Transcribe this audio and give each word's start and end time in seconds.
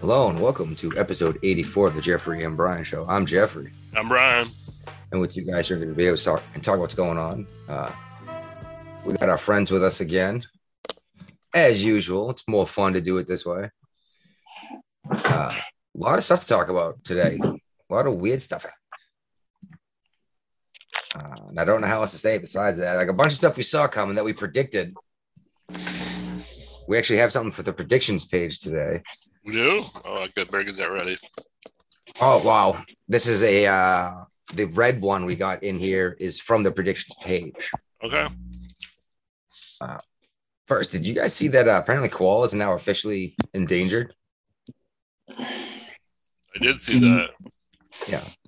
Hello 0.00 0.28
and 0.28 0.40
welcome 0.40 0.74
to 0.76 0.90
episode 0.96 1.38
84 1.42 1.88
of 1.88 1.94
the 1.94 2.00
Jeffrey 2.00 2.42
and 2.44 2.56
Brian 2.56 2.84
Show. 2.84 3.06
I'm 3.08 3.26
Jeffrey, 3.26 3.72
I'm 3.96 4.08
Brian. 4.08 4.48
and 5.12 5.20
with 5.20 5.36
you 5.36 5.44
guys, 5.44 5.68
you're 5.68 5.78
going 5.78 5.88
to 5.90 5.94
be 5.94 6.06
able 6.06 6.16
to 6.16 6.22
start 6.22 6.42
and 6.54 6.62
talk 6.62 6.78
what's 6.78 6.94
going 6.94 7.18
on. 7.18 7.46
Uh, 7.68 7.90
we 9.04 9.14
got 9.16 9.28
our 9.28 9.38
friends 9.38 9.70
with 9.70 9.82
us 9.82 10.00
again. 10.00 10.44
As 11.54 11.84
usual, 11.84 12.30
it's 12.30 12.44
more 12.48 12.66
fun 12.66 12.92
to 12.94 13.00
do 13.00 13.18
it 13.18 13.26
this 13.26 13.46
way. 13.46 13.70
Uh, 15.10 15.52
a 15.52 15.98
lot 15.98 16.18
of 16.18 16.24
stuff 16.24 16.40
to 16.40 16.46
talk 16.46 16.68
about 16.68 17.02
today. 17.04 17.38
A 17.42 17.94
lot 17.94 18.06
of 18.06 18.20
weird 18.20 18.42
stuff. 18.42 18.66
Uh, 21.14 21.36
and 21.48 21.58
I 21.58 21.64
don't 21.64 21.80
know 21.80 21.86
how 21.86 22.02
else 22.02 22.12
to 22.12 22.18
say 22.18 22.34
it 22.34 22.42
besides 22.42 22.78
that. 22.78 22.96
Like 22.96 23.08
a 23.08 23.12
bunch 23.14 23.32
of 23.32 23.38
stuff 23.38 23.56
we 23.56 23.62
saw 23.62 23.86
coming 23.88 24.16
that 24.16 24.24
we 24.24 24.32
predicted. 24.32 24.94
We 26.88 26.98
actually 26.98 27.18
have 27.18 27.32
something 27.32 27.52
for 27.52 27.62
the 27.62 27.72
predictions 27.72 28.24
page 28.24 28.60
today. 28.60 29.02
We 29.46 29.52
do? 29.52 29.84
Oh, 30.04 30.24
I 30.24 30.28
could 30.28 30.50
better 30.50 30.64
get 30.64 30.76
that 30.78 30.90
ready. 30.90 31.16
Oh 32.20 32.42
wow! 32.44 32.82
This 33.06 33.28
is 33.28 33.44
a 33.44 33.66
uh 33.66 34.24
the 34.54 34.64
red 34.64 35.00
one 35.00 35.24
we 35.24 35.36
got 35.36 35.62
in 35.62 35.78
here 35.78 36.16
is 36.18 36.40
from 36.40 36.64
the 36.64 36.72
predictions 36.72 37.14
page. 37.22 37.70
Okay. 38.02 38.26
Uh, 39.80 39.98
First, 40.66 40.90
did 40.90 41.06
you 41.06 41.14
guys 41.14 41.32
see 41.32 41.46
that? 41.48 41.68
Uh, 41.68 41.78
apparently, 41.80 42.08
koalas 42.08 42.52
are 42.52 42.56
now 42.56 42.72
officially 42.72 43.36
endangered. 43.54 44.12
I 45.28 46.58
did 46.60 46.80
see 46.80 46.98
that. 46.98 47.28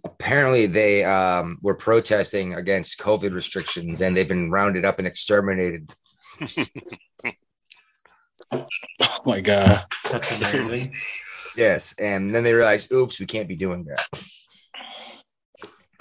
Apparently, 0.04 0.66
they 0.66 1.04
um 1.04 1.58
were 1.62 1.76
protesting 1.76 2.54
against 2.54 2.98
COVID 2.98 3.32
restrictions, 3.32 4.00
and 4.00 4.16
they've 4.16 4.26
been 4.26 4.50
rounded 4.50 4.84
up 4.84 4.98
and 4.98 5.06
exterminated. 5.06 5.92
Oh 9.00 9.20
my 9.26 9.40
god. 9.40 9.84
That's 10.10 10.30
amazing. 10.30 10.94
Yes, 11.56 11.94
and 11.98 12.34
then 12.34 12.44
they 12.44 12.54
realized, 12.54 12.92
oops, 12.92 13.18
we 13.18 13.26
can't 13.26 13.48
be 13.48 13.56
doing 13.56 13.84
that. 13.84 14.06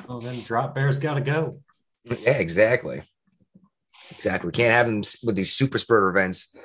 well, 0.07 0.19
then 0.19 0.41
drop 0.41 0.75
bears 0.75 0.99
got 0.99 1.15
to 1.15 1.21
go. 1.21 1.61
Yeah, 2.03 2.37
exactly. 2.37 3.01
Exactly. 4.11 4.47
We 4.47 4.51
can't 4.53 4.73
have 4.73 4.85
them 4.85 5.01
with 5.23 5.35
these 5.35 5.53
super 5.53 5.77
spreader 5.77 6.09
events 6.09 6.55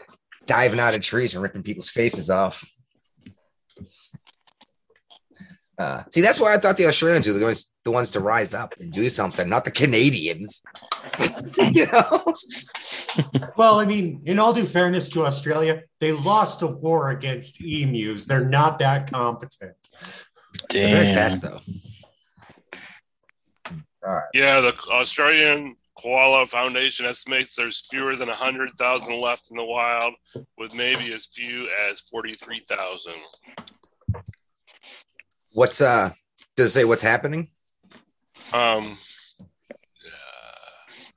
diving 0.47 0.81
out 0.81 0.95
of 0.95 1.01
trees 1.01 1.35
and 1.35 1.43
ripping 1.43 1.63
people's 1.63 1.89
faces 1.91 2.31
off. 2.31 2.65
Uh, 5.79 6.03
see, 6.13 6.21
that's 6.21 6.39
why 6.39 6.55
I 6.55 6.59
thought 6.59 6.77
the 6.77 6.87
Australians 6.87 7.27
were 7.27 7.33
the 7.33 7.45
ones, 7.45 7.67
the 7.85 7.91
ones 7.91 8.11
to 8.11 8.21
rise 8.21 8.55
up 8.55 8.75
and 8.79 8.93
do 8.93 9.09
something, 9.09 9.49
not 9.49 9.65
the 9.65 9.71
Canadians. 9.71 10.63
you 11.59 11.87
know? 11.87 12.35
Well, 13.57 13.81
I 13.81 13.85
mean, 13.85 14.23
in 14.25 14.39
all 14.39 14.53
due 14.53 14.67
fairness 14.67 15.09
to 15.11 15.27
Australia, 15.27 15.83
they 16.01 16.13
lost 16.13 16.63
a 16.63 16.67
war 16.67 17.11
against 17.11 17.61
emus. 17.61 18.25
They're 18.25 18.45
not 18.45 18.79
that 18.79 19.11
competent. 19.11 19.77
They're 20.71 20.91
very 20.91 21.07
Damn. 21.07 21.15
fast, 21.15 21.43
though. 21.43 21.61
All 24.05 24.15
right. 24.15 24.25
Yeah, 24.35 24.61
the 24.61 24.75
Australian 24.91 25.75
Koala 25.99 26.47
Foundation 26.47 27.07
estimates 27.07 27.55
there's 27.55 27.87
fewer 27.89 28.17
than 28.17 28.29
100,000 28.29 29.21
left 29.21 29.51
in 29.51 29.57
the 29.57 29.65
wild, 29.65 30.15
with 30.57 30.75
maybe 30.75 31.13
as 31.13 31.27
few 31.27 31.69
as 31.89 32.01
43,000. 32.01 33.13
What's 35.53 35.81
uh? 35.81 36.13
Does 36.57 36.69
it 36.69 36.71
say 36.71 36.85
what's 36.85 37.03
happening? 37.03 37.49
Um, 38.53 38.97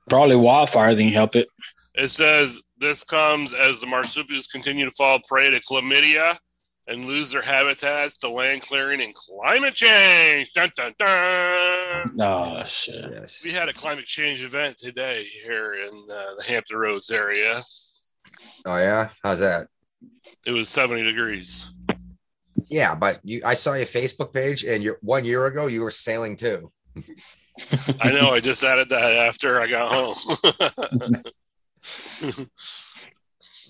Probably 0.08 0.36
wildfire 0.36 0.94
didn't 0.94 1.12
help 1.12 1.34
it. 1.34 1.48
it 1.96 2.08
says 2.08 2.60
this 2.78 3.02
comes 3.02 3.52
as 3.52 3.80
the 3.80 3.86
marsupials 3.86 4.46
continue 4.46 4.84
to 4.84 4.90
fall 4.92 5.18
prey 5.26 5.50
to 5.50 5.60
chlamydia 5.60 6.36
and 6.86 7.06
lose 7.06 7.32
their 7.32 7.42
habitats 7.42 8.16
to 8.18 8.28
land 8.28 8.62
clearing 8.62 9.00
and 9.02 9.12
climate 9.14 9.74
change. 9.74 10.52
Dun, 10.52 10.70
dun, 10.76 10.94
dun. 10.98 12.20
Oh 12.20 12.62
shit. 12.66 13.04
Yes. 13.12 13.40
We 13.42 13.50
had 13.52 13.68
a 13.68 13.72
climate 13.72 14.04
change 14.04 14.44
event 14.44 14.78
today 14.78 15.24
here 15.24 15.72
in 15.74 15.88
uh, 16.08 16.34
the 16.38 16.44
Hampton 16.46 16.78
Roads 16.78 17.10
area. 17.10 17.60
Oh 18.64 18.76
yeah. 18.76 19.08
How's 19.24 19.40
that? 19.40 19.66
It 20.46 20.52
was 20.52 20.68
70 20.68 21.02
degrees. 21.02 21.72
Yeah, 22.68 22.94
but 22.94 23.18
you, 23.24 23.42
I 23.44 23.54
saw 23.54 23.72
your 23.74 23.86
Facebook 23.86 24.32
page, 24.32 24.64
and 24.64 24.82
you 24.82 24.96
one 25.00 25.24
year 25.24 25.46
ago 25.46 25.66
you 25.66 25.82
were 25.82 25.90
sailing 25.90 26.36
too. 26.36 26.70
I 28.00 28.10
know. 28.12 28.30
I 28.30 28.40
just 28.40 28.62
added 28.62 28.88
that 28.90 29.12
after 29.28 29.60
I 29.60 29.66
got 29.66 29.92
home. 29.92 30.14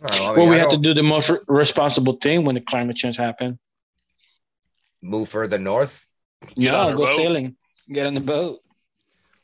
Oh, 0.02 0.08
I 0.08 0.18
mean, 0.18 0.36
well, 0.36 0.48
we 0.48 0.56
I 0.56 0.58
have 0.58 0.68
to 0.70 0.76
don't 0.76 0.82
do 0.82 0.94
the 0.94 1.02
most 1.02 1.30
re- 1.30 1.38
responsible 1.48 2.18
thing 2.22 2.44
when 2.44 2.54
the 2.54 2.60
climate 2.60 2.96
change 2.96 3.16
happened. 3.16 3.58
move 5.00 5.28
further 5.28 5.58
north. 5.58 6.06
Yeah, 6.54 6.90
go 6.92 7.06
boat. 7.06 7.16
sailing. 7.16 7.56
Get 7.90 8.06
on 8.06 8.14
the 8.14 8.20
boat. 8.20 8.60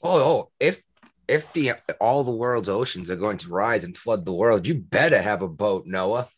Oh, 0.03 0.21
oh, 0.21 0.51
if 0.61 0.83
if 1.29 1.51
the 1.55 1.73
all 2.01 2.23
the 2.25 2.33
world's 2.33 2.69
oceans 2.69 3.11
are 3.11 3.17
going 3.17 3.39
to 3.39 3.49
rise 3.49 3.85
and 3.85 3.97
flood 3.97 4.27
the 4.27 4.33
world, 4.33 4.67
you 4.67 4.75
better 4.75 5.23
have 5.23 5.41
a 5.43 5.49
boat, 5.49 5.87
Noah. 5.87 6.29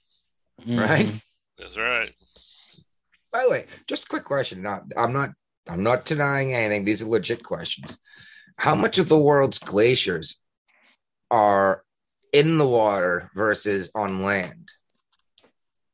Right? 0.66 1.06
Mhm. 1.06 1.22
That's 1.58 1.76
right. 1.76 2.14
By 3.32 3.42
the 3.44 3.50
way, 3.50 3.66
just 3.88 4.04
a 4.04 4.08
quick 4.08 4.24
question. 4.24 4.62
Not, 4.62 4.84
I'm 4.96 5.12
not 5.12 5.30
I'm 5.68 5.82
not 5.82 6.04
denying 6.04 6.54
anything. 6.54 6.84
These 6.84 7.02
are 7.02 7.08
legit 7.08 7.42
questions. 7.42 7.98
How 8.56 8.74
much 8.74 8.98
of 8.98 9.08
the 9.08 9.18
world's 9.18 9.58
glaciers 9.58 10.40
are 11.30 11.82
in 12.32 12.58
the 12.58 12.66
water 12.66 13.30
versus 13.34 13.90
on 13.94 14.22
land? 14.22 14.70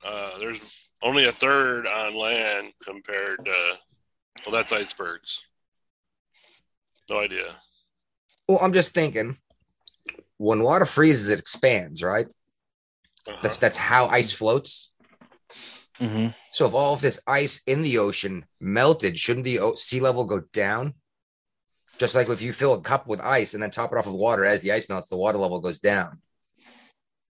Uh, 0.05 0.39
there's 0.39 0.89
only 1.03 1.27
a 1.27 1.33
third 1.33 1.87
on 1.87 2.15
land 2.15 2.73
compared 2.83 3.45
to, 3.45 3.55
well, 4.45 4.53
that's 4.53 4.73
icebergs. 4.73 5.43
No 7.09 7.21
idea. 7.21 7.57
Well, 8.49 8.59
I'm 8.61 8.73
just 8.73 8.93
thinking 8.93 9.37
when 10.39 10.63
water 10.63 10.87
freezes, 10.87 11.29
it 11.29 11.39
expands, 11.39 12.03
right? 12.03 12.27
Uh-huh. 13.27 13.37
That's 13.43 13.59
that's 13.59 13.77
how 13.77 14.07
ice 14.07 14.33
floats. 14.33 14.90
Mhm. 16.01 16.35
So 16.53 16.67
if 16.67 16.73
all 16.75 16.95
of 16.95 17.03
this 17.03 17.21
ice 17.27 17.63
in 17.67 17.83
the 17.83 17.99
ocean 17.99 18.47
melted, 18.59 19.19
shouldn't 19.19 19.45
the 19.45 19.75
sea 19.77 20.01
level 20.01 20.25
go 20.25 20.41
down? 20.53 20.95
Just 21.99 22.15
like 22.15 22.31
if 22.31 22.41
you 22.41 22.55
fill 22.55 22.73
a 22.73 22.81
cup 22.81 23.07
with 23.07 23.21
ice 23.21 23.53
and 23.53 23.63
then 23.63 23.71
top 23.71 23.93
it 23.93 23.99
off 23.99 24.07
with 24.07 24.15
water, 24.15 24.45
as 24.45 24.63
the 24.63 24.73
ice 24.73 24.89
melts, 24.89 25.09
the 25.09 25.19
water 25.19 25.37
level 25.37 25.61
goes 25.61 25.81
down 25.81 26.23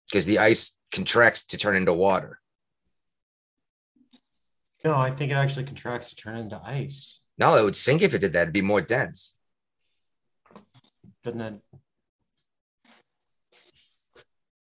because 0.07 0.25
the 0.25 0.39
ice 0.39 0.77
contracts 0.91 1.45
to 1.47 1.57
turn 1.57 1.75
into 1.75 1.93
water. 1.93 2.39
No, 4.83 4.95
I 4.95 5.11
think 5.11 5.31
it 5.31 5.35
actually 5.35 5.65
contracts 5.65 6.09
to 6.09 6.15
turn 6.15 6.37
into 6.37 6.59
ice. 6.63 7.19
No, 7.37 7.55
it 7.55 7.63
would 7.63 7.75
sink 7.75 8.01
if 8.01 8.13
it 8.13 8.19
did 8.19 8.33
that. 8.33 8.43
It'd 8.43 8.53
be 8.53 8.61
more 8.61 8.81
dense. 8.81 9.35
Doesn't 11.23 11.41
it? 11.41 11.61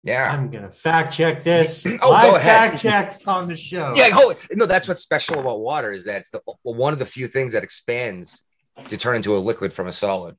Yeah. 0.07 0.31
I'm 0.31 0.49
gonna 0.49 0.71
fact 0.71 1.13
check 1.13 1.43
this. 1.43 1.85
Oh, 2.01 2.09
Live 2.09 2.23
go 2.31 2.35
ahead. 2.37 2.71
Fact 2.71 2.81
checks 2.81 3.27
on 3.27 3.47
the 3.47 3.57
show. 3.57 3.91
Yeah. 3.95 4.09
Oh, 4.13 4.33
no, 4.51 4.65
that's 4.65 4.87
what's 4.87 5.03
special 5.03 5.39
about 5.39 5.59
water 5.59 5.91
is 5.91 6.05
that 6.05 6.21
it's 6.21 6.29
the, 6.29 6.41
one 6.63 6.93
of 6.93 6.99
the 6.99 7.05
few 7.05 7.27
things 7.27 7.53
that 7.53 7.63
expands 7.63 8.43
to 8.87 8.97
turn 8.97 9.17
into 9.17 9.35
a 9.35 9.39
liquid 9.39 9.73
from 9.73 9.87
a 9.87 9.93
solid. 9.93 10.35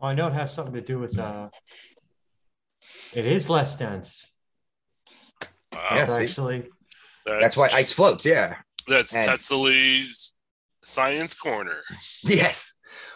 Well, 0.00 0.10
I 0.10 0.14
know 0.14 0.28
it 0.28 0.32
has 0.34 0.52
something 0.54 0.74
to 0.74 0.80
do 0.80 0.98
with. 0.98 1.18
uh 1.18 1.48
It 3.14 3.26
is 3.26 3.50
less 3.50 3.76
dense. 3.76 4.30
Wow. 5.72 5.80
Yeah, 5.92 6.06
actually. 6.10 6.68
That's 7.26 7.56
why 7.56 7.68
ice 7.72 7.90
floats. 7.90 8.24
Yeah. 8.24 8.56
That's 8.86 9.14
and- 9.14 9.26
Tetsley's 9.26 10.34
Science 10.84 11.34
Corner. 11.34 11.82
Yes. 12.22 12.74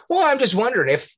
Well, 0.09 0.25
I'm 0.25 0.39
just 0.39 0.55
wondering 0.55 0.91
if 0.91 1.15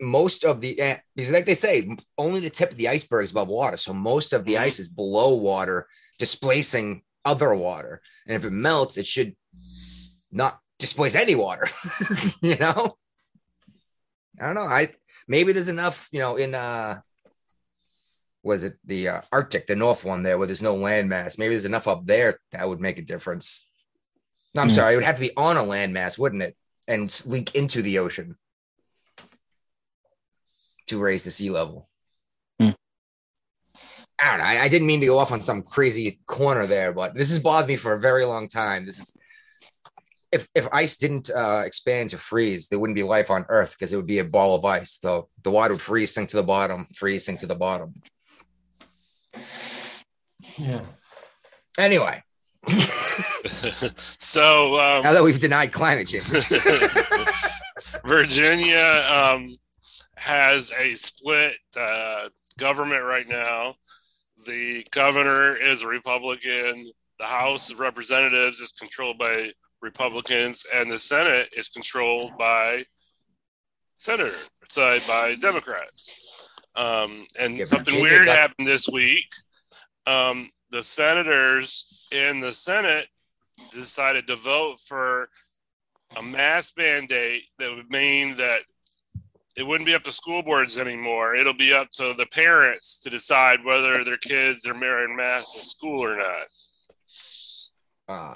most 0.00 0.44
of 0.44 0.60
the 0.60 0.78
eh, 0.80 0.96
because 1.14 1.30
like 1.30 1.46
they 1.46 1.54
say, 1.54 1.88
only 2.16 2.40
the 2.40 2.50
tip 2.50 2.70
of 2.70 2.76
the 2.76 2.88
iceberg 2.88 3.24
is 3.24 3.30
above 3.32 3.48
water, 3.48 3.76
so 3.76 3.92
most 3.92 4.32
of 4.32 4.44
the 4.44 4.54
Mhm. 4.54 4.60
ice 4.60 4.78
is 4.78 4.88
below 4.88 5.34
water, 5.34 5.86
displacing 6.18 7.02
other 7.24 7.54
water, 7.54 8.00
and 8.26 8.34
if 8.36 8.44
it 8.44 8.50
melts, 8.50 8.96
it 8.96 9.06
should 9.06 9.36
not 10.32 10.58
displace 10.78 11.14
any 11.14 11.34
water. 11.34 11.66
you 12.40 12.56
know, 12.56 12.96
I 14.40 14.46
don't 14.46 14.54
know. 14.54 14.62
I 14.62 14.94
maybe 15.28 15.52
there's 15.52 15.68
enough. 15.68 16.08
You 16.12 16.20
know, 16.20 16.36
in 16.36 16.54
uh, 16.54 17.00
was 18.42 18.64
it 18.64 18.78
the 18.86 19.08
uh, 19.08 19.20
Arctic, 19.30 19.66
the 19.66 19.76
North 19.76 20.02
one 20.04 20.22
there, 20.22 20.38
where 20.38 20.46
there's 20.46 20.62
no 20.62 20.74
landmass? 20.74 21.38
Maybe 21.38 21.54
there's 21.54 21.66
enough 21.66 21.86
up 21.88 22.06
there 22.06 22.38
that 22.52 22.66
would 22.66 22.80
make 22.80 22.98
a 22.98 23.02
difference. 23.02 23.66
No, 24.54 24.62
I'm 24.62 24.68
Hmm. 24.68 24.74
sorry. 24.74 24.94
It 24.94 24.96
would 24.96 25.04
have 25.04 25.16
to 25.16 25.20
be 25.20 25.36
on 25.36 25.58
a 25.58 25.60
landmass, 25.62 26.16
wouldn't 26.18 26.42
it? 26.42 26.56
And 26.88 27.14
leak 27.26 27.54
into 27.54 27.82
the 27.82 27.98
ocean 27.98 28.36
to 30.90 30.98
raise 30.98 31.24
the 31.24 31.30
sea 31.30 31.50
level. 31.50 31.88
Hmm. 32.58 32.70
I 34.20 34.30
don't 34.30 34.38
know. 34.38 34.44
I, 34.44 34.64
I 34.64 34.68
didn't 34.68 34.86
mean 34.86 35.00
to 35.00 35.06
go 35.06 35.18
off 35.18 35.32
on 35.32 35.42
some 35.42 35.62
crazy 35.62 36.20
corner 36.26 36.66
there, 36.66 36.92
but 36.92 37.14
this 37.14 37.30
has 37.30 37.38
bothered 37.38 37.68
me 37.68 37.76
for 37.76 37.92
a 37.92 38.00
very 38.00 38.24
long 38.24 38.48
time. 38.48 38.84
This 38.84 38.98
is 38.98 39.16
if 40.32 40.48
if 40.54 40.68
ice 40.72 40.96
didn't 40.96 41.30
uh, 41.30 41.62
expand 41.64 42.10
to 42.10 42.18
freeze, 42.18 42.68
there 42.68 42.78
wouldn't 42.78 42.96
be 42.96 43.02
life 43.02 43.30
on 43.30 43.46
Earth 43.48 43.72
because 43.72 43.92
it 43.92 43.96
would 43.96 44.06
be 44.06 44.18
a 44.18 44.24
ball 44.24 44.54
of 44.54 44.64
ice. 44.64 44.98
So 45.00 45.28
the 45.42 45.50
water 45.50 45.74
would 45.74 45.80
freeze, 45.80 46.14
sink 46.14 46.30
to 46.30 46.36
the 46.36 46.42
bottom, 46.42 46.86
freeze, 46.94 47.24
sink 47.24 47.40
to 47.40 47.46
the 47.46 47.54
bottom. 47.54 47.94
Yeah. 50.56 50.82
Anyway, 51.78 52.22
so 54.18 54.74
um, 54.78 55.02
now 55.02 55.12
that 55.12 55.22
we've 55.22 55.40
denied 55.40 55.72
climate 55.72 56.08
change. 56.08 56.26
Virginia 58.04 59.04
um, 59.10 59.56
has 60.20 60.70
a 60.78 60.94
split 60.96 61.54
uh, 61.78 62.28
government 62.58 63.02
right 63.04 63.26
now. 63.26 63.74
The 64.46 64.86
governor 64.90 65.56
is 65.56 65.82
a 65.82 65.88
Republican. 65.88 66.90
The 67.18 67.24
House 67.26 67.70
of 67.70 67.80
Representatives 67.80 68.60
is 68.60 68.70
controlled 68.78 69.18
by 69.18 69.52
Republicans, 69.82 70.66
and 70.74 70.90
the 70.90 70.98
Senate 70.98 71.48
is 71.56 71.68
controlled 71.68 72.36
by 72.38 72.84
senator 73.96 74.34
side 74.68 75.02
by 75.06 75.34
Democrats. 75.40 76.10
Um, 76.76 77.26
and 77.38 77.56
Yeah, 77.56 77.64
something 77.64 77.94
Virginia 77.94 78.02
weird 78.12 78.26
got- 78.26 78.36
happened 78.38 78.66
this 78.66 78.88
week. 78.88 79.26
Um, 80.06 80.50
the 80.70 80.82
senators 80.82 82.06
in 82.12 82.40
the 82.40 82.52
Senate 82.52 83.08
decided 83.70 84.26
to 84.26 84.36
vote 84.36 84.80
for 84.86 85.28
a 86.16 86.22
mask 86.22 86.76
mandate 86.76 87.44
that 87.58 87.74
would 87.74 87.90
mean 87.90 88.36
that 88.36 88.62
it 89.56 89.66
wouldn't 89.66 89.86
be 89.86 89.94
up 89.94 90.04
to 90.04 90.12
school 90.12 90.42
boards 90.42 90.78
anymore. 90.78 91.34
It'll 91.34 91.52
be 91.52 91.72
up 91.72 91.90
to 91.92 92.14
the 92.16 92.26
parents 92.26 92.98
to 92.98 93.10
decide 93.10 93.64
whether 93.64 94.04
their 94.04 94.16
kids 94.16 94.66
are 94.66 94.78
wearing 94.78 95.16
masks 95.16 95.56
in 95.56 95.62
school 95.62 96.04
or 96.04 96.16
not. 96.16 96.46
Uh, 98.08 98.34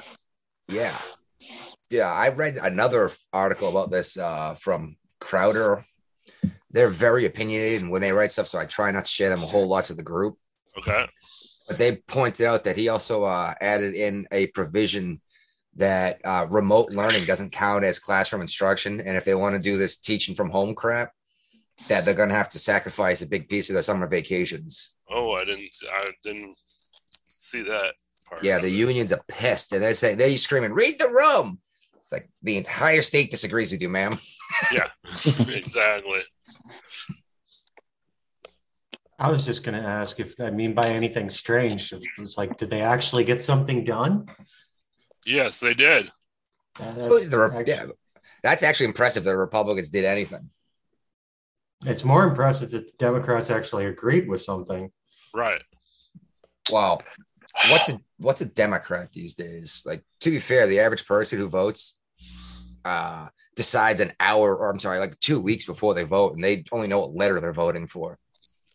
yeah. 0.69 0.97
Yeah, 1.91 2.13
I 2.13 2.31
read 2.31 2.57
another 2.57 3.13
article 3.33 3.69
about 3.69 3.91
this 3.91 4.17
uh, 4.17 4.55
from 4.55 4.97
Crowder. 5.21 5.85
They're 6.71 6.89
very 6.89 7.25
opinionated 7.27 7.83
and 7.83 7.91
when 7.91 8.03
they 8.03 8.13
write 8.13 8.33
stuff, 8.33 8.49
so 8.49 8.59
I 8.59 8.67
try 8.67 8.91
not 8.91 9.05
to 9.05 9.11
share 9.11 9.31
them 9.31 9.43
a 9.43 9.47
whole 9.47 9.69
lot 9.69 9.85
to 9.87 9.95
the 9.95 10.03
group. 10.03 10.37
Okay. 10.79 11.07
But 11.69 11.79
they 11.79 11.97
pointed 11.97 12.47
out 12.47 12.65
that 12.65 12.77
he 12.77 12.89
also 12.89 13.25
uh, 13.25 13.55
added 13.61 13.95
in 13.95 14.27
a 14.33 14.49
provision 14.49 15.21
that 15.77 16.21
uh, 16.25 16.47
remote 16.49 16.93
learning 16.93 17.25
doesn't 17.25 17.53
count 17.53 17.85
as 17.85 17.99
classroom 17.99 18.43
instruction. 18.43 19.01
And 19.01 19.17
if 19.17 19.25
they 19.25 19.35
want 19.35 19.55
to 19.55 19.61
do 19.61 19.77
this 19.77 19.97
teaching 19.97 20.35
from 20.35 20.51
home 20.51 20.75
crap, 20.75 21.13
that 21.89 22.05
they're 22.05 22.15
going 22.15 22.29
to 22.29 22.35
have 22.35 22.51
to 22.51 22.59
sacrifice 22.59 23.23
a 23.23 23.27
big 23.27 23.49
piece 23.49 23.69
of 23.69 23.75
their 23.75 23.83
summer 23.83 24.07
vacations. 24.07 24.95
Oh, 25.11 25.33
I 25.33 25.45
didn't. 25.45 25.71
I 25.93 26.11
didn't 26.23 26.57
see 27.25 27.63
that 27.63 27.95
part. 28.29 28.45
Yeah, 28.45 28.59
the 28.59 28.69
it. 28.69 28.75
unions 28.75 29.13
are 29.13 29.23
pissed 29.29 29.73
and 29.73 29.83
they're 29.83 29.95
saying, 29.95 30.19
they're 30.19 30.37
screaming, 30.39 30.73
read 30.73 30.99
the 30.99 31.09
room. 31.09 31.59
It's 32.03 32.13
like 32.13 32.29
the 32.43 32.57
entire 32.57 33.03
state 33.03 33.31
disagrees 33.31 33.73
with 33.73 33.83
you, 33.83 33.89
ma'am. 33.89 34.19
Yeah, 34.71 34.87
exactly. 35.49 36.23
I 39.19 39.31
was 39.31 39.45
just 39.45 39.65
going 39.65 39.81
to 39.81 39.89
ask 39.89 40.21
if 40.21 40.39
I 40.41 40.51
mean 40.51 40.75
by 40.75 40.91
anything 40.91 41.29
strange. 41.29 41.93
It 41.93 42.05
was 42.19 42.39
like, 42.39 42.57
did 42.57 42.71
they 42.71 42.83
actually 42.83 43.25
get 43.25 43.43
something 43.43 43.85
done? 43.85 44.27
Yes, 45.27 45.61
they 45.61 45.73
did. 45.73 46.11
That's, 46.79 47.27
the 47.29 47.39
Re- 47.39 47.59
actually- 47.59 47.73
yeah, 47.73 47.87
that's 48.43 48.63
actually 48.63 48.87
impressive 48.87 49.25
that 49.25 49.31
the 49.31 49.37
Republicans 49.37 49.91
did 49.91 50.05
anything. 50.05 50.51
it's 51.87 52.05
more 52.05 52.25
impressive 52.25 52.71
that 52.73 52.87
the 52.87 52.93
Democrats 52.99 53.51
actually 53.51 53.87
agreed 53.87 54.29
with 54.29 54.43
something. 54.43 54.91
Right. 55.35 55.63
Wow. 56.71 57.01
What's 57.69 57.89
a 57.91 58.01
what's 58.19 58.41
a 58.41 58.47
Democrat 58.47 59.13
these 59.13 59.35
days? 59.35 59.83
Like 59.87 60.03
to 60.21 60.31
be 60.31 60.41
fair, 60.41 60.67
the 60.67 60.81
average 60.81 61.07
person 61.07 61.39
who 61.39 61.49
votes 61.49 61.97
uh 62.85 63.29
decides 63.55 64.01
an 64.01 64.13
hour 64.19 64.57
or 64.57 64.71
I'm 64.71 64.79
sorry, 64.79 64.99
like 64.99 65.19
two 65.21 65.41
weeks 65.41 65.65
before 65.65 65.95
they 65.95 66.03
vote, 66.05 66.35
and 66.35 66.43
they 66.43 66.65
only 66.73 66.89
know 66.89 67.01
what 67.01 67.15
letter 67.15 67.41
they're 67.41 67.53
voting 67.53 67.87
for. 67.87 68.19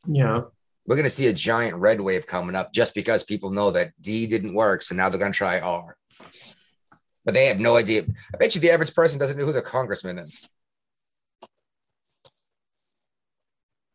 Yeah. 0.06 0.42
We're 0.86 0.96
gonna 0.96 1.10
see 1.10 1.28
a 1.28 1.34
giant 1.34 1.75
red 1.75 2.00
wave 2.00 2.25
coming 2.25 2.56
up 2.56 2.72
just 2.74 2.96
because 2.96 3.24
people 3.24 3.50
know 3.51 3.72
that 3.72 3.90
D 4.00 4.25
didn't 4.28 4.54
work, 4.54 4.81
so 4.84 4.96
now 4.96 5.10
they're 5.10 5.19
gonna 5.19 5.34
try 5.34 5.60
R. 5.60 5.98
But 7.30 7.36
they 7.36 7.46
have 7.46 7.60
no 7.60 7.78
idea. 7.78 8.06
I 8.34 8.38
bet 8.38 8.56
you 8.56 8.62
the 8.62 8.72
average 8.72 8.96
person 8.96 9.20
doesn't 9.20 9.38
know 9.38 9.46
who 9.46 9.54
their 9.54 9.62
congressman 9.62 10.18
is. 10.18 10.50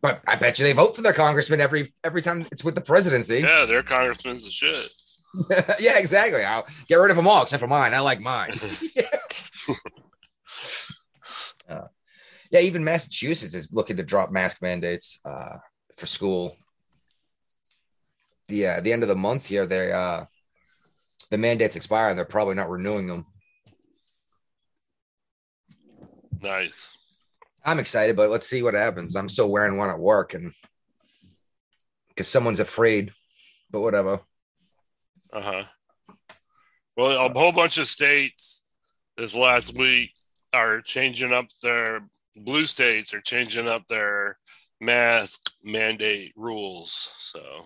But 0.01 0.23
I 0.25 0.37
bet 0.37 0.61
you 0.61 0.65
they 0.65 0.73
vote 0.73 0.95
for 0.95 1.03
their 1.03 1.13
congressman 1.13 1.61
every 1.61 1.89
every 2.05 2.23
time 2.23 2.47
it's 2.53 2.63
with 2.63 2.77
the 2.77 2.81
presidency. 2.81 3.41
Yeah, 3.41 3.65
their 3.65 3.83
congressman's 3.83 4.45
the 4.45 4.53
shit. 4.53 4.85
yeah, 5.81 5.99
exactly. 5.99 6.45
I'll 6.45 6.65
get 6.87 6.95
rid 6.95 7.11
of 7.11 7.17
them 7.17 7.27
all 7.27 7.43
except 7.43 7.61
for 7.61 7.67
mine. 7.67 7.93
I 7.93 7.99
like 7.99 8.21
mine. 8.21 8.53
Uh, 11.69 11.89
yeah, 12.51 12.61
even 12.61 12.85
Massachusetts 12.85 13.55
is 13.55 13.73
looking 13.73 13.97
to 13.97 14.03
drop 14.03 14.31
mask 14.31 14.61
mandates 14.61 15.19
uh, 15.25 15.57
for 15.97 16.05
school. 16.05 16.57
The 18.49 18.67
uh, 18.67 18.81
the 18.81 18.93
end 18.93 19.03
of 19.03 19.09
the 19.09 19.17
month 19.17 19.47
here, 19.47 19.67
they 19.67 19.91
uh, 19.91 20.27
the 21.31 21.39
mandates 21.39 21.77
expire 21.77 22.11
and 22.11 22.19
they're 22.19 22.25
probably 22.25 22.55
not 22.55 22.71
renewing 22.71 23.07
them. 23.07 23.27
Nice. 26.41 26.97
I'm 27.65 27.79
excited, 27.79 28.17
but 28.17 28.31
let's 28.31 28.49
see 28.49 28.63
what 28.63 28.75
happens. 28.75 29.17
I'm 29.17 29.29
still 29.29 29.51
wearing 29.51 29.79
one 29.79 29.89
at 29.89 29.99
work, 29.99 30.35
and 30.35 30.53
because 32.09 32.29
someone's 32.29 32.61
afraid, 32.61 33.13
but 33.71 33.81
whatever. 33.81 34.21
Uh 35.33 35.41
huh. 35.41 35.65
Well, 36.97 37.27
a 37.27 37.33
whole 37.33 37.53
bunch 37.53 37.79
of 37.79 37.87
states 37.87 38.65
this 39.17 39.35
last 39.35 39.75
week 39.75 40.11
are 40.53 40.83
changing 40.83 41.33
up 41.33 41.47
their 41.63 42.03
blue 42.37 42.67
states 42.67 43.15
are 43.15 43.21
changing 43.21 43.69
up 43.69 43.87
their 43.89 44.39
mask 44.81 45.51
mandate 45.63 46.33
rules. 46.37 47.13
So 47.19 47.65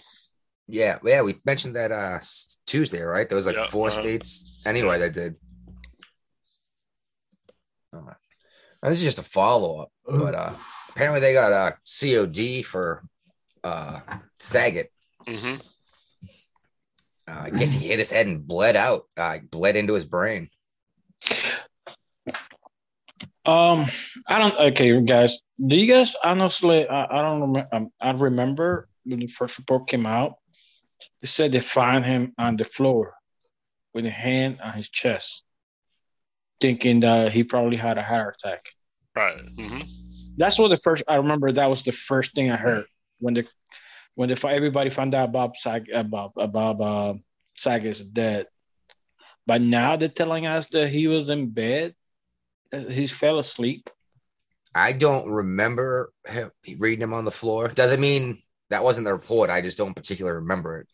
Yeah, 0.68 0.98
yeah, 1.02 1.22
we 1.22 1.36
mentioned 1.46 1.76
that 1.76 1.90
uh 1.90 2.18
Tuesday, 2.66 3.00
right? 3.00 3.28
There 3.28 3.36
was 3.36 3.46
like 3.46 3.56
Yeah, 3.56 3.66
4 3.68 3.88
uh-huh. 3.88 4.00
states 4.00 4.62
anyway 4.66 4.98
that 4.98 5.14
did. 5.14 5.36
Uh, 7.92 8.12
this 8.82 8.98
is 8.98 9.04
just 9.04 9.18
a 9.18 9.22
follow 9.22 9.80
up, 9.80 9.92
but 10.06 10.34
uh 10.34 10.52
apparently 10.90 11.20
they 11.20 11.32
got 11.32 11.52
a 11.52 11.76
COD 11.84 12.62
for 12.62 13.02
uh 13.64 14.00
Saget. 14.38 14.92
hmm 15.26 15.56
Uh, 17.26 17.42
I 17.44 17.50
guess 17.50 17.72
he 17.72 17.88
hit 17.88 17.98
his 17.98 18.10
head 18.10 18.26
and 18.26 18.46
bled 18.46 18.76
out, 18.76 19.04
uh, 19.16 19.38
bled 19.50 19.76
into 19.76 19.92
his 19.94 20.04
brain. 20.04 20.48
Um, 23.44 23.86
I 24.26 24.38
don't. 24.38 24.54
Okay, 24.72 25.00
guys. 25.00 25.38
Do 25.66 25.76
you 25.76 25.86
guys 25.86 26.14
honestly? 26.22 26.86
I, 26.88 27.04
I 27.04 27.22
don't 27.22 27.40
remember. 27.40 27.68
Um, 27.72 27.90
I 28.00 28.10
remember 28.12 28.88
when 29.04 29.20
the 29.20 29.26
first 29.26 29.58
report 29.58 29.88
came 29.88 30.06
out. 30.06 30.36
It 31.22 31.28
said 31.28 31.52
they 31.52 31.60
found 31.60 32.04
him 32.04 32.32
on 32.38 32.56
the 32.56 32.64
floor 32.64 33.14
with 33.94 34.06
a 34.06 34.10
hand 34.10 34.60
on 34.62 34.74
his 34.74 34.88
chest, 34.88 35.42
thinking 36.60 37.00
that 37.00 37.32
he 37.32 37.42
probably 37.44 37.76
had 37.76 37.98
a 37.98 38.02
heart 38.02 38.36
attack. 38.42 38.64
right. 39.16 39.40
hmm 39.56 39.78
That's 40.36 40.58
what 40.58 40.68
the 40.68 40.76
first. 40.76 41.02
I 41.08 41.16
remember 41.16 41.50
that 41.52 41.70
was 41.70 41.82
the 41.82 41.92
first 41.92 42.34
thing 42.34 42.50
I 42.50 42.56
heard 42.56 42.86
when 43.18 43.34
the 43.34 43.46
when 44.14 44.28
the 44.28 44.48
everybody 44.48 44.90
found 44.90 45.14
out 45.14 45.32
Bob 45.32 45.56
Sag 45.56 45.88
about 45.92 46.32
about 46.36 46.80
uh, 46.80 47.14
Saget 47.56 47.90
is 47.90 48.04
dead. 48.04 48.46
But 49.46 49.60
now 49.62 49.96
they're 49.96 50.08
telling 50.08 50.46
us 50.46 50.68
that 50.70 50.90
he 50.90 51.06
was 51.08 51.30
in 51.30 51.50
bed. 51.50 51.94
uh, 52.72 52.80
He 52.80 53.06
fell 53.06 53.38
asleep. 53.38 53.88
I 54.74 54.92
don't 54.92 55.28
remember 55.28 56.12
him 56.26 56.50
reading 56.78 57.02
him 57.02 57.14
on 57.14 57.24
the 57.24 57.30
floor. 57.30 57.68
Doesn't 57.68 58.00
mean 58.00 58.38
that 58.70 58.84
wasn't 58.84 59.06
the 59.06 59.12
report. 59.14 59.50
I 59.50 59.62
just 59.62 59.78
don't 59.78 59.94
particularly 59.96 60.36
remember 60.36 60.80
it. 60.80 60.88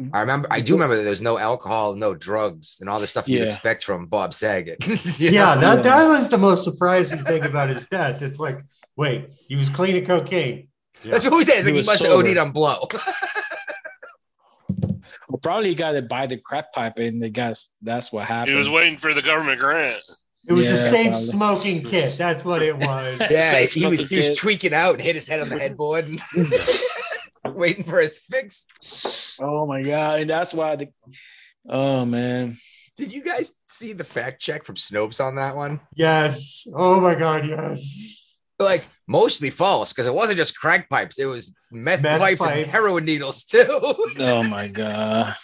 Mm-hmm. 0.00 0.14
I 0.14 0.20
remember. 0.20 0.48
I 0.50 0.60
do 0.60 0.74
remember 0.74 0.96
that 0.96 1.02
there's 1.02 1.20
no 1.22 1.38
alcohol, 1.38 1.94
no 1.96 2.14
drugs, 2.14 2.76
and 2.80 2.88
all 2.88 3.00
the 3.00 3.06
stuff 3.08 3.28
you'd 3.28 3.40
Yeah. 3.40 3.46
expect 3.46 3.82
from 3.84 4.06
Bob 4.06 4.32
Saget. 4.32 4.78
Yeah, 5.18 5.54
know? 5.54 5.60
that, 5.60 5.82
that 5.82 6.04
was 6.08 6.28
the 6.28 6.38
most 6.38 6.62
surprising 6.64 7.18
thing 7.24 7.44
about 7.44 7.68
his 7.68 7.86
death. 7.88 8.22
It's 8.22 8.38
like, 8.38 8.60
wait, 8.96 9.28
he 9.48 9.56
was 9.56 9.68
clean 9.68 9.96
of 9.96 10.06
cocaine. 10.06 10.68
Yeah. 11.02 11.10
that's 11.12 11.24
what 11.24 11.34
we 11.34 11.42
said. 11.44 11.58
It's 11.58 11.66
He 11.66 11.72
like 11.72 11.74
he 11.74 11.78
was 11.80 11.86
must 11.86 12.02
have. 12.04 12.12
OD'd 12.12 12.38
on 12.38 12.52
blow. 12.52 12.86
Well, 15.30 15.38
probably 15.42 15.68
he 15.68 15.74
got 15.74 15.94
it 15.94 16.08
by 16.08 16.26
the 16.26 16.38
crack 16.38 16.72
pipe, 16.72 16.94
and 16.96 17.22
they 17.22 17.28
guess 17.28 17.68
that's 17.82 18.10
what 18.10 18.26
happened. 18.26 18.52
He 18.52 18.58
was 18.58 18.70
waiting 18.70 18.96
for 18.96 19.12
the 19.12 19.20
government 19.20 19.60
grant. 19.60 20.00
It 20.46 20.54
was 20.54 20.70
a 20.70 20.76
safe 20.76 21.08
probably. 21.08 21.20
smoking 21.26 21.82
kit. 21.84 22.16
That's 22.16 22.46
what 22.46 22.62
it 22.62 22.74
was. 22.78 23.20
yeah, 23.30 23.60
he 23.66 23.84
was 23.86 24.08
he 24.08 24.16
was 24.16 24.34
tweaking 24.38 24.72
out 24.72 24.94
and 24.94 25.02
hit 25.02 25.14
his 25.14 25.28
head 25.28 25.40
on 25.40 25.50
the 25.50 25.58
headboard, 25.58 26.06
and 26.06 26.18
waiting 27.62 27.84
for 27.84 27.98
his 28.00 28.18
fix. 28.18 28.66
oh 29.40 29.66
my 29.66 29.82
god! 29.82 30.20
And 30.20 30.30
that's 30.30 30.54
why 30.54 30.76
the. 30.76 30.88
Oh 31.68 32.04
man. 32.04 32.58
Did 32.96 33.12
you 33.12 33.22
guys 33.22 33.52
see 33.68 33.92
the 33.92 34.02
fact 34.02 34.40
check 34.42 34.64
from 34.64 34.74
Snopes 34.74 35.24
on 35.24 35.36
that 35.36 35.54
one? 35.54 35.80
Yes. 35.94 36.66
Oh 36.74 37.00
my 37.00 37.14
God, 37.14 37.46
yes. 37.46 37.96
Like 38.58 38.84
mostly 39.06 39.50
false 39.50 39.92
because 39.92 40.06
it 40.06 40.14
wasn't 40.14 40.38
just 40.38 40.58
crack 40.58 40.88
pipes; 40.90 41.18
it 41.20 41.26
was 41.26 41.54
meth, 41.70 42.02
Meth 42.02 42.18
pipes, 42.18 42.42
and 42.44 42.66
heroin 42.66 43.04
needles 43.04 43.44
too. 43.44 43.66
Oh 44.18 44.42
my 44.42 44.66
god. 44.66 45.36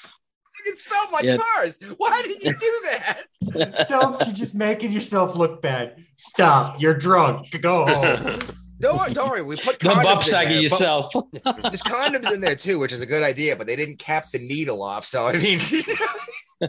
it's 0.66 0.84
so 0.84 1.10
much 1.10 1.24
Yeah. 1.24 1.36
worse. 1.58 1.78
Why 1.96 2.22
did 2.22 2.42
you 2.42 2.56
do 2.56 2.80
that? 2.90 3.22
Snopes, 3.88 4.24
you're 4.26 4.34
just 4.34 4.54
making 4.56 4.90
yourself 4.90 5.36
look 5.36 5.62
bad. 5.62 5.96
Stop. 6.16 6.80
You're 6.80 6.94
drunk. 6.94 7.50
Go 7.60 7.86
home. 7.86 8.40
Don't 8.80 8.98
worry, 8.98 9.12
don't 9.12 9.30
worry. 9.30 9.42
We 9.42 9.56
put 9.56 9.78
Don't 9.78 9.96
condoms 9.96 10.02
Bob 10.02 10.22
in 10.22 10.28
Saget 10.28 10.48
there, 10.52 10.60
yourself. 10.62 11.12
There's 11.32 11.82
condoms 11.82 12.32
in 12.32 12.40
there 12.40 12.56
too, 12.56 12.78
which 12.78 12.92
is 12.92 13.00
a 13.00 13.06
good 13.06 13.22
idea, 13.22 13.54
but 13.56 13.66
they 13.66 13.76
didn't 13.76 13.98
cap 13.98 14.26
the 14.32 14.38
needle 14.40 14.82
off. 14.82 15.04
So 15.04 15.26
I 15.26 15.32
mean, 15.38 15.60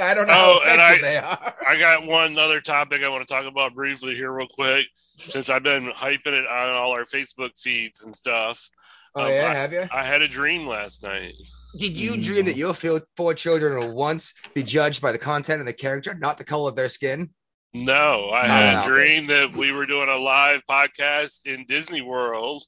I 0.00 0.14
don't 0.14 0.28
know 0.28 0.34
Oh, 0.36 0.60
how 0.64 0.72
and 0.72 0.80
I- 0.80 0.98
they 1.00 1.16
are. 1.16 1.52
I 1.68 1.78
got 1.78 2.06
one 2.06 2.38
other 2.38 2.60
topic 2.60 3.02
I 3.02 3.08
want 3.08 3.26
to 3.26 3.32
talk 3.32 3.46
about 3.46 3.74
briefly 3.74 4.14
here, 4.14 4.32
real 4.32 4.46
quick, 4.48 4.86
since 4.94 5.48
I've 5.50 5.62
been 5.64 5.90
hyping 5.90 6.26
it 6.38 6.46
on 6.46 6.68
all 6.70 6.92
our 6.92 7.04
Facebook 7.04 7.58
feeds 7.58 8.02
and 8.04 8.14
stuff. 8.14 8.68
Oh 9.14 9.24
Um, 9.24 9.30
yeah, 9.30 9.46
I- 9.50 9.54
have 9.54 9.72
you? 9.72 9.86
I 9.92 10.02
had 10.04 10.22
a 10.22 10.28
dream 10.28 10.66
last 10.66 11.02
night. 11.02 11.34
Did 11.78 11.92
you 11.98 12.20
dream 12.20 12.44
that 12.46 12.56
your 12.56 12.74
four 12.74 13.34
children 13.34 13.78
will 13.78 13.94
once 13.94 14.34
be 14.54 14.62
judged 14.62 15.00
by 15.00 15.10
the 15.10 15.18
content 15.18 15.60
of 15.60 15.66
the 15.66 15.72
character, 15.72 16.14
not 16.14 16.36
the 16.36 16.44
color 16.44 16.68
of 16.68 16.76
their 16.76 16.88
skin? 16.90 17.30
No, 17.74 18.30
I 18.30 18.46
No, 18.46 18.52
had 18.52 18.84
a 18.84 18.86
dream 18.88 19.26
that 19.28 19.54
we 19.54 19.72
were 19.72 19.86
doing 19.86 20.08
a 20.08 20.16
live 20.16 20.62
podcast 20.68 21.46
in 21.46 21.64
Disney 21.66 22.02
World, 22.02 22.62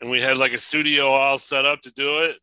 and 0.00 0.10
we 0.10 0.20
had 0.20 0.36
like 0.36 0.52
a 0.52 0.58
studio 0.58 1.08
all 1.08 1.38
set 1.38 1.64
up 1.64 1.80
to 1.82 1.92
do 1.92 2.18
it, 2.24 2.36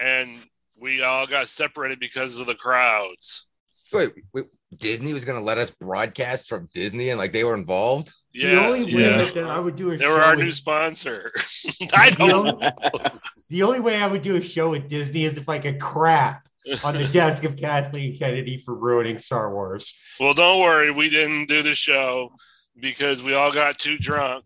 and 0.00 0.40
we 0.80 1.02
all 1.02 1.26
got 1.26 1.46
separated 1.48 2.00
because 2.00 2.40
of 2.40 2.46
the 2.46 2.54
crowds. 2.56 3.46
Wait, 3.92 4.10
wait 4.34 4.46
Disney 4.78 5.12
was 5.14 5.24
going 5.24 5.38
to 5.38 5.44
let 5.44 5.56
us 5.58 5.70
broadcast 5.70 6.48
from 6.48 6.68
Disney 6.74 7.08
and 7.08 7.18
like 7.18 7.32
they 7.32 7.44
were 7.44 7.54
involved? 7.54 8.12
Yeah, 8.34 8.50
the 8.50 8.66
only 8.66 8.84
way 8.94 9.02
yeah. 9.02 9.30
that 9.30 9.44
I 9.44 9.58
would 9.60 9.76
do 9.76 9.92
a 9.92 9.96
They 9.96 10.04
show 10.04 10.12
were 10.14 10.20
our 10.20 10.36
with- 10.36 10.44
new 10.44 10.52
sponsor. 10.52 11.32
I 11.94 12.10
don't. 12.10 12.48
only, 12.48 12.68
the 13.48 13.62
only 13.62 13.80
way 13.80 13.96
I 13.96 14.06
would 14.08 14.22
do 14.22 14.36
a 14.36 14.42
show 14.42 14.70
with 14.70 14.88
Disney 14.88 15.24
is 15.24 15.38
if 15.38 15.48
I 15.48 15.58
could 15.60 15.80
crap 15.80 16.47
on 16.84 16.94
the 16.94 17.08
desk 17.12 17.44
of 17.44 17.56
Kathleen 17.56 18.18
Kennedy 18.18 18.62
for 18.64 18.74
ruining 18.74 19.18
Star 19.18 19.52
Wars. 19.52 19.94
Well, 20.20 20.34
don't 20.34 20.60
worry, 20.60 20.90
we 20.90 21.08
didn't 21.08 21.46
do 21.46 21.62
the 21.62 21.74
show 21.74 22.30
because 22.78 23.22
we 23.22 23.34
all 23.34 23.52
got 23.52 23.78
too 23.78 23.98
drunk. 23.98 24.44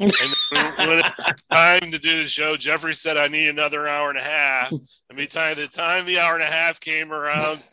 And 0.00 0.12
when 0.50 0.98
it 1.00 1.14
was 1.18 1.42
time 1.52 1.90
to 1.90 1.98
do 1.98 2.22
the 2.22 2.28
show, 2.28 2.56
Jeffrey 2.56 2.94
said, 2.94 3.16
"I 3.16 3.26
need 3.26 3.48
another 3.48 3.88
hour 3.88 4.10
and 4.10 4.18
a 4.18 4.22
half." 4.22 4.70
And 4.70 5.28
by 5.34 5.54
the 5.54 5.66
time 5.66 6.06
the 6.06 6.20
hour 6.20 6.34
and 6.34 6.42
a 6.44 6.46
half 6.46 6.78
came 6.78 7.12
around, 7.12 7.64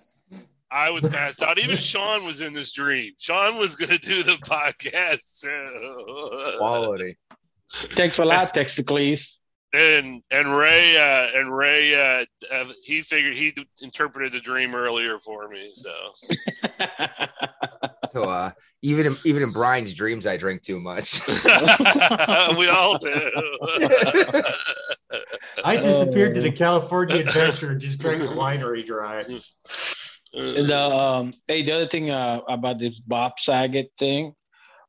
I 0.72 0.89
was 0.89 1.06
passed 1.08 1.44
out. 1.44 1.60
Even 1.60 1.77
Sean 1.77 2.25
was 2.25 2.42
in 2.42 2.54
this 2.54 2.72
dream. 2.72 3.13
Sean 3.20 3.60
was 3.60 3.75
going 3.75 3.92
to 3.92 4.00
do 4.00 4.24
the 4.24 4.32
podcast 4.44 5.39
too. 5.42 6.58
Quality. 6.58 7.18
Thanks 7.70 8.18
a 8.18 8.25
lot, 8.25 8.54
Texicles. 8.54 9.35
And 9.75 10.22
and 10.32 10.55
Ray 10.55 10.98
uh, 10.98 11.39
and 11.39 11.55
Ray 11.55 11.96
uh, 11.96 12.25
uh, 12.51 12.65
he 12.86 13.01
figured 13.01 13.38
he 13.38 13.51
d- 13.51 13.67
interpreted 13.82 14.32
the 14.32 14.39
dream 14.39 14.75
earlier 14.75 15.20
for 15.20 15.48
me. 15.50 15.72
So 15.74 15.91
So 18.15 18.29
uh, 18.29 18.51
even 18.82 19.08
in, 19.08 19.17
even 19.25 19.44
in 19.44 19.51
Brian's 19.51 19.94
dreams, 19.94 20.25
I 20.25 20.38
drink 20.38 20.62
too 20.62 20.79
much. 20.79 21.20
we 21.27 22.70
all 22.70 22.98
do. 22.98 23.32
I 25.65 25.75
disappeared 25.75 26.34
to 26.36 26.41
the 26.41 26.51
California 26.51 27.17
Adventure 27.17 27.72
and 27.72 27.82
just 27.82 28.00
drank 28.00 28.22
the 28.22 28.29
winery 28.29 28.86
dry. 28.86 29.25
the 30.34 30.79
um, 30.79 31.34
hey, 31.50 31.63
the 31.63 31.74
other 31.74 31.88
thing 31.88 32.10
uh, 32.10 32.39
about 32.48 32.79
this 32.79 33.01
Bob 33.01 33.34
Saget 33.38 33.91
thing, 34.00 34.34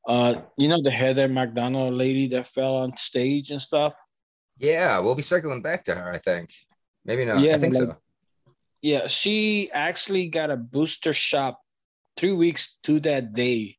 uh, 0.07 0.43
you 0.57 0.69
know 0.69 0.81
the 0.81 0.93
Heather 0.93 1.27
McDonald 1.27 1.95
lady 1.95 2.29
that 2.29 2.47
fell 2.55 2.77
on 2.77 2.97
stage 2.97 3.51
and 3.51 3.61
stuff. 3.61 3.95
Yeah, 4.59 4.99
we'll 4.99 5.15
be 5.15 5.23
circling 5.23 5.63
back 5.63 5.85
to 5.85 5.95
her. 5.95 6.11
I 6.11 6.19
think. 6.19 6.51
Maybe 7.05 7.25
not. 7.25 7.41
Yeah, 7.41 7.55
I 7.55 7.59
think 7.59 7.75
like- 7.75 7.85
so. 7.85 7.97
Yeah, 8.83 9.07
she 9.09 9.71
actually 9.73 10.29
got 10.29 10.51
a 10.51 10.57
booster 10.57 11.13
shot 11.13 11.57
three 12.17 12.33
weeks 12.33 12.77
to 12.85 13.01
that 13.01 13.33
day. 13.33 13.79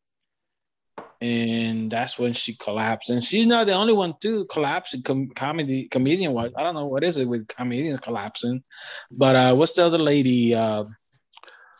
And 1.22 1.90
that's 1.92 2.20
when 2.20 2.34
she 2.34 2.56
collapsed. 2.56 3.10
And 3.10 3.24
she's 3.24 3.48
not 3.48 3.66
the 3.66 3.74
only 3.74 3.94
one 3.94 4.14
to 4.22 4.46
collapse 4.46 4.94
com- 5.04 5.30
comedy 5.36 5.88
comedian 5.90 6.34
wise. 6.34 6.52
I 6.56 6.62
don't 6.64 6.76
know 6.76 6.86
what 6.86 7.04
is 7.04 7.18
it 7.18 7.26
with 7.26 7.48
comedians 7.48 8.00
collapsing. 8.00 8.64
But 9.10 9.36
uh 9.36 9.56
what's 9.56 9.74
the 9.74 9.86
other 9.86 9.98
lady? 9.98 10.54
Uh 10.54 10.86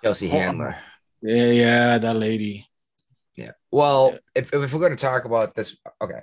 Chelsea 0.04 0.28
Oh. 0.28 0.32
Handler. 0.32 0.76
yeah, 1.22 1.52
yeah, 1.52 1.98
that 2.00 2.16
lady. 2.16 2.68
Yeah. 3.36 3.52
Well, 3.72 4.18
if, 4.34 4.54
if 4.54 4.74
we're 4.74 4.80
going 4.80 4.96
to 4.96 5.06
talk 5.06 5.26
about 5.26 5.54
this, 5.54 5.76
okay, 6.02 6.22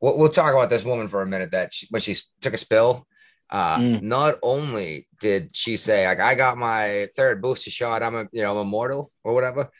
we'll, 0.00 0.18
we'll 0.18 0.28
talk 0.28 0.52
about 0.52 0.70
this 0.70 0.84
woman 0.84 1.08
for 1.08 1.22
a 1.22 1.26
minute. 1.26 1.50
That 1.52 1.74
she, 1.74 1.86
when 1.90 2.00
she 2.02 2.14
took 2.40 2.54
a 2.54 2.58
spill, 2.58 3.06
uh, 3.50 3.78
Mm. 3.78 4.02
not 4.02 4.38
only 4.42 5.08
did 5.20 5.54
she 5.54 5.76
say 5.76 6.06
like 6.06 6.20
I 6.20 6.34
got 6.34 6.58
my 6.58 7.08
third 7.16 7.40
booster 7.42 7.70
shot, 7.70 8.02
I'm 8.02 8.14
a 8.14 8.26
you 8.32 8.42
know 8.42 8.52
I'm 8.52 8.66
immortal 8.66 9.10
or 9.24 9.34
whatever. 9.34 9.70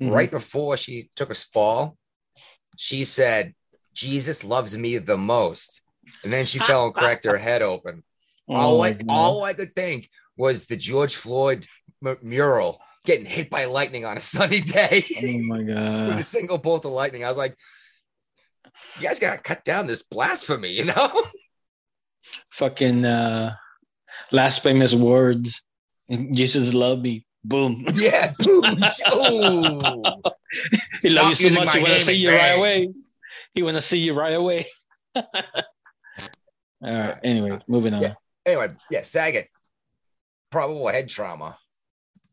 Mhm. 0.00 0.12
Right 0.12 0.30
before 0.30 0.76
she 0.76 1.10
took 1.16 1.30
a 1.30 1.34
fall, 1.34 1.96
she 2.76 3.04
said, 3.04 3.54
"Jesus 3.94 4.44
loves 4.44 4.76
me 4.76 4.98
the 4.98 5.16
most," 5.18 5.82
and 6.22 6.32
then 6.32 6.46
she 6.46 6.58
fell 6.60 6.86
and 6.86 6.94
cracked 6.94 7.24
her 7.24 7.36
head 7.38 7.62
open. 7.62 8.04
all 8.48 8.74
Oh 8.76 8.78
my 8.78 8.88
I 8.88 8.92
God. 8.92 9.04
all 9.08 9.44
I 9.44 9.54
could 9.54 9.74
think 9.74 10.08
was 10.36 10.66
the 10.66 10.76
George 10.76 11.16
Floyd 11.16 11.66
m- 12.06 12.16
mural 12.22 12.80
getting 13.04 13.26
hit 13.26 13.50
by 13.50 13.64
lightning 13.64 14.04
on 14.04 14.16
a 14.16 14.20
sunny 14.20 14.60
day 14.78 15.04
Oh 15.16 15.38
my 15.40 15.62
God! 15.62 16.08
with 16.08 16.20
a 16.20 16.24
single 16.24 16.58
bolt 16.58 16.84
of 16.84 16.92
lightning. 16.92 17.24
I 17.24 17.28
was 17.28 17.36
like, 17.38 17.56
you 18.98 19.06
guys 19.06 19.18
gotta 19.18 19.38
cut 19.38 19.64
down 19.64 19.86
this 19.86 20.02
blasphemy, 20.02 20.70
you 20.70 20.84
know? 20.84 21.24
Fucking 22.52 23.04
uh 23.04 23.54
last 24.32 24.62
famous 24.62 24.94
words. 24.94 25.62
Jesus 26.32 26.74
love 26.74 27.00
me. 27.00 27.26
Boom. 27.44 27.86
yeah, 27.94 28.32
boom. 28.38 28.82
Ooh. 29.14 29.80
He 31.02 31.10
loves 31.10 31.40
you 31.40 31.50
so 31.50 31.64
much 31.64 31.74
he 31.74 31.82
wanna 31.82 32.00
see 32.00 32.14
you 32.14 32.30
right 32.30 32.58
away. 32.58 32.88
He 33.54 33.62
wanna 33.62 33.80
see 33.80 33.98
you 33.98 34.14
right 34.14 34.34
away. 34.34 34.66
All 35.16 35.24
right. 36.82 37.18
Anyway, 37.24 37.58
moving 37.68 37.94
on. 37.94 38.02
Yeah. 38.02 38.14
Anyway, 38.44 38.68
yeah, 38.90 39.02
Saget, 39.02 39.48
probable 40.50 40.88
head 40.88 41.08
trauma. 41.08 41.58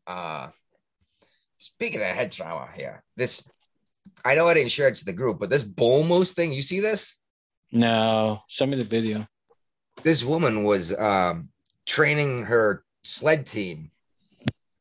Uh 0.06 0.48
speaking 1.56 2.00
of 2.00 2.06
head 2.06 2.32
trauma 2.32 2.68
here, 2.74 3.02
this 3.16 3.48
I 4.26 4.34
know 4.34 4.48
I 4.48 4.54
didn't 4.54 4.72
share 4.72 4.88
it 4.88 4.96
to 4.96 5.04
the 5.04 5.12
group, 5.12 5.38
but 5.38 5.50
this 5.50 5.62
bull 5.62 6.02
moose 6.04 6.32
thing, 6.32 6.52
you 6.52 6.62
see 6.62 6.80
this? 6.80 7.16
No, 7.70 8.40
show 8.48 8.66
me 8.66 8.76
the 8.76 8.84
video. 8.84 9.26
This 10.02 10.22
woman 10.24 10.64
was 10.64 10.96
um 10.98 11.50
training 11.86 12.44
her 12.44 12.84
sled 13.04 13.46
team 13.46 13.90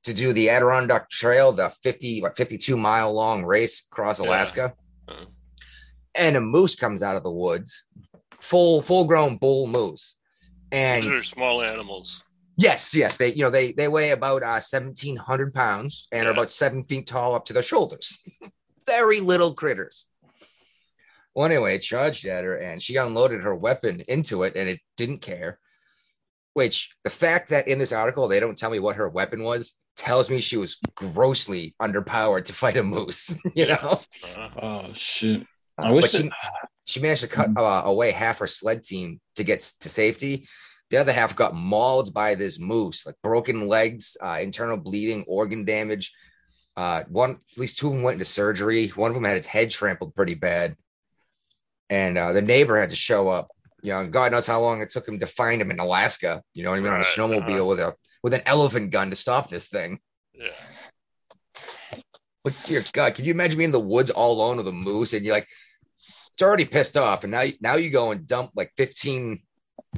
to 0.04 0.14
do 0.14 0.34
the 0.34 0.50
Adirondack 0.50 1.10
Trail, 1.10 1.52
the 1.52 1.70
50, 1.82 2.22
what, 2.22 2.38
52 2.38 2.78
mile 2.78 3.14
long 3.14 3.44
race 3.44 3.86
across 3.92 4.20
Yeah. 4.20 4.28
Alaska. 4.28 4.74
Uh. 5.08 5.26
And 6.16 6.36
a 6.38 6.42
moose 6.42 6.76
comes 6.76 7.02
out 7.04 7.18
of 7.18 7.24
the 7.24 7.32
woods, 7.32 7.86
full, 8.40 8.82
full 8.82 9.06
grown 9.06 9.38
bull 9.38 9.68
moose. 9.68 10.16
And 10.72 11.04
They're 11.06 11.24
small 11.24 11.62
animals. 11.62 12.24
Yes, 12.58 12.96
yes, 12.96 13.18
they 13.18 13.34
you 13.34 13.44
know 13.44 13.50
they 13.50 13.74
they 13.74 13.88
weigh 13.90 14.12
about 14.12 14.42
uh, 14.42 14.62
seventeen 14.62 15.18
hundred 15.18 15.54
pounds 15.54 16.08
and 16.12 16.26
are 16.28 16.32
about 16.32 16.52
seven 16.52 16.84
feet 16.86 17.06
tall 17.06 17.36
up 17.36 17.46
to 17.46 17.54
their 17.54 17.64
shoulders. 17.64 18.18
Very 18.86 19.20
little 19.20 19.54
critters. 19.54 20.06
Well, 21.34 21.46
anyway, 21.46 21.76
it 21.76 21.80
charged 21.80 22.26
at 22.26 22.44
her 22.44 22.56
and 22.58 22.82
she 22.82 22.96
unloaded 22.96 23.42
her 23.42 23.54
weapon 23.56 24.02
into 24.08 24.44
it 24.44 24.56
and 24.56 24.70
it 24.70 24.80
didn't 24.96 25.20
care. 25.22 25.60
Which 26.54 26.96
the 27.04 27.10
fact 27.10 27.50
that 27.50 27.68
in 27.68 27.80
this 27.80 27.92
article 27.92 28.28
they 28.28 28.40
don't 28.40 28.58
tell 28.58 28.70
me 28.70 28.80
what 28.80 28.96
her 28.96 29.10
weapon 29.10 29.44
was 29.44 29.74
tells 29.98 30.30
me 30.30 30.40
she 30.40 30.58
was 30.58 30.78
grossly 30.96 31.76
underpowered 31.82 32.46
to 32.46 32.54
fight 32.54 32.78
a 32.78 32.84
moose. 32.84 33.36
You 33.56 33.68
know, 33.68 34.02
Oh 34.62 34.92
shit. 34.94 35.46
I 35.78 35.90
Uh, 35.90 35.94
wish 35.94 36.04
but 36.04 36.12
she, 36.12 36.28
it- 36.28 36.34
she 36.86 37.00
managed 37.02 37.22
to 37.24 37.28
cut 37.28 37.50
uh, 37.58 37.82
away 37.86 38.12
half 38.12 38.38
her 38.40 38.48
sled 38.48 38.84
team 38.84 39.20
to 39.36 39.44
get 39.44 39.60
to 39.82 39.90
safety. 39.90 40.48
The 40.92 40.98
other 40.98 41.12
half 41.12 41.36
got 41.36 41.56
mauled 41.56 42.14
by 42.14 42.36
this 42.36 42.60
moose, 42.60 43.06
like 43.08 43.16
broken 43.24 43.68
legs, 43.68 44.16
uh, 44.24 44.38
internal 44.40 44.78
bleeding, 44.78 45.26
organ 45.28 45.66
damage. 45.66 46.14
Uh, 46.78 47.04
one, 47.08 47.32
at 47.32 47.58
least 47.58 47.78
two 47.78 47.88
of 47.88 47.94
them 47.94 48.04
went 48.04 48.16
into 48.16 48.26
surgery. 48.26 48.90
One 48.90 49.10
of 49.12 49.16
them 49.16 49.24
had 49.24 49.38
its 49.38 49.48
head 49.48 49.72
trampled 49.72 50.16
pretty 50.16 50.34
bad, 50.36 50.76
and 51.90 52.18
uh, 52.18 52.34
the 52.34 52.42
neighbor 52.42 52.78
had 52.78 52.90
to 52.90 52.96
show 52.96 53.30
up. 53.30 53.50
You 53.82 53.92
know, 53.92 54.08
God 54.08 54.32
knows 54.32 54.48
how 54.48 54.62
long 54.62 54.82
it 54.82 54.90
took 54.90 55.08
him 55.08 55.20
to 55.20 55.28
find 55.28 55.62
him 55.62 55.72
in 55.72 55.80
Alaska. 55.80 56.42
You 56.54 56.64
know 56.64 56.72
what 56.72 56.78
I 56.78 56.82
mean? 56.82 56.92
On 56.94 57.02
a 57.02 57.04
snowmobile 57.04 57.54
uh-huh. 57.54 57.66
with 57.66 57.80
a 57.80 57.96
with 58.24 58.34
an 58.34 58.42
elephant 58.46 58.92
gun 58.92 59.10
to 59.12 59.16
stop 59.16 59.50
this 59.50 59.68
thing. 59.68 60.00
yeah. 60.34 60.50
But 62.44 62.54
dear 62.66 62.84
God, 62.94 63.16
can 63.16 63.26
you 63.26 63.32
imagine 63.32 63.58
being 63.58 63.70
in 63.70 63.72
the 63.72 63.80
woods 63.80 64.12
all 64.12 64.34
alone 64.34 64.58
with 64.58 64.68
a 64.68 64.72
moose 64.72 65.14
and 65.14 65.26
you're 65.26 65.34
like, 65.34 65.48
it's 66.34 66.42
already 66.44 66.66
pissed 66.66 66.98
off, 66.98 67.24
and 67.24 67.32
now 67.32 67.44
now 67.62 67.76
you 67.76 67.90
go 67.90 68.12
and 68.12 68.28
dump 68.28 68.52
like 68.56 68.72
15 68.78 69.40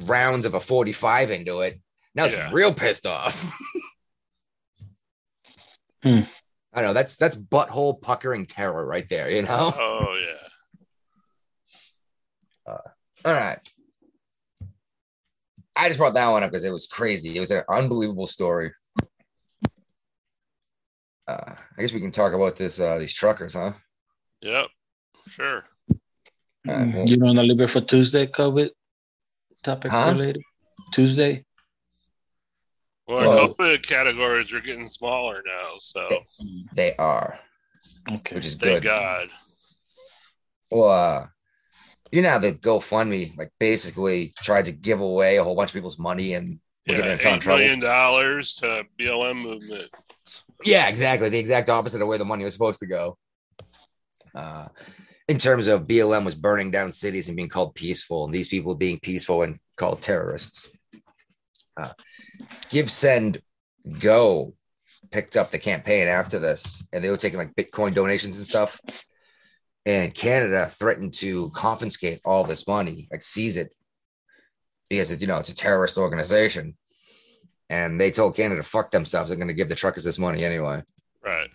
rounds 0.03 0.45
of 0.45 0.53
a 0.53 0.59
45 0.59 1.31
into 1.31 1.61
it. 1.61 1.81
Now 2.13 2.25
it's 2.25 2.35
Yeah. 2.35 2.49
real 2.53 2.73
pissed 2.73 3.07
off. 3.07 3.51
Hmm. 6.03 6.21
I 6.77 6.83
know 6.83 6.93
that's 6.93 7.17
that's 7.17 7.35
butthole 7.35 7.99
puckering 7.99 8.45
terror 8.45 8.85
right 8.85 9.09
there, 9.09 9.31
you 9.31 9.41
know. 9.41 9.73
Oh 9.79 10.15
yeah. 10.23 10.47
All 13.25 13.33
right. 13.33 13.57
I 15.75 15.87
just 15.87 15.97
brought 15.97 16.13
that 16.13 16.27
one 16.29 16.43
up 16.43 16.51
because 16.51 16.63
it 16.63 16.69
was 16.69 16.85
crazy. 16.85 17.35
It 17.35 17.39
was 17.39 17.49
an 17.49 17.63
unbelievable 17.67 18.27
story. 18.27 18.73
Uh, 21.27 21.55
I 21.77 21.81
guess 21.81 21.91
we 21.93 21.99
can 21.99 22.11
talk 22.11 22.33
about 22.33 22.55
this 22.57 22.79
uh, 22.79 22.99
these 22.99 23.13
truckers, 23.13 23.55
huh? 23.55 23.71
Yep. 24.41 24.67
Sure. 25.29 25.63
Uh, 26.69 26.85
well- 26.93 27.09
you 27.09 27.17
want 27.19 27.37
to 27.37 27.43
leave 27.43 27.59
it 27.59 27.71
for 27.71 27.81
Tuesday, 27.81 28.27
COVID 28.27 28.69
topic 29.63 29.91
Huh? 29.91 30.11
related? 30.11 30.43
Tuesday. 30.93 31.43
Well, 33.07 33.29
Well- 33.29 33.55
COVID 33.55 33.85
categories 33.87 34.51
are 34.53 34.59
getting 34.61 34.87
smaller 34.87 35.41
now, 35.45 35.77
so 35.79 36.07
They 36.73 36.95
are, 36.97 37.39
Okay. 38.11 38.35
which 38.35 38.45
is 38.45 38.55
thank 38.55 38.81
good. 38.81 38.83
God. 38.83 39.29
Well, 40.69 40.89
uh, 40.89 41.27
you 42.11 42.21
know 42.21 42.31
how 42.31 42.39
the 42.39 42.53
GoFundMe 42.53 43.37
like 43.37 43.51
basically 43.59 44.33
tried 44.37 44.65
to 44.65 44.71
give 44.71 44.99
away 44.99 45.37
a 45.37 45.43
whole 45.43 45.55
bunch 45.55 45.69
of 45.69 45.73
people's 45.73 45.97
money 45.99 46.33
and 46.33 46.59
we're 46.87 46.95
Yeah, 46.95 46.97
getting 47.01 47.11
in 47.13 47.19
a 47.19 47.21
ton 47.21 47.31
of 47.33 47.37
eight 47.37 47.41
trouble. 47.41 47.59
million 47.59 47.79
dollars 47.79 48.53
to 48.55 48.83
BLM 48.97 49.41
movement. 49.41 49.89
Yeah, 50.63 50.87
exactly. 50.87 51.29
The 51.29 51.37
exact 51.39 51.69
opposite 51.69 52.01
of 52.01 52.07
where 52.07 52.17
the 52.17 52.25
money 52.25 52.43
was 52.43 52.53
supposed 52.53 52.79
to 52.79 52.87
go. 52.87 53.17
Uh, 54.35 54.67
in 55.27 55.37
terms 55.37 55.67
of 55.67 55.87
BLM 55.87 56.23
was 56.25 56.35
burning 56.35 56.71
down 56.71 56.91
cities 56.93 57.27
and 57.27 57.35
being 57.35 57.49
called 57.49 57.75
peaceful, 57.75 58.25
and 58.25 58.33
these 58.33 58.47
people 58.49 58.75
being 58.75 58.99
peaceful 58.99 59.43
and 59.43 59.59
called 59.75 60.01
terrorists. 60.01 60.69
Uh, 61.75 61.93
Give, 62.69 62.89
Send, 62.89 63.41
Go 63.99 64.53
picked 65.11 65.37
up 65.37 65.51
the 65.51 65.59
campaign 65.59 66.07
after 66.07 66.39
this, 66.39 66.85
and 66.91 67.03
they 67.03 67.09
were 67.09 67.17
taking 67.17 67.39
like 67.39 67.55
Bitcoin 67.55 67.93
donations 67.93 68.37
and 68.37 68.47
stuff. 68.47 68.79
And 69.85 70.13
Canada 70.13 70.65
threatened 70.65 71.13
to 71.15 71.49
confiscate 71.51 72.19
all 72.25 72.43
this 72.43 72.67
money, 72.67 73.07
like 73.09 73.21
seize 73.21 73.55
it, 73.55 73.73
because 74.89 75.11
it, 75.11 75.21
you 75.21 75.27
know 75.27 75.37
it's 75.37 75.49
a 75.49 75.55
terrorist 75.55 75.97
organization. 75.97 76.75
And 77.69 77.99
they 77.99 78.11
told 78.11 78.35
Canada 78.35 78.61
to 78.61 78.67
fuck 78.67 78.91
themselves. 78.91 79.29
They're 79.29 79.37
going 79.37 79.49
to 79.49 79.53
give 79.53 79.69
the 79.69 79.75
truckers 79.75 80.03
this 80.03 80.19
money 80.19 80.43
anyway. 80.43 80.83
Right. 81.23 81.49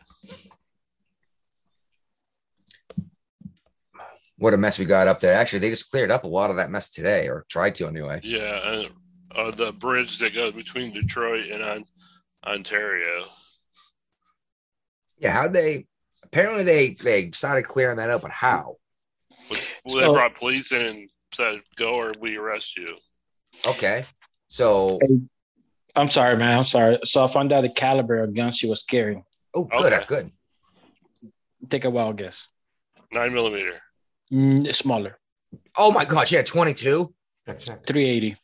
What 4.36 4.54
a 4.54 4.58
mess 4.58 4.78
we 4.78 4.84
got 4.84 5.08
up 5.08 5.20
there. 5.20 5.34
Actually, 5.34 5.60
they 5.60 5.70
just 5.70 5.90
cleared 5.90 6.10
up 6.10 6.24
a 6.24 6.28
lot 6.28 6.50
of 6.50 6.56
that 6.56 6.70
mess 6.70 6.90
today, 6.90 7.28
or 7.28 7.44
tried 7.48 7.74
to 7.76 7.86
anyway. 7.86 8.20
Yeah. 8.22 8.84
And, 9.36 9.46
uh, 9.46 9.50
the 9.50 9.72
bridge 9.72 10.18
that 10.18 10.34
goes 10.34 10.52
between 10.52 10.92
Detroit 10.92 11.50
and 11.50 11.62
on, 11.62 11.84
Ontario. 12.46 13.24
Yeah, 15.18 15.32
how 15.32 15.48
they 15.48 15.86
apparently 16.24 16.64
they 16.64 16.94
they 17.02 17.30
started 17.32 17.62
clearing 17.64 17.98
that 17.98 18.10
up, 18.10 18.22
but 18.22 18.30
how? 18.30 18.76
Well, 19.84 19.94
they 19.96 20.00
So- 20.00 20.12
brought 20.12 20.34
police 20.34 20.72
in 20.72 20.82
and 20.84 21.10
said, 21.32 21.60
"Go 21.76 21.94
or 21.94 22.14
we 22.18 22.36
arrest 22.36 22.76
you." 22.76 22.96
Okay, 23.66 24.06
so 24.48 24.98
I'm 25.94 26.08
sorry, 26.08 26.36
man. 26.36 26.58
I'm 26.58 26.64
sorry. 26.64 26.98
So 27.04 27.24
I 27.24 27.32
found 27.32 27.52
out 27.52 27.60
the 27.62 27.68
caliber 27.70 28.22
of 28.22 28.34
gun 28.34 28.50
she 28.52 28.68
was 28.68 28.82
carrying. 28.82 29.24
oh, 29.54 29.64
good, 29.64 29.92
Okay. 29.92 30.04
good. 30.08 30.32
Take 31.70 31.84
a 31.84 31.90
wild 31.90 32.16
guess. 32.16 32.48
Nine 33.12 33.32
millimeter. 33.34 33.80
Mm, 34.32 34.74
smaller, 34.74 35.18
Oh 35.76 35.90
my 35.92 36.04
god, 36.06 36.26
she 36.28 36.34
had 36.36 36.46
twenty 36.46 36.72
two. 36.74 37.14
Check, 37.46 37.60
check. 37.60 37.86
380. 37.86 38.36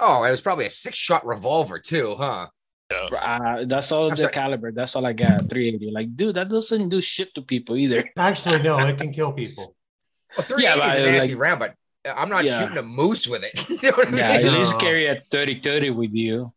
Oh, 0.00 0.22
it 0.24 0.30
was 0.30 0.40
probably 0.40 0.66
a 0.66 0.70
six 0.70 0.98
shot 0.98 1.24
revolver 1.26 1.78
too, 1.78 2.14
huh? 2.16 2.48
Uh, 2.90 3.64
that's 3.66 3.90
all 3.90 4.04
I'm 4.04 4.10
the 4.10 4.16
sorry. 4.22 4.32
caliber. 4.32 4.70
That's 4.72 4.94
all 4.96 5.06
I 5.06 5.12
got. 5.14 5.48
380. 5.48 5.90
Like, 5.92 6.14
dude, 6.16 6.34
that 6.36 6.50
doesn't 6.50 6.90
do 6.90 7.00
shit 7.00 7.34
to 7.36 7.42
people 7.42 7.76
either. 7.76 8.10
Actually, 8.18 8.62
no, 8.62 8.78
it 8.80 8.98
can 8.98 9.12
kill 9.12 9.32
people. 9.32 9.74
Well, 10.36 10.46
three 10.46 10.64
Yeah, 10.64 10.74
is 10.76 10.94
a 10.96 11.10
nasty 11.10 11.28
like- 11.30 11.38
round, 11.38 11.60
but 11.60 11.74
I'm 12.04 12.28
not 12.28 12.44
Yeah. 12.44 12.58
shooting 12.60 12.76
a 12.78 12.82
moose 12.82 13.26
with 13.26 13.44
it. 13.44 13.68
you 13.82 13.90
know 13.90 13.96
what 13.96 14.12
I 14.12 14.16
Yeah, 14.16 14.30
at 14.32 14.42
least 14.52 14.72
No. 14.72 14.78
carry 14.78 15.06
a 15.06 15.22
30 15.30 15.60
30 15.62 15.90
with 15.90 16.12
you. 16.12 16.52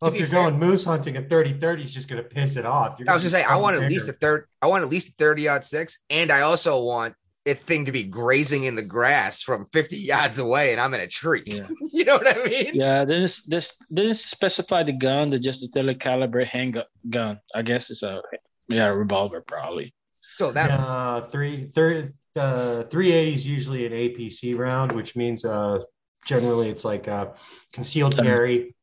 Well, 0.00 0.10
if 0.12 0.18
you're 0.18 0.26
fair- 0.28 0.44
going 0.48 0.58
moose 0.58 0.84
hunting, 0.84 1.18
a 1.18 1.22
30 1.22 1.60
30 1.60 1.82
is 1.82 1.90
just 1.90 2.08
going 2.08 2.22
to 2.22 2.28
piss 2.28 2.56
it 2.56 2.64
off. 2.64 2.98
You're 2.98 3.10
I 3.10 3.12
was 3.14 3.22
gonna 3.22 3.32
gonna 3.32 3.44
say 3.44 3.50
I 3.50 3.56
want 3.56 3.76
at 3.82 3.88
least 3.90 4.08
a 4.08 4.14
third. 4.14 4.46
I 4.62 4.66
want 4.68 4.82
at 4.84 4.88
least 4.88 5.08
a 5.10 5.12
thirty 5.18 5.48
aught 5.48 5.64
six, 5.66 5.98
and 6.08 6.30
I 6.32 6.40
also 6.42 6.82
want 6.82 7.14
it 7.46 7.60
thing 7.60 7.86
to 7.86 7.92
be 7.92 8.04
grazing 8.04 8.64
in 8.64 8.76
the 8.76 8.82
grass 8.82 9.42
from 9.42 9.66
fifty 9.72 9.96
yards 9.96 10.38
away, 10.38 10.72
and 10.72 10.80
I'm 10.80 10.92
in 10.94 11.00
a 11.00 11.06
tree. 11.06 11.42
Yeah. 11.46 11.66
you 11.92 12.04
know 12.04 12.16
what 12.18 12.28
I 12.36 12.44
mean? 12.48 12.70
Yeah, 12.74 13.04
this 13.04 13.42
this 13.46 13.72
didn't 13.92 14.16
specify 14.16 14.82
the 14.82 14.92
gun, 14.92 15.30
they're 15.30 15.38
just 15.38 15.62
a 15.64 15.68
telecaliber 15.68 16.44
handgun 16.46 16.84
gun. 17.08 17.40
I 17.54 17.62
guess 17.62 17.90
it's 17.90 18.02
a 18.02 18.20
yeah, 18.68 18.86
a 18.86 18.94
revolver 18.94 19.40
probably. 19.46 19.94
So 20.38 20.52
that 20.52 20.70
Uh, 20.70 21.22
three, 21.26 21.70
third, 21.74 22.14
uh, 22.36 22.84
380 22.84 23.34
is 23.34 23.46
usually 23.46 23.84
an 23.86 23.92
APC 23.92 24.56
round, 24.56 24.92
which 24.92 25.16
means 25.16 25.44
uh, 25.44 25.80
generally 26.24 26.68
it's 26.68 26.84
like 26.84 27.06
a 27.08 27.34
concealed 27.72 28.18
Um, 28.18 28.24
carry, 28.24 28.74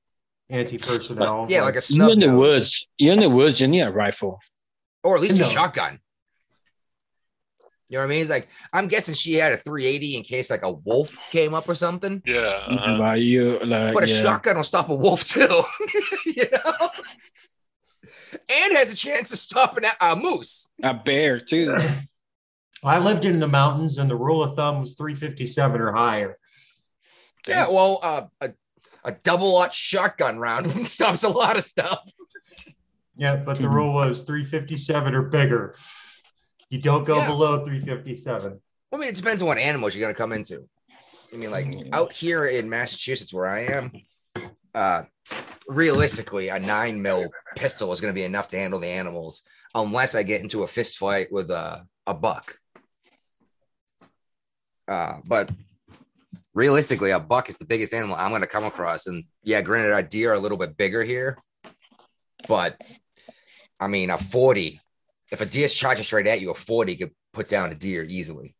anti 0.50 0.78
personnel. 0.78 1.48
yeah, 1.50 1.62
like 1.64 1.76
a 1.76 1.78
You 1.78 1.82
snub 1.82 2.12
in 2.12 2.20
the 2.20 2.28
nose. 2.28 2.38
woods. 2.38 2.88
You're 2.98 3.14
in 3.14 3.20
the 3.22 3.30
woods, 3.30 3.62
you 3.62 3.68
need 3.68 3.82
a 3.82 3.92
rifle. 3.92 4.40
or 5.04 5.16
at 5.16 5.22
least 5.22 5.40
No. 5.40 5.46
a 5.48 5.50
shotgun. 5.50 6.00
You 7.90 7.98
know 7.98 8.04
what 8.04 8.08
I 8.08 8.10
mean? 8.10 8.22
It's 8.22 8.30
like 8.30 8.50
I'm 8.74 8.88
guessing 8.88 9.14
she 9.16 9.36
had 9.36 9.54
a 9.54 9.58
380 9.58 10.18
in 10.18 10.24
case 10.24 10.50
like 10.50 10.64
a 10.64 10.72
wolf 10.72 11.18
came 11.32 11.54
up 11.54 11.70
or 11.70 11.76
something. 11.76 12.22
Yeah. 12.26 12.40
uh-huh. 12.68 12.98
But 12.98 13.22
you 13.22 13.60
like 13.64 13.94
But 13.94 14.04
a 14.04 14.10
yeah. 14.10 14.22
shotgun 14.24 14.58
will 14.58 14.64
stop 14.64 14.90
a 14.90 14.96
wolf 14.96 15.24
too, 15.26 15.64
you 16.26 16.46
know, 16.52 16.90
and 18.50 18.78
has 18.78 18.92
a 18.92 18.96
chance 18.96 19.30
to 19.30 19.38
stop 19.38 19.78
an, 19.78 19.86
a 20.02 20.16
moose. 20.16 20.70
a 20.84 20.94
bear 20.94 21.40
too. 21.40 21.76
I 22.84 23.00
lived 23.00 23.26
in 23.26 23.40
the 23.40 23.48
mountains, 23.48 23.98
and 23.98 24.10
the 24.10 24.16
rule 24.16 24.44
of 24.44 24.56
thumb 24.56 24.82
was 24.82 24.94
357 24.96 25.82
or 25.82 25.94
higher. 25.94 26.38
Yeah, 27.48 27.70
well, 27.70 28.00
uh, 28.04 28.22
a 28.42 28.50
a 29.06 29.14
double 29.24 29.56
aught 29.56 29.74
shotgun 29.74 30.38
round 30.38 30.70
stops 30.90 31.24
a 31.24 31.30
lot 31.30 31.58
of 31.58 31.64
stuff. 31.64 32.00
Yeah, 33.16 33.38
but 33.38 33.58
the 33.58 33.64
Mhm. 33.64 33.74
rule 33.74 33.94
was 33.94 34.24
357 34.24 35.16
or 35.16 35.22
bigger. 35.24 35.76
You 36.70 36.80
don't 36.80 37.06
go 37.06 37.18
Yeah. 37.18 37.28
below 37.28 37.64
357. 37.66 38.60
I 38.92 38.98
mean, 38.98 39.10
it 39.10 39.16
depends 39.16 39.42
on 39.42 39.48
what 39.48 39.58
animals 39.58 39.96
you're 39.96 40.02
gonna 40.02 40.14
come 40.18 40.34
into. 40.34 40.68
I 41.34 41.36
mean, 41.36 41.52
like 41.52 41.68
out 41.94 42.14
here 42.14 42.46
in 42.46 42.70
Massachusetts, 42.70 43.34
where 43.34 43.48
I 43.48 43.66
am, 43.66 43.92
uh, 44.74 45.04
realistically, 45.68 46.48
a 46.50 46.60
nine 46.60 47.02
mil 47.02 47.30
pistol 47.56 47.92
is 47.94 48.00
gonna 48.02 48.14
be 48.14 48.24
enough 48.24 48.48
to 48.50 48.58
handle 48.58 48.80
the 48.80 48.88
animals, 48.88 49.44
unless 49.76 50.16
I 50.16 50.24
get 50.24 50.42
into 50.42 50.64
a 50.64 50.68
fist 50.68 50.98
fight 50.98 51.32
with 51.32 51.52
a 51.52 51.86
a 52.06 52.14
buck. 52.14 52.58
Uh, 54.88 55.16
but 55.26 55.50
realistically, 56.54 57.12
a 57.12 57.20
buck 57.20 57.50
is 57.50 57.58
the 57.58 57.66
biggest 57.66 57.94
animal 57.94 58.16
I'm 58.16 58.32
gonna 58.32 58.48
come 58.48 58.64
across, 58.64 59.08
and 59.08 59.26
yeah, 59.44 59.62
granted, 59.62 59.92
our 59.94 60.04
deer 60.04 60.32
are 60.32 60.36
a 60.36 60.40
little 60.40 60.58
bit 60.58 60.78
bigger 60.78 61.04
here, 61.04 61.38
but 62.48 62.80
I 63.80 63.88
mean, 63.88 64.10
a 64.10 64.18
forty. 64.18 64.80
If 65.32 65.42
a 65.42 65.46
deer's 65.46 65.74
charging 65.74 66.04
straight 66.04 66.28
at 66.28 66.42
you, 66.42 66.52
a 66.52 66.54
forty 66.54 66.96
could 66.96 67.12
put 67.34 67.48
down 67.48 67.72
a 67.72 67.76
deer 67.76 68.04
easily 68.08 68.56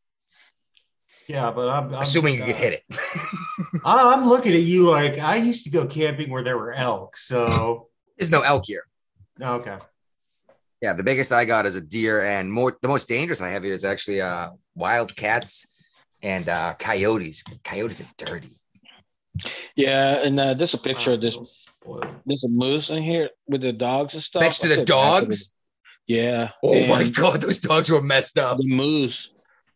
Yeah, 1.28 1.52
but 1.52 1.68
I'm, 1.70 1.94
I'm 1.94 2.02
assuming 2.02 2.36
you 2.36 2.44
uh, 2.44 2.48
can 2.48 2.56
hit 2.56 2.74
it. 2.74 2.84
I- 3.86 4.14
I'm 4.14 4.28
looking 4.28 4.54
at 4.54 4.62
you 4.62 4.90
like 4.90 5.18
I 5.18 5.38
used 5.38 5.64
to 5.66 5.70
go 5.70 5.86
camping 5.86 6.30
where 6.30 6.44
there 6.44 6.58
were 6.58 6.74
elk. 6.74 7.18
So 7.18 7.88
There's 8.18 8.32
no 8.32 8.42
elk 8.42 8.64
here. 8.66 8.84
okay, 9.42 9.78
Yeah, 10.82 10.94
the 10.94 11.04
biggest 11.04 11.32
I 11.32 11.46
got 11.46 11.66
is 11.66 11.76
a 11.76 11.82
deer, 11.82 12.22
and 12.24 12.52
more 12.52 12.78
the 12.82 12.88
most 12.88 13.08
dangerous 13.08 13.42
I 13.42 13.50
have 13.50 13.64
here 13.64 13.74
is 13.74 13.84
actually 13.84 14.22
uh 14.22 14.50
wild 14.76 15.16
cats 15.16 15.66
and 16.22 16.48
uh 16.50 16.74
coyotes. 16.78 17.44
Coyotes 17.64 18.02
are 18.02 18.10
dirty. 18.18 18.60
Yeah, 19.76 20.24
and 20.26 20.40
uh, 20.40 20.54
there's 20.56 20.74
a 20.74 20.80
picture 20.80 21.14
of 21.14 21.22
this. 21.22 21.38
Oh. 21.88 22.02
There's 22.26 22.44
a 22.44 22.48
moose 22.50 22.90
in 22.90 23.04
here 23.04 23.30
with 23.48 23.62
the 23.62 23.72
dogs 23.72 24.16
and 24.16 24.24
stuff. 24.24 24.42
Next 24.42 24.60
to 24.60 24.68
the 24.68 24.76
feel 24.76 24.86
bad 24.86 24.88
dogs. 24.88 25.54
The- 26.08 26.14
yeah. 26.14 26.52
Oh 26.64 26.88
my 26.88 27.10
god, 27.10 27.42
those 27.42 27.60
dogs 27.60 27.90
were 27.90 28.02
messed 28.02 28.38
up. 28.38 28.58
The 28.58 28.68
moose, 28.68 29.32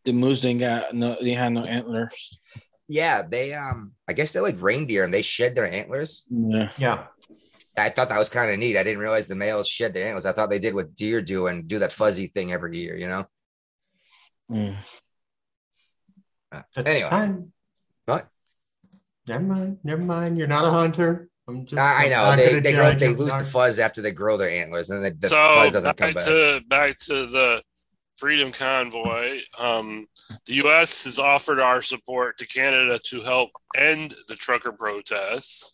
the 0.06 0.12
moose 0.14 0.42
didn't 0.42 0.60
got 0.60 0.94
no, 0.96 1.18
they 1.22 1.34
had 1.34 1.54
no 1.54 1.64
antlers. 1.66 2.40
Yeah, 2.88 3.22
they 3.22 3.54
um 3.54 3.94
I 4.08 4.14
guess 4.14 4.34
they're 4.34 4.42
like 4.42 4.62
reindeer 4.62 5.04
and 5.04 5.14
they 5.14 5.22
shed 5.22 5.56
their 5.56 5.72
antlers. 5.72 6.26
Yeah. 6.30 6.72
Yeah, 6.78 7.06
I 7.78 7.90
thought 7.90 8.10
that 8.10 8.20
was 8.20 8.28
kind 8.30 8.52
of 8.52 8.60
neat. 8.60 8.76
I 8.76 8.84
didn't 8.84 9.00
realize 9.00 9.28
the 9.28 9.36
males 9.36 9.68
shed 9.68 9.94
their 9.94 10.08
antlers. 10.08 10.26
I 10.26 10.34
thought 10.34 10.50
they 10.50 10.60
did 10.60 10.76
what 10.76 10.94
deer 10.94 11.22
do 11.22 11.48
and 11.48 11.66
do 11.66 11.80
that 11.80 11.94
fuzzy 11.94 12.28
thing 12.28 12.52
every 12.52 12.78
year, 12.78 12.98
you 12.98 13.08
know? 13.08 13.26
Mm. 14.52 14.76
Uh, 16.52 16.62
anyway, 16.86 17.10
fine. 17.10 17.54
What? 18.06 18.28
Never 19.26 19.44
mind. 19.44 19.78
Never 19.86 20.02
mind. 20.02 20.38
You're 20.38 20.48
not 20.48 20.68
a 20.68 20.72
hunter. 20.72 21.30
I'm 21.48 21.66
just. 21.66 21.80
I 21.80 22.06
I 22.06 22.32
I'm 22.32 22.38
know 22.38 22.44
they 22.44 22.60
they, 22.60 22.74
grow, 22.74 22.94
they 22.94 23.10
lose 23.10 23.36
the 23.36 23.44
fuzz 23.44 23.80
after 23.80 24.02
they 24.02 24.12
grow 24.12 24.38
their 24.38 24.50
antlers, 24.50 24.90
and 24.90 25.04
then 25.04 25.18
the 25.20 25.28
so 25.28 25.36
fuzz 25.36 25.74
doesn't 25.74 25.90
back 25.90 25.98
come 25.98 26.14
back. 26.14 26.26
to 26.26 26.62
back 26.68 26.98
to 27.00 27.28
the 27.28 27.64
Freedom 28.18 28.52
Convoy. 28.52 29.40
Um, 29.58 30.08
the 30.46 30.54
U.S. 30.56 31.06
has 31.06 31.18
offered 31.18 31.60
our 31.60 31.82
support 31.82 32.38
to 32.38 32.46
Canada 32.46 33.00
to 33.10 33.22
help 33.22 33.50
end 33.76 34.14
the 34.28 34.36
trucker 34.36 34.72
protests. 34.72 35.74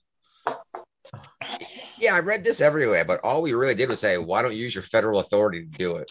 Yeah, 1.99 2.15
I 2.15 2.19
read 2.19 2.43
this 2.43 2.61
everywhere, 2.61 3.05
but 3.05 3.19
all 3.23 3.41
we 3.41 3.53
really 3.53 3.75
did 3.75 3.89
was 3.89 3.99
say, 3.99 4.17
why 4.17 4.41
don't 4.41 4.53
you 4.53 4.59
use 4.59 4.75
your 4.75 4.83
federal 4.83 5.19
authority 5.19 5.65
to 5.65 5.77
do 5.77 5.97
it? 5.97 6.09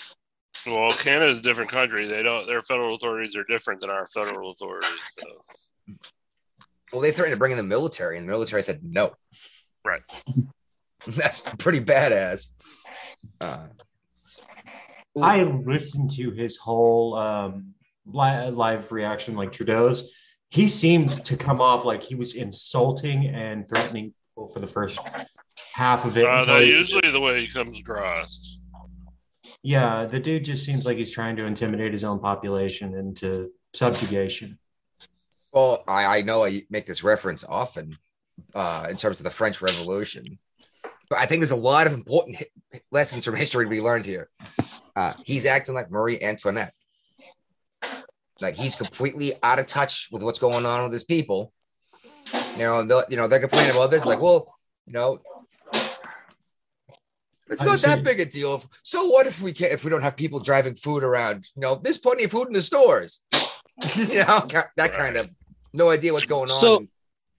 Well, 0.66 0.92
Canada's 0.95 1.38
a 1.38 1.42
different 1.42 1.71
country. 1.71 2.07
They 2.07 2.23
don't. 2.23 2.47
Their 2.47 2.61
federal 2.61 2.95
authorities 2.95 3.37
are 3.37 3.45
different 3.45 3.81
than 3.81 3.90
our 3.90 4.07
federal 4.07 4.51
authorities. 4.51 4.90
So. 5.19 5.27
Well, 6.92 7.03
they 7.03 7.11
threatened 7.11 7.35
to 7.35 7.38
bring 7.38 7.53
in 7.53 7.59
the 7.59 7.64
military, 7.64 8.16
and 8.18 8.27
the 8.27 8.31
military 8.33 8.62
said 8.62 8.81
no. 8.83 9.12
Right. 9.85 10.03
That's 11.07 11.40
pretty 11.59 11.81
badass. 11.81 12.49
Uh, 13.40 13.66
I 15.20 15.42
listened 15.44 16.11
to 16.16 16.31
his 16.31 16.57
whole 16.57 17.14
um, 17.16 17.75
li- 18.07 18.51
live 18.51 18.90
reaction, 18.92 19.35
like 19.35 19.53
Trudeau's. 19.53 20.12
He 20.51 20.68
seemed 20.68 21.25
to 21.25 21.37
come 21.37 21.61
off 21.61 21.85
like 21.85 22.03
he 22.03 22.14
was 22.14 22.35
insulting 22.35 23.27
and 23.27 23.68
threatening 23.68 24.12
people 24.35 24.49
for 24.53 24.61
the 24.61 24.66
first 24.66 24.99
half 25.72 26.05
of 26.05 26.16
it. 26.16 26.25
Uh, 26.25 26.44
that's 26.44 26.64
he- 26.64 26.70
usually 26.70 27.11
the 27.11 27.20
way 27.20 27.40
he 27.40 27.49
comes 27.49 27.81
across. 27.81 28.59
yeah, 29.62 30.05
the 30.05 30.20
dude 30.20 30.44
just 30.44 30.64
seems 30.64 30.85
like 30.87 30.99
he's 30.99 31.11
trying 31.12 31.37
to 31.37 31.44
intimidate 31.46 31.92
his 31.92 32.05
own 32.05 32.18
population 32.20 32.94
into 32.94 33.51
subjugation. 33.75 34.59
Well, 35.57 35.83
I, 35.88 36.19
I 36.19 36.21
know 36.21 36.45
I 36.45 36.64
make 36.69 36.85
this 36.85 37.03
reference 37.03 37.42
often 37.42 37.97
uh, 38.55 38.88
in 38.90 38.99
terms 38.99 39.21
of 39.21 39.25
the 39.25 39.31
French 39.31 39.62
Revolution, 39.62 40.38
but 41.09 41.19
I 41.19 41.25
think 41.25 41.40
there's 41.40 41.51
a 41.51 41.57
lot 41.57 41.87
of 41.87 41.95
important 41.95 42.37
hi- 42.37 42.81
lessons 42.92 43.25
from 43.25 43.37
history 43.37 43.64
to 43.64 43.71
be 43.71 43.81
learned 43.81 44.05
here. 44.05 44.29
Uh, 44.95 45.14
he's 45.25 45.47
acting 45.47 45.75
like 45.75 45.90
Marie 45.90 46.21
Antoinette. 46.21 46.75
Like 48.38 48.57
he's 48.57 48.77
completely 48.77 49.33
out 49.42 49.59
of 49.59 49.64
touch 49.64 50.11
with 50.12 50.23
what's 50.23 50.38
going 50.38 50.66
on 50.66 50.83
with 50.83 50.92
his 50.92 51.05
people. 51.05 51.55
You 52.35 52.59
know, 52.59 53.05
you 53.09 53.16
know, 53.16 53.27
they're 53.27 53.40
complaining 53.40 53.75
about 53.75 53.90
this. 53.90 54.05
Like, 54.05 54.21
well, 54.21 54.55
you 54.87 54.92
know, 54.92 55.21
it's 57.49 57.62
not 57.62 57.79
that 57.79 58.05
big 58.05 58.21
a 58.21 58.27
deal. 58.27 58.62
So 58.83 59.07
what 59.07 59.27
if 59.27 59.40
we 59.40 59.55
can't? 59.55 59.73
If 59.73 59.85
we 59.85 59.90
don't 59.90 60.03
have 60.03 60.19
people 60.19 60.38
driving 60.38 60.75
food 60.75 61.03
around? 61.03 61.49
You 61.55 61.62
know, 61.62 61.81
there's 61.83 61.97
plenty 61.97 62.25
of 62.25 62.31
food 62.31 62.49
in 62.49 62.53
the 62.53 62.61
stores. 62.61 63.23
you 63.97 64.23
know, 64.23 64.47
that 64.77 64.92
kind 64.92 65.16
of 65.16 65.31
no 65.77 65.91
idea 65.91 66.12
what's 66.12 66.27
going 66.27 66.51
on. 66.51 66.61
So- 66.61 66.87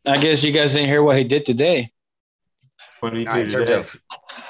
I 0.05 0.17
guess 0.21 0.41
you 0.41 0.53
guys 0.53 0.71
didn't 0.73 0.87
hear 0.87 1.03
what 1.03 1.17
he 1.17 1.25
did 1.25 1.45
today. 1.45 1.91
What 3.01 3.13
do 3.13 3.19
you 3.19 3.27
Uh, 3.27 3.43
do 3.43 3.49
today? 3.49 3.73
of, 3.73 3.99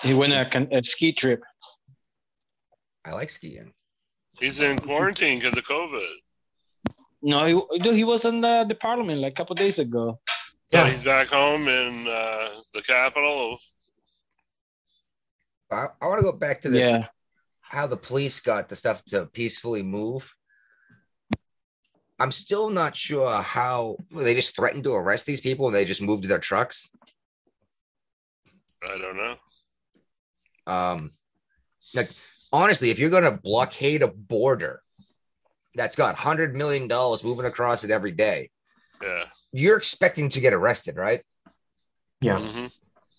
He 0.03 0.13
went 0.13 0.31
on 0.31 0.67
a, 0.71 0.77
a 0.77 0.83
ski 0.83 1.13
trip. 1.13 1.41
I 3.03 3.13
like 3.13 3.31
skiing. 3.31 3.73
He's 4.39 4.59
in 4.61 4.77
quarantine 4.79 5.39
because 5.39 5.57
of 5.57 5.63
COVID. 5.63 6.13
No, 7.23 7.45
he, 7.81 7.91
he 7.95 8.03
was 8.03 8.23
in 8.25 8.41
the, 8.41 8.65
the 8.69 8.75
parliament 8.75 9.19
like 9.19 9.31
a 9.33 9.35
couple 9.35 9.55
days 9.55 9.79
ago. 9.79 10.19
So 10.67 10.77
Yeah. 10.77 10.89
he's 10.91 11.03
back 11.03 11.29
home 11.29 11.67
in 11.67 12.07
uh, 12.07 12.61
the 12.75 12.83
capital. 12.83 13.57
I, 15.71 15.87
I 15.99 16.07
want 16.07 16.19
to 16.19 16.23
go 16.23 16.33
back 16.33 16.61
to 16.61 16.69
this. 16.69 16.85
Yeah. 16.85 17.07
How 17.61 17.87
the 17.87 17.97
police 17.97 18.39
got 18.39 18.69
the 18.69 18.75
stuff 18.75 19.03
to 19.05 19.25
peacefully 19.25 19.81
move. 19.81 20.33
I'm 22.19 22.31
still 22.31 22.69
not 22.69 22.95
sure 22.95 23.41
how 23.41 23.97
they 24.11 24.33
just 24.33 24.55
threatened 24.55 24.83
to 24.85 24.93
arrest 24.93 25.25
these 25.25 25.41
people 25.41 25.67
and 25.67 25.75
they 25.75 25.85
just 25.85 26.01
moved 26.01 26.23
their 26.25 26.39
trucks. 26.39 26.91
I 28.83 28.97
don't 28.97 29.17
know. 29.17 29.35
Um, 30.65 31.11
like 31.95 32.09
honestly, 32.51 32.89
if 32.89 32.99
you're 32.99 33.09
going 33.09 33.23
to 33.23 33.31
blockade 33.31 34.01
a 34.01 34.07
border 34.07 34.81
that's 35.75 35.95
got 35.95 36.15
hundred 36.15 36.55
million 36.55 36.87
dollars 36.87 37.23
moving 37.23 37.45
across 37.45 37.83
it 37.83 37.91
every 37.91 38.11
day, 38.11 38.49
Yeah. 39.01 39.25
you're 39.51 39.77
expecting 39.77 40.29
to 40.29 40.39
get 40.39 40.53
arrested, 40.53 40.97
right? 40.97 41.23
Yeah. 42.19 42.39
Mhm. 42.39 42.71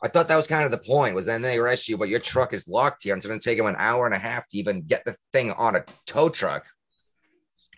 I 0.02 0.08
thought 0.08 0.28
that 0.28 0.36
was 0.36 0.46
kind 0.46 0.64
of 0.64 0.70
the 0.72 0.78
point. 0.78 1.14
Was 1.14 1.26
then 1.26 1.42
they 1.42 1.56
arrest 1.58 1.88
you, 1.88 1.96
but 1.96 2.08
your 2.08 2.20
truck 2.20 2.52
is 2.52 2.68
locked 2.68 3.02
here, 3.04 3.14
and 3.14 3.20
it's 3.20 3.26
going 3.26 3.38
to 3.38 3.44
take 3.44 3.58
them 3.58 3.66
an 3.66 3.76
hour 3.78 4.06
and 4.06 4.14
a 4.14 4.18
half 4.18 4.46
to 4.48 4.58
even 4.58 4.82
get 4.82 5.04
the 5.04 5.16
thing 5.32 5.52
on 5.52 5.74
a 5.76 5.84
tow 6.06 6.28
truck. 6.28 6.66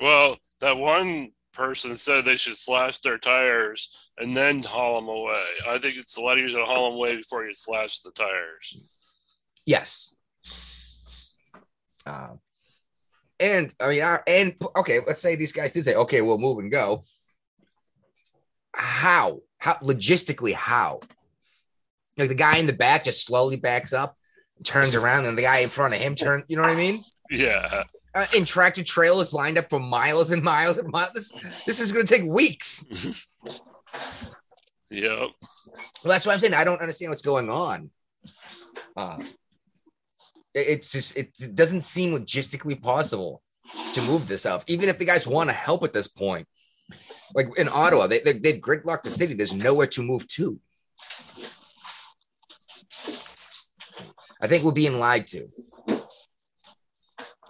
Well, 0.00 0.36
that 0.60 0.76
one 0.76 1.30
person 1.52 1.96
said 1.96 2.24
they 2.24 2.36
should 2.36 2.56
slash 2.56 2.98
their 3.00 3.18
tires 3.18 4.10
and 4.18 4.36
then 4.36 4.62
haul 4.62 5.00
them 5.00 5.08
away. 5.08 5.44
I 5.68 5.78
think 5.78 5.96
it's 5.96 6.16
a 6.16 6.20
lot 6.20 6.38
easier 6.38 6.60
to 6.60 6.64
haul 6.64 6.90
them 6.90 6.98
away 6.98 7.16
before 7.16 7.44
you 7.44 7.52
slash 7.54 8.00
the 8.00 8.10
tires. 8.12 8.92
Yes. 9.66 10.12
Uh, 12.06 12.34
and 13.38 13.72
I 13.80 13.88
mean, 13.88 14.02
and 14.26 14.54
okay, 14.76 15.00
let's 15.06 15.22
say 15.22 15.34
these 15.34 15.52
guys 15.52 15.72
did 15.72 15.84
say, 15.84 15.94
okay, 15.94 16.20
we'll 16.20 16.38
move 16.38 16.58
and 16.58 16.70
go. 16.70 17.04
How? 18.74 19.40
How 19.58 19.74
logistically? 19.74 20.52
How? 20.52 21.00
Like 22.16 22.28
the 22.28 22.34
guy 22.34 22.58
in 22.58 22.66
the 22.66 22.72
back 22.72 23.04
just 23.04 23.24
slowly 23.24 23.56
backs 23.56 23.92
up, 23.92 24.16
turns 24.64 24.94
around, 24.94 25.24
and 25.24 25.36
the 25.36 25.42
guy 25.42 25.58
in 25.58 25.70
front 25.70 25.94
of 25.94 26.00
him 26.00 26.14
turns. 26.14 26.44
You 26.48 26.56
know 26.56 26.62
what 26.62 26.70
I 26.70 26.76
mean? 26.76 27.04
Yeah. 27.32 27.84
Uh, 28.12 28.26
in 28.36 28.44
tractor 28.44 28.82
trailers 28.82 29.32
lined 29.32 29.56
up 29.56 29.70
for 29.70 29.78
miles 29.78 30.32
and 30.32 30.42
miles 30.42 30.78
and 30.78 30.90
miles. 30.90 31.12
This 31.12 31.32
this 31.66 31.80
is 31.80 31.92
going 31.92 32.04
to 32.06 32.14
take 32.18 32.28
weeks. 32.28 32.86
Yep. 34.92 35.12
Well, 35.14 35.30
that's 36.04 36.26
what 36.26 36.32
I'm 36.32 36.40
saying. 36.40 36.52
I 36.52 36.64
don't 36.64 36.80
understand 36.80 37.10
what's 37.10 37.22
going 37.22 37.48
on. 37.48 37.92
Uh, 38.96 39.18
it- 40.52 40.66
it's 40.68 40.90
just 40.90 41.16
it, 41.16 41.30
it 41.40 41.54
doesn't 41.54 41.82
seem 41.82 42.12
logistically 42.12 42.80
possible 42.82 43.40
to 43.94 44.02
move 44.02 44.26
this 44.26 44.46
up, 44.46 44.64
even 44.66 44.88
if 44.88 44.98
the 44.98 45.04
guys 45.04 45.28
want 45.28 45.48
to 45.48 45.52
help 45.54 45.84
at 45.84 45.92
this 45.92 46.08
point. 46.08 46.48
Like 47.36 47.56
in 47.56 47.68
Ottawa, 47.68 48.08
they, 48.08 48.18
they 48.18 48.32
they've 48.32 48.60
gridlocked 48.60 49.04
the 49.04 49.12
city. 49.12 49.34
There's 49.34 49.52
nowhere 49.54 49.86
to 49.86 50.02
move 50.02 50.26
to. 50.26 50.58
I 54.42 54.48
think 54.48 54.64
we're 54.64 54.72
being 54.72 54.98
lied 54.98 55.28
to. 55.28 55.48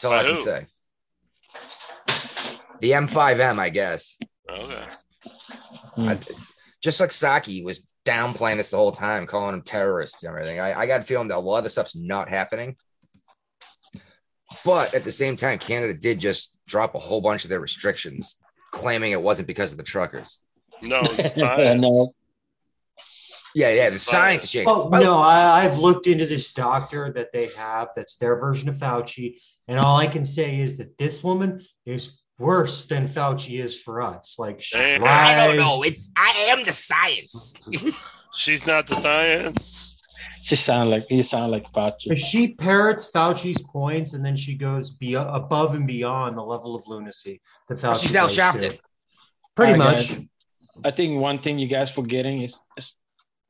That's 0.01 0.05
all 0.05 0.13
I 0.13 0.23
By 0.23 0.29
can 0.29 0.37
say. 0.39 0.67
The 2.81 2.91
MSM, 2.93 3.59
I 3.59 3.69
guess. 3.69 4.17
Okay. 4.51 4.85
Hmm. 5.95 6.09
I, 6.09 6.19
just 6.83 7.01
like 7.01 7.11
Psaki 7.11 7.63
was 7.63 7.87
downplaying 8.07 8.57
this 8.57 8.71
the 8.71 8.79
whole 8.79 8.93
time, 8.93 9.27
calling 9.27 9.53
them 9.53 9.63
terrorists 9.63 10.23
and 10.23 10.31
everything. 10.31 10.59
I, 10.59 10.81
I 10.81 10.87
got 10.87 11.01
a 11.01 11.05
feeling 11.05 11.29
that 11.29 11.37
a 11.37 11.41
lot 11.41 11.59
of 11.59 11.65
the 11.65 11.71
stuff's 11.71 11.95
not 11.95 12.31
happening. 12.31 12.77
But 14.65 14.95
at 14.95 15.05
the 15.05 15.13
same 15.13 15.37
time, 15.37 15.59
Canada 15.59 15.93
did 15.93 16.19
just 16.19 16.59
drop 16.67 16.95
a 16.95 16.99
whole 16.99 17.21
bunch 17.21 17.45
of 17.45 17.51
their 17.51 17.61
restrictions, 17.61 18.37
claiming 18.73 19.13
it 19.13 19.21
wasn't 19.21 19.49
because 19.49 19.73
of 19.73 19.79
the 19.79 19.85
truckers. 19.85 20.39
No, 20.81 21.01
it's 21.03 21.35
science. 21.41 21.83
no. 21.83 22.15
Yeah, 23.55 23.73
yeah, 23.73 23.89
the 23.89 23.97
It's 23.97 24.05
science 24.05 24.43
has 24.43 24.51
changed. 24.51 24.71
Oh 24.71 24.89
no, 24.89 25.19
I, 25.19 25.65
I've 25.65 25.79
looked 25.79 26.07
into 26.07 26.25
this 26.25 26.53
doctor 26.53 27.13
that 27.13 27.33
they 27.33 27.47
have. 27.57 27.89
That's 27.97 28.17
their 28.17 28.37
version 28.37 28.69
of 28.69 28.77
Fauci, 28.77 29.37
and 29.69 29.79
all 29.79 29.97
I 29.97 30.07
can 30.07 30.25
say 30.25 30.61
is 30.61 30.79
that 30.79 30.97
this 30.99 31.23
woman 31.23 31.65
is 31.87 32.19
worse 32.39 32.85
than 32.87 33.07
Fauci 33.09 33.63
is 33.63 33.79
for 33.81 34.01
us. 34.03 34.37
Like 34.39 34.61
she 34.61 34.77
Damn. 34.79 35.05
I 35.05 35.35
don't 35.47 35.57
know. 35.57 35.83
It's 35.83 36.11
I 36.17 36.47
am 36.51 36.65
the 36.65 36.73
science. 36.73 37.55
She's 38.35 38.67
not 38.67 38.87
the 38.87 38.97
science. 38.97 39.97
She 40.43 40.57
sound 40.57 40.89
like 40.91 41.05
he 41.09 41.23
sound 41.23 41.53
like 41.53 41.71
Fauci. 41.73 42.17
She 42.17 42.55
parrots 42.55 43.11
Fauci's 43.15 43.61
points, 43.63 44.15
and 44.15 44.25
then 44.25 44.37
she 44.37 44.55
goes 44.55 44.91
be- 44.91 45.15
above 45.15 45.75
and 45.75 45.87
beyond 45.87 46.37
the 46.39 46.43
level 46.43 46.75
of 46.75 46.83
lunacy 46.87 47.41
that 47.69 47.79
Fauci. 47.79 48.03
She's 48.03 48.17
Al 48.17 48.29
goes 48.55 48.75
Pretty 49.55 49.73
I 49.75 49.77
much. 49.77 50.09
guess. 50.09 50.19
I 50.85 50.91
think 50.93 51.21
one 51.21 51.43
thing 51.43 51.59
you 51.59 51.69
guys 51.69 51.91
forgetting 51.91 52.43
is, 52.43 52.59
is 52.79 52.95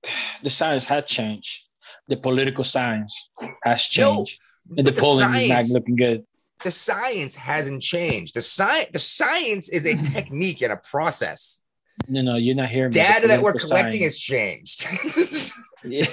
the 0.43 0.51
science 0.51 0.87
has 0.87 1.05
changed. 1.05 1.65
The 2.09 2.17
political 2.17 2.65
science 2.65 3.31
has 3.63 3.89
No, 3.97 4.17
changed. 4.17 4.39
And 4.77 4.87
the 4.87 4.93
but 4.93 4.95
the 4.95 5.01
polling 5.01 5.35
is 5.35 5.49
science- 5.49 5.73
looking 5.73 5.97
good. 5.97 6.25
The 6.63 6.71
science 6.71 7.35
hasn't 7.37 7.83
changed. 7.83 8.35
The 8.35 8.43
science, 8.43 8.91
the 8.93 8.99
science 8.99 9.69
is 9.71 9.87
a 9.87 9.97
technique 10.03 10.61
and 10.61 10.73
a 10.73 10.77
process. 10.77 11.65
No, 12.09 12.23
no, 12.23 12.37
you're 12.37 12.55
not 12.55 12.69
hearing 12.69 12.91
me. 12.91 12.95
Data 12.95 13.29
that 13.29 13.41
we're 13.43 13.53
political 13.53 13.69
collecting 13.69 14.03
has 14.03 14.19
changed. 14.19 14.87
Yeah. 15.83 16.09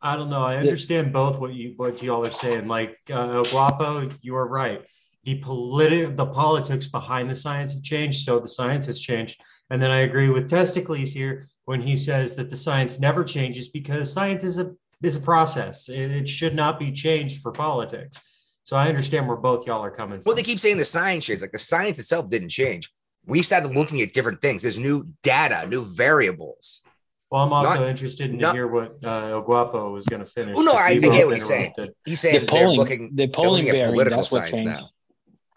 I 0.00 0.16
don't 0.16 0.30
know. 0.30 0.42
I 0.42 0.56
understand 0.56 1.12
both 1.12 1.38
what 1.38 1.52
you 1.52 1.74
what 1.76 2.02
y'all 2.02 2.26
are 2.26 2.32
saying. 2.32 2.66
Like 2.68 2.96
uh, 3.12 3.42
Guapo, 3.42 4.08
you 4.22 4.34
are 4.34 4.46
right. 4.48 4.82
The 5.24 5.38
politi- 5.42 6.16
the 6.16 6.24
politics 6.24 6.86
behind 6.88 7.28
the 7.28 7.36
science 7.36 7.74
have 7.74 7.82
changed, 7.82 8.24
so 8.24 8.38
the 8.40 8.48
science 8.48 8.86
has 8.86 8.98
changed. 8.98 9.38
And 9.68 9.80
then 9.82 9.90
I 9.90 9.98
agree 9.98 10.30
with 10.30 10.48
Testicles 10.48 11.10
here 11.10 11.48
when 11.66 11.82
he 11.82 11.98
says 11.98 12.34
that 12.36 12.48
the 12.48 12.56
science 12.56 12.98
never 12.98 13.24
changes 13.24 13.68
because 13.68 14.10
science 14.10 14.42
is 14.42 14.56
a 14.56 14.72
is 15.02 15.16
a 15.16 15.20
process. 15.20 15.88
It, 15.88 16.10
it 16.10 16.28
should 16.28 16.54
not 16.54 16.78
be 16.78 16.92
changed 16.92 17.40
for 17.42 17.52
politics. 17.52 18.20
So 18.64 18.76
I 18.76 18.88
understand 18.88 19.26
where 19.26 19.36
both 19.36 19.66
y'all 19.66 19.82
are 19.82 19.90
coming 19.90 20.18
from. 20.18 20.24
Well, 20.26 20.34
from. 20.34 20.36
they 20.36 20.42
keep 20.42 20.60
saying 20.60 20.76
the 20.78 20.84
science 20.84 21.24
changed. 21.26 21.42
Like 21.42 21.52
the 21.52 21.58
science 21.58 21.98
itself 21.98 22.28
didn't 22.28 22.50
change. 22.50 22.90
We 23.26 23.42
started 23.42 23.72
looking 23.74 24.00
at 24.02 24.12
different 24.12 24.40
things. 24.40 24.62
There's 24.62 24.78
new 24.78 25.08
data, 25.22 25.66
new 25.68 25.84
variables. 25.84 26.82
well, 27.30 27.42
I'm 27.42 27.52
also 27.52 27.80
not- 27.80 27.88
interested 27.88 28.30
in 28.30 28.38
not- 28.38 28.52
to 28.52 28.56
hear 28.56 28.66
what 28.68 28.96
uh, 29.04 29.28
El 29.28 29.42
Guapo 29.42 29.92
was 29.92 30.06
going 30.06 30.20
to 30.20 30.26
finish. 30.26 30.56
Oh, 30.56 30.62
no, 30.62 30.72
but 30.72 30.78
I- 30.82 30.86
I 30.88 30.94
get 30.96 31.02
both 31.12 31.24
what 31.26 31.34
he's 31.34 31.46
saying. 31.46 31.72
interrupted. 31.76 31.94
He's 32.04 32.22
The 32.22 32.28
saying 32.30 32.38
they're 32.40 32.46
polling, 32.48 32.78
looking, 32.78 33.10
the 33.14 33.28
polling 33.28 33.64
looking 33.64 33.80
at 33.80 33.90
political 33.90 34.18
that's 34.18 34.32
what 34.32 34.40
science 34.42 34.58
changed. 34.58 34.70
now. 34.72 34.88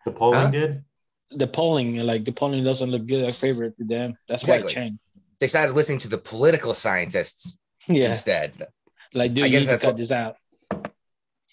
The 0.05 0.11
polling 0.11 0.39
Huh? 0.39 0.49
did. 0.51 0.83
The 1.35 1.47
polling, 1.47 1.95
like 1.97 2.25
the 2.25 2.31
polling 2.31 2.63
doesn't 2.63 2.89
look 2.91 3.05
good, 3.07 3.23
like 3.25 3.33
favorite 3.33 3.75
to 3.77 3.83
them. 3.85 4.15
That's 4.27 4.43
why 4.47 4.55
Exactly. 4.55 4.71
it 4.71 4.75
changed. 4.75 4.99
They 5.39 5.47
started 5.47 5.73
listening 5.73 5.97
to 5.99 6.07
the 6.09 6.17
political 6.19 6.73
scientists 6.73 7.59
Yeah, 7.87 8.07
instead. 8.09 8.67
Like 9.13 9.31
I 9.31 9.33
dude, 9.33 9.45
you 9.45 9.51
guess 9.51 9.59
need 9.61 9.65
to 9.67 9.77
cut 9.77 9.87
what- 9.87 9.97
this 9.97 10.11
out. 10.11 10.37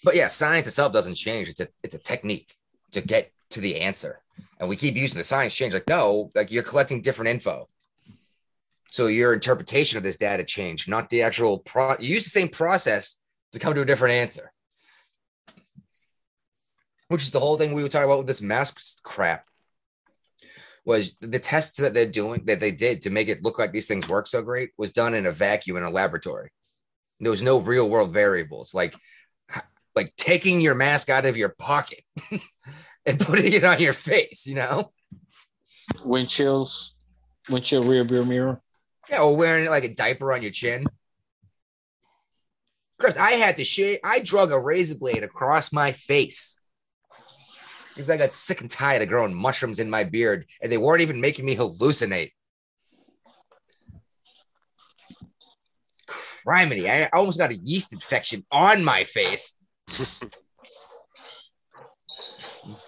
But 0.03 0.15
yeah, 0.15 0.29
science 0.29 0.65
itself 0.65 0.93
doesn't 0.93 1.13
change. 1.15 1.47
It's 1.49 1.59
a 1.61 1.67
it's 1.83 1.95
a 1.95 1.99
technique 1.99 2.55
to 2.91 3.01
get 3.01 3.31
to 3.51 3.61
the 3.61 3.81
answer. 3.81 4.21
And 4.59 4.67
we 4.67 4.75
keep 4.75 4.95
using 4.95 5.17
the 5.17 5.23
science 5.23 5.53
change. 5.53 5.73
Like, 5.73 5.87
no, 5.87 6.31
like 6.33 6.51
you're 6.51 6.63
collecting 6.63 7.01
different 7.01 7.29
info. 7.29 7.67
So 8.89 9.07
your 9.07 9.33
interpretation 9.33 9.97
of 9.97 10.03
this 10.03 10.17
data 10.17 10.43
changed, 10.43 10.89
not 10.89 11.09
the 11.09 11.21
actual 11.21 11.59
pro 11.59 11.95
you 11.99 12.13
use 12.13 12.23
the 12.23 12.29
same 12.29 12.49
process 12.49 13.17
to 13.51 13.59
come 13.59 13.73
to 13.75 13.81
a 13.81 13.85
different 13.85 14.15
answer. 14.15 14.51
Which 17.09 17.23
is 17.23 17.31
the 17.31 17.39
whole 17.39 17.57
thing 17.57 17.73
we 17.73 17.83
were 17.83 17.89
talking 17.89 18.05
about 18.05 18.19
with 18.19 18.27
this 18.27 18.41
mask 18.41 19.03
crap. 19.03 19.45
was 20.83 21.15
the 21.19 21.39
tests 21.39 21.77
that 21.77 21.93
they're 21.93 22.05
doing 22.07 22.45
that 22.45 22.59
they 22.59 22.71
did 22.71 23.03
to 23.03 23.09
make 23.11 23.27
it 23.27 23.43
look 23.43 23.59
like 23.59 23.71
these 23.71 23.85
things 23.85 24.09
work 24.09 24.25
so 24.27 24.41
great 24.41 24.71
was 24.77 24.91
done 24.91 25.13
in 25.13 25.27
a 25.27 25.31
vacuum 25.31 25.77
in 25.77 25.83
a 25.83 25.89
laboratory. 25.89 26.49
There 27.21 27.31
was 27.31 27.41
no 27.41 27.59
real 27.59 27.87
world 27.87 28.11
variables 28.11 28.73
like 28.73 28.95
like 29.95 30.15
taking 30.15 30.59
your 30.59 30.75
mask 30.75 31.09
out 31.09 31.25
of 31.25 31.37
your 31.37 31.49
pocket 31.49 32.03
and 33.05 33.19
putting 33.19 33.53
it 33.53 33.63
on 33.63 33.79
your 33.79 33.93
face, 33.93 34.47
you 34.47 34.55
know? 34.55 34.91
Windshields, 36.05 36.91
windshield 37.49 37.87
rear 37.87 38.03
view 38.03 38.25
mirror. 38.25 38.61
Yeah, 39.09 39.21
or 39.21 39.35
wearing 39.35 39.69
like 39.69 39.83
a 39.83 39.93
diaper 39.93 40.33
on 40.33 40.41
your 40.41 40.51
chin. 40.51 40.85
Chris, 42.97 43.17
I 43.17 43.31
had 43.31 43.57
to 43.57 43.63
shave. 43.63 43.99
I 44.03 44.19
drug 44.19 44.51
a 44.51 44.59
razor 44.59 44.95
blade 44.95 45.23
across 45.23 45.73
my 45.73 45.91
face 45.91 46.55
because 47.89 48.09
I 48.09 48.17
got 48.17 48.33
sick 48.33 48.61
and 48.61 48.69
tired 48.69 49.01
of 49.01 49.09
growing 49.09 49.33
mushrooms 49.33 49.79
in 49.79 49.89
my 49.89 50.03
beard, 50.05 50.45
and 50.61 50.71
they 50.71 50.77
weren't 50.77 51.01
even 51.01 51.19
making 51.19 51.45
me 51.45 51.55
hallucinate. 51.55 52.31
Criminy, 56.45 56.89
I 56.89 57.09
almost 57.13 57.39
got 57.39 57.51
a 57.51 57.55
yeast 57.55 57.93
infection 57.93 58.45
on 58.51 58.83
my 58.83 59.03
face. 59.03 59.55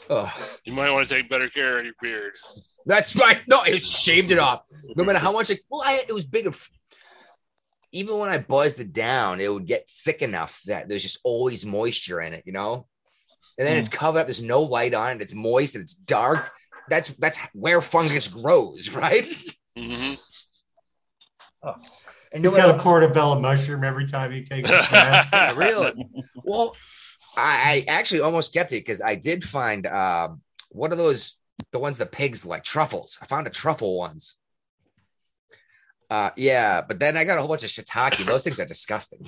oh, 0.10 0.34
You 0.66 0.74
might 0.74 0.92
want 0.92 1.08
to 1.08 1.16
take 1.16 1.30
better 1.30 1.50
care 1.50 1.80
of 1.80 1.86
your 1.86 1.94
beard. 2.02 2.34
that's 2.86 3.16
right. 3.16 3.42
No, 3.48 3.63
it 3.63 3.86
shaved 3.86 4.32
it 4.32 4.39
off. 4.39 4.63
No 4.96 5.04
matter 5.04 5.20
how 5.20 5.32
much 5.32 5.50
it, 5.50 5.62
well, 5.70 5.82
I, 5.86 6.04
it 6.08 6.13
was 6.13 6.26
big. 6.26 6.48
Of, 6.48 6.68
even 7.92 8.18
when 8.18 8.30
I 8.30 8.39
buzzed 8.39 8.80
it 8.80 8.92
down, 8.94 9.39
it 9.39 9.52
would 9.52 9.68
get 9.68 9.88
thick 9.88 10.22
enough 10.22 10.62
that 10.66 10.89
there's 10.89 11.04
just 11.04 11.20
always 11.24 11.66
moisture 11.66 12.22
in 12.22 12.34
it, 12.34 12.44
you 12.46 12.54
know. 12.54 12.88
And 13.58 13.68
then 13.68 13.78
it's 13.78 13.89
covered 13.89 14.20
up. 14.20 14.28
There's 14.28 14.42
no 14.42 14.63
light 14.63 14.94
on 14.96 15.18
it. 15.18 15.22
It's 15.22 15.34
moist 15.34 15.76
and 15.76 15.84
it's 15.84 15.94
dark. 15.94 16.50
That's 16.89 17.10
that's 17.20 17.38
where 17.54 17.82
fungus 17.82 18.28
grows, 18.28 18.89
right? 18.96 19.28
hmm 19.78 20.13
And 22.34 22.43
You 22.43 22.50
no 22.50 22.58
got 22.58 22.80
a 22.80 22.82
portobello 22.82 23.39
mushroom 23.39 23.84
every 23.84 24.08
time 24.08 24.34
you 24.34 24.43
take 24.43 24.65
a 24.65 24.69
bath. 24.69 25.56
really, 25.56 26.10
well, 26.43 26.76
I, 27.38 27.86
I 27.88 27.91
actually 27.91 28.22
almost 28.22 28.54
kept 28.54 28.72
it 28.72 28.78
because 28.78 29.02
I 29.02 29.15
did 29.15 29.43
find 29.43 29.86
um, 29.86 30.41
what 30.69 30.91
are 30.91 30.96
those 30.96 31.38
the 31.72 31.80
ones 31.80 32.00
the 32.00 32.08
pigs 32.08 32.43
like 32.46 32.63
truffles. 32.63 33.19
I 33.22 33.26
found 33.26 33.46
a 33.46 33.52
truffle 33.52 33.98
once. 33.98 34.36
Uh, 36.10 36.32
yeah, 36.36 36.82
but 36.82 37.00
then 37.00 37.15
I 37.15 37.24
got 37.24 37.38
a 37.38 37.41
whole 37.41 37.50
bunch 37.50 37.63
of 37.63 37.69
shiitake. 37.69 38.26
Those 38.26 38.43
things 38.43 38.60
are 38.60 38.65
disgusting. 38.65 39.26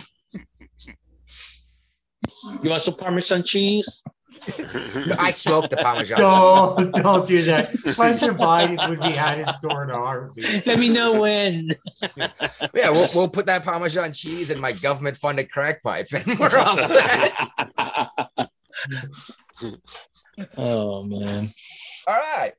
You 2.63 2.69
want 2.69 2.81
some 2.81 2.95
Parmesan 2.95 3.43
cheese? 3.43 4.01
I 5.19 5.31
smoked 5.31 5.71
the 5.71 5.77
Parmesan. 5.77 6.19
No, 6.19 6.91
don't 6.93 7.27
do 7.27 7.43
that. 7.43 7.69
Hunter 7.95 8.33
Biden 8.33 8.89
would 8.89 9.01
be 9.01 9.17
at 9.17 9.37
his 9.37 9.57
door 9.61 9.83
in 9.83 9.89
a 9.89 9.95
heartbeat. 9.95 10.65
Let 10.65 10.79
me 10.79 10.89
know 10.89 11.21
when. 11.21 11.69
Yeah, 12.73 12.89
we'll, 12.89 13.09
we'll 13.13 13.29
put 13.29 13.45
that 13.47 13.63
Parmesan 13.63 14.13
cheese 14.13 14.51
in 14.51 14.59
my 14.59 14.71
government 14.71 15.17
funded 15.17 15.51
crack 15.51 15.81
pipe 15.83 16.07
and 16.13 16.39
we're 16.39 16.57
all 16.57 16.77
set. 16.77 17.33
oh 20.57 21.03
man. 21.03 21.51
All 22.07 22.15
right. 22.15 22.53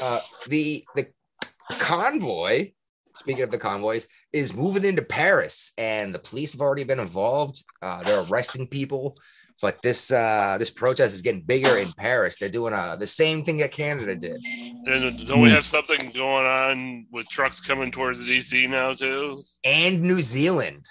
Uh, 0.00 0.20
the 0.48 0.84
the 0.94 1.08
convoy, 1.78 2.72
speaking 3.14 3.42
of 3.42 3.50
the 3.50 3.58
convoys, 3.58 4.08
is 4.32 4.54
moving 4.54 4.84
into 4.84 5.02
Paris, 5.02 5.72
and 5.76 6.14
the 6.14 6.18
police 6.18 6.52
have 6.52 6.60
already 6.60 6.84
been 6.84 7.00
involved. 7.00 7.62
Uh, 7.82 8.02
they're 8.04 8.20
arresting 8.20 8.66
people, 8.66 9.16
but 9.60 9.82
this 9.82 10.10
uh, 10.10 10.56
this 10.58 10.70
protest 10.70 11.14
is 11.14 11.22
getting 11.22 11.42
bigger 11.42 11.76
in 11.76 11.92
Paris. 11.92 12.38
They're 12.38 12.48
doing 12.48 12.72
uh, 12.72 12.96
the 12.96 13.06
same 13.06 13.44
thing 13.44 13.58
that 13.58 13.72
Canada 13.72 14.16
did. 14.16 14.40
And 14.86 15.28
don't 15.28 15.40
we 15.40 15.50
have 15.50 15.64
something 15.64 16.10
going 16.12 16.46
on 16.46 17.06
with 17.12 17.28
trucks 17.28 17.60
coming 17.60 17.90
towards 17.90 18.26
DC 18.26 18.68
now 18.68 18.94
too? 18.94 19.42
and 19.64 20.00
New 20.02 20.22
Zealand. 20.22 20.86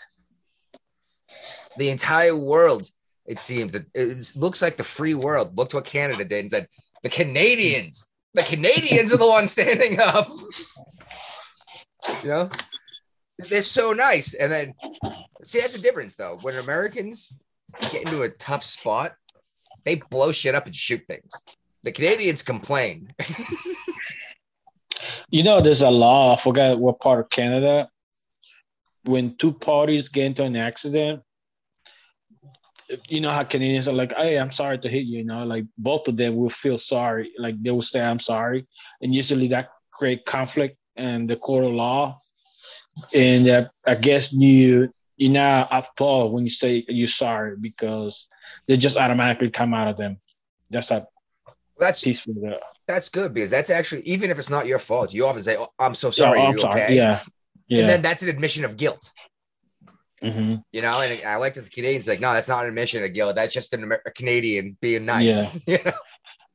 The 1.78 1.90
entire 1.90 2.38
world, 2.38 2.90
it 3.26 3.40
seems, 3.40 3.72
that 3.72 3.86
it 3.94 4.32
looks 4.36 4.62
like 4.62 4.78
the 4.78 4.84
free 4.84 5.14
world 5.14 5.58
looked 5.58 5.74
what 5.74 5.86
Canada 5.86 6.26
did 6.26 6.42
and 6.42 6.52
said, 6.52 6.68
the 7.04 7.10
Canadians, 7.10 8.08
the 8.34 8.44
Canadians 8.44 9.14
are 9.14 9.18
the 9.18 9.28
ones 9.28 9.52
standing 9.52 10.00
up. 10.00 10.28
You 12.24 12.30
know, 12.30 12.50
they're 13.38 13.62
so 13.62 13.94
nice. 13.94 14.34
And 14.34 14.52
then, 14.52 14.74
see, 15.44 15.60
that's 15.60 15.74
the 15.74 15.80
difference 15.80 16.16
though. 16.16 16.38
When 16.42 16.56
Americans 16.56 17.34
get 17.92 18.06
into 18.06 18.22
a 18.22 18.30
tough 18.30 18.64
spot, 18.64 19.16
they 19.86 19.96
blow 19.96 20.32
shit 20.32 20.56
up 20.56 20.66
and 20.66 20.76
shoot 20.76 21.02
things. 21.08 21.32
The 21.84 21.92
Canadians 21.92 22.44
complain. 22.44 23.14
You 25.32 25.44
know, 25.44 25.62
there's 25.62 25.82
a 25.82 25.90
law. 25.90 26.36
I 26.36 26.42
forgot 26.42 26.80
what 26.80 27.00
part 27.00 27.20
of 27.20 27.30
Canada. 27.30 27.90
When 29.04 29.38
two 29.38 29.54
parties 29.54 30.10
get 30.10 30.26
into 30.26 30.44
an 30.44 30.56
accident, 30.56 31.22
you 33.08 33.22
know 33.22 33.32
how 33.32 33.44
Canadians 33.44 33.88
are 33.88 33.94
like, 33.94 34.14
"Hey, 34.16 34.38
I'm 34.38 34.52
sorry 34.52 34.80
to 34.80 34.90
hit 34.90 35.06
you." 35.06 35.20
You 35.20 35.26
know, 35.26 35.46
like 35.46 35.66
both 35.78 36.08
of 36.08 36.18
them 36.18 36.36
will 36.36 36.50
feel 36.50 36.78
sorry. 36.78 37.32
Like 37.38 37.62
they 37.62 37.70
will 37.70 37.84
say, 37.84 38.02
"I'm 38.02 38.20
sorry," 38.20 38.68
and 39.02 39.14
usually 39.14 39.48
that 39.50 39.70
create 39.92 40.26
conflict 40.26 40.78
and 40.96 41.30
the 41.30 41.36
court 41.36 41.64
of 41.64 41.72
law. 41.72 42.20
And 43.14 43.48
uh, 43.48 43.70
I 43.86 43.96
guess 43.96 44.34
you 44.34 44.92
you 45.20 45.30
now 45.30 45.86
fault 45.98 46.32
when 46.32 46.46
you 46.46 46.50
say 46.50 46.86
you're 46.88 47.08
sorry 47.08 47.56
because 47.60 48.26
they 48.68 48.78
just 48.78 48.96
automatically 48.98 49.52
come 49.52 49.74
out 49.74 49.90
of 49.90 49.98
them. 49.98 50.18
That's 50.70 50.92
a 50.92 51.08
That's 51.78 52.02
peaceful. 52.02 52.36
That's 52.88 53.10
good 53.10 53.34
because 53.34 53.50
that's 53.50 53.70
actually 53.70 54.02
even 54.04 54.32
if 54.32 54.40
it's 54.40 54.50
not 54.50 54.66
your 54.66 54.80
fault, 54.80 55.14
you 55.14 55.28
often 55.28 55.44
say, 55.44 55.58
oh, 55.58 55.68
"I'm 55.78 55.94
so 55.94 56.10
sorry." 56.10 56.40
oh, 56.40 56.48
I'm 56.48 56.54
you 56.54 56.62
sorry. 56.62 56.82
okay? 56.82 56.96
Yeah. 56.96 57.22
Yeah. 57.68 57.82
And 57.82 57.90
then 57.90 58.02
that's 58.02 58.24
an 58.24 58.30
admission 58.30 58.66
of 58.66 58.78
guilt. 58.78 59.12
hmm 60.24 60.56
You 60.72 60.82
know, 60.82 61.02
and 61.02 61.22
I 61.24 61.36
like 61.36 61.54
that 61.56 61.66
the 61.66 61.70
Canadians 61.70 62.08
like, 62.08 62.22
no, 62.22 62.34
that's 62.34 62.48
not 62.48 62.64
an 62.64 62.70
admission 62.70 63.04
of 63.04 63.14
guilt. 63.14 63.36
That's 63.36 63.54
just 63.54 63.74
an 63.74 63.92
a 63.92 64.12
Canadian 64.12 64.78
being 64.82 65.06
nice. 65.06 65.54
you 65.68 65.78
know? 65.86 65.92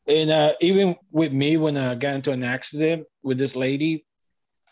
And 0.09 0.31
uh, 0.31 0.53
even 0.61 0.97
with 1.13 1.33
me, 1.33 1.57
when 1.57 1.77
I 1.77 1.95
got 1.95 2.15
into 2.15 2.33
an 2.33 2.43
accident 2.43 3.07
with 3.23 3.39
this 3.39 3.55
lady, 3.55 4.05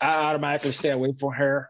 I 0.01 0.29
automatically 0.29 0.71
stay 0.71 0.89
away 0.89 1.13
from 1.17 1.31
her 1.33 1.69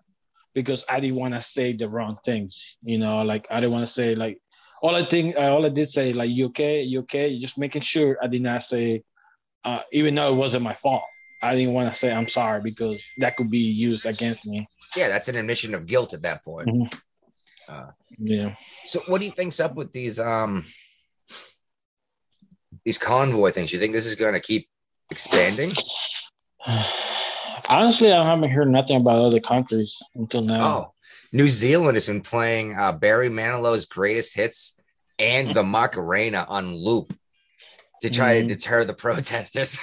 because 0.54 0.86
I 0.88 1.00
didn't 1.00 1.16
want 1.18 1.34
to 1.34 1.42
say 1.42 1.74
the 1.74 1.90
wrong 1.90 2.18
things. 2.26 2.78
You 2.84 2.98
know, 2.98 3.22
like 3.24 3.48
I 3.50 3.60
didn't 3.60 3.74
want 3.74 3.88
to 3.88 3.94
say 3.94 4.16
like 4.16 4.40
all 4.82 4.96
I 4.96 5.06
think, 5.06 5.36
uh, 5.36 5.54
all 5.54 5.66
I 5.66 5.70
did 5.70 5.90
say 5.92 6.14
like 6.14 6.30
you 6.30 6.48
okay, 6.48 6.84
you 6.84 7.00
okay, 7.02 7.40
just 7.40 7.58
making 7.58 7.82
sure 7.82 8.18
I 8.22 8.28
did 8.28 8.42
not 8.42 8.64
say, 8.64 9.04
uh, 9.64 9.80
even 9.92 10.16
though 10.16 10.32
it 10.32 10.36
wasn't 10.36 10.64
my 10.64 10.76
fault. 10.76 11.04
I 11.42 11.56
didn't 11.56 11.74
want 11.74 11.92
to 11.92 12.00
say 12.00 12.12
I'm 12.12 12.28
sorry 12.30 12.62
because 12.62 13.04
that 13.18 13.36
could 13.36 13.50
be 13.50 13.60
used 13.60 14.06
against 14.06 14.46
me. 14.46 14.66
Yeah, 14.96 15.10
that's 15.10 15.28
an 15.28 15.36
admission 15.36 15.74
of 15.74 15.86
guilt 15.86 16.14
at 16.14 16.22
that 16.22 16.44
point. 16.44 16.70
Mhm. 16.70 17.00
Uh, 17.68 17.92
Yeah. 18.18 18.56
so, 18.86 19.02
what 19.08 19.20
do 19.20 19.26
you 19.26 19.32
think's 19.32 19.60
up 19.60 19.76
with 19.76 19.92
these 19.92 20.20
um 20.20 20.64
these 22.86 22.98
convoy 22.98 23.52
things? 23.52 23.74
You 23.74 23.80
think 23.80 23.94
this 23.94 24.06
is 24.06 24.16
going 24.16 24.36
to 24.36 24.40
keep 24.40 24.70
expanding? 25.10 25.74
Honestly, 27.70 28.12
I 28.12 28.28
haven't 28.30 28.50
heard 28.50 28.70
nothing 28.70 28.98
about 28.98 29.24
other 29.26 29.40
countries 29.40 29.98
until 30.16 30.42
now. 30.42 30.62
Oh, 30.64 30.94
New 31.32 31.50
Zealand 31.50 31.96
has 31.96 32.06
been 32.08 32.22
playing 32.22 32.76
uh, 32.78 32.92
Barry 32.92 33.30
Manilow's 33.30 33.86
greatest 33.86 34.36
hits 34.36 34.74
and 35.18 35.54
the 35.54 35.64
Macarena 35.64 36.46
on 36.48 36.76
loop 36.76 37.14
to 38.02 38.10
try 38.10 38.36
Mhm. 38.36 38.48
to 38.48 38.56
deter 38.56 38.84
the 38.84 38.94
protesters. 39.06 39.80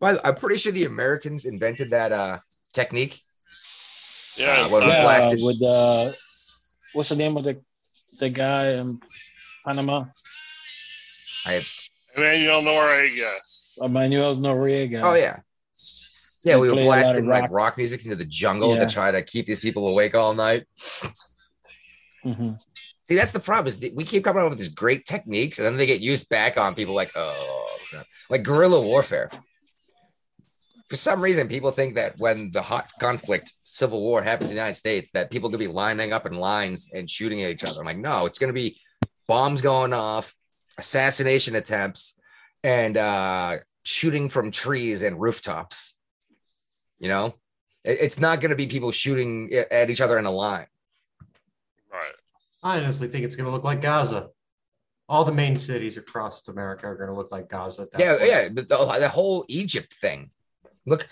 But 0.00 0.20
I'm 0.24 0.34
pretty 0.36 0.56
sure 0.58 0.72
the 0.72 0.84
Americans 0.84 1.44
invented 1.44 1.90
that 1.90 2.12
uh, 2.12 2.38
technique. 2.72 3.20
Yeah, 4.36 4.46
Uh, 4.62 4.64
it's 4.64 4.72
what 4.72 4.80
not- 4.80 4.86
we 4.86 4.92
yeah, 4.92 5.02
blasted- 5.02 5.42
with 5.42 5.62
uh, 5.62 6.10
what's 6.94 7.08
the 7.08 7.16
name 7.16 7.36
of 7.36 7.44
the 7.44 7.60
the 8.18 8.28
guy 8.28 8.72
in 8.72 8.98
Panama? 9.64 10.04
I, 11.46 11.60
Emmanuel 12.16 12.60
Noriega. 12.62 13.32
Emmanuel 13.80 14.36
Noriega. 14.36 15.00
oh 15.02 15.14
yeah, 15.14 15.40
yeah. 16.44 16.58
We 16.58 16.68
were 16.70 16.74
play 16.76 16.82
a 16.84 16.86
lot 16.86 16.98
of 16.98 17.04
blasting 17.04 17.26
like 17.26 17.42
rock. 17.44 17.52
rock 17.52 17.76
music 17.78 18.04
into 18.04 18.16
the 18.16 18.24
jungle 18.24 18.74
Yeah. 18.74 18.84
to 18.84 18.90
try 18.90 19.10
to 19.10 19.22
keep 19.22 19.46
these 19.46 19.60
people 19.60 19.88
awake 19.88 20.14
all 20.14 20.34
night. 20.34 20.66
Mhm. 22.24 22.58
See, 23.08 23.16
that's 23.16 23.32
the 23.32 23.40
problem. 23.40 23.66
Is 23.66 23.80
we 23.94 24.04
keep 24.04 24.24
coming 24.24 24.42
up 24.42 24.50
with 24.50 24.58
these 24.58 24.68
great 24.68 25.04
techniques, 25.04 25.58
and 25.58 25.66
then 25.66 25.76
they 25.76 25.86
get 25.86 26.00
used 26.00 26.28
back 26.28 26.56
on 26.60 26.74
people 26.74 26.94
like, 26.94 27.10
oh, 27.16 27.66
like 28.28 28.42
guerrilla 28.42 28.80
warfare. 28.80 29.30
For 30.88 30.96
some 30.96 31.20
reason, 31.20 31.48
people 31.48 31.70
think 31.70 31.94
that 31.94 32.18
when 32.18 32.50
the 32.52 32.62
hot 32.62 32.90
conflict, 33.00 33.52
civil 33.62 34.00
war 34.00 34.22
happens 34.22 34.50
in 34.50 34.56
the 34.56 34.60
United 34.60 34.74
States, 34.74 35.10
that 35.12 35.30
people 35.30 35.48
could 35.48 35.60
be 35.60 35.68
lining 35.68 36.12
up 36.12 36.26
in 36.26 36.34
lines 36.34 36.90
and 36.92 37.08
shooting 37.08 37.42
at 37.42 37.50
each 37.50 37.62
other. 37.64 37.78
I'm 37.80 37.86
like, 37.86 37.96
no, 37.96 38.26
it's 38.26 38.38
going 38.40 38.48
to 38.48 38.54
be 38.54 38.80
bombs 39.28 39.60
going 39.60 39.92
off, 39.92 40.34
assassination 40.78 41.54
attempts, 41.54 42.18
and 42.64 42.96
uh, 42.96 43.58
shooting 43.82 44.28
from 44.28 44.50
trees 44.50 45.02
and 45.02 45.20
rooftops. 45.20 45.96
You 46.98 47.08
know, 47.08 47.34
it's 47.84 48.20
not 48.20 48.40
going 48.40 48.50
to 48.50 48.56
be 48.56 48.66
people 48.66 48.92
shooting 48.92 49.50
at 49.70 49.88
each 49.90 50.00
other 50.00 50.18
in 50.18 50.26
a 50.26 50.30
line. 50.30 50.66
Right. 51.90 52.12
I 52.62 52.76
honestly 52.78 53.08
think 53.08 53.24
it's 53.24 53.36
going 53.36 53.46
to 53.46 53.50
look 53.52 53.64
like 53.64 53.80
Gaza. 53.80 54.28
all 55.08 55.24
the 55.24 55.32
main 55.32 55.56
cities 55.56 55.96
across 55.96 56.46
America 56.48 56.86
are 56.86 56.94
going 56.96 57.08
to 57.08 57.16
look 57.16 57.32
like 57.32 57.48
Gaza. 57.48 57.82
At 57.82 57.92
that 57.92 58.00
Yeah, 58.00 58.16
point. 58.18 58.30
yeah. 58.30 58.48
The, 58.48 58.62
the, 58.62 58.96
the 59.00 59.08
whole 59.08 59.44
Egypt 59.48 59.92
thing. 59.94 60.30
Look, 60.86 61.08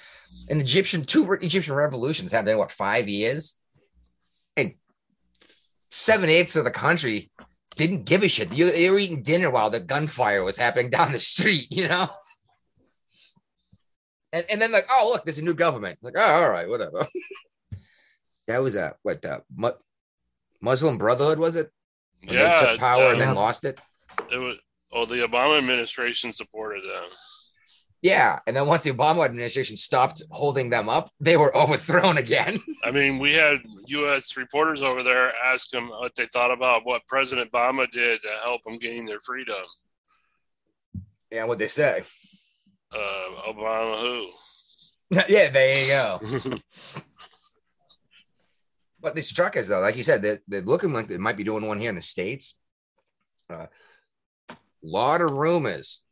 an 0.51 0.61
Egyptian 0.61 1.05
two 1.05 1.31
Egyptian 1.35 1.75
revolutions 1.75 2.33
happened 2.33 2.51
in 2.51 2.59
what 2.59 2.71
five 2.71 3.09
years, 3.09 3.57
and 4.57 4.75
seven 5.91 6.29
eighths 6.31 6.57
of 6.57 6.65
the 6.65 6.71
country 6.71 7.31
didn't 7.77 8.05
give 8.05 8.23
a 8.23 8.29
shit. 8.29 8.53
You, 8.53 8.71
they 8.71 8.91
were 8.91 8.99
eating 8.99 9.23
dinner 9.23 9.51
while 9.51 9.71
the 9.71 9.81
gunfire 9.81 10.43
was 10.45 10.59
happening 10.59 10.91
down 10.91 11.13
the 11.13 11.19
street. 11.19 11.67
You 11.71 11.89
know. 11.89 12.09
And, 14.33 14.45
and 14.51 14.61
then 14.61 14.73
like, 14.73 14.87
oh 14.91 15.11
look, 15.13 15.25
there's 15.25 15.39
a 15.39 15.45
new 15.45 15.55
government. 15.55 15.99
Like, 16.03 16.15
oh, 16.17 16.23
all 16.23 16.51
right, 16.51 16.69
whatever. 16.69 17.07
that 18.47 18.63
was 18.63 18.75
a 18.75 18.95
what 19.03 19.23
the 19.23 19.43
Mu- 19.55 19.71
Muslim 20.61 20.99
Brotherhood 20.99 21.39
was 21.39 21.57
it? 21.57 21.71
When 22.25 22.35
yeah, 22.35 22.61
they 22.61 22.73
took 22.73 22.81
power 22.81 23.13
and 23.13 23.23
uh, 23.23 23.27
then 23.27 23.35
lost 23.35 23.65
it. 23.65 23.81
it 24.31 24.39
was. 24.39 24.57
Oh, 24.91 25.05
the 25.05 25.17
Obama 25.17 25.59
administration 25.59 26.33
supported 26.33 26.83
them. 26.83 27.11
Yeah, 28.01 28.39
and 28.47 28.57
then 28.57 28.67
once 28.67 28.85
the 28.85 28.93
Obama 28.93 29.25
administration 29.25 29.77
stopped 29.77 30.23
holding 30.31 30.71
them 30.71 30.89
up, 30.89 31.11
they 31.21 31.37
were 31.37 31.55
overthrown 31.57 32.19
again. 32.19 32.59
I 32.85 32.91
mean, 32.91 33.19
we 33.19 33.35
had 33.35 33.59
U.S. 33.87 34.37
reporters 34.37 34.83
over 34.83 35.03
there 35.03 35.33
ask 35.45 35.71
them 35.71 35.89
what 35.89 36.15
they 36.15 36.27
thought 36.27 36.53
about 36.53 36.87
what 36.87 37.07
President 37.09 37.51
Obama 37.53 37.91
did 37.91 38.23
to 38.23 38.29
help 38.43 38.63
them 38.63 38.79
gain 38.79 39.05
their 39.05 39.21
freedom. 39.21 39.57
yeah, 41.31 41.45
what 41.45 41.59
they 41.59 41.69
say. 41.69 42.03
Uh, 42.93 43.53
Obama 43.53 44.01
who? 44.01 44.31
yeah, 45.29 45.51
there 45.51 45.83
you 45.83 45.89
go. 45.89 46.53
But 49.01 49.15
these 49.15 49.33
truckers, 49.33 49.69
though, 49.69 49.81
like 49.81 49.97
you 49.97 50.03
said, 50.03 50.23
they're, 50.23 50.41
they're 50.49 50.61
looking 50.63 50.93
like 50.93 51.07
they 51.07 51.19
might 51.19 51.37
be 51.37 51.45
doing 51.45 51.67
one 51.67 51.79
here 51.79 51.91
in 51.91 51.95
the 51.95 52.03
states. 52.03 52.57
A 53.51 53.55
uh, 53.55 53.67
lot 54.83 55.21
of 55.21 55.31
rumors 55.31 56.03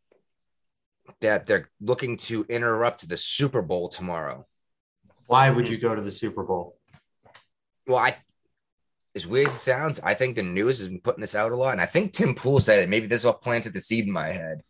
that 1.21 1.47
they're 1.47 1.69
looking 1.81 2.17
to 2.17 2.47
interrupt 2.49 3.09
the 3.09 3.17
Super 3.17 3.61
Bowl 3.63 3.89
tomorrow. 3.89 4.47
Why 5.27 5.51
would 5.51 5.69
you 5.69 5.79
go 5.79 5.95
to 5.95 6.01
the 6.01 6.11
Super 6.11 6.45
Bowl? 6.45 6.79
Well, 7.87 7.99
I, 7.99 8.17
as 9.17 9.27
weird 9.27 9.49
as 9.49 9.55
it 9.55 9.59
sounds, 9.59 10.01
I 10.01 10.15
think 10.15 10.37
the 10.37 10.43
news 10.43 10.79
has 10.79 10.89
been 10.89 11.01
putting 11.01 11.21
this 11.21 11.35
out 11.35 11.53
a 11.53 11.57
lot, 11.57 11.73
and 11.73 11.81
I 11.81 11.87
think 11.87 12.13
Tim 12.13 12.35
Pool 12.35 12.61
said 12.61 12.83
it. 12.83 12.89
Maybe 12.89 13.07
this 13.07 13.21
is 13.23 13.27
what 13.27 13.43
planted 13.43 13.73
the 13.73 13.81
seed 13.81 14.07
in 14.07 14.13
my 14.13 14.29
head. 14.29 14.63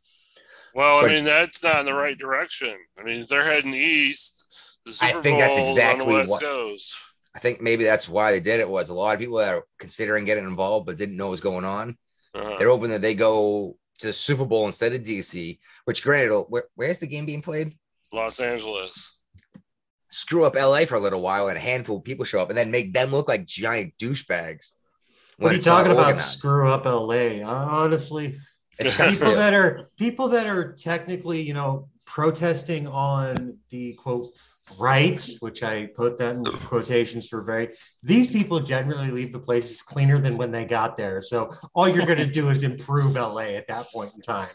Well, 0.77 0.99
I 0.99 1.03
But 1.03 1.11
mean, 1.13 1.25
that's 1.25 1.63
not 1.63 1.81
in 1.81 1.87
the 1.87 1.95
right 1.95 2.19
direction. 2.19 2.77
I 2.99 3.03
mean, 3.03 3.21
if 3.21 3.29
they're 3.29 3.45
heading 3.51 3.73
east, 3.73 4.79
the 4.85 4.91
I 5.01 5.09
Super 5.13 5.23
think 5.23 5.39
that's 5.39 5.59
exactly 5.59 6.03
on 6.03 6.13
the 6.13 6.19
West 6.19 6.31
what- 6.33 6.41
goes. 6.43 6.95
I 7.35 7.39
think 7.39 7.61
maybe 7.61 7.85
that's 7.85 8.09
why 8.09 8.31
they 8.33 8.41
did 8.41 8.61
it. 8.61 8.69
Was 8.69 8.89
a 8.91 8.95
lot 8.95 9.15
of 9.15 9.21
people 9.21 9.39
that 9.39 9.55
are 9.55 9.65
considering 9.79 10.25
getting 10.25 10.45
involved 10.45 10.87
but 10.87 10.97
didn't 10.97 11.17
know 11.17 11.27
what 11.27 11.33
was 11.33 11.41
going 11.41 11.65
on. 11.67 11.97
Uh-huh. 12.35 12.57
They're 12.59 12.69
hoping 12.71 12.91
that 12.91 13.03
they 13.03 13.15
go 13.15 13.77
to 14.01 14.07
the 14.07 14.13
Super 14.13 14.45
Bowl 14.45 14.67
instead 14.67 14.93
of 14.95 15.03
DC. 15.03 15.59
Which, 15.85 16.03
granted, 16.03 16.35
where, 16.49 16.65
where's 16.75 16.99
the 16.99 17.07
game 17.07 17.25
being 17.27 17.43
played? 17.43 17.75
Los 18.13 18.39
Angeles. 18.41 19.19
Screw 20.09 20.45
up 20.47 20.55
LA 20.57 20.85
for 20.87 20.95
a 20.95 21.01
little 21.01 21.21
while, 21.21 21.49
and 21.49 21.59
a 21.59 21.61
handful 21.61 21.99
of 21.99 22.05
people 22.05 22.25
show 22.25 22.41
up, 22.41 22.49
and 22.49 22.57
then 22.57 22.71
make 22.71 22.93
them 22.95 23.11
look 23.11 23.29
like 23.29 23.45
giant 23.47 23.93
douchebags. 24.01 24.73
What 25.39 25.53
are 25.53 25.57
you 25.57 25.61
talking 25.61 25.93
about? 25.93 26.07
organized. 26.07 26.39
Screw 26.39 26.71
up 26.71 26.87
LA. 26.87 27.43
Honestly, 27.45 28.39
It's 28.79 28.97
people 28.97 29.35
that 29.35 29.55
are 29.55 29.91
people 29.97 30.29
that 30.29 30.47
are 30.47 30.73
technically, 30.73 31.41
you 31.41 31.55
know, 31.55 31.89
protesting 32.05 32.87
on 32.87 33.59
the 33.71 33.95
quote 33.95 34.33
rights, 34.79 35.41
which 35.41 35.63
I 35.63 35.87
put 35.87 36.19
that 36.19 36.37
in 36.37 36.45
quotations 36.45 37.29
for 37.29 37.43
very. 37.43 37.71
These 38.03 38.31
people 38.31 38.61
generally 38.61 39.11
leave 39.11 39.33
the 39.33 39.39
places 39.39 39.83
cleaner 39.83 40.19
than 40.19 40.37
when 40.37 40.51
they 40.51 40.65
got 40.65 40.97
there. 40.97 41.21
So 41.21 41.53
all 41.75 41.89
you're 41.89 42.07
going 42.07 42.19
to 42.19 42.27
do 42.27 42.49
is 42.51 42.63
improve 42.63 43.15
LA 43.15 43.55
at 43.57 43.67
that 43.69 43.87
point 43.93 44.13
in 44.15 44.21
time. 44.21 44.51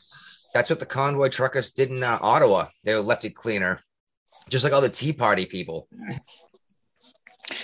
That's 0.54 0.70
what 0.70 0.80
the 0.80 0.86
convoy 0.86 1.30
truckers 1.30 1.72
did 1.72 1.90
in 1.90 2.04
uh, 2.04 2.20
Ottawa. 2.22 2.68
They 2.84 2.94
left 2.96 3.24
it 3.24 3.36
cleaner, 3.36 3.80
just 4.50 4.64
like 4.66 4.74
all 4.74 4.82
the 4.82 4.90
Tea 4.90 5.14
Party 5.14 5.46
people. 5.46 5.88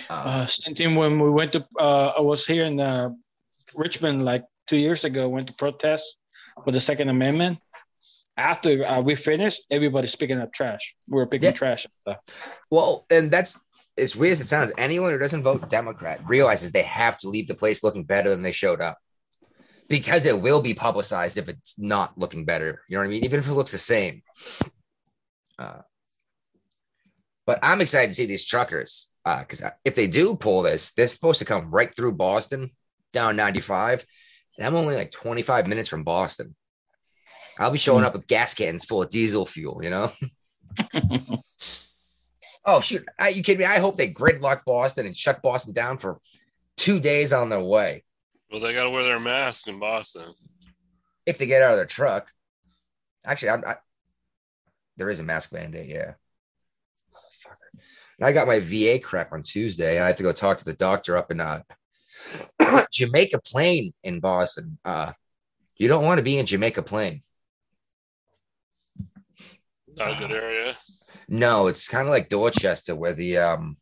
Uh, 0.09 0.13
Uh, 0.13 0.47
same 0.47 0.75
thing 0.75 0.95
when 0.95 1.19
we 1.19 1.29
went 1.29 1.51
to, 1.53 1.65
uh, 1.79 2.13
I 2.17 2.21
was 2.21 2.45
here 2.45 2.65
in 2.65 2.79
uh, 2.79 3.09
Richmond 3.75 4.25
like 4.25 4.43
two 4.67 4.77
years 4.77 5.05
ago, 5.05 5.29
went 5.29 5.47
to 5.47 5.53
protest 5.53 6.17
for 6.63 6.71
the 6.71 6.79
Second 6.79 7.09
Amendment. 7.09 7.59
After 8.35 8.85
uh, 8.85 9.01
we 9.01 9.15
finished, 9.15 9.63
everybody's 9.71 10.15
picking 10.15 10.39
up 10.39 10.53
trash. 10.53 10.93
We 11.07 11.19
are 11.21 11.25
picking 11.25 11.47
Yeah. 11.47 11.53
trash 11.53 11.87
stuff. 12.01 12.17
well, 12.69 13.05
and 13.09 13.31
that's 13.31 13.59
as 13.97 14.15
weird 14.15 14.33
as 14.33 14.41
it 14.41 14.45
sounds. 14.45 14.71
Anyone 14.77 15.11
who 15.11 15.17
doesn't 15.17 15.41
vote 15.41 15.69
Democrat 15.69 16.19
realizes 16.27 16.71
they 16.71 16.83
have 16.83 17.17
to 17.19 17.29
leave 17.29 17.47
the 17.47 17.55
place 17.55 17.83
looking 17.83 18.03
better 18.03 18.29
than 18.29 18.43
they 18.43 18.51
showed 18.51 18.79
up, 18.79 18.99
because 19.87 20.27
it 20.27 20.39
will 20.39 20.61
be 20.61 20.75
publicized 20.75 21.37
if 21.37 21.49
it's 21.49 21.79
not 21.79 22.15
looking 22.15 22.45
better. 22.45 22.83
You 22.87 22.97
know 22.97 23.01
what 23.01 23.07
I 23.07 23.09
mean? 23.09 23.25
Even 23.25 23.39
if 23.39 23.47
it 23.47 23.53
looks 23.53 23.71
the 23.71 23.79
same. 23.79 24.21
Uh, 25.57 25.81
but 27.47 27.57
I'm 27.63 27.81
excited 27.81 28.09
to 28.09 28.13
see 28.13 28.25
these 28.27 28.45
truckers 28.45 29.09
because 29.25 29.63
if 29.83 29.95
they 29.95 30.05
do 30.07 30.35
pull 30.35 30.61
this, 30.61 30.91
they're 30.91 31.07
supposed 31.07 31.39
to 31.39 31.45
come 31.45 31.71
right 31.71 31.93
through 31.95 32.11
Boston 32.13 32.71
down 33.13 33.35
95, 33.35 34.05
and 34.57 34.65
I'm 34.67 34.75
only 34.75 34.95
like 34.95 35.11
25 35.11 35.67
minutes 35.67 35.89
from 35.89 36.03
Boston. 36.03 36.55
I'll 37.59 37.71
be 37.71 37.77
showing 37.77 38.01
Hmm. 38.01 38.07
up 38.07 38.13
with 38.13 38.27
gas 38.27 38.53
cans 38.53 38.85
full 38.85 39.01
of 39.03 39.09
diesel 39.09 39.45
fuel, 39.45 39.79
you 39.83 39.89
know. 39.89 40.11
Oh 42.69 42.81
shoot! 42.81 43.05
Are 43.17 43.29
you 43.29 43.43
kidding 43.43 43.59
me? 43.59 43.65
I 43.65 43.79
hope 43.79 43.95
they 43.95 44.11
gridlock 44.13 44.65
Boston 44.65 45.05
and 45.05 45.15
shut 45.15 45.41
Boston 45.41 45.73
down 45.73 45.97
for 45.97 46.19
two 46.75 46.99
days 46.99 47.31
on 47.31 47.47
their 47.49 47.61
way 47.63 48.03
Well, 48.51 48.59
they 48.59 48.73
got 48.73 48.83
to 48.83 48.89
wear 48.89 49.05
their 49.05 49.21
mask 49.21 49.67
in 49.69 49.79
Boston. 49.79 50.33
if 51.25 51.37
they 51.37 51.45
get 51.45 51.61
out 51.61 51.71
of 51.71 51.77
their 51.77 51.85
truck. 51.85 52.29
Actually, 53.25 53.51
I'm, 53.51 53.63
I, 53.65 53.75
there 54.97 55.09
is 55.09 55.21
a 55.21 55.23
mask 55.23 55.53
mandate. 55.53 55.87
Yeah. 55.89 56.13
Fucker. 57.41 57.79
And 58.19 58.27
I 58.27 58.33
got 58.33 58.47
my 58.47 58.59
VA 58.59 58.99
crap 58.99 59.31
on 59.31 59.43
Tuesday, 59.43 59.95
and 59.95 60.03
I 60.03 60.07
have 60.07 60.17
to 60.17 60.23
go 60.23 60.33
talk 60.33 60.57
to 60.57 60.65
the 60.65 60.73
doctor 60.73 61.15
up 61.15 61.31
in 61.31 61.39
uh, 61.39 61.61
Jamaica 62.91 63.39
Plain 63.45 63.93
in 64.03 64.19
Boston. 64.19 64.77
Uh, 64.83 65.13
you 65.77 65.87
don't 65.87 66.03
want 66.05 66.17
to 66.19 66.23
be 66.23 66.37
in 66.37 66.45
Jamaica 66.45 66.81
Plain. 66.83 67.21
Not 69.97 70.11
a 70.11 70.15
good 70.19 70.31
area. 70.31 70.77
No, 71.27 71.67
it's 71.67 71.87
kind 71.87 72.07
of 72.07 72.11
like 72.13 72.29
Dorchester, 72.29 72.95
where 72.95 73.13
the 73.13 73.37
um, 73.37 73.77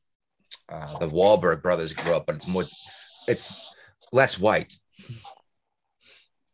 uh, 0.69 0.97
the 0.97 1.07
Wahlberg 1.09 1.61
brothers 1.61 1.93
grew 1.93 2.15
up, 2.15 2.25
but 2.25 2.35
it's 2.35 2.47
more, 2.47 2.63
it's 3.27 3.59
less 4.11 4.39
white. 4.39 4.73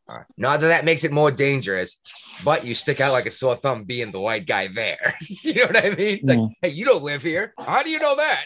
Uh, 0.10 0.24
not 0.36 0.60
that 0.60 0.67
that 0.67 0.84
makes 0.86 1.04
it 1.06 1.12
more 1.12 1.32
dangerous, 1.32 1.98
but 2.44 2.65
you 2.65 2.76
stick 2.76 3.00
out 3.00 3.13
like 3.13 3.26
a 3.26 3.32
sore 3.32 3.56
thumb 3.56 3.84
being 3.86 4.12
the 4.12 4.20
white 4.20 4.46
guy 4.46 4.67
there. 4.67 5.15
you 5.44 5.54
know 5.56 5.67
what 5.67 5.78
I 5.78 5.89
mean? 5.89 5.98
It's 6.20 6.28
like, 6.30 6.38
Mm. 6.39 6.50
hey, 6.62 6.70
you 6.70 6.84
don't 6.84 7.04
live 7.04 7.22
here. 7.22 7.54
How 7.58 7.82
do 7.84 7.89
you 7.89 8.00
know 8.00 8.15
that? 8.17 8.46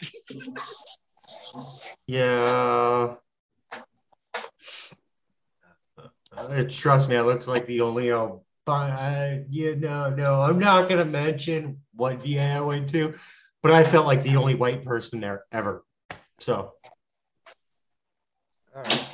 Yeah. 2.06 3.15
Uh, 6.38 6.63
trust 6.69 7.10
me, 7.10 7.15
it 7.15 7.24
looks 7.24 7.48
like 7.48 7.65
the 7.65 7.82
only 7.82 8.12
uh, 8.12 8.30
but 8.65 8.89
uh, 8.89 9.38
yeah, 9.50 9.76
no, 9.76 10.10
no, 10.10 10.41
I'm 10.41 10.58
not 10.58 10.89
gonna 10.89 11.06
mention 11.06 11.82
what 11.93 12.24
VA 12.24 12.41
I 12.41 12.60
went 12.62 12.89
to, 12.89 13.13
but 13.62 13.71
I 13.71 13.84
felt 13.84 14.08
like 14.08 14.24
the 14.24 14.38
only 14.38 14.56
white 14.56 14.84
person 14.84 15.19
there 15.19 15.45
ever. 15.52 15.84
So 16.39 16.74
All 18.76 18.82
right. 18.82 19.06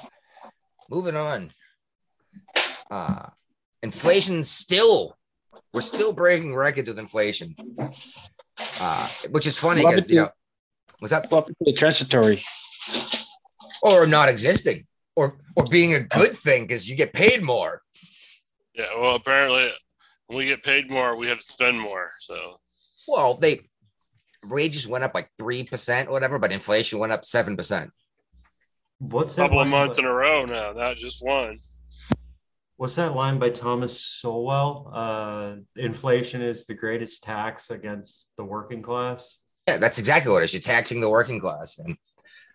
Moving 0.90 1.16
on. 1.16 1.52
Uh, 2.90 3.28
inflation 3.84 4.44
still, 4.44 5.18
we're 5.74 5.82
still 5.82 6.14
breaking 6.14 6.56
records 6.56 6.90
with 6.90 7.00
inflation. 7.00 7.56
Uh, 8.80 9.08
which 9.30 9.48
is 9.48 9.58
funny 9.58 9.86
because 9.86 10.10
you 10.10 10.16
know, 10.16 10.30
what's 11.00 11.12
that? 11.12 11.30
Well, 11.32 11.46
transitory. 11.76 12.44
Or 13.82 14.06
not 14.06 14.30
existing, 14.30 14.86
or 15.16 15.38
or 15.56 15.66
being 15.66 15.94
a 15.94 16.00
good 16.00 16.38
thing 16.38 16.64
because 16.64 16.90
you 16.90 16.96
get 16.96 17.14
paid 17.14 17.44
more. 17.44 17.82
Yeah. 18.74 18.88
Well, 18.98 19.16
apparently, 19.16 19.72
when 20.28 20.38
we 20.38 20.46
get 20.46 20.64
paid 20.64 20.90
more, 20.90 21.16
we 21.16 21.28
have 21.28 21.40
to 21.40 21.44
spend 21.44 21.80
more. 21.80 22.12
So 22.20 22.60
Well, 23.08 23.34
they 23.36 23.62
wages 24.44 24.88
went 24.88 25.04
up 25.04 25.14
like 25.14 25.30
three 25.38 25.64
percent, 25.64 26.10
or 26.10 26.12
whatever, 26.12 26.40
but 26.40 26.52
inflation 26.52 27.00
went 27.00 27.12
up 27.12 27.26
seven 27.26 27.56
percent. 27.58 27.92
what's 29.00 29.34
a 29.34 29.38
couple 29.38 29.60
of 29.60 29.68
months 29.68 29.98
by- 29.98 30.04
in 30.04 30.10
a 30.10 30.14
row 30.14 30.46
now, 30.46 30.72
not 30.74 30.96
just 30.96 31.24
one. 31.24 31.58
What's 32.78 32.96
that 32.96 33.14
line 33.14 33.38
by 33.38 33.52
Thomas 33.52 34.00
Sowell? 34.04 34.92
Uh, 34.92 35.56
inflation 35.76 36.42
is 36.42 36.66
the 36.66 36.74
greatest 36.74 37.22
tax 37.24 37.70
against 37.70 38.28
the 38.38 38.44
working 38.44 38.82
class. 38.82 39.38
Yeah, 39.68 39.78
that's 39.78 40.00
exactly 40.00 40.32
what 40.32 40.42
it 40.42 40.46
is. 40.46 40.54
You're 40.54 40.62
taxing 40.62 41.00
the 41.00 41.10
working 41.10 41.40
class. 41.40 41.78
And 41.78 41.96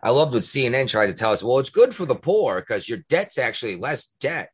I 0.01 0.11
loved 0.11 0.33
what 0.33 0.43
CNN 0.43 0.87
tried 0.87 1.07
to 1.07 1.13
tell 1.13 1.31
us. 1.31 1.43
Well, 1.43 1.59
it's 1.59 1.69
good 1.69 1.93
for 1.93 2.05
the 2.05 2.15
poor 2.15 2.59
because 2.59 2.87
your 2.87 2.99
debt's 3.09 3.37
actually 3.37 3.75
less 3.77 4.13
debt. 4.19 4.49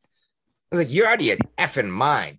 I 0.72 0.76
was 0.76 0.86
like, 0.86 0.92
you're 0.92 1.06
out 1.06 1.20
of 1.20 1.26
your 1.26 1.36
effing 1.58 1.90
mind. 1.90 2.38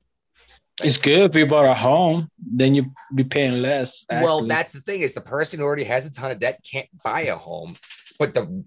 It's 0.83 0.97
good 0.97 1.29
if 1.29 1.35
you 1.35 1.45
bought 1.45 1.65
a 1.65 1.73
home, 1.73 2.29
then 2.37 2.75
you'd 2.75 2.91
be 3.13 3.23
paying 3.23 3.61
less. 3.61 4.05
Well, 4.09 4.45
that's 4.45 4.71
the 4.71 4.81
thing 4.81 5.01
is 5.01 5.13
the 5.13 5.21
person 5.21 5.59
who 5.59 5.65
already 5.65 5.85
has 5.85 6.05
a 6.05 6.11
ton 6.11 6.31
of 6.31 6.39
debt 6.39 6.65
can't 6.69 6.89
buy 7.01 7.21
a 7.21 7.35
home, 7.35 7.77
but 8.19 8.33
the 8.33 8.65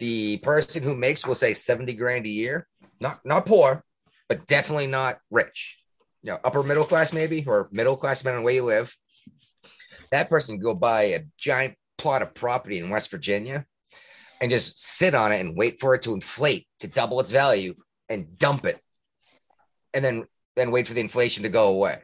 the 0.00 0.38
person 0.38 0.82
who 0.82 0.96
makes 0.96 1.24
we'll 1.24 1.36
say 1.36 1.54
70 1.54 1.94
grand 1.94 2.26
a 2.26 2.28
year, 2.28 2.66
not 2.98 3.20
not 3.24 3.46
poor, 3.46 3.84
but 4.28 4.46
definitely 4.48 4.88
not 4.88 5.18
rich. 5.30 5.78
You 6.24 6.32
know, 6.32 6.38
upper 6.42 6.64
middle 6.64 6.84
class 6.84 7.12
maybe, 7.12 7.44
or 7.46 7.68
middle 7.70 7.96
class 7.96 8.18
depending 8.18 8.38
on 8.38 8.44
where 8.44 8.54
you 8.54 8.64
live. 8.64 8.96
That 10.10 10.28
person 10.28 10.56
can 10.56 10.64
go 10.64 10.74
buy 10.74 11.02
a 11.02 11.20
giant 11.38 11.76
plot 11.98 12.22
of 12.22 12.34
property 12.34 12.78
in 12.78 12.90
West 12.90 13.10
Virginia 13.10 13.66
and 14.40 14.50
just 14.50 14.78
sit 14.78 15.14
on 15.14 15.32
it 15.32 15.40
and 15.40 15.56
wait 15.56 15.80
for 15.80 15.94
it 15.94 16.02
to 16.02 16.14
inflate 16.14 16.66
to 16.80 16.88
double 16.88 17.20
its 17.20 17.30
value 17.30 17.74
and 18.08 18.36
dump 18.38 18.64
it, 18.64 18.80
and 19.94 20.04
then 20.04 20.26
then 20.56 20.70
wait 20.70 20.86
for 20.86 20.94
the 20.94 21.00
inflation 21.00 21.44
to 21.44 21.48
go 21.48 21.68
away. 21.68 22.02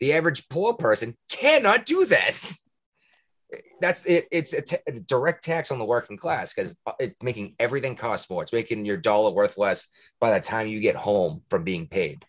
The 0.00 0.12
average 0.12 0.48
poor 0.48 0.74
person 0.74 1.16
cannot 1.30 1.86
do 1.86 2.04
that. 2.06 2.52
That's 3.80 4.04
it. 4.04 4.26
It's 4.30 4.52
a, 4.52 4.60
t- 4.60 4.76
a 4.88 4.92
direct 4.92 5.44
tax 5.44 5.70
on 5.70 5.78
the 5.78 5.84
working 5.84 6.16
class 6.16 6.52
because 6.52 6.76
it's 6.98 7.14
making 7.22 7.54
everything 7.60 7.94
cost 7.94 8.28
more. 8.28 8.42
It's 8.42 8.52
making 8.52 8.84
your 8.84 8.96
dollar 8.96 9.30
worth 9.30 9.56
less 9.56 9.88
by 10.20 10.32
the 10.32 10.40
time 10.40 10.66
you 10.66 10.80
get 10.80 10.96
home 10.96 11.42
from 11.48 11.62
being 11.62 11.86
paid. 11.86 12.24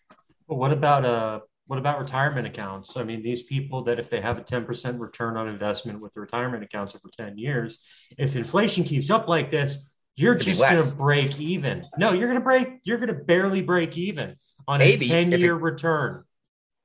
But 0.48 0.54
what 0.54 0.72
about 0.72 1.04
uh 1.04 1.40
what 1.68 1.78
about 1.78 2.00
retirement 2.00 2.46
accounts? 2.46 2.96
I 2.96 3.04
mean, 3.04 3.22
these 3.22 3.42
people 3.42 3.84
that 3.84 3.98
if 3.98 4.08
they 4.08 4.20
have 4.22 4.38
a 4.38 4.40
10% 4.40 4.98
return 4.98 5.36
on 5.36 5.48
investment 5.48 6.00
with 6.00 6.14
the 6.14 6.20
retirement 6.20 6.64
accounts 6.64 6.94
over 6.94 7.10
10 7.16 7.36
years, 7.36 7.78
if 8.16 8.34
inflation 8.36 8.84
keeps 8.84 9.10
up 9.10 9.28
like 9.28 9.50
this, 9.50 9.90
you're 10.16 10.34
It'd 10.34 10.46
just 10.46 10.60
going 10.60 10.82
to 10.82 10.96
break 10.96 11.38
even. 11.38 11.84
No, 11.98 12.12
you're 12.12 12.26
going 12.26 12.40
to 12.40 12.44
break, 12.44 12.80
you're 12.84 12.96
going 12.96 13.08
to 13.08 13.22
barely 13.22 13.60
break 13.60 13.96
even 13.98 14.36
on 14.66 14.78
Maybe, 14.78 15.06
a 15.06 15.30
10 15.30 15.32
year 15.32 15.54
return. 15.54 16.24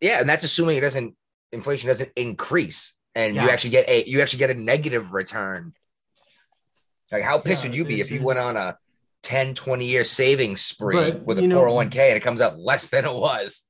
Yeah, 0.01 0.19
and 0.19 0.29
that's 0.29 0.43
assuming 0.43 0.77
it 0.77 0.81
doesn't 0.81 1.15
inflation 1.53 1.87
doesn't 1.87 2.11
increase 2.17 2.95
and 3.15 3.35
you 3.35 3.41
actually 3.41 3.69
get 3.69 3.87
a 3.87 4.03
you 4.05 4.21
actually 4.21 4.39
get 4.39 4.49
a 4.49 4.55
negative 4.55 5.13
return. 5.13 5.73
Like 7.11 7.23
how 7.23 7.39
pissed 7.39 7.63
Yeah, 7.63 7.69
would 7.69 7.75
you 7.77 7.85
be 7.85 8.01
if 8.01 8.11
you 8.11 8.21
went 8.21 8.39
on 8.39 8.57
a 8.57 8.77
10 9.23 9.53
20 9.55 9.85
year 9.85 10.03
savings 10.03 10.61
spree 10.61 11.11
with 11.11 11.39
a 11.39 11.43
know- 11.43 11.61
401k 11.61 12.09
and 12.09 12.17
it 12.17 12.21
comes 12.21 12.41
out 12.41 12.59
less 12.59 12.89
than 12.89 13.05
it 13.05 13.13
was? 13.13 13.65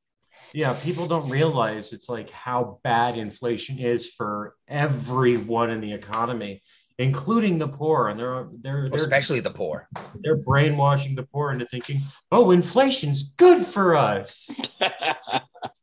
Yeah, 0.53 0.79
people 0.81 1.07
don't 1.07 1.29
realize 1.29 1.93
it's 1.93 2.09
like 2.09 2.29
how 2.29 2.79
bad 2.83 3.17
inflation 3.17 3.79
is 3.79 4.09
for 4.09 4.55
everyone 4.67 5.71
in 5.71 5.81
the 5.81 5.93
economy, 5.93 6.61
including 6.99 7.57
the 7.57 7.67
poor. 7.67 8.09
And 8.09 8.19
they're 8.19 8.47
they're 8.61 8.89
they're, 8.89 8.99
Especially 8.99 9.39
the 9.39 9.51
poor. 9.51 9.87
they're 10.21 10.37
brainwashing 10.37 11.15
the 11.15 11.23
poor 11.23 11.51
into 11.51 11.65
thinking, 11.65 12.01
oh, 12.31 12.51
inflation's 12.51 13.31
good 13.31 13.65
for 13.65 13.95
us. 13.95 14.49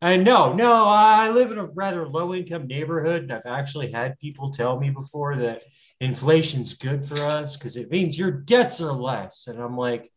And 0.03 0.25
no, 0.25 0.55
no, 0.55 0.85
I 0.85 1.29
live 1.29 1.53
in 1.53 1.59
a 1.59 1.66
rather 1.66 2.09
low 2.09 2.35
income 2.35 2.66
neighborhood. 2.66 3.23
And 3.23 3.33
I've 3.33 3.43
actually 3.45 3.93
had 3.93 4.18
people 4.18 4.51
tell 4.51 4.79
me 4.81 4.89
before 4.89 5.37
that 5.37 5.62
inflation's 6.01 6.73
good 6.75 7.05
for 7.05 7.21
us 7.25 7.57
because 7.57 7.77
it 7.77 7.91
means 7.91 8.18
your 8.18 8.31
debts 8.31 8.81
are 8.81 8.93
less. 8.93 9.47
And 9.47 9.61
I'm 9.61 9.77
like, 9.77 10.11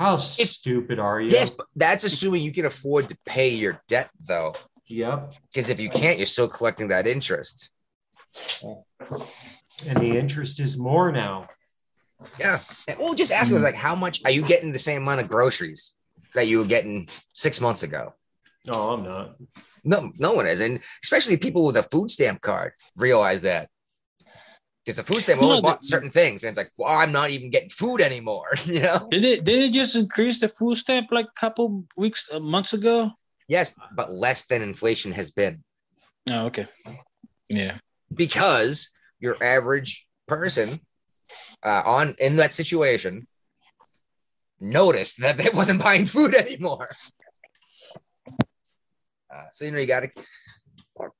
how 0.00 0.16
stupid 0.16 0.98
are 0.98 1.20
you? 1.20 1.28
Yes, 1.28 1.50
but 1.50 1.66
that's 1.76 2.04
assuming 2.04 2.40
you 2.40 2.52
can 2.52 2.64
afford 2.64 3.10
to 3.10 3.18
pay 3.26 3.50
your 3.50 3.82
debt 3.86 4.08
though. 4.18 4.54
Yep. 4.86 5.34
Because 5.52 5.68
if 5.68 5.78
you 5.78 5.90
can't, 5.90 6.16
you're 6.16 6.26
still 6.26 6.48
collecting 6.48 6.88
that 6.88 7.06
interest. 7.06 7.68
And 8.62 9.98
the 9.98 10.16
interest 10.16 10.58
is 10.58 10.78
more 10.78 11.12
now. 11.12 11.48
Yeah. 12.38 12.60
Well, 12.98 13.12
just 13.12 13.30
ask 13.30 13.52
them 13.52 13.60
like 13.60 13.74
how 13.74 13.94
much 13.94 14.22
are 14.24 14.30
you 14.30 14.40
getting 14.42 14.72
the 14.72 14.78
same 14.78 15.02
amount 15.02 15.20
of 15.20 15.28
groceries 15.28 15.94
that 16.32 16.48
you 16.48 16.60
were 16.60 16.64
getting 16.64 17.06
six 17.34 17.60
months 17.60 17.82
ago? 17.82 18.14
No, 18.64 18.92
I'm 18.92 19.04
not. 19.04 19.36
No, 19.84 20.12
no 20.16 20.32
one 20.32 20.46
is, 20.46 20.60
and 20.60 20.80
especially 21.02 21.36
people 21.36 21.64
with 21.66 21.76
a 21.76 21.82
food 21.82 22.10
stamp 22.10 22.40
card 22.40 22.72
realize 22.96 23.42
that 23.42 23.68
because 24.84 24.96
the 24.96 25.02
food 25.02 25.22
stamp 25.22 25.40
No, 25.40 25.46
only 25.46 25.56
the- 25.58 25.62
bought 25.62 25.84
certain 25.84 26.10
things, 26.10 26.42
and 26.42 26.50
it's 26.50 26.58
like, 26.58 26.72
well, 26.76 26.90
I'm 26.90 27.12
not 27.12 27.30
even 27.30 27.50
getting 27.50 27.70
food 27.70 28.00
anymore. 28.00 28.48
You 28.66 28.80
know? 28.80 29.08
Did 29.10 29.24
it 29.24 29.44
did 29.44 29.58
it 29.58 29.72
just 29.72 29.94
increase 29.96 30.40
the 30.40 30.48
food 30.48 30.76
stamp 30.76 31.08
like 31.10 31.26
a 31.26 31.40
couple 31.40 31.84
weeks 31.96 32.28
uh, 32.32 32.40
months 32.40 32.72
ago? 32.72 33.10
Yes, 33.48 33.74
but 33.94 34.12
less 34.12 34.46
than 34.46 34.62
inflation 34.62 35.12
has 35.12 35.30
been 35.30 35.62
Oh, 36.30 36.46
okay. 36.46 36.66
Yeah. 37.48 37.78
because 38.14 38.90
your 39.18 39.36
average 39.42 40.06
person 40.28 40.80
uh, 41.64 41.82
on 41.84 42.14
in 42.20 42.36
that 42.36 42.54
situation 42.54 43.26
noticed 44.60 45.20
that 45.20 45.36
they 45.36 45.50
wasn't 45.52 45.82
buying 45.82 46.06
food 46.06 46.34
anymore. 46.44 46.88
Uh, 49.32 49.46
so 49.52 49.64
you 49.64 49.70
know 49.72 49.78
you 49.78 49.86
got 49.86 50.00
to. 50.00 50.10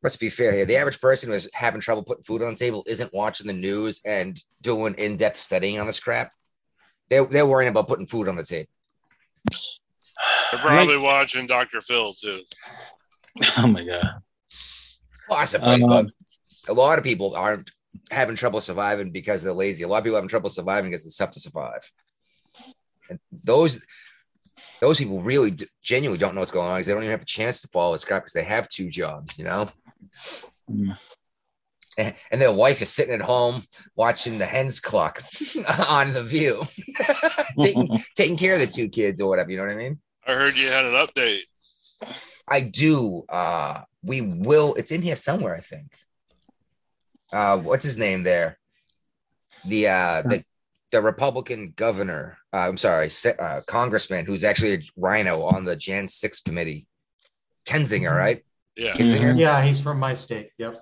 Let's 0.03 0.17
be 0.17 0.29
fair 0.29 0.53
here. 0.53 0.65
The 0.65 0.77
average 0.77 1.01
person 1.01 1.31
who's 1.31 1.49
having 1.53 1.81
trouble 1.81 2.03
putting 2.03 2.25
food 2.25 2.43
on 2.43 2.53
the 2.53 2.59
table 2.59 2.85
isn't 2.87 3.15
watching 3.15 3.47
the 3.47 3.53
news 3.53 4.01
and 4.05 4.41
doing 4.61 4.95
in-depth 4.95 5.37
studying 5.37 5.79
on 5.81 5.87
this 5.87 6.01
crap. 6.01 6.33
They're, 7.09 7.25
they're 7.25 7.47
worrying 7.47 7.71
about 7.71 7.89
putting 7.89 8.07
food 8.07 8.29
on 8.29 8.37
the 8.37 8.45
table. 8.45 8.71
They're 10.53 10.61
probably 10.61 10.99
watching 10.99 11.47
Dr. 11.47 11.81
Phil 11.81 12.15
too. 12.15 12.43
Oh 13.57 13.69
my 13.69 13.85
god. 13.85 14.23
Possibly, 15.29 15.83
Um, 15.83 15.89
but 15.89 16.07
a 16.69 16.73
lot 16.75 16.99
of 16.99 17.05
people 17.05 17.37
aren't 17.37 17.71
having 18.11 18.35
trouble 18.35 18.61
surviving 18.61 19.13
because 19.13 19.43
they're 19.43 19.53
lazy. 19.53 19.85
A 19.85 19.89
lot 19.89 19.99
of 19.99 20.05
people 20.05 20.17
having 20.17 20.29
trouble 20.29 20.51
surviving 20.51 20.91
because 20.91 21.07
it's 21.07 21.17
tough 21.17 21.31
to 21.33 21.41
survive. 21.41 21.91
And 23.09 23.21
those 23.31 23.81
those 24.81 24.99
people 24.99 25.21
really 25.21 25.51
d- 25.51 25.67
genuinely 25.83 26.19
don't 26.19 26.35
know 26.35 26.41
what's 26.41 26.53
going 26.53 26.69
on 26.69 26.79
because 26.79 26.87
they 26.87 26.95
don't 26.95 27.03
even 27.03 27.13
have 27.13 27.23
a 27.23 27.27
chance 27.27 27.61
to 27.63 27.69
follow 27.69 27.93
this 27.93 28.05
crap 28.05 28.23
because 28.23 28.33
they 28.33 28.45
have 28.45 28.69
two 28.69 28.89
jobs, 28.89 29.39
you 29.39 29.45
know. 29.45 29.69
Mm. 30.71 30.97
And, 31.99 32.15
and 32.31 32.41
their 32.41 32.53
wife 32.53 32.81
is 32.81 32.89
sitting 32.89 33.15
at 33.15 33.21
home 33.21 33.63
watching 33.95 34.39
the 34.39 34.47
hens 34.47 34.81
cluck 34.81 35.23
on 35.89 36.13
the 36.15 36.23
view, 36.23 36.67
taking 37.61 37.89
taking 38.17 38.37
care 38.37 38.55
of 38.55 38.61
the 38.61 38.67
two 38.67 38.89
kids 38.89 39.21
or 39.21 39.29
whatever. 39.29 39.51
You 39.51 39.59
know 39.59 39.65
what 39.65 39.73
I 39.73 39.77
mean? 39.77 40.01
I 40.27 40.35
heard 40.35 40.57
you 40.57 40.69
had 40.69 40.85
an 40.85 40.93
update. 40.93 41.43
I 42.49 42.61
do. 42.63 43.25
Uh, 43.29 43.83
we 44.03 44.21
will. 44.21 44.75
It's 44.75 44.93
in 44.93 45.03
here 45.03 45.17
somewhere, 45.17 45.55
I 45.55 45.61
think. 45.61 45.93
Uh, 47.33 47.59
what's 47.59 47.85
his 47.85 47.99
name 47.99 48.23
there? 48.23 48.59
The 49.67 49.89
uh, 49.89 50.23
the 50.23 50.45
the 50.91 51.03
Republican 51.03 51.75
governor. 51.77 52.39
Uh, 52.53 52.69
I'm 52.69 52.77
sorry, 52.77 53.11
se- 53.11 53.37
uh, 53.39 53.61
congressman 53.67 54.27
who's 54.27 54.45
actually 54.45 54.75
a 54.75 54.79
rhino 54.97 55.43
on 55.43 55.65
the 55.65 55.77
Jan 55.77 56.09
Six 56.09 56.41
committee. 56.41 56.87
Kensinger, 57.67 58.17
right? 58.17 58.45
Yeah. 58.77 58.93
Kinzinger? 58.93 59.39
Yeah, 59.39 59.63
he's 59.63 59.81
from 59.81 59.99
my 60.01 60.15
state. 60.15 60.51
Yep. 60.59 60.77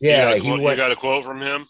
Yeah, 0.00 0.16
you 0.16 0.22
got, 0.22 0.32
a 0.32 0.38
he 0.38 0.48
quote, 0.62 0.70
you 0.70 0.76
got 0.76 0.92
a 0.92 0.96
quote 0.96 1.24
from 1.24 1.40
him? 1.42 1.66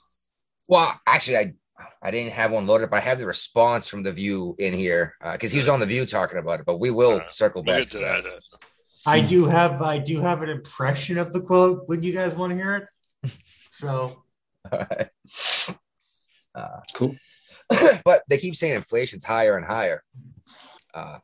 Well, 0.67 1.01
actually, 1.07 1.39
I 1.39 1.55
I 2.03 2.11
didn't 2.11 2.33
have 2.33 2.51
one 2.51 2.67
loaded, 2.67 2.91
but 2.91 2.97
I 2.97 3.01
have 3.01 3.19
the 3.19 3.27
response 3.27 3.89
from 3.89 4.03
the 4.03 4.13
View 4.13 4.55
in 4.59 4.75
here 4.75 5.15
because 5.33 5.53
he 5.53 5.59
was 5.59 5.69
on 5.69 5.81
the 5.81 5.87
View 5.87 6.05
talking 6.05 6.39
about 6.39 6.61
it. 6.61 6.67
But 6.67 6.79
we 6.79 6.91
will 6.91 7.21
Uh, 7.25 7.29
circle 7.29 7.63
We'll 7.65 7.79
back 7.79 7.87
to 7.89 7.93
to 7.95 7.99
that. 8.05 8.25
that. 8.25 8.43
I 9.07 9.21
do 9.21 9.47
have 9.47 9.81
I 9.81 9.97
do 9.99 10.21
have 10.21 10.43
an 10.43 10.51
impression 10.51 11.17
of 11.17 11.33
the 11.33 11.41
quote 11.41 11.89
when 11.89 12.03
you 12.03 12.13
guys 12.13 12.35
want 12.35 12.51
to 12.51 12.57
hear 12.57 12.77
it. 12.77 13.33
So 13.73 14.25
uh, 14.73 14.85
Cool. 16.95 17.15
but 18.05 18.23
they 18.29 18.39
keep 18.39 18.57
saying 18.57 18.75
inflation's 18.75 19.25
higher 19.25 19.57
and 19.57 19.67
higher. 19.67 20.03
Uh, 20.95 21.19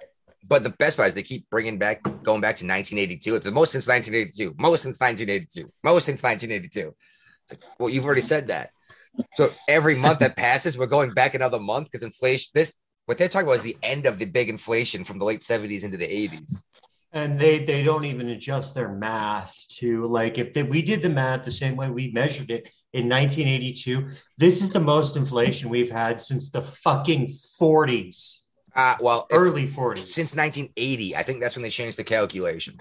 but 0.47 0.63
the 0.63 0.71
best 0.71 0.97
part 0.97 1.09
is 1.09 1.15
they 1.15 1.23
keep 1.23 1.49
bringing 1.51 1.79
back, 1.79 2.03
going 2.23 2.41
back 2.41 2.57
to 2.57 2.67
1982. 2.67 3.37
It's 3.37 3.45
the 3.45 3.53
most 3.53 3.73
since 3.73 3.87
1982, 3.87 4.55
most 4.59 4.83
since 4.83 5.01
1982, 5.01 5.73
most 5.83 6.05
since 6.05 6.23
1982. 6.23 6.95
It's 7.43 7.53
like, 7.53 7.63
well, 7.79 7.89
you've 7.89 8.05
already 8.05 8.21
said 8.21 8.49
that. 8.49 8.71
So 9.37 9.51
every 9.69 9.95
month 9.95 10.19
that 10.19 10.37
passes, 10.37 10.77
we're 10.77 10.87
going 10.87 11.15
back 11.15 11.35
another 11.35 11.61
month 11.61 11.87
because 11.87 12.03
inflation. 12.03 12.51
This 12.55 12.75
what 13.07 13.19
they're 13.19 13.29
talking 13.29 13.47
about 13.47 13.57
is 13.57 13.63
the 13.63 13.77
end 13.83 14.07
of 14.07 14.19
the 14.19 14.25
big 14.25 14.49
inflation 14.49 15.05
from 15.05 15.19
the 15.19 15.25
late 15.25 15.41
70s 15.41 15.85
into 15.85 15.97
the 15.97 16.07
80s. 16.07 16.65
and 17.13 17.39
they 17.39 17.65
they 17.65 17.83
don't 17.83 18.05
even 18.05 18.29
adjust 18.31 18.75
their 18.75 18.89
math 18.89 19.55
to 19.69 20.07
like 20.07 20.39
if 20.39 20.53
they, 20.53 20.63
we 20.63 20.83
did 20.83 21.03
the 21.03 21.09
math 21.09 21.45
the 21.45 21.51
same 21.51 21.77
way 21.77 21.89
we 21.89 22.11
measured 22.11 22.51
it 22.51 22.69
in 22.95 23.09
1982 23.09 24.09
this 24.39 24.63
is 24.63 24.71
the 24.71 24.81
most 24.81 25.17
inflation 25.17 25.69
we've 25.69 25.91
had 25.91 26.21
since 26.21 26.49
the 26.51 26.63
fucking 26.63 27.27
40s 27.61 28.41
Uh, 28.75 28.97
well, 29.01 29.27
early 29.31 29.67
40s 29.69 30.07
since 30.07 30.35
1980, 30.35 31.17
I 31.17 31.23
think 31.23 31.41
that's 31.43 31.57
when 31.57 31.63
they 31.63 31.71
changed 31.71 31.99
the 31.99 32.05
calculation. 32.05 32.81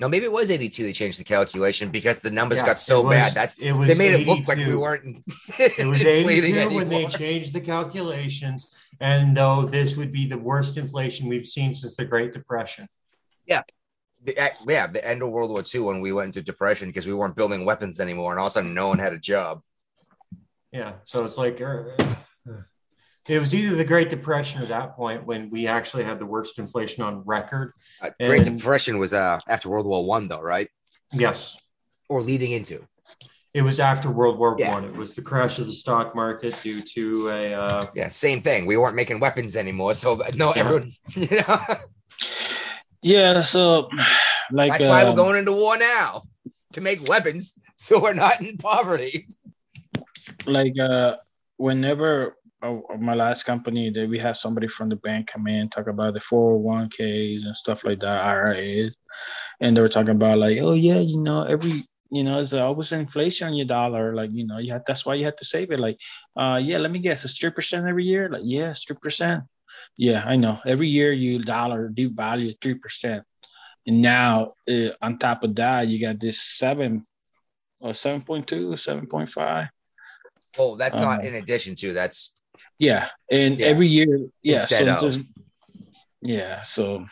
No, 0.00 0.08
maybe 0.08 0.26
it 0.26 0.32
was 0.32 0.50
82 0.50 0.82
they 0.82 0.92
changed 0.92 1.18
the 1.18 1.24
calculation 1.24 1.88
because 1.90 2.18
the 2.18 2.30
numbers 2.30 2.58
Yeah, 2.58 2.66
got 2.66 2.78
so 2.78 3.00
was- 3.02 3.16
bad. 3.16 3.32
That's 3.34 3.54
it 3.58 3.72
was 3.72 3.88
they 3.88 3.94
made 3.94 4.12
it 4.14 4.26
look 4.26 4.46
like 4.46 4.58
we 4.58 4.76
weren't 4.76 5.24
It 5.58 5.86
was 5.86 6.04
inflating 6.04 6.56
82 6.56 6.74
when 6.76 6.88
they 6.88 7.06
changed 7.06 7.52
the 7.54 7.60
calculations, 7.60 8.74
and 9.00 9.36
though 9.36 9.64
this 9.76 9.96
would 9.96 10.12
be 10.12 10.26
the 10.26 10.38
worst 10.38 10.76
inflation 10.76 11.28
we've 11.28 11.46
seen 11.46 11.72
since 11.74 11.96
the 11.96 12.04
Great 12.04 12.32
Depression. 12.32 12.86
The- 14.26 14.52
yeah, 14.66 14.86
the 14.88 15.06
end 15.08 15.22
of 15.22 15.30
World 15.30 15.50
War 15.50 15.62
II 15.74 15.80
when 15.80 16.00
we 16.00 16.12
went 16.12 16.26
into 16.26 16.42
depression 16.42 16.88
because 16.88 17.06
we 17.06 17.14
weren't 17.14 17.36
building 17.36 17.64
weapons 17.64 18.00
anymore, 18.00 18.32
and 18.32 18.40
all 18.40 18.46
of 18.46 18.50
a 18.50 18.54
sudden 18.54 18.74
no 18.74 18.88
one 18.88 18.98
had 18.98 19.12
a 19.12 19.18
job. 19.18 19.62
Yeah, 20.72 20.94
so 21.04 21.24
it's 21.24 21.38
like 21.38 21.60
uh, 21.60 21.84
it 23.28 23.38
was 23.38 23.54
either 23.54 23.74
the 23.76 23.84
Great 23.84 24.10
Depression 24.10 24.62
or 24.62 24.66
that 24.66 24.94
point 24.96 25.24
when 25.26 25.48
we 25.50 25.66
actually 25.66 26.04
had 26.04 26.18
the 26.18 26.26
worst 26.26 26.58
inflation 26.58 27.02
on 27.02 27.22
record. 27.24 27.72
Uh, 28.02 28.10
Great 28.20 28.46
And- 28.46 28.58
Depression 28.58 28.98
was 28.98 29.12
uh, 29.14 29.38
after 29.48 29.68
World 29.68 29.86
War 29.86 30.04
One, 30.04 30.28
though, 30.28 30.40
right? 30.42 30.68
Yes, 31.12 31.56
Or 32.08 32.20
leading 32.22 32.50
into. 32.52 32.86
it 33.54 33.62
was 33.62 33.78
after 33.80 34.10
World 34.10 34.38
War 34.38 34.56
Yeah. 34.58 34.72
One. 34.74 34.84
It 34.84 34.92
was 34.96 35.14
the 35.14 35.22
crash 35.22 35.58
of 35.60 35.66
the 35.66 35.72
stock 35.72 36.14
market 36.16 36.54
due 36.62 36.82
to 36.82 37.28
a 37.30 37.54
uh, 37.54 37.86
Yeah, 37.94 38.08
same 38.10 38.42
thing. 38.42 38.66
We 38.66 38.76
weren't 38.76 38.96
making 38.96 39.20
weapons 39.20 39.56
anymore, 39.56 39.94
so 39.94 40.20
no, 40.34 40.52
Yeah. 40.54 40.60
everyone, 40.62 40.92
you 41.14 41.28
know, 41.46 41.58
Yeah, 43.06 43.40
so 43.40 43.88
like 44.50 44.72
That's 44.72 44.84
why 44.84 45.04
we're 45.04 45.10
um, 45.10 45.16
going 45.16 45.38
into 45.38 45.52
war 45.52 45.78
now 45.78 46.24
to 46.72 46.80
make 46.80 47.06
weapons 47.06 47.54
so 47.76 48.02
we're 48.02 48.14
not 48.14 48.40
in 48.40 48.58
poverty. 48.58 49.28
like 50.44 50.76
uh 50.78 51.14
whenever 51.56 52.36
uh, 52.62 52.78
my 52.98 53.14
last 53.14 53.44
company 53.44 53.90
that 53.90 54.08
we 54.08 54.18
had 54.18 54.36
somebody 54.36 54.66
from 54.66 54.88
the 54.88 54.96
bank 54.96 55.28
come 55.32 55.46
in 55.46 55.70
talk 55.70 55.86
about 55.86 56.14
the 56.14 56.20
401ks 56.20 57.44
and 57.46 57.56
stuff 57.56 57.84
like 57.84 58.00
that 58.00 58.24
IRAs 58.24 58.92
and 59.60 59.76
they 59.76 59.80
were 59.80 59.94
talking 59.96 60.16
about 60.16 60.38
like 60.38 60.58
oh 60.58 60.74
yeah 60.74 60.98
you 60.98 61.18
know 61.18 61.42
every 61.44 61.86
you 62.10 62.24
know 62.24 62.36
there's 62.36 62.54
always 62.54 62.90
inflation 62.90 63.46
on 63.46 63.54
your 63.54 63.66
dollar 63.66 64.14
like 64.14 64.30
you 64.32 64.46
know 64.46 64.58
you 64.58 64.72
have 64.72 64.82
that's 64.86 65.06
why 65.06 65.14
you 65.14 65.24
have 65.24 65.36
to 65.36 65.44
save 65.44 65.70
it 65.70 65.78
like 65.78 65.98
uh 66.36 66.58
yeah 66.60 66.78
let 66.78 66.90
me 66.90 66.98
guess 66.98 67.24
it's 67.24 67.38
three 67.38 67.50
percent 67.50 67.86
every 67.86 68.04
year 68.04 68.28
like 68.28 68.42
yeah 68.44 68.70
it's 68.70 68.84
three 68.84 68.96
percent 69.00 69.44
yeah 69.96 70.24
I 70.26 70.36
know 70.36 70.58
every 70.66 70.88
year 70.88 71.12
you 71.12 71.38
dollar 71.44 71.88
devalue 71.90 72.54
three 72.62 72.74
percent 72.74 73.24
and 73.86 74.02
now 74.02 74.54
uh, 74.68 74.90
on 75.02 75.18
top 75.18 75.42
of 75.42 75.54
that 75.56 75.88
you 75.88 76.00
got 76.00 76.20
this 76.20 76.40
seven 76.40 77.06
or 77.80 77.92
7.2 77.92 78.46
7.5 78.74 79.68
Oh, 80.58 80.76
that's 80.76 80.98
not 80.98 81.20
Uh, 81.20 81.28
in 81.28 81.34
addition 81.34 81.74
to 81.76 81.92
that's 81.92 82.34
Yeah, 82.78 83.08
and 83.30 83.58
Yeah. 83.60 83.66
every 83.68 83.88
year, 83.88 84.28
yeah. 84.42 84.54
Instead 84.60 84.88
so 85.00 85.08
of. 85.08 85.22
yeah, 86.22 86.62
so 86.62 87.04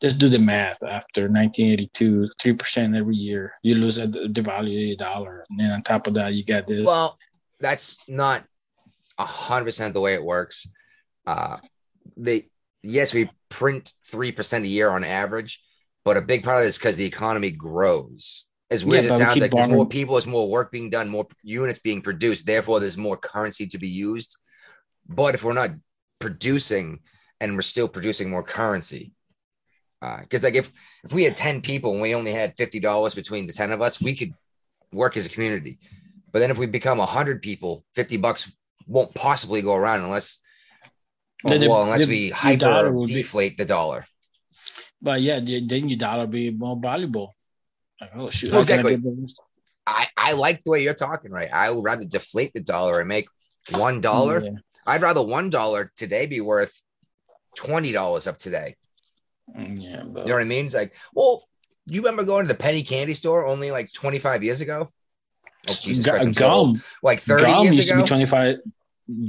just 0.00 0.18
do 0.18 0.28
the 0.28 0.38
math. 0.38 0.82
After 0.82 1.28
1982, 1.28 2.28
three 2.40 2.52
percent 2.54 2.94
every 2.96 3.16
year, 3.16 3.52
you 3.62 3.74
lose 3.74 3.98
a 3.98 4.06
the 4.06 4.42
value 4.42 4.96
dollar, 4.96 5.44
and 5.48 5.60
then 5.60 5.70
on 5.70 5.82
top 5.82 6.06
of 6.06 6.14
that, 6.14 6.32
you 6.34 6.44
got 6.44 6.66
this. 6.66 6.84
well, 6.84 7.18
that's 7.60 7.96
not 8.08 8.44
a 9.18 9.24
hundred 9.26 9.66
percent 9.66 9.94
the 9.94 10.00
way 10.00 10.14
it 10.14 10.24
works. 10.24 10.68
Uh 11.26 11.56
they 12.16 12.48
yes, 12.82 13.12
we 13.14 13.30
print 13.48 13.92
three 14.04 14.32
percent 14.32 14.64
a 14.64 14.68
year 14.68 14.90
on 14.90 15.04
average, 15.04 15.62
but 16.04 16.16
a 16.16 16.22
big 16.22 16.44
part 16.44 16.58
of 16.58 16.64
it 16.64 16.68
is 16.68 16.78
because 16.78 16.96
the 16.96 17.06
economy 17.06 17.50
grows. 17.50 18.46
As 18.70 18.84
weird 18.84 19.04
Yeah, 19.04 19.10
as 19.10 19.20
it 19.20 19.24
sounds 19.24 19.40
like, 19.40 19.50
there's 19.52 19.68
more 19.68 19.86
people, 19.86 20.14
there's 20.14 20.26
more 20.26 20.48
work 20.48 20.72
being 20.72 20.88
done, 20.88 21.08
more 21.08 21.26
units 21.42 21.80
being 21.80 22.00
produced. 22.00 22.46
Therefore, 22.46 22.80
there's 22.80 22.96
more 22.96 23.18
currency 23.18 23.66
to 23.66 23.78
be 23.78 23.88
used. 23.88 24.36
But 25.06 25.34
if 25.34 25.44
we're 25.44 25.52
not 25.52 25.70
producing 26.20 27.00
and 27.38 27.54
we're 27.54 27.62
still 27.62 27.88
producing 27.88 28.30
more 28.30 28.42
currency, 28.42 29.12
uh, 30.00 30.20
because 30.20 30.42
like 30.42 30.54
if 30.54 30.72
if 31.04 31.12
we 31.12 31.24
had 31.24 31.36
10 31.36 31.60
people 31.60 31.92
and 31.92 32.00
we 32.00 32.14
only 32.14 32.32
had 32.32 32.56
$50 32.56 33.14
between 33.14 33.46
the 33.46 33.52
10 33.52 33.72
of 33.72 33.82
us, 33.82 34.00
we 34.00 34.16
could 34.16 34.32
work 34.92 35.16
as 35.16 35.26
a 35.26 35.28
community. 35.28 35.78
But 36.32 36.38
then 36.38 36.50
if 36.50 36.58
we 36.58 36.66
become 36.66 36.98
100 36.98 37.42
people, 37.42 37.84
50 37.94 38.16
bucks 38.16 38.50
won't 38.86 39.14
possibly 39.14 39.62
go 39.62 39.74
around 39.74 40.02
unless, 40.02 40.38
Then 41.44 41.60
the- 41.60 41.68
well, 41.68 41.82
unless 41.84 42.06
the- 42.06 42.08
we 42.08 42.30
hyper 42.30 42.92
will 42.92 43.06
be- 43.06 43.14
deflate 43.14 43.58
the 43.58 43.64
dollar. 43.64 44.06
but 45.00 45.20
yeah, 45.22 45.40
then 45.40 45.88
your 45.88 45.98
dollar 45.98 46.26
be 46.26 46.50
more 46.50 46.78
valuable. 46.80 47.34
Like, 48.00 48.10
oh 48.16 48.30
shoot, 48.30 48.52
how 48.52 48.64
can 48.64 48.84
I 48.86 48.90
exactly. 48.90 49.34
I, 49.86 50.08
I 50.16 50.32
like 50.32 50.62
the 50.64 50.70
way 50.70 50.82
you're 50.84 50.94
talking, 50.94 51.30
right? 51.32 51.52
I 51.52 51.70
would 51.70 51.84
rather 51.84 52.04
deflate 52.04 52.52
the 52.54 52.60
dollar 52.60 53.00
and 53.00 53.08
make 53.08 53.28
one 53.70 54.00
dollar. 54.00 54.42
Yeah. 54.42 54.50
I'd 54.86 55.02
rather 55.02 55.22
one 55.22 55.50
dollar 55.50 55.90
today 55.96 56.26
be 56.26 56.40
worth 56.40 56.80
twenty 57.56 57.90
dollars 57.92 58.26
up 58.28 58.38
today. 58.38 58.76
Mm, 59.56 59.82
yeah, 59.82 60.02
but 60.04 60.22
You 60.22 60.28
know 60.28 60.34
what 60.34 60.40
I 60.42 60.44
mean? 60.44 60.66
It's 60.66 60.74
like, 60.74 60.94
well, 61.14 61.44
you 61.86 62.00
remember 62.00 62.22
going 62.24 62.46
to 62.46 62.52
the 62.52 62.58
penny 62.58 62.82
candy 62.84 63.14
store 63.14 63.44
only 63.46 63.72
like 63.72 63.92
25 63.92 64.44
years 64.44 64.60
ago? 64.60 64.92
Oh, 65.68 65.74
Jesus 65.80 66.04
Christ, 66.06 66.26
I'm 66.26 66.34
so 66.34 66.40
gum, 66.72 66.82
Like 67.02 67.20
30 67.20 67.42
gum 67.44 67.64
years 67.64 67.76
used 67.76 67.88
to 67.88 67.94
ago? 67.94 68.02
be 68.02 68.08
twenty 68.08 68.26
five. 68.26 68.56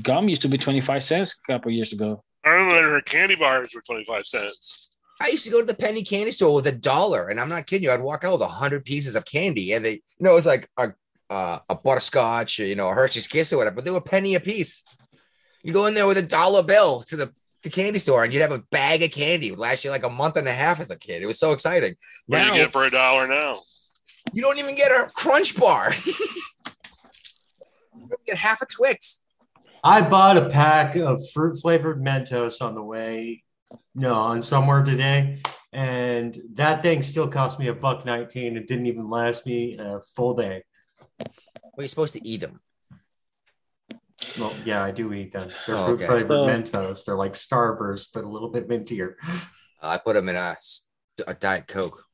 Gum 0.01 0.29
used 0.29 0.41
to 0.43 0.47
be 0.47 0.57
twenty 0.57 0.81
five 0.81 1.03
cents 1.03 1.35
a 1.47 1.51
couple 1.51 1.71
years 1.71 1.93
ago. 1.93 2.23
I 2.45 2.49
remember 2.49 2.99
candy 3.01 3.35
bars 3.35 3.69
were 3.73 3.81
25 3.81 4.25
cents. 4.25 4.97
I 5.21 5.29
used 5.29 5.45
to 5.45 5.51
go 5.51 5.61
to 5.61 5.65
the 5.65 5.73
penny 5.73 6.03
candy 6.03 6.31
store 6.31 6.53
with 6.53 6.67
a 6.67 6.73
dollar, 6.73 7.29
and 7.29 7.39
I'm 7.39 7.47
not 7.47 7.67
kidding 7.67 7.85
you. 7.85 7.91
I'd 7.91 8.01
walk 8.01 8.25
out 8.25 8.33
with 8.33 8.41
a 8.41 8.47
hundred 8.47 8.83
pieces 8.83 9.15
of 9.15 9.23
candy, 9.23 9.71
and 9.73 9.85
they, 9.85 9.93
you 9.93 10.01
know, 10.19 10.31
it 10.31 10.35
was 10.35 10.45
like 10.45 10.69
a 10.77 10.93
uh, 11.29 11.59
a 11.69 11.75
butterscotch, 11.75 12.59
or, 12.59 12.65
you 12.65 12.75
know, 12.75 12.89
a 12.89 12.93
Hershey's 12.93 13.27
Kiss 13.27 13.53
or 13.53 13.57
whatever, 13.57 13.77
but 13.77 13.85
they 13.85 13.91
were 13.91 14.01
penny 14.01 14.35
a 14.35 14.39
piece. 14.39 14.83
You 15.63 15.71
go 15.71 15.85
in 15.85 15.93
there 15.93 16.05
with 16.05 16.17
a 16.17 16.21
dollar 16.21 16.61
bill 16.61 17.01
to 17.03 17.15
the, 17.15 17.33
the 17.63 17.69
candy 17.69 17.97
store, 17.97 18.23
and 18.23 18.33
you'd 18.33 18.41
have 18.41 18.51
a 18.51 18.59
bag 18.71 19.01
of 19.01 19.11
candy. 19.11 19.47
It 19.47 19.51
would 19.51 19.59
last 19.59 19.85
you 19.85 19.89
like 19.89 20.03
a 20.03 20.09
month 20.09 20.35
and 20.35 20.47
a 20.47 20.53
half 20.53 20.79
as 20.79 20.91
a 20.91 20.97
kid. 20.97 21.23
It 21.23 21.25
was 21.25 21.39
so 21.39 21.53
exciting. 21.53 21.95
What 22.27 22.39
do 22.39 22.45
Now 22.45 22.53
you 22.53 22.61
get 22.61 22.71
for 22.71 22.83
a 22.83 22.89
dollar 22.91 23.27
now? 23.27 23.55
you 24.33 24.41
don't 24.41 24.59
even 24.59 24.75
get 24.75 24.91
a 24.91 25.09
Crunch 25.15 25.57
Bar. 25.57 25.93
you 26.05 26.13
get 28.27 28.37
half 28.37 28.61
a 28.61 28.65
Twix. 28.65 29.22
I 29.83 30.01
bought 30.01 30.37
a 30.37 30.49
pack 30.49 30.95
of 30.95 31.19
fruit 31.31 31.59
flavored 31.61 32.01
Mentos 32.01 32.61
on 32.61 32.73
the 32.75 32.81
way, 32.83 33.43
no, 33.95 34.13
on 34.13 34.41
somewhere 34.41 34.83
today, 34.83 35.41
and 35.73 36.39
that 36.53 36.81
thing 36.81 37.01
still 37.01 37.27
cost 37.27 37.59
me 37.59 37.67
a 37.67 37.73
buck 37.73 38.05
nineteen. 38.05 38.55
It 38.55 38.67
didn't 38.67 38.85
even 38.85 39.09
last 39.09 39.45
me 39.45 39.77
a 39.77 39.99
full 40.15 40.35
day. 40.35 40.63
Well, 41.19 41.29
you're 41.79 41.87
supposed 41.87 42.13
to 42.13 42.25
eat 42.25 42.41
them. 42.41 42.61
Well, 44.39 44.53
yeah, 44.63 44.81
I 44.83 44.91
do 44.91 45.11
eat 45.13 45.33
them. 45.33 45.49
They're 45.67 45.75
Oh, 45.75 45.85
fruit 45.87 45.95
okay. 45.95 46.05
flavored 46.05 46.27
So- 46.29 46.45
Mentos. 46.45 47.03
They're 47.05 47.15
like 47.17 47.33
Starburst, 47.33 48.09
but 48.13 48.23
a 48.23 48.29
little 48.29 48.49
bit 48.49 48.69
mintier. 48.69 49.15
I 49.81 49.97
put 49.97 50.13
them 50.13 50.29
in 50.29 50.35
a, 50.37 50.55
a 51.27 51.33
Diet 51.33 51.67
Coke. 51.67 52.05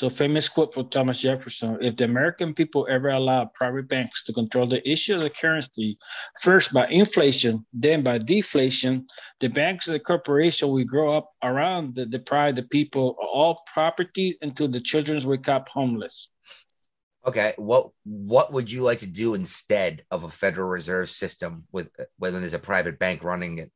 So 0.00 0.08
famous 0.08 0.48
quote 0.48 0.72
from 0.72 0.88
Thomas 0.88 1.20
Jefferson: 1.20 1.76
"If 1.82 1.98
the 1.98 2.04
American 2.04 2.54
people 2.54 2.86
ever 2.88 3.10
allow 3.10 3.44
private 3.44 3.86
banks 3.86 4.24
to 4.24 4.32
control 4.32 4.66
the 4.66 4.80
issue 4.88 5.16
of 5.16 5.20
the 5.20 5.28
currency, 5.28 5.98
first 6.40 6.72
by 6.72 6.88
inflation, 6.88 7.66
then 7.74 8.02
by 8.02 8.16
deflation, 8.16 9.06
the 9.42 9.48
banks 9.48 9.88
and 9.88 9.94
the 9.94 10.00
corporation 10.00 10.70
will 10.70 10.84
grow 10.84 11.18
up 11.18 11.34
around 11.42 11.96
the 11.96 12.06
deprive 12.06 12.56
the 12.56 12.62
people 12.62 13.10
of 13.10 13.28
all 13.30 13.62
property 13.74 14.38
until 14.40 14.68
the 14.68 14.80
children 14.80 15.22
wake 15.28 15.48
up 15.48 15.68
homeless." 15.68 16.30
Okay, 17.26 17.52
what 17.58 17.90
what 18.04 18.54
would 18.54 18.72
you 18.72 18.82
like 18.82 19.00
to 19.00 19.06
do 19.06 19.34
instead 19.34 20.06
of 20.10 20.24
a 20.24 20.30
Federal 20.30 20.70
Reserve 20.70 21.10
system 21.10 21.64
with 21.72 21.90
when 22.16 22.32
there's 22.32 22.54
a 22.54 22.58
private 22.58 22.98
bank 22.98 23.22
running 23.22 23.58
it? 23.58 23.70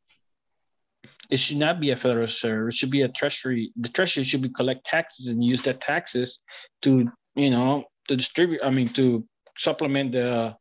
It 1.31 1.39
should 1.39 1.57
not 1.57 1.81
be 1.81 1.91
a 1.91 1.97
Federal 1.97 2.22
Reserve. 2.22 2.68
It 2.68 2.75
should 2.75 2.91
be 2.91 3.03
a 3.03 3.09
Treasury. 3.09 3.72
The 3.77 3.89
Treasury 3.89 4.25
should 4.25 4.43
be 4.43 4.51
collect 4.51 4.85
taxes 4.87 5.27
and 5.29 5.43
use 5.43 5.62
that 5.62 5.81
taxes 5.81 6.39
to, 6.83 7.11
you 7.35 7.51
know, 7.51 7.85
to 8.09 8.16
distribute. 8.16 8.61
I 8.62 8.70
mean, 8.70 8.91
to 8.95 9.25
supplement 9.59 10.12
the 10.12 10.55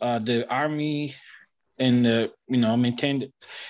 uh, 0.00 0.18
the 0.18 0.48
army 0.50 1.14
and 1.78 2.04
the, 2.04 2.30
you 2.48 2.56
know 2.56 2.76
maintain. 2.76 3.20
The, 3.20 3.26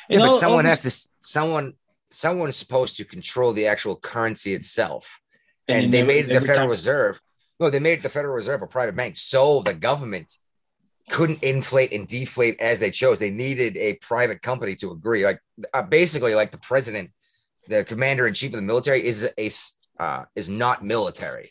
Yeah, 0.08 0.16
and 0.16 0.20
but 0.20 0.28
all- 0.28 0.34
someone 0.34 0.64
all 0.66 0.70
has 0.70 0.82
to 0.82 1.08
someone 1.20 1.74
someone's 2.08 2.56
supposed 2.56 2.96
to 2.96 3.04
control 3.04 3.52
the 3.52 3.66
actual 3.66 3.96
currency 3.96 4.54
itself. 4.54 5.20
this- 5.68 5.84
And, 5.84 5.92
they 5.94 6.02
made 6.02 6.26
the 6.26 6.40
Federal 6.40 6.56
time- 6.56 6.68
Reserve. 6.70 7.20
No, 7.60 7.68
they 7.70 7.78
made 7.78 8.02
the 8.02 8.08
Federal 8.08 8.34
Reserve 8.34 8.62
a 8.62 8.66
private 8.66 8.96
bank, 8.96 9.16
so 9.16 9.60
the 9.62 9.74
government 9.74 10.32
couldn't 11.10 11.42
inflate 11.42 11.92
and 11.92 12.06
deflate 12.06 12.58
as 12.60 12.80
they 12.80 12.90
chose. 12.90 13.18
They 13.18 13.30
needed 13.30 13.76
a 13.76 13.94
private 13.94 14.40
company 14.42 14.74
to 14.76 14.90
agree. 14.92 15.24
Like 15.24 15.40
uh, 15.74 15.82
basically, 15.82 16.34
like 16.34 16.50
the 16.52 16.58
president, 16.58 17.10
the 17.68 17.84
commander 17.84 18.26
in 18.26 18.34
chief 18.34 18.50
of 18.52 18.56
the 18.56 18.62
military 18.66 19.04
is 19.04 19.24
a 19.36 19.46
s- 19.46 19.76
uh, 19.98 20.24
is 20.34 20.48
not 20.48 20.84
military. 20.84 21.50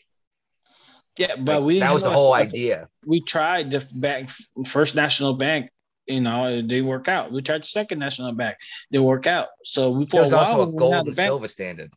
Yeah, 1.16 1.36
but 1.36 1.60
Like, 1.60 1.64
we 1.64 1.80
that 1.80 1.92
was 1.92 2.04
the 2.04 2.10
whole 2.10 2.34
a- 2.34 2.38
idea. 2.38 2.88
We 3.04 3.22
tried 3.22 3.70
the 3.70 3.86
bank, 3.92 4.30
First 4.66 4.94
National 4.94 5.34
Bank. 5.34 5.70
You 6.06 6.20
know, 6.20 6.66
they 6.66 6.80
work 6.80 7.06
out. 7.08 7.30
We 7.30 7.42
tried 7.42 7.62
the 7.62 7.66
Second 7.66 7.98
National 8.00 8.32
Bank. 8.32 8.56
They 8.90 8.98
work 8.98 9.26
out. 9.26 9.48
So 9.64 9.90
we 9.90 10.06
for 10.06 10.12
There 10.16 10.22
was 10.22 10.32
a 10.32 10.36
while 10.36 10.46
also 10.46 10.68
a 10.68 10.72
gold 10.72 10.94
had 10.94 11.04
the 11.04 11.10
and 11.10 11.16
bank. 11.16 11.26
silver 11.28 11.48
standard. 11.48 11.92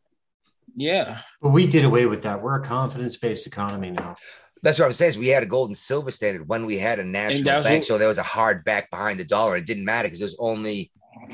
Yeah, 0.75 1.21
But 1.41 1.49
we 1.49 1.67
did 1.67 1.85
away 1.85 2.05
with 2.07 2.23
that. 2.23 2.41
We're 2.41 2.59
a 2.59 2.63
confidence 2.65 3.15
based 3.15 3.45
economy 3.47 3.91
now. 3.91 4.15
That's 4.63 4.79
what 4.79 4.85
I'm 4.85 4.93
saying. 4.93 5.09
Is 5.09 5.17
we 5.17 5.27
had 5.27 5.43
a 5.43 5.45
gold 5.45 5.69
and 5.69 5.77
silver 5.77 6.09
standard 6.09 6.47
when 6.47 6.65
we 6.65 6.77
had 6.79 6.97
a 6.97 7.03
national 7.03 7.43
that 7.43 7.63
bank, 7.63 7.81
what- 7.81 7.85
so 7.85 7.97
there 7.97 8.07
was 8.07 8.17
a 8.17 8.23
hard 8.23 8.63
back 8.63 8.89
behind 8.89 9.19
the 9.19 9.25
dollar. 9.25 9.57
It 9.57 9.65
didn't 9.65 9.85
matter 9.85 10.07
because 10.07 10.19
there 10.19 10.25
was 10.25 10.37
only 10.39 10.91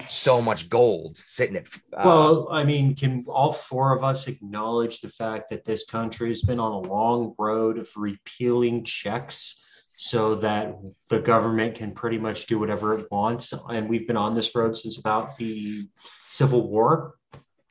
so 0.09 0.41
much 0.41 0.67
gold 0.69 1.15
sitting 1.15 1.55
at. 1.55 1.67
Uh, 1.95 2.01
Well, 2.05 2.47
I 2.51 2.63
mean, 2.63 2.95
can 2.95 3.23
all 3.27 3.53
four 3.53 3.95
of 3.95 4.03
us 4.03 4.27
acknowledge 4.27 4.99
the 5.01 5.09
fact 5.09 5.49
that 5.51 5.63
this 5.63 5.85
country 5.85 6.27
has 6.29 6.41
been 6.41 6.59
on 6.59 6.71
a 6.71 6.79
long 6.89 7.33
road 7.37 7.77
of 7.77 7.87
repealing 7.95 8.83
checks 8.83 9.61
so 9.95 10.35
that 10.35 10.75
the 11.09 11.19
government 11.19 11.75
can 11.75 11.91
pretty 11.91 12.17
much 12.17 12.45
do 12.47 12.57
whatever 12.59 12.97
it 12.97 13.07
wants? 13.11 13.53
And 13.69 13.87
we've 13.87 14.07
been 14.07 14.17
on 14.17 14.33
this 14.35 14.53
road 14.55 14.75
since 14.75 14.97
about 14.97 15.37
the 15.37 15.87
Civil 16.29 16.67
War. 16.67 17.15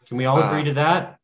Can 0.06 0.16
we 0.16 0.24
all 0.24 0.38
Uh, 0.38 0.48
agree 0.48 0.64
to 0.64 0.74
that? 0.74 1.17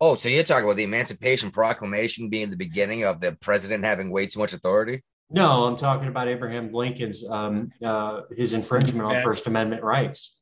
Oh, 0.00 0.14
so 0.14 0.28
you're 0.28 0.42
talking 0.44 0.64
about 0.64 0.76
the 0.76 0.84
Emancipation 0.84 1.50
Proclamation 1.50 2.28
being 2.28 2.50
the 2.50 2.56
beginning 2.56 3.04
of 3.04 3.20
the 3.20 3.32
president 3.32 3.84
having 3.84 4.10
way 4.12 4.26
too 4.26 4.38
much 4.40 4.52
authority? 4.52 5.02
No, 5.30 5.64
I'm 5.64 5.76
talking 5.76 6.08
about 6.08 6.28
Abraham 6.28 6.72
Lincoln's 6.72 7.22
um, 7.28 7.70
uh, 7.84 8.22
his 8.36 8.54
infringement 8.54 9.06
on 9.06 9.22
First 9.22 9.46
Amendment 9.46 9.82
rights. 9.82 10.34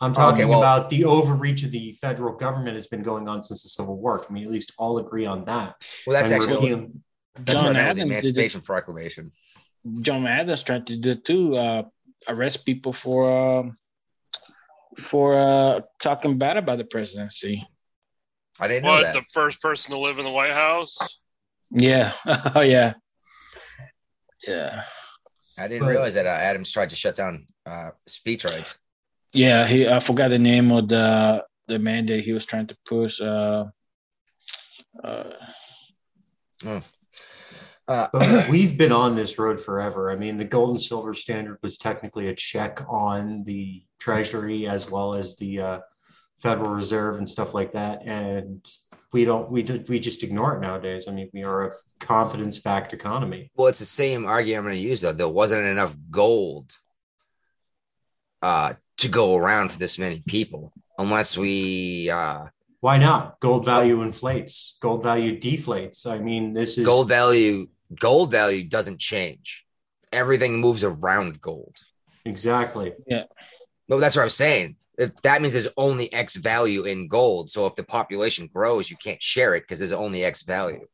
I'm 0.00 0.12
Okay, 0.12 0.20
talking 0.20 0.48
well- 0.48 0.58
about 0.60 0.90
the 0.90 1.04
overreach 1.04 1.62
of 1.64 1.70
the 1.70 1.92
federal 2.00 2.34
government 2.34 2.74
has 2.74 2.86
been 2.86 3.02
going 3.02 3.28
on 3.28 3.42
since 3.42 3.62
the 3.62 3.68
Civil 3.68 3.96
War. 3.98 4.18
Can 4.18 4.34
we 4.34 4.44
at 4.44 4.50
least 4.50 4.72
all 4.78 4.98
agree 4.98 5.26
on 5.26 5.44
that? 5.46 5.74
Well, 6.06 6.14
that's 6.20 6.30
And 6.30 6.42
actually 6.42 6.70
repeal- 6.74 6.90
that's 7.38 7.50
I 7.50 7.52
John 7.64 7.72
meant 7.74 7.76
with 7.76 7.76
the 7.76 7.80
Adams 7.82 7.98
did 7.98 8.00
it. 8.00 8.10
Emancipation 8.12 8.60
Proclamation. 8.62 9.32
John 10.00 10.26
Adams 10.26 10.62
tried 10.62 10.86
to 10.88 10.96
do 10.96 11.10
it 11.10 11.24
too. 11.24 11.56
Uh, 11.56 11.82
arrest 12.28 12.64
people 12.64 12.92
for 12.92 13.58
um, 13.60 13.76
for 14.98 15.38
uh, 15.38 15.80
talking 16.02 16.38
bad 16.38 16.56
about 16.56 16.78
the 16.78 16.84
presidency. 16.84 17.66
I 18.58 18.68
didn't 18.68 18.84
know 18.84 19.02
that. 19.02 19.14
the 19.14 19.22
first 19.32 19.60
person 19.60 19.92
to 19.92 19.98
live 20.00 20.18
in 20.18 20.24
the 20.24 20.30
White 20.30 20.52
House? 20.52 20.96
Yeah. 21.70 22.12
oh 22.54 22.60
yeah. 22.60 22.94
Yeah. 24.46 24.82
I 25.58 25.68
didn't 25.68 25.82
But- 25.82 25.88
realize 25.90 26.14
that 26.14 26.26
uh, 26.26 26.30
Adams 26.30 26.70
tried 26.72 26.90
to 26.90 26.96
shut 26.96 27.16
down 27.16 27.46
uh, 27.66 27.90
speech 28.06 28.44
rights. 28.44 28.78
Yeah. 29.32 29.66
He 29.66 29.88
I 29.88 30.00
forgot 30.00 30.28
the 30.28 30.38
name 30.38 30.70
of 30.72 30.88
the 30.88 31.44
the 31.68 31.78
mandate 31.78 32.24
he 32.24 32.32
was 32.32 32.44
trying 32.46 32.68
to 32.68 32.76
push. 32.86 33.20
Uh, 33.20 33.64
uh, 35.04 35.30
Uh, 37.88 38.08
we've 38.50 38.76
been 38.76 38.90
on 38.90 39.14
this 39.14 39.38
road 39.38 39.60
forever. 39.60 40.10
I 40.10 40.16
mean, 40.16 40.38
the 40.38 40.44
gold 40.44 40.70
and 40.70 40.80
silver 40.80 41.14
standard 41.14 41.58
was 41.62 41.78
technically 41.78 42.26
a 42.28 42.34
check 42.34 42.82
on 42.88 43.44
the 43.44 43.84
Treasury 44.00 44.66
as 44.66 44.90
well 44.90 45.14
as 45.14 45.36
the 45.36 45.60
uh, 45.60 45.78
Federal 46.38 46.70
Reserve 46.70 47.16
and 47.16 47.28
stuff 47.28 47.54
like 47.54 47.72
that, 47.72 48.02
and 48.04 48.64
we 49.12 49.24
don't 49.24 49.50
we 49.50 49.62
did 49.62 49.88
we 49.88 49.98
just 49.98 50.22
ignore 50.22 50.56
it 50.56 50.60
nowadays. 50.60 51.06
I 51.08 51.12
mean, 51.12 51.30
we 51.32 51.42
are 51.44 51.68
a 51.68 51.72
confidence-backed 52.00 52.92
economy. 52.92 53.50
well, 53.56 53.68
it's 53.68 53.78
the 53.78 53.84
same 53.86 54.26
argument 54.26 54.58
I'm 54.58 54.64
going 54.64 54.76
to 54.82 54.88
use 54.88 55.00
though. 55.00 55.12
There 55.12 55.28
wasn't 55.28 55.66
enough 55.66 55.96
gold 56.10 56.76
uh, 58.42 58.74
to 58.98 59.08
go 59.08 59.36
around 59.36 59.72
for 59.72 59.78
this 59.78 59.98
many 59.98 60.22
people, 60.26 60.72
unless 60.98 61.36
we 61.38 62.10
uh, 62.10 62.46
Why 62.80 62.98
not? 62.98 63.40
Gold 63.40 63.64
value 63.64 64.02
inflates, 64.02 64.76
gold 64.80 65.02
value 65.02 65.40
deflates. 65.40 66.06
I 66.06 66.18
mean, 66.18 66.52
this 66.52 66.76
is 66.78 66.84
gold 66.84 67.08
value. 67.08 67.68
Gold 67.98 68.30
value 68.30 68.68
doesn't 68.68 68.98
change. 69.00 69.64
Everything 70.12 70.60
moves 70.60 70.84
around 70.84 71.40
gold. 71.40 71.76
exactly. 72.24 72.92
Yeah. 73.06 73.24
No, 73.88 74.00
that's 74.00 74.16
what 74.16 74.22
I'm 74.22 74.30
saying. 74.30 74.76
That 74.96 75.42
means 75.42 75.52
there's 75.52 75.68
only 75.76 76.12
X 76.12 76.36
value 76.36 76.84
in 76.84 77.08
gold. 77.08 77.50
So 77.50 77.66
if 77.66 77.74
the 77.74 77.84
population 77.84 78.48
grows, 78.52 78.90
you 78.90 78.96
can't 78.96 79.22
share 79.22 79.54
it 79.54 79.62
because 79.62 79.78
there's 79.78 79.92
only 79.92 80.24
X 80.24 80.42
value. 80.42 80.86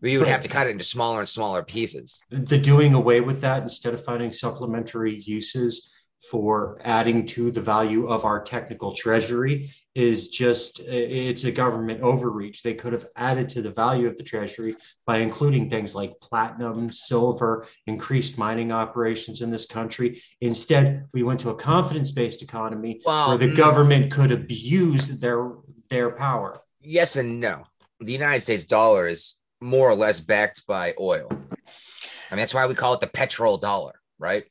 But 0.00 0.10
you 0.10 0.20
would 0.20 0.28
have 0.28 0.42
to 0.42 0.48
cut 0.48 0.66
it 0.66 0.70
into 0.70 0.84
smaller 0.84 1.18
and 1.20 1.28
smaller 1.28 1.62
pieces. 1.62 2.20
the 2.30 2.56
doing 2.56 2.94
away 2.94 3.20
with 3.20 3.40
that 3.40 3.62
instead 3.62 3.94
of 3.94 4.04
finding 4.04 4.32
supplementary 4.32 5.16
uses 5.16 5.92
for 6.30 6.78
adding 6.84 7.24
to 7.24 7.50
the 7.50 7.60
value 7.60 8.08
of 8.08 8.24
our 8.24 8.42
technical 8.42 8.92
treasury 8.92 9.72
is 9.94 10.28
just 10.28 10.80
it's 10.80 11.44
a 11.44 11.50
government 11.50 12.00
overreach 12.02 12.62
they 12.62 12.74
could 12.74 12.92
have 12.92 13.06
added 13.16 13.48
to 13.48 13.62
the 13.62 13.70
value 13.70 14.06
of 14.06 14.16
the 14.16 14.22
treasury 14.22 14.76
by 15.06 15.18
including 15.18 15.70
things 15.70 15.94
like 15.94 16.12
platinum 16.20 16.90
silver 16.90 17.66
increased 17.86 18.36
mining 18.36 18.70
operations 18.70 19.40
in 19.40 19.50
this 19.50 19.66
country 19.66 20.20
instead 20.40 21.06
we 21.12 21.22
went 21.22 21.40
to 21.40 21.50
a 21.50 21.54
confidence 21.54 22.10
based 22.10 22.42
economy 22.42 23.00
Well, 23.04 23.28
where 23.28 23.38
the 23.38 23.46
mm. 23.46 23.56
government 23.56 24.12
could 24.12 24.32
abuse 24.32 25.08
their 25.08 25.52
their 25.88 26.10
power 26.10 26.60
Yes 26.80 27.16
and 27.16 27.40
no. 27.40 27.64
The 28.00 28.12
United 28.12 28.40
States 28.42 28.64
dollar 28.64 29.06
is 29.06 29.34
more 29.60 29.90
or 29.90 29.94
less 29.94 30.20
backed 30.20 30.66
by 30.66 30.94
oil. 30.98 31.28
I 31.30 32.34
mean, 32.34 32.38
that's 32.38 32.54
why 32.54 32.66
we 32.66 32.74
call 32.74 32.94
it 32.94 33.00
the 33.00 33.08
petrol 33.08 33.58
dollar, 33.58 34.00
right? 34.18 34.44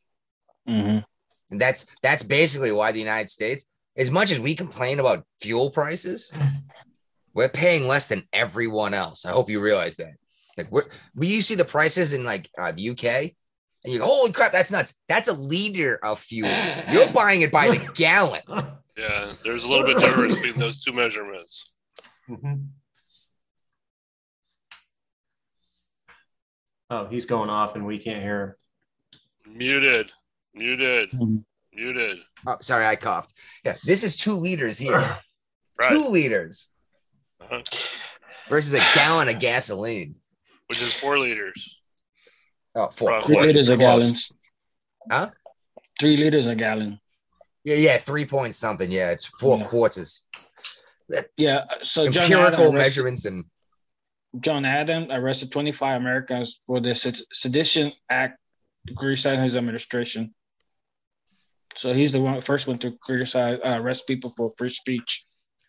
mhm. 0.68 1.04
And 1.50 1.60
that's 1.62 1.86
that's 2.02 2.24
basically 2.24 2.72
why 2.72 2.92
the 2.92 3.00
United 3.00 3.30
States, 3.30 3.66
as 3.96 4.12
much 4.12 4.32
as 4.32 4.40
we 4.40 4.56
complain 4.56 5.00
about 5.00 5.26
fuel 5.42 5.70
prices, 5.70 6.34
we're 7.34 7.50
paying 7.50 7.88
less 7.88 8.08
than 8.08 8.28
everyone 8.34 8.94
else. 8.94 9.26
I 9.26 9.32
hope 9.32 9.50
you 9.50 9.60
realize 9.62 9.96
that. 9.98 10.14
Like 10.58 10.72
we're 10.72 10.86
we 11.16 11.28
you 11.28 11.42
see 11.42 11.56
the 11.56 11.66
prices 11.66 12.14
in 12.14 12.24
like 12.24 12.50
uh, 12.60 12.72
the 12.72 12.90
UK, 12.90 13.06
and 13.06 13.94
you 13.94 14.00
go, 14.00 14.06
holy 14.06 14.32
crap, 14.32 14.52
that's 14.52 14.72
nuts. 14.72 14.94
That's 15.08 15.28
a 15.28 15.34
liter 15.34 16.00
of 16.04 16.20
fuel. 16.20 16.50
You're 16.92 17.12
buying 17.12 17.42
it 17.42 17.52
by 17.52 17.70
the 17.70 17.92
gallon. 17.96 18.42
Yeah, 18.98 19.34
there's 19.44 19.64
a 19.64 19.70
little 19.70 19.86
bit 19.86 20.00
difference 20.00 20.36
between 20.36 20.58
those 20.58 20.84
two 20.84 20.94
measurements. 20.94 21.64
Mm-hmm. 22.28 22.56
oh 26.90 27.08
he's 27.08 27.26
going 27.26 27.50
off 27.50 27.76
and 27.76 27.86
we 27.86 28.00
can't 28.00 28.22
hear 28.22 28.58
him 29.46 29.58
Muted, 29.58 30.12
muted, 30.58 31.12
Mhm. 31.12 31.44
muted. 31.74 32.18
Oh, 32.46 32.58
sorry, 32.62 32.86
I 32.86 32.96
coughed. 32.96 33.34
Yeah, 33.64 33.76
this 33.84 34.04
is 34.04 34.16
two 34.16 34.34
liters 34.34 34.78
here. 34.78 34.92
Right, 35.80 35.90
Two 35.92 36.10
liters 36.10 36.70
Uh-huh. 37.40 37.62
versus 38.50 38.74
a 38.74 38.80
gallon 38.96 39.30
of 39.30 39.40
gasoline. 39.40 40.16
which 40.70 40.82
is 40.82 40.94
four 40.94 41.18
liters. 41.18 41.80
Oh, 42.76 42.90
four 42.90 43.22
Three 43.22 43.36
quarts. 43.36 43.48
liters 43.54 43.70
a 43.70 43.78
gallon. 43.78 44.14
Huh? 45.10 45.32
Three 45.98 46.18
liters 46.18 46.46
a 46.48 46.56
gallon. 46.56 47.00
Yeah, 47.64 47.76
yeah, 47.76 47.98
three 48.00 48.26
point 48.26 48.54
something. 48.54 48.92
Yeah, 48.92 49.12
it's 49.12 49.24
four 49.26 49.60
Yeah. 49.60 49.68
quarts. 49.68 49.98
Is 49.98 50.26
Yeah. 51.38 51.64
So 51.84 52.10
John 52.10 52.24
empirical 52.24 52.48
Adam 52.48 52.60
arrested, 52.76 52.78
measurements 52.78 53.24
and 53.26 53.46
John 54.42 54.66
Adam 54.66 55.10
arrested 55.10 55.54
25 55.54 56.02
Americans 56.02 56.60
for 56.68 56.82
the 56.82 56.94
Sedition 57.32 57.94
Act 58.10 58.38
to 58.88 58.94
criticize 58.94 59.40
his 59.42 59.56
administration. 59.56 60.36
So 61.76 61.94
he's 61.94 62.12
the 62.12 62.20
one 62.22 62.42
first 62.42 62.68
one 62.68 62.80
to 62.80 62.92
criticize 63.04 63.60
uh, 63.64 63.70
arrest 63.82 64.08
people 64.08 64.34
for 64.36 64.54
free 64.58 64.70
speech. 64.74 65.26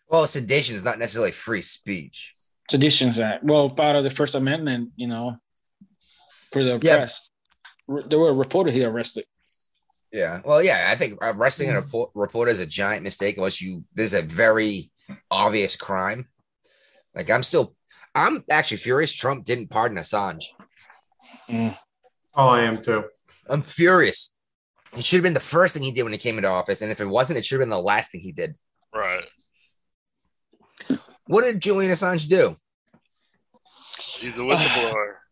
well, 0.07 0.25
sedition 0.25 0.75
is 0.75 0.83
not 0.83 0.97
necessarily 0.99 1.31
free 1.31 1.61
speech. 1.61 2.35
Sedition 2.71 3.09
is 3.09 3.17
that 3.17 3.43
Well, 3.43 3.69
part 3.69 3.95
of 3.95 4.03
the 4.03 4.11
First 4.11 4.35
Amendment, 4.35 4.91
you 4.95 5.07
know, 5.07 5.37
for 6.51 6.63
the 6.63 6.79
Yeah. 6.81 6.97
press. 6.97 7.29
R- 7.87 8.03
There 8.07 8.17
were 8.19 8.29
a 8.29 8.33
reporter 8.33 8.71
he 8.71 8.83
arrested. 8.83 9.25
Yeah. 10.11 10.41
Well, 10.43 10.63
yeah, 10.63 10.87
I 10.91 10.95
think 10.95 11.19
arresting 11.21 11.69
a 11.69 11.75
report, 11.75 12.09
reporter 12.15 12.51
is 12.51 12.59
a 12.59 12.65
giant 12.65 13.03
mistake 13.03 13.37
unless 13.37 13.61
you 13.61 13.83
there's 13.93 14.13
a 14.15 14.23
very 14.23 14.91
obvious 15.29 15.75
crime. 15.75 16.27
Like 17.15 17.29
I'm 17.29 17.43
still 17.43 17.75
I'm 18.15 18.43
actually 18.49 18.77
furious 18.77 19.13
Trump 19.13 19.45
didn't 19.45 19.69
pardon 19.69 19.97
Assange. 19.99 20.43
Mm. 21.49 21.77
oh 22.35 22.47
i 22.49 22.61
am 22.61 22.81
too 22.81 23.03
I'm 23.49 23.61
furious. 23.63 24.33
It 24.97 25.05
should 25.05 25.17
have 25.17 25.23
been 25.23 25.33
the 25.33 25.39
first 25.39 25.73
thing 25.73 25.83
he 25.83 25.91
did 25.91 26.03
when 26.03 26.11
he 26.13 26.17
came 26.19 26.37
into 26.37 26.49
office. 26.49 26.81
And 26.81 26.91
if 26.91 26.99
it 26.99 27.05
wasn't, 27.05 27.37
it 27.39 27.45
should 27.45 27.55
have 27.55 27.61
been 27.61 27.69
the 27.69 27.79
last 27.79 28.11
thing 28.11 28.21
he 28.21 28.31
did. 28.31 28.55
Right. 28.93 29.23
What 31.27 31.43
did 31.43 31.61
Julian 31.61 31.91
Assange 31.91 32.27
do? 32.27 32.57
He's 34.17 34.37
a 34.39 34.41
whistleblower. 34.41 35.13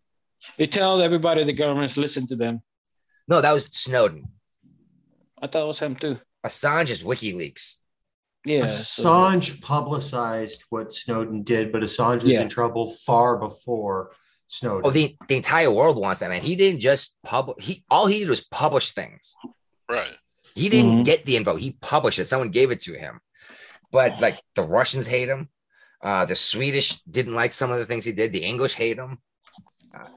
They 0.58 0.66
tell 0.66 1.02
everybody 1.02 1.44
the 1.44 1.54
government's 1.54 1.98
listen 1.98 2.26
to 2.28 2.36
them. 2.36 2.62
No, 3.28 3.42
that 3.42 3.54
was 3.54 3.66
Snowden. 3.66 4.24
I 5.42 5.46
thought 5.48 5.64
it 5.64 5.68
was 5.68 5.80
him 5.80 5.96
too. 5.96 6.18
Assange 6.44 6.90
is 6.90 7.04
WikiLeaks. 7.04 7.76
Yeah. 8.46 8.66
so- 8.68 9.04
Assange 9.04 9.62
publicized 9.62 10.64
what 10.70 10.94
Snowden 10.94 11.44
did, 11.44 11.72
but 11.72 11.82
Assange 11.84 12.24
was 12.24 12.34
Yeah. 12.36 12.42
in 12.44 12.50
trouble 12.50 12.90
far 13.06 13.38
before 13.38 14.14
Snowden. 14.48 14.82
Oh, 14.86 14.90
the, 14.92 15.16
the 15.28 15.36
entire 15.36 15.70
world 15.72 15.98
wants 15.98 16.22
that 16.22 16.30
man. 16.30 16.42
He 16.42 16.56
didn't 16.56 16.80
just 16.80 17.18
publish. 17.24 17.66
He 17.66 17.84
all 17.90 18.08
he 18.08 18.20
did 18.20 18.30
was 18.30 18.42
publish 18.46 18.92
things. 18.92 19.36
right. 19.90 20.14
He 20.56 20.70
didn't 20.70 21.02
Mhm. 21.02 21.06
get 21.06 21.26
the 21.26 21.36
info. 21.38 21.56
He 21.56 21.74
published 21.82 22.18
it. 22.20 22.28
Someone 22.28 22.50
gave 22.50 22.72
it 22.72 22.80
to 22.82 22.94
him. 22.94 23.20
But 23.92 24.20
like 24.20 24.42
the 24.56 24.64
Russians 24.64 25.06
hate 25.06 25.30
him. 25.30 25.50
Uh, 26.02 26.26
the 26.26 26.36
Swedish 26.36 27.02
didn't 27.02 27.36
like 27.36 27.54
some 27.54 27.72
of 27.72 27.78
the 27.80 27.86
things 27.86 28.06
he 28.06 28.12
did. 28.12 28.34
The 28.34 28.44
English 28.44 28.74
hate 28.76 28.98
him. 28.98 29.20
Uh, 29.94 30.08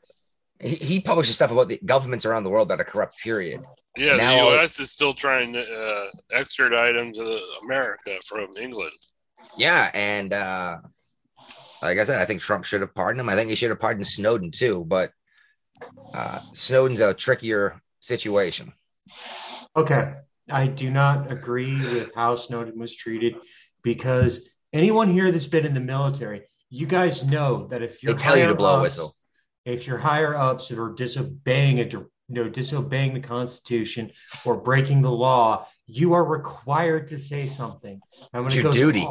he, 0.61 0.76
he 0.76 1.01
publishes 1.01 1.35
stuff 1.37 1.51
about 1.51 1.68
the 1.68 1.78
governments 1.85 2.24
around 2.24 2.45
the 2.45 2.51
world 2.51 2.68
that 2.70 2.81
are 2.81 2.85
corrupt. 2.85 3.18
Period. 3.22 3.62
Yeah, 3.97 4.16
Now- 4.16 4.51
the 4.51 4.57
U.S. 4.57 4.78
is 4.81 4.91
still 4.91 5.12
trying 5.14 5.53
to 5.55 5.62
uh, 5.62 6.07
extradite 6.33 6.97
him 6.97 7.12
to 7.12 7.41
America 7.64 8.18
from 8.26 8.49
England. 8.59 8.93
Yeah, 9.57 9.91
and 9.95 10.33
uh, 10.33 10.78
like 11.83 11.99
I 11.99 12.05
said, 12.05 12.20
I 12.20 12.24
think 12.24 12.41
Trump 12.41 12.64
should 12.64 12.81
have 12.81 12.95
pardoned 12.95 13.20
him. 13.20 13.28
I 13.28 13.35
think 13.35 13.51
he 13.51 13.57
should 13.57 13.70
have 13.70 13.81
pardoned 13.81 14.07
Snowden 14.07 14.51
too. 14.51 14.85
But 14.87 15.12
uh, 16.14 16.41
Snowden's 16.53 17.01
a 17.01 17.14
trickier 17.14 17.81
situation. 18.01 18.72
okay. 19.76 20.14
I 20.51 20.66
do 20.66 20.91
not 20.91 21.31
agree 21.31 21.78
with 21.81 22.12
how 22.14 22.35
Snowden 22.35 22.76
was 22.78 22.95
treated 22.97 23.37
because 23.85 24.49
anyone 24.72 25.09
here 25.09 25.31
that's 25.31 25.47
been 25.47 25.64
in 25.64 25.74
the 25.74 25.81
military, 25.81 26.43
you 26.70 26.87
guys 26.87 27.24
know 27.24 27.68
that 27.68 27.83
if 27.83 28.03
you're 28.03 28.12
They 28.14 28.18
tell 28.18 28.37
you 28.37 28.47
to 28.47 28.55
blow 28.57 28.72
a 28.72 28.76
ups- 28.78 28.83
whistle. 28.83 29.14
if 29.64 29.87
you're 29.87 29.99
higher 29.99 30.35
ups 30.35 30.68
that 30.68 30.78
are 30.81 30.93
disobeying 30.93 31.78
it, 31.78 31.93
you 31.93 32.11
know, 32.28 32.49
disobeying 32.49 33.14
the 33.14 33.20
Constitution 33.20 34.11
or 34.45 34.57
breaking 34.61 35.03
the 35.03 35.11
law, 35.11 35.66
you 35.87 36.14
are 36.14 36.24
required 36.24 37.07
to 37.09 37.20
say 37.20 37.47
something. 37.47 38.01
And 38.33 38.43
when 38.43 38.47
It's 38.47 38.57
it 38.57 38.62
your 38.62 38.72
goes 38.72 38.74
duty. 38.74 39.07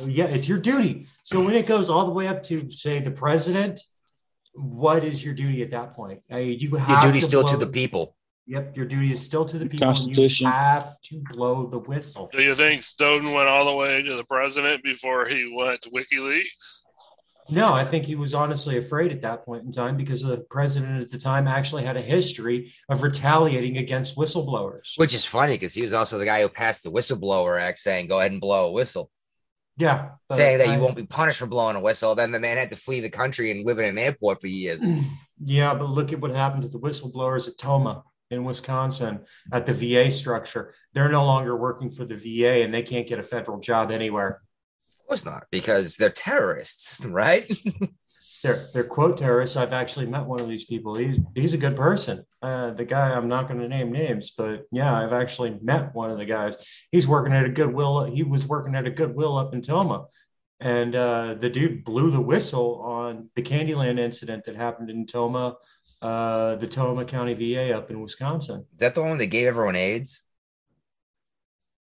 Yeah, 0.00 0.24
it's 0.24 0.48
your 0.48 0.58
duty. 0.58 1.06
So 1.24 1.42
when 1.42 1.54
it 1.54 1.66
goes 1.66 1.90
all 1.90 2.06
the 2.06 2.12
way 2.12 2.28
up 2.28 2.42
to 2.44 2.70
say 2.70 3.00
the 3.00 3.10
president, 3.10 3.80
what 4.54 5.04
is 5.04 5.24
your 5.24 5.34
duty 5.34 5.62
at 5.62 5.70
that 5.70 5.94
point? 5.94 6.20
Uh, 6.30 6.38
you 6.38 6.74
have 6.76 6.88
Your 6.88 7.00
duty 7.00 7.20
to 7.20 7.24
still 7.24 7.44
to 7.44 7.56
the 7.56 7.66
people. 7.66 8.16
Yep, 8.46 8.76
your 8.76 8.86
duty 8.86 9.12
is 9.12 9.22
still 9.22 9.44
to 9.44 9.58
the 9.58 9.66
people. 9.66 9.88
And 9.88 10.16
you 10.16 10.46
have 10.46 11.00
to 11.02 11.22
blow 11.30 11.66
the 11.66 11.78
whistle. 11.78 12.28
Do 12.32 12.42
you 12.42 12.54
think 12.54 12.82
Snowden 12.82 13.32
went 13.32 13.48
all 13.48 13.64
the 13.64 13.74
way 13.76 14.02
to 14.02 14.16
the 14.16 14.24
president 14.24 14.82
before 14.82 15.26
he 15.26 15.54
went 15.56 15.82
to 15.82 15.90
WikiLeaks? 15.90 16.80
No, 17.50 17.72
I 17.72 17.84
think 17.84 18.04
he 18.04 18.14
was 18.14 18.34
honestly 18.34 18.78
afraid 18.78 19.12
at 19.12 19.20
that 19.22 19.44
point 19.44 19.64
in 19.64 19.72
time 19.72 19.96
because 19.96 20.22
the 20.22 20.38
president 20.48 21.02
at 21.02 21.10
the 21.10 21.18
time 21.18 21.46
actually 21.46 21.84
had 21.84 21.96
a 21.96 22.02
history 22.02 22.72
of 22.88 23.02
retaliating 23.02 23.78
against 23.78 24.16
whistleblowers. 24.16 24.96
Which 24.96 25.14
is 25.14 25.24
funny 25.24 25.54
because 25.54 25.74
he 25.74 25.82
was 25.82 25.92
also 25.92 26.18
the 26.18 26.24
guy 26.24 26.42
who 26.42 26.48
passed 26.48 26.82
the 26.82 26.90
whistleblower 26.90 27.60
act 27.60 27.78
saying, 27.78 28.08
go 28.08 28.20
ahead 28.20 28.32
and 28.32 28.40
blow 28.40 28.68
a 28.68 28.72
whistle, 28.72 29.10
Yeah. 29.76 30.10
saying 30.32 30.58
that 30.58 30.68
I- 30.68 30.76
you 30.76 30.82
won't 30.82 30.96
be 30.96 31.06
punished 31.06 31.38
for 31.38 31.46
blowing 31.46 31.76
a 31.76 31.80
whistle. 31.80 32.14
Then 32.14 32.30
the 32.32 32.40
man 32.40 32.56
had 32.58 32.70
to 32.70 32.76
flee 32.76 33.00
the 33.00 33.10
country 33.10 33.50
and 33.50 33.64
live 33.66 33.78
in 33.78 33.84
an 33.86 33.98
airport 33.98 34.40
for 34.40 34.46
years. 34.48 34.82
Yeah, 35.44 35.74
but 35.74 35.86
look 35.90 36.12
at 36.12 36.20
what 36.20 36.30
happened 36.30 36.62
to 36.62 36.68
the 36.68 36.78
whistleblowers 36.78 37.48
at 37.48 37.58
Tomah 37.58 38.04
in 38.30 38.44
Wisconsin 38.44 39.24
at 39.52 39.66
the 39.66 39.72
VA 39.74 40.08
structure. 40.08 40.72
They're 40.94 41.08
no 41.08 41.24
longer 41.24 41.56
working 41.56 41.90
for 41.90 42.04
the 42.04 42.14
VA 42.16 42.62
and 42.62 42.72
they 42.72 42.82
can't 42.84 43.08
get 43.08 43.18
a 43.18 43.24
federal 43.24 43.58
job 43.58 43.90
anywhere. 43.90 44.40
Of 45.00 45.06
course 45.08 45.24
not, 45.24 45.46
because 45.50 45.96
they're 45.96 46.10
terrorists, 46.10 47.04
right? 47.04 47.50
They're 48.42 48.66
they're 48.72 48.84
quote 48.84 49.16
terrorists. 49.16 49.56
I've 49.56 49.72
actually 49.72 50.06
met 50.06 50.26
one 50.26 50.40
of 50.40 50.48
these 50.48 50.64
people. 50.64 50.96
He's 50.96 51.18
he's 51.34 51.54
a 51.54 51.58
good 51.58 51.76
person. 51.76 52.24
Uh, 52.40 52.72
the 52.72 52.84
guy 52.84 53.10
I'm 53.10 53.28
not 53.28 53.46
going 53.46 53.60
to 53.60 53.68
name 53.68 53.92
names, 53.92 54.32
but 54.36 54.66
yeah, 54.72 54.94
I've 54.94 55.12
actually 55.12 55.58
met 55.62 55.94
one 55.94 56.10
of 56.10 56.18
the 56.18 56.24
guys. 56.24 56.56
He's 56.90 57.06
working 57.06 57.32
at 57.32 57.44
a 57.44 57.48
Goodwill. 57.48 58.04
He 58.04 58.24
was 58.24 58.46
working 58.46 58.74
at 58.74 58.86
a 58.86 58.90
Goodwill 58.90 59.38
up 59.38 59.54
in 59.54 59.62
Tomah, 59.62 60.06
and 60.58 60.96
uh, 60.96 61.34
the 61.34 61.48
dude 61.48 61.84
blew 61.84 62.10
the 62.10 62.20
whistle 62.20 62.82
on 62.82 63.30
the 63.36 63.42
Candyland 63.42 64.00
incident 64.00 64.44
that 64.44 64.56
happened 64.56 64.90
in 64.90 65.06
Tomah, 65.06 65.54
uh, 66.00 66.56
the 66.56 66.66
Tomah 66.66 67.04
County 67.04 67.34
VA 67.34 67.76
up 67.76 67.90
in 67.90 68.00
Wisconsin. 68.00 68.66
Is 68.72 68.78
that 68.78 68.96
the 68.96 69.02
one 69.02 69.18
that 69.18 69.26
gave 69.26 69.46
everyone 69.46 69.76
AIDS? 69.76 70.22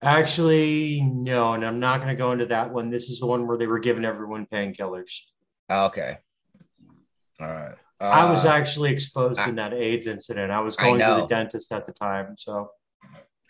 Actually, 0.03 1.03
no, 1.03 1.55
and 1.55 1.65
I'm 1.65 1.81
not 1.81 1.99
going 1.99 2.09
to 2.09 2.15
go 2.15 2.33
into 2.33 2.47
that 2.47 2.73
one. 2.73 2.91
This 2.91 3.11
is 3.11 3.21
the 3.21 3.27
one 3.27 3.47
where 3.47 3.59
they 3.59 3.67
were 3.67 3.81
giving 3.81 4.05
everyone 4.05 4.47
painkillers. 4.47 5.23
Oh, 5.69 5.87
okay. 5.87 6.19
All 7.41 7.47
right. 7.47 7.75
I 8.01 8.31
was 8.31 8.45
Uh, 8.45 8.51
actually 8.51 8.93
exposed 8.93 9.41
I- 9.41 9.49
in 9.49 9.57
that 9.57 9.73
AIDS 9.73 10.07
incident. 10.07 10.53
I 10.53 10.61
was 10.61 10.77
I 10.79 10.83
going 10.85 11.01
to 11.01 11.23
the 11.23 11.27
dentist 11.27 11.73
at 11.73 11.87
the 11.87 11.93
time. 11.93 12.37
So, 12.39 12.71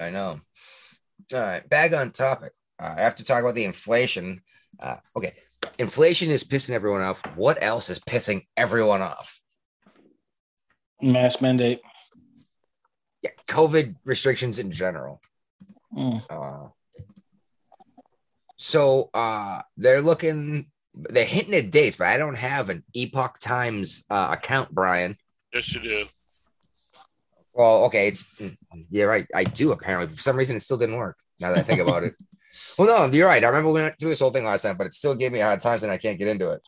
I 0.01 0.11
know. 0.11 0.41
All 1.35 1.41
right, 1.41 1.69
back 1.69 1.93
on 1.93 2.11
topic. 2.11 2.53
Uh, 2.79 3.11
to 3.11 3.25
talk 3.25 3.41
about 3.43 3.55
the 3.57 3.65
inflation, 3.65 4.41
uh, 4.81 4.97
okay, 5.17 5.35
inflation 5.79 6.31
is 6.31 6.45
pissing 6.45 6.71
everyone 6.71 7.03
off. 7.03 7.21
What 7.35 7.63
else 7.63 7.91
is 7.91 7.99
pissing 7.99 8.47
everyone 8.57 9.03
off? 9.03 9.41
Mask 11.03 11.41
mandate. 11.43 11.81
Yeah, 13.23 13.31
COVID 13.49 13.97
restrictions 14.05 14.59
in 14.61 14.71
general. 14.71 15.21
Mm. 15.93 16.23
Uh, 16.31 16.69
so 18.57 19.11
uh, 19.13 19.63
they're 19.77 20.03
looking, 20.03 20.71
they're 20.99 21.25
hitting 21.25 21.55
at 21.55 21.71
dates, 21.71 21.97
but 21.97 22.09
I 22.09 22.17
don't 22.17 22.35
have 22.35 22.69
an 22.71 22.85
Epoch 22.95 23.39
Times 23.41 24.05
uh, 24.11 24.29
account, 24.33 24.75
Brian. 24.75 25.17
Yes, 25.53 25.73
you 25.75 25.81
do. 25.81 26.07
Well, 27.55 27.85
okay, 27.85 28.09
it's 28.09 28.41
yeah, 28.91 29.05
right. 29.05 29.27
I 29.35 29.45
do 29.45 29.73
apparently. 29.73 30.15
For 30.15 30.23
some 30.23 30.37
reason, 30.37 30.57
it 30.57 30.61
still 30.61 30.77
didn't 30.77 30.97
work. 30.97 31.17
Now 31.41 31.51
that 31.51 31.59
I 31.59 31.63
think 31.63 31.81
about 31.81 32.05
it. 32.05 32.15
Well, 32.79 33.09
no, 33.09 33.15
you're 33.15 33.29
right. 33.29 33.45
I 33.45 33.47
remember 33.49 33.71
we 33.71 33.83
went 33.83 33.99
through 33.99 34.09
this 34.09 34.21
whole 34.21 34.31
thing 34.31 34.45
last 34.45 34.63
time, 34.63 34.77
but 34.77 34.87
it 34.87 34.95
still 34.95 35.15
gave 35.15 35.33
me 35.33 35.41
a 35.41 35.45
hard 35.45 35.61
time, 35.61 35.79
and 35.83 35.93
I 35.93 35.99
can't 35.99 36.19
get 36.19 36.29
into 36.29 36.51
it. 36.51 36.63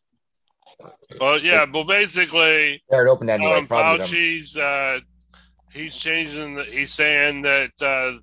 Well, 1.19 1.41
yeah, 1.41 1.67
but 1.67 1.85
basically, 1.85 2.83
There, 2.91 3.07
it 3.07 3.09
opened 3.09 3.31
anyway. 3.31 3.55
um, 3.55 3.67
Fauci's 3.67 4.57
uh, 4.57 5.01
he's 5.73 5.97
changing. 5.97 6.57
The, 6.57 6.65
he's 6.65 6.93
saying 6.93 7.43
that 7.43 7.73
uh, 7.81 8.19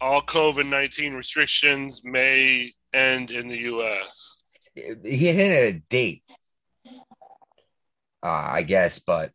all 0.00 0.22
COVID 0.22 0.66
nineteen 0.66 1.12
restrictions 1.12 2.00
may 2.04 2.72
end 2.94 3.30
in 3.30 3.48
the 3.48 3.58
U.S. 3.58 4.33
He 4.74 5.32
hit 5.32 5.74
a 5.74 5.78
date, 5.88 6.22
uh, 8.22 8.28
I 8.28 8.62
guess, 8.62 8.98
but 8.98 9.30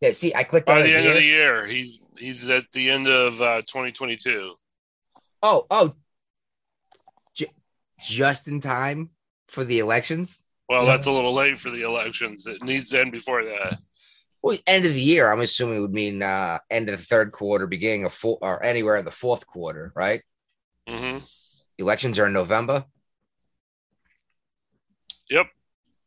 yeah. 0.00 0.12
See, 0.12 0.34
I 0.34 0.44
clicked 0.44 0.66
by 0.66 0.80
it 0.80 0.84
the 0.84 0.94
end 0.94 1.02
here. 1.02 1.10
of 1.10 1.16
the 1.16 1.24
year. 1.24 1.66
He's 1.66 1.98
he's 2.18 2.50
at 2.50 2.70
the 2.72 2.90
end 2.90 3.06
of 3.06 3.40
uh, 3.40 3.62
2022. 3.62 4.54
oh, 5.42 5.66
oh, 5.70 5.94
J- 7.34 7.52
just 7.98 8.46
in 8.46 8.60
time 8.60 9.10
for 9.48 9.64
the 9.64 9.78
elections. 9.78 10.42
Well, 10.68 10.86
that's 10.86 11.06
a 11.06 11.10
little 11.10 11.34
late 11.34 11.58
for 11.58 11.70
the 11.70 11.82
elections. 11.82 12.46
It 12.46 12.62
needs 12.62 12.90
to 12.90 13.00
end 13.00 13.12
before 13.12 13.44
that. 13.44 13.78
Well, 14.42 14.56
end 14.66 14.86
of 14.86 14.94
the 14.94 15.00
year. 15.00 15.30
I'm 15.30 15.40
assuming 15.40 15.80
would 15.80 15.92
mean 15.92 16.22
uh, 16.22 16.58
end 16.70 16.88
of 16.88 16.98
the 16.98 17.04
third 17.04 17.32
quarter, 17.32 17.66
beginning 17.66 18.04
of 18.04 18.12
four, 18.12 18.38
or 18.40 18.64
anywhere 18.64 18.96
in 18.96 19.04
the 19.04 19.10
fourth 19.10 19.46
quarter, 19.46 19.92
right? 19.96 20.22
hmm 20.88 21.18
Elections 21.78 22.18
are 22.18 22.26
in 22.26 22.34
November. 22.34 22.84
Yep, 25.30 25.46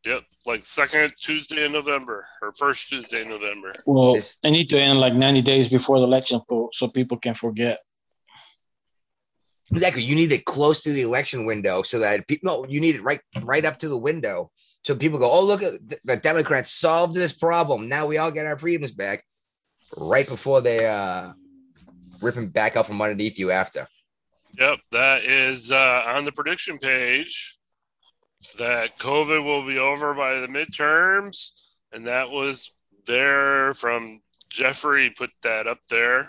yep. 0.04 0.22
Like 0.46 0.64
second 0.64 1.14
Tuesday 1.18 1.64
in 1.64 1.72
November 1.72 2.26
or 2.42 2.52
first 2.52 2.88
Tuesday 2.88 3.22
in 3.22 3.28
November. 3.30 3.72
Well, 3.86 4.14
This- 4.14 4.36
they 4.42 4.50
need 4.50 4.68
to 4.68 4.78
end 4.78 5.00
like 5.00 5.14
90 5.14 5.42
days 5.42 5.68
before 5.68 5.98
the 5.98 6.04
election 6.04 6.40
so, 6.48 6.70
so 6.72 6.88
people 6.88 7.16
can 7.18 7.34
forget. 7.34 7.80
Exactly. 9.70 10.02
You 10.02 10.14
need 10.14 10.30
it 10.30 10.44
close 10.44 10.82
to 10.82 10.92
the 10.92 11.00
election 11.02 11.46
window 11.46 11.82
so 11.82 11.98
that 12.00 12.28
people. 12.28 12.46
No, 12.64 12.66
you 12.68 12.80
need 12.80 12.96
it 12.96 13.02
right, 13.02 13.20
right 13.42 13.64
up 13.64 13.78
to 13.78 13.88
the 13.88 13.96
window, 13.96 14.50
so 14.84 14.94
people 14.94 15.18
go, 15.18 15.30
"Oh, 15.30 15.42
look 15.42 15.62
at 15.62 15.72
the, 15.88 15.98
the 16.04 16.16
Democrats 16.18 16.70
solved 16.70 17.14
this 17.14 17.32
problem. 17.32 17.88
Now 17.88 18.06
we 18.06 18.18
all 18.18 18.30
get 18.30 18.44
our 18.44 18.58
freedoms 18.58 18.92
back." 18.92 19.24
Right 19.96 20.28
before 20.28 20.60
they 20.60 20.86
uh 20.86 21.32
rip 22.20 22.34
them 22.34 22.48
back 22.48 22.76
up 22.76 22.86
from 22.86 23.00
underneath 23.00 23.38
you 23.38 23.50
after. 23.52 23.88
Yep, 24.58 24.80
that 24.92 25.24
is 25.24 25.72
uh, 25.72 26.02
on 26.08 26.26
the 26.26 26.32
prediction 26.32 26.78
page 26.78 27.56
that 28.58 28.98
COVID 28.98 29.44
will 29.44 29.66
be 29.66 29.78
over 29.78 30.14
by 30.14 30.40
the 30.40 30.46
midterms, 30.46 31.50
and 31.92 32.06
that 32.06 32.30
was 32.30 32.70
there 33.06 33.74
from 33.74 34.20
Jeffrey 34.48 35.10
put 35.10 35.30
that 35.42 35.66
up 35.66 35.78
there. 35.88 36.28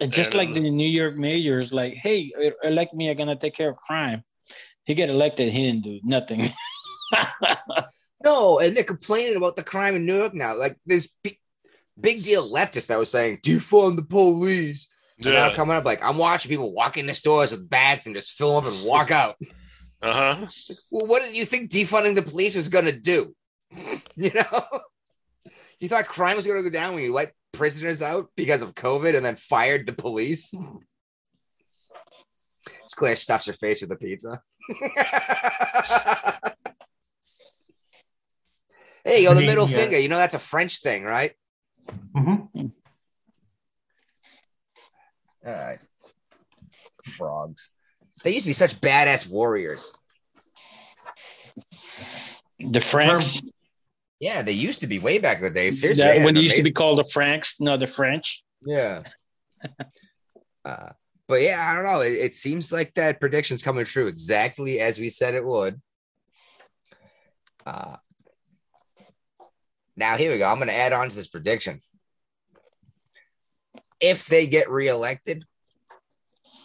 It's 0.00 0.14
just 0.14 0.30
And- 0.30 0.38
like 0.38 0.54
the 0.54 0.60
New 0.60 0.88
York 0.88 1.16
mayor 1.16 1.58
is 1.58 1.72
like, 1.72 1.94
hey, 1.94 2.30
elect 2.62 2.94
me, 2.94 3.10
I'm 3.10 3.16
going 3.16 3.28
to 3.28 3.36
take 3.36 3.54
care 3.56 3.70
of 3.70 3.76
crime. 3.76 4.22
He 4.84 4.94
get 4.94 5.10
elected, 5.10 5.52
he 5.52 5.66
didn't 5.66 5.84
do 5.84 6.00
nothing. 6.04 6.50
No, 8.24 8.58
and 8.58 8.76
they're 8.76 8.82
complaining 8.82 9.36
about 9.36 9.54
the 9.54 9.62
crime 9.62 9.94
in 9.94 10.04
New 10.04 10.16
York 10.16 10.34
now. 10.34 10.56
Like 10.56 10.76
this 10.84 11.08
big, 11.22 11.36
big 11.98 12.24
deal 12.24 12.50
leftist 12.50 12.88
that 12.88 12.98
was 12.98 13.10
saying 13.12 13.38
defund 13.44 13.94
the 13.94 14.02
police. 14.02 14.88
And 15.24 15.34
now 15.34 15.54
coming 15.54 15.76
up 15.76 15.84
like 15.84 16.02
I'm 16.02 16.18
watching 16.18 16.48
people 16.48 16.72
walk 16.72 16.96
into 16.96 17.14
stores 17.14 17.52
with 17.52 17.70
bats 17.70 18.06
and 18.06 18.14
just 18.16 18.32
fill 18.32 18.56
them 18.60 18.66
up 18.66 18.72
and 18.72 18.84
walk 18.86 19.10
out. 19.12 19.36
uh 20.02 20.36
huh. 20.36 20.46
Well, 20.90 21.06
what 21.06 21.22
did 21.22 21.34
you 21.34 21.44
think 21.44 21.70
defunding 21.70 22.14
the 22.14 22.22
police 22.22 22.54
was 22.54 22.68
going 22.68 22.84
to 22.84 22.92
do? 22.98 23.34
you 24.16 24.30
know, 24.32 24.64
you 25.80 25.88
thought 25.88 26.06
crime 26.06 26.36
was 26.36 26.46
going 26.46 26.62
to 26.62 26.68
go 26.68 26.72
down 26.72 26.94
when 26.94 27.02
you 27.04 27.12
let 27.12 27.32
prisoners 27.52 28.02
out 28.02 28.28
because 28.36 28.62
of 28.62 28.74
COVID 28.74 29.16
and 29.16 29.24
then 29.24 29.36
fired 29.36 29.86
the 29.86 29.92
police. 29.92 30.54
It's 32.84 32.94
Claire 32.94 33.16
stuffs 33.16 33.46
her 33.46 33.52
face 33.52 33.80
with 33.82 33.90
a 33.92 33.96
pizza. 33.96 34.40
hey, 39.04 39.22
yo, 39.24 39.34
the 39.34 39.42
middle 39.42 39.68
Yeah. 39.68 39.76
finger. 39.76 39.98
You 39.98 40.08
know 40.08 40.16
that's 40.16 40.34
a 40.34 40.38
French 40.38 40.80
thing, 40.80 41.04
right? 41.04 41.32
Mhm. 42.14 42.72
All 45.46 45.52
right. 45.52 45.78
Frogs. 47.04 47.70
They 48.24 48.32
used 48.32 48.44
to 48.44 48.48
be 48.48 48.54
such 48.54 48.80
badass 48.80 49.28
warriors. 49.28 49.92
the 52.58 52.80
Franks, 52.80 53.42
Yeah, 54.20 54.42
they 54.42 54.52
used 54.52 54.80
to 54.80 54.86
be 54.86 54.98
way 54.98 55.18
back 55.18 55.38
in 55.38 55.44
the 55.44 55.50
day. 55.50 55.70
Seriously, 55.70 56.04
that, 56.04 56.18
they 56.18 56.24
when 56.24 56.36
it 56.36 56.42
used 56.42 56.56
to 56.56 56.62
be 56.62 56.72
called 56.72 56.98
the 56.98 57.08
Franks, 57.12 57.54
no, 57.60 57.76
the 57.76 57.86
French. 57.86 58.42
Yeah. 58.64 59.02
uh, 60.64 60.90
but 61.28 61.42
yeah, 61.42 61.64
I 61.70 61.74
don't 61.74 61.84
know. 61.84 62.00
It, 62.00 62.12
it 62.12 62.36
seems 62.36 62.72
like 62.72 62.94
that 62.94 63.20
prediction's 63.20 63.62
coming 63.62 63.84
true 63.84 64.06
exactly 64.06 64.80
as 64.80 64.98
we 64.98 65.10
said 65.10 65.34
it 65.34 65.44
would. 65.44 65.80
Uh, 67.66 67.96
now, 69.98 70.16
here 70.16 70.32
we 70.32 70.38
go. 70.38 70.48
I'm 70.48 70.56
going 70.56 70.68
to 70.68 70.76
add 70.76 70.92
on 70.92 71.08
to 71.08 71.14
this 71.14 71.28
prediction. 71.28 71.80
If 74.00 74.26
they 74.26 74.46
get 74.46 74.70
reelected, 74.70 75.44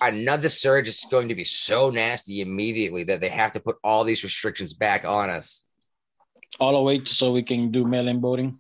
another 0.08 0.50
surge 0.50 0.88
is 0.90 1.06
going 1.10 1.30
to 1.30 1.36
be 1.36 1.44
so 1.44 1.90
nasty 1.90 2.42
immediately 2.42 3.04
that 3.06 3.22
they 3.22 3.30
have 3.30 3.52
to 3.52 3.60
put 3.60 3.78
all 3.84 4.04
these 4.04 4.24
restrictions 4.24 4.74
back 4.74 5.06
on 5.06 5.30
us. 5.30 5.66
all 6.60 6.74
the 6.74 6.82
way 6.82 7.00
to, 7.00 7.14
so 7.14 7.32
we 7.32 7.44
can 7.44 7.72
do 7.72 7.86
mail-in 7.86 8.22
voting. 8.22 8.60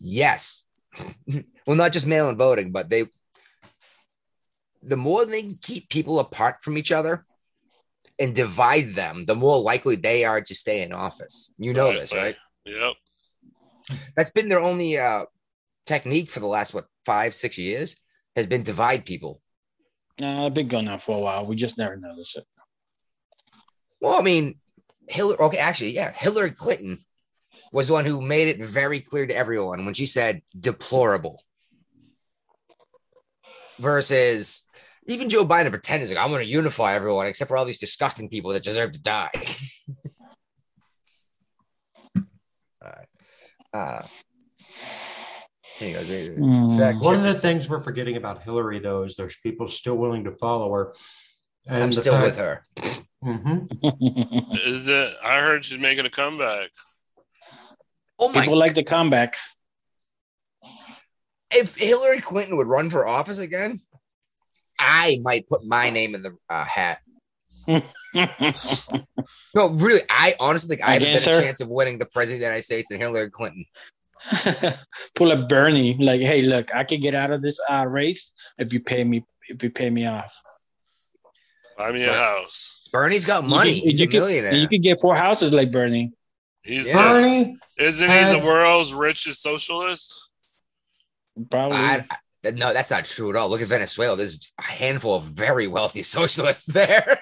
Yes. 0.00 0.66
well, 1.66 1.76
not 1.76 1.92
just 1.92 2.06
mail 2.06 2.28
in 2.28 2.36
voting, 2.36 2.72
but 2.72 2.88
they 2.90 3.06
the 4.82 4.96
more 4.96 5.26
they 5.26 5.42
can 5.42 5.58
keep 5.60 5.88
people 5.88 6.20
apart 6.20 6.62
from 6.62 6.78
each 6.78 6.92
other 6.92 7.26
and 8.18 8.34
divide 8.34 8.94
them, 8.94 9.26
the 9.26 9.34
more 9.34 9.60
likely 9.60 9.96
they 9.96 10.24
are 10.24 10.40
to 10.40 10.54
stay 10.54 10.82
in 10.82 10.92
office. 10.92 11.52
You 11.58 11.72
know 11.72 11.92
this, 11.92 12.12
right? 12.12 12.36
Yep. 12.64 12.94
That's 14.16 14.30
been 14.30 14.48
their 14.48 14.60
only 14.60 14.98
uh 14.98 15.24
technique 15.86 16.30
for 16.30 16.40
the 16.40 16.46
last 16.46 16.74
what 16.74 16.86
five, 17.04 17.34
six 17.34 17.58
years 17.58 17.96
has 18.36 18.46
been 18.46 18.62
divide 18.62 19.04
people. 19.04 19.40
Nah, 20.20 20.46
I've 20.46 20.54
been 20.54 20.68
going 20.68 20.88
on 20.88 20.98
for 21.00 21.16
a 21.16 21.20
while. 21.20 21.46
We 21.46 21.56
just 21.56 21.78
never 21.78 21.96
noticed 21.96 22.36
it. 22.36 22.44
Well, 24.00 24.18
I 24.18 24.22
mean, 24.22 24.58
Hillary. 25.08 25.38
Okay, 25.38 25.58
actually, 25.58 25.90
yeah, 25.90 26.12
Hillary 26.12 26.50
Clinton 26.50 26.98
was 27.72 27.88
the 27.88 27.92
one 27.92 28.04
who 28.04 28.20
made 28.20 28.48
it 28.48 28.64
very 28.64 29.00
clear 29.00 29.26
to 29.26 29.36
everyone 29.36 29.84
when 29.84 29.94
she 29.94 30.06
said 30.06 30.42
deplorable. 30.58 31.42
Versus 33.78 34.66
even 35.06 35.28
Joe 35.28 35.46
Biden 35.46 35.70
pretended 35.70 36.08
like 36.08 36.18
I'm 36.18 36.30
going 36.30 36.44
to 36.44 36.50
unify 36.50 36.94
everyone 36.94 37.26
except 37.26 37.48
for 37.48 37.56
all 37.56 37.64
these 37.64 37.78
disgusting 37.78 38.28
people 38.28 38.52
that 38.52 38.64
deserve 38.64 38.92
to 38.92 39.00
die. 39.00 39.30
Uh, 43.70 44.02
here 45.78 46.02
you 46.02 46.30
go. 46.36 46.42
Mm. 46.42 46.78
Fact 46.78 46.98
One 47.00 47.14
of 47.16 47.22
the 47.22 47.34
things 47.34 47.68
we're 47.68 47.80
forgetting 47.80 48.16
about 48.16 48.42
Hillary, 48.42 48.78
though, 48.80 49.04
is 49.04 49.16
there's 49.16 49.36
people 49.42 49.68
still 49.68 49.96
willing 49.96 50.24
to 50.24 50.32
follow 50.32 50.72
her. 50.72 50.94
And 51.66 51.82
I'm 51.82 51.92
still 51.92 52.14
fact- 52.14 52.24
with 52.24 52.38
her. 52.38 52.66
Mhm. 53.24 53.68
Is 54.64 54.86
it? 54.88 55.14
I 55.24 55.40
heard 55.40 55.64
she's 55.64 55.80
making 55.80 56.06
a 56.06 56.10
comeback. 56.10 56.70
Oh 58.18 58.28
my! 58.30 58.42
People 58.42 58.56
like 58.58 58.74
the 58.74 58.84
comeback. 58.84 59.34
if 61.52 61.76
Hillary 61.76 62.20
Clinton 62.20 62.56
would 62.56 62.66
run 62.68 62.90
for 62.90 63.06
office 63.08 63.38
again, 63.38 63.80
I 64.78 65.18
might 65.22 65.48
put 65.48 65.64
my 65.64 65.90
name 65.90 66.14
in 66.14 66.22
the 66.22 66.36
uh, 66.48 66.64
hat. 66.64 66.98
No, 69.54 69.68
really, 69.70 70.00
I 70.08 70.34
honestly 70.40 70.68
think 70.76 70.86
I 70.88 70.94
have 70.94 71.02
a 71.02 71.14
better 71.14 71.36
her? 71.36 71.42
chance 71.42 71.60
of 71.60 71.68
winning 71.68 71.98
the 71.98 72.06
president 72.06 72.36
of 72.36 72.40
the 72.40 72.46
United 72.46 72.64
States 72.64 72.88
than 72.88 73.00
Hillary 73.00 73.30
Clinton. 73.30 73.64
Pull 75.14 75.30
a 75.32 75.46
Bernie, 75.46 75.96
like, 75.98 76.20
hey, 76.20 76.42
look, 76.42 76.74
I 76.74 76.84
can 76.84 77.00
get 77.00 77.14
out 77.14 77.30
of 77.30 77.42
this 77.42 77.58
uh, 77.70 77.86
race 77.86 78.30
if 78.58 78.72
you 78.72 78.80
pay 78.80 79.04
me 79.04 79.24
if 79.48 79.62
you 79.62 79.70
pay 79.70 79.88
me 79.90 80.06
off. 80.06 80.32
Buy 81.76 81.92
me 81.92 82.02
a 82.04 82.08
Right. 82.10 82.18
house. 82.18 82.88
Bernie's 82.92 83.24
got 83.24 83.44
You 83.44 83.48
money. 83.48 83.80
can- 83.80 83.88
He's 83.88 83.98
you 84.00 84.04
a 84.06 84.08
can- 84.10 84.20
millionaire. 84.20 84.54
You 84.54 84.68
could 84.68 84.82
get 84.82 85.00
four 85.00 85.14
houses 85.16 85.52
like 85.52 85.70
Bernie. 85.72 86.12
He's 86.62 86.88
Yeah. 86.88 86.94
Bernie, 87.12 87.56
isn't 87.78 88.10
he 88.10 88.38
the 88.38 88.44
world's 88.44 88.92
richest 88.92 89.40
socialist? 89.42 90.12
Probably. 91.50 91.76
I- 91.78 92.06
I- 92.44 92.50
no, 92.50 92.72
that's 92.72 92.90
not 92.90 93.04
true 93.06 93.30
at 93.30 93.36
all. 93.36 93.48
Look 93.48 93.60
at 93.62 93.68
Venezuela. 93.68 94.16
There's 94.16 94.52
a 94.58 94.62
handful 94.62 95.14
of 95.14 95.24
very 95.24 95.66
wealthy 95.66 96.02
socialists 96.16 96.66
there. 96.66 97.20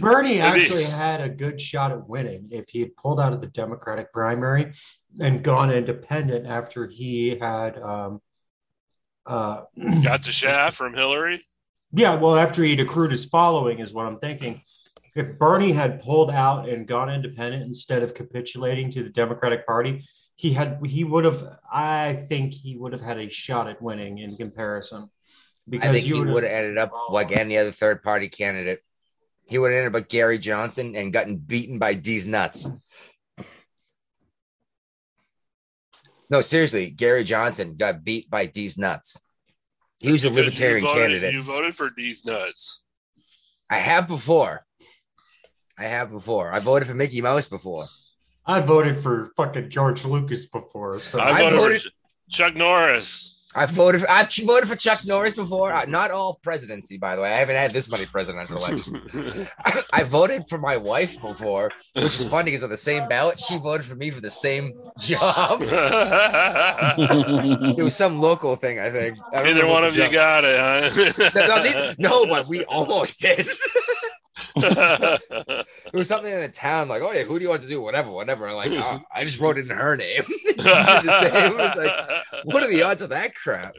Bernie 0.00 0.40
actually 0.40 0.84
had 0.84 1.20
a 1.20 1.28
good 1.28 1.60
shot 1.60 1.90
at 1.90 2.08
winning 2.08 2.48
if 2.52 2.68
he 2.68 2.80
had 2.80 2.94
pulled 2.96 3.18
out 3.20 3.32
of 3.32 3.40
the 3.40 3.48
Democratic 3.48 4.12
primary 4.12 4.72
and 5.20 5.42
gone 5.42 5.70
independent 5.72 6.46
after 6.46 6.86
he 6.86 7.36
had, 7.38 7.78
um, 7.78 8.20
uh, 9.26 9.62
Got 10.02 10.24
the 10.24 10.32
shaft 10.32 10.76
from 10.76 10.94
Hillary. 10.94 11.46
yeah, 11.92 12.14
well, 12.14 12.36
after 12.36 12.62
he'd 12.62 12.80
accrued 12.80 13.12
his 13.12 13.24
following, 13.24 13.78
is 13.78 13.92
what 13.92 14.06
I'm 14.06 14.18
thinking. 14.18 14.62
If 15.14 15.38
Bernie 15.38 15.72
had 15.72 16.00
pulled 16.02 16.30
out 16.30 16.68
and 16.68 16.86
gone 16.88 17.10
independent 17.10 17.62
instead 17.64 18.02
of 18.02 18.14
capitulating 18.14 18.90
to 18.92 19.02
the 19.02 19.10
Democratic 19.10 19.66
Party, 19.66 20.04
he 20.36 20.54
had 20.54 20.80
he 20.86 21.04
would 21.04 21.24
have. 21.24 21.44
I 21.70 22.24
think 22.28 22.54
he 22.54 22.76
would 22.78 22.92
have 22.92 23.02
had 23.02 23.18
a 23.18 23.28
shot 23.28 23.68
at 23.68 23.80
winning 23.82 24.18
in 24.18 24.34
comparison. 24.36 25.10
I 25.72 25.78
think 25.92 26.06
he 26.06 26.14
would've- 26.14 26.32
would 26.32 26.42
have 26.44 26.52
ended 26.52 26.78
up 26.78 26.90
like 27.10 27.30
any 27.30 27.58
other 27.58 27.70
third 27.70 28.02
party 28.02 28.28
candidate. 28.30 28.80
He 29.46 29.58
would 29.58 29.70
have 29.70 29.76
ended 29.84 29.88
up 29.94 30.00
like 30.00 30.08
Gary 30.08 30.38
Johnson 30.38 30.96
and 30.96 31.12
gotten 31.12 31.36
beaten 31.36 31.78
by 31.78 31.94
Deez 31.94 32.26
Nuts. 32.26 32.70
No, 36.32 36.40
seriously, 36.40 36.88
Gary 36.88 37.24
Johnson 37.24 37.76
got 37.76 38.02
beat 38.04 38.30
by 38.30 38.46
Deez 38.46 38.78
Nuts. 38.78 39.20
He 40.00 40.10
was 40.10 40.24
a 40.24 40.30
Because 40.30 40.36
you 40.38 40.44
libertarian 40.44 40.82
voted- 40.82 40.98
candidate. 41.02 41.34
You 41.34 41.42
voted 41.42 41.76
for 41.76 41.90
these 41.94 42.24
nuts. 42.24 42.82
I 43.68 43.76
have 43.76 44.08
before. 44.08 44.64
I 45.78 45.84
have 45.84 46.10
before. 46.10 46.50
I 46.50 46.58
voted 46.58 46.88
for 46.88 46.94
Mickey 46.94 47.20
Mouse 47.20 47.48
before. 47.48 47.84
I 48.46 48.60
voted 48.60 48.96
for 49.02 49.30
fucking 49.36 49.68
George 49.68 50.06
Lucas 50.06 50.46
before, 50.46 51.00
so 51.00 51.18
I, 51.20 51.32
I 51.32 51.38
voted, 51.42 51.58
voted- 51.60 51.82
for 51.82 51.90
Chuck 52.30 52.56
Norris. 52.56 53.41
I 53.54 53.66
voted. 53.66 54.00
For, 54.00 54.10
I've 54.10 54.32
voted 54.34 54.68
for 54.68 54.76
Chuck 54.76 55.00
Norris 55.04 55.34
before. 55.34 55.72
Uh, 55.72 55.84
not 55.86 56.10
all 56.10 56.34
presidency, 56.42 56.96
by 56.98 57.16
the 57.16 57.22
way. 57.22 57.32
I 57.32 57.36
haven't 57.36 57.56
had 57.56 57.72
this 57.72 57.90
many 57.90 58.06
presidential 58.06 58.56
elections. 58.56 59.48
I 59.92 60.04
voted 60.04 60.48
for 60.48 60.58
my 60.58 60.76
wife 60.76 61.20
before, 61.20 61.70
which 61.94 62.04
is 62.04 62.26
funny 62.28 62.46
because 62.46 62.62
on 62.62 62.70
the 62.70 62.76
same 62.78 63.08
ballot, 63.08 63.38
she 63.40 63.58
voted 63.58 63.84
for 63.86 63.94
me 63.94 64.10
for 64.10 64.20
the 64.20 64.30
same 64.30 64.72
job. 64.98 65.60
It 67.78 67.82
was 67.82 67.94
some 67.96 68.20
local 68.20 68.56
thing, 68.56 68.78
I 68.78 68.88
think. 68.90 69.18
I 69.32 69.42
don't 69.42 69.48
Either 69.56 69.66
one 69.66 69.84
of 69.84 69.94
the 69.94 70.04
you 70.06 70.12
got 70.12 70.44
it, 70.44 71.34
No, 71.34 71.46
no, 71.46 71.62
they- 71.62 71.94
no, 71.98 72.26
but 72.26 72.48
we 72.48 72.64
almost 72.64 73.20
did. 73.20 73.46
It 74.56 75.94
was 75.94 76.08
something 76.08 76.32
in 76.32 76.40
the 76.40 76.48
town, 76.48 76.88
like, 76.88 77.02
oh 77.02 77.12
yeah, 77.12 77.22
who 77.22 77.38
do 77.38 77.44
you 77.44 77.48
want 77.50 77.62
to 77.62 77.68
do? 77.68 77.80
Whatever, 77.80 78.10
whatever. 78.10 78.48
I'm 78.48 78.56
like, 78.56 78.70
oh, 78.72 79.00
I 79.14 79.24
just 79.24 79.40
wrote 79.40 79.58
it 79.58 79.70
in 79.70 79.76
her 79.76 79.96
name. 79.96 80.22
she 80.28 80.52
did 80.52 80.64
the 80.64 81.20
same. 81.22 81.52
It 81.52 81.56
was 81.56 81.76
like, 81.76 81.92
what 82.44 82.62
are 82.62 82.68
the 82.68 82.82
odds 82.82 83.02
of 83.02 83.10
that 83.10 83.34
crap? 83.34 83.74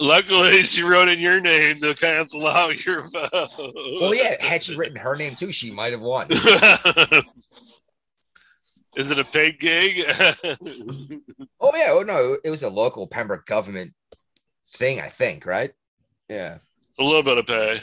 Luckily, 0.00 0.62
she 0.62 0.82
wrote 0.82 1.08
in 1.08 1.18
your 1.18 1.40
name 1.40 1.80
to 1.80 1.92
cancel 1.94 2.46
out 2.46 2.84
your 2.86 3.02
vote. 3.08 3.30
Well, 3.58 4.14
yeah, 4.14 4.40
had 4.40 4.62
she 4.62 4.76
written 4.76 4.96
her 4.96 5.16
name 5.16 5.34
too, 5.34 5.50
she 5.50 5.72
might 5.72 5.92
have 5.92 6.00
won. 6.00 6.28
Is 8.96 9.10
it 9.10 9.18
a 9.18 9.24
paid 9.24 9.58
gig? 9.60 10.04
Oh 11.60 11.72
yeah, 11.74 11.88
oh 11.90 12.02
no, 12.02 12.36
it 12.44 12.50
was 12.50 12.62
a 12.62 12.68
local 12.70 13.08
Pembroke 13.08 13.44
government 13.44 13.92
thing, 14.74 15.00
I 15.00 15.08
think, 15.08 15.44
right? 15.44 15.72
Yeah. 16.28 16.58
a 16.98 17.02
little 17.02 17.24
bit 17.24 17.36
of 17.36 17.46
pay. 17.46 17.80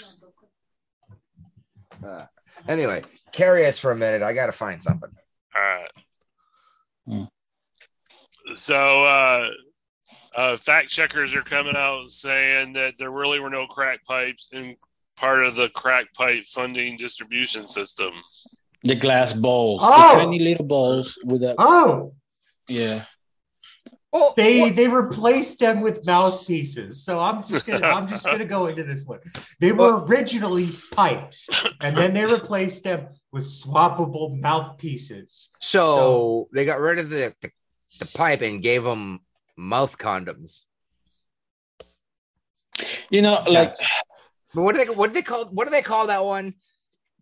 Uh, 2.05 2.25
anyway, 2.67 3.01
carry 3.31 3.65
us 3.65 3.79
for 3.79 3.91
a 3.91 3.95
minute. 3.95 4.21
I 4.21 4.33
gotta 4.33 4.51
find 4.51 4.81
something. 4.81 5.09
All 5.55 5.61
right. 5.61 5.91
Hmm. 7.07 8.55
So, 8.55 9.05
uh, 9.05 9.49
uh, 10.35 10.55
fact 10.57 10.89
checkers 10.89 11.33
are 11.33 11.41
coming 11.41 11.75
out 11.75 12.11
saying 12.11 12.73
that 12.73 12.95
there 12.97 13.11
really 13.11 13.39
were 13.39 13.49
no 13.49 13.65
crack 13.67 14.03
pipes 14.05 14.49
in 14.51 14.75
part 15.17 15.45
of 15.45 15.55
the 15.55 15.69
crack 15.69 16.13
pipe 16.13 16.43
funding 16.43 16.97
distribution 16.97 17.67
system. 17.67 18.11
the 18.83 18.95
glass 18.95 19.33
bowls. 19.33 19.81
Oh! 19.83 20.15
The 20.15 20.23
tiny 20.25 20.39
little 20.39 20.65
bowls 20.65 21.17
with 21.23 21.41
a 21.43 21.55
oh, 21.57 22.13
yeah. 22.67 23.05
Oh, 24.17 24.33
they 24.37 24.61
what- 24.61 24.75
they 24.77 24.87
replaced 24.87 25.59
them 25.59 25.81
with 25.81 26.05
mouthpieces. 26.05 27.03
So 27.03 27.19
I'm 27.19 27.43
just 27.43 27.65
gonna 27.67 27.85
I'm 27.97 28.07
just 28.07 28.25
gonna 28.25 28.45
go 28.45 28.65
into 28.67 28.83
this 28.83 29.03
one. 29.05 29.19
They 29.59 29.73
were 29.73 30.05
originally 30.05 30.71
pipes, 30.91 31.49
and 31.81 31.97
then 31.97 32.13
they 32.13 32.23
replaced 32.23 32.83
them 32.83 33.07
with 33.33 33.43
swappable 33.45 34.39
mouthpieces. 34.39 35.49
so 35.59 36.47
they 36.53 36.63
got 36.63 36.79
rid 36.79 36.99
of 36.99 37.09
the, 37.09 37.35
the 37.41 37.51
the 37.99 38.05
pipe 38.05 38.41
and 38.41 38.61
gave 38.61 38.83
them 38.83 39.19
mouth 39.57 39.97
condoms. 39.97 40.61
You 43.09 43.21
know, 43.21 43.43
like 43.47 43.69
Yes. 43.77 43.87
But 44.53 44.61
what 44.63 44.75
do 44.75 44.85
they 44.85 44.91
what 44.91 45.07
do 45.07 45.13
they 45.13 45.21
call 45.21 45.45
what 45.45 45.65
do 45.65 45.71
they 45.71 45.81
call 45.81 46.07
that 46.07 46.23
one 46.23 46.53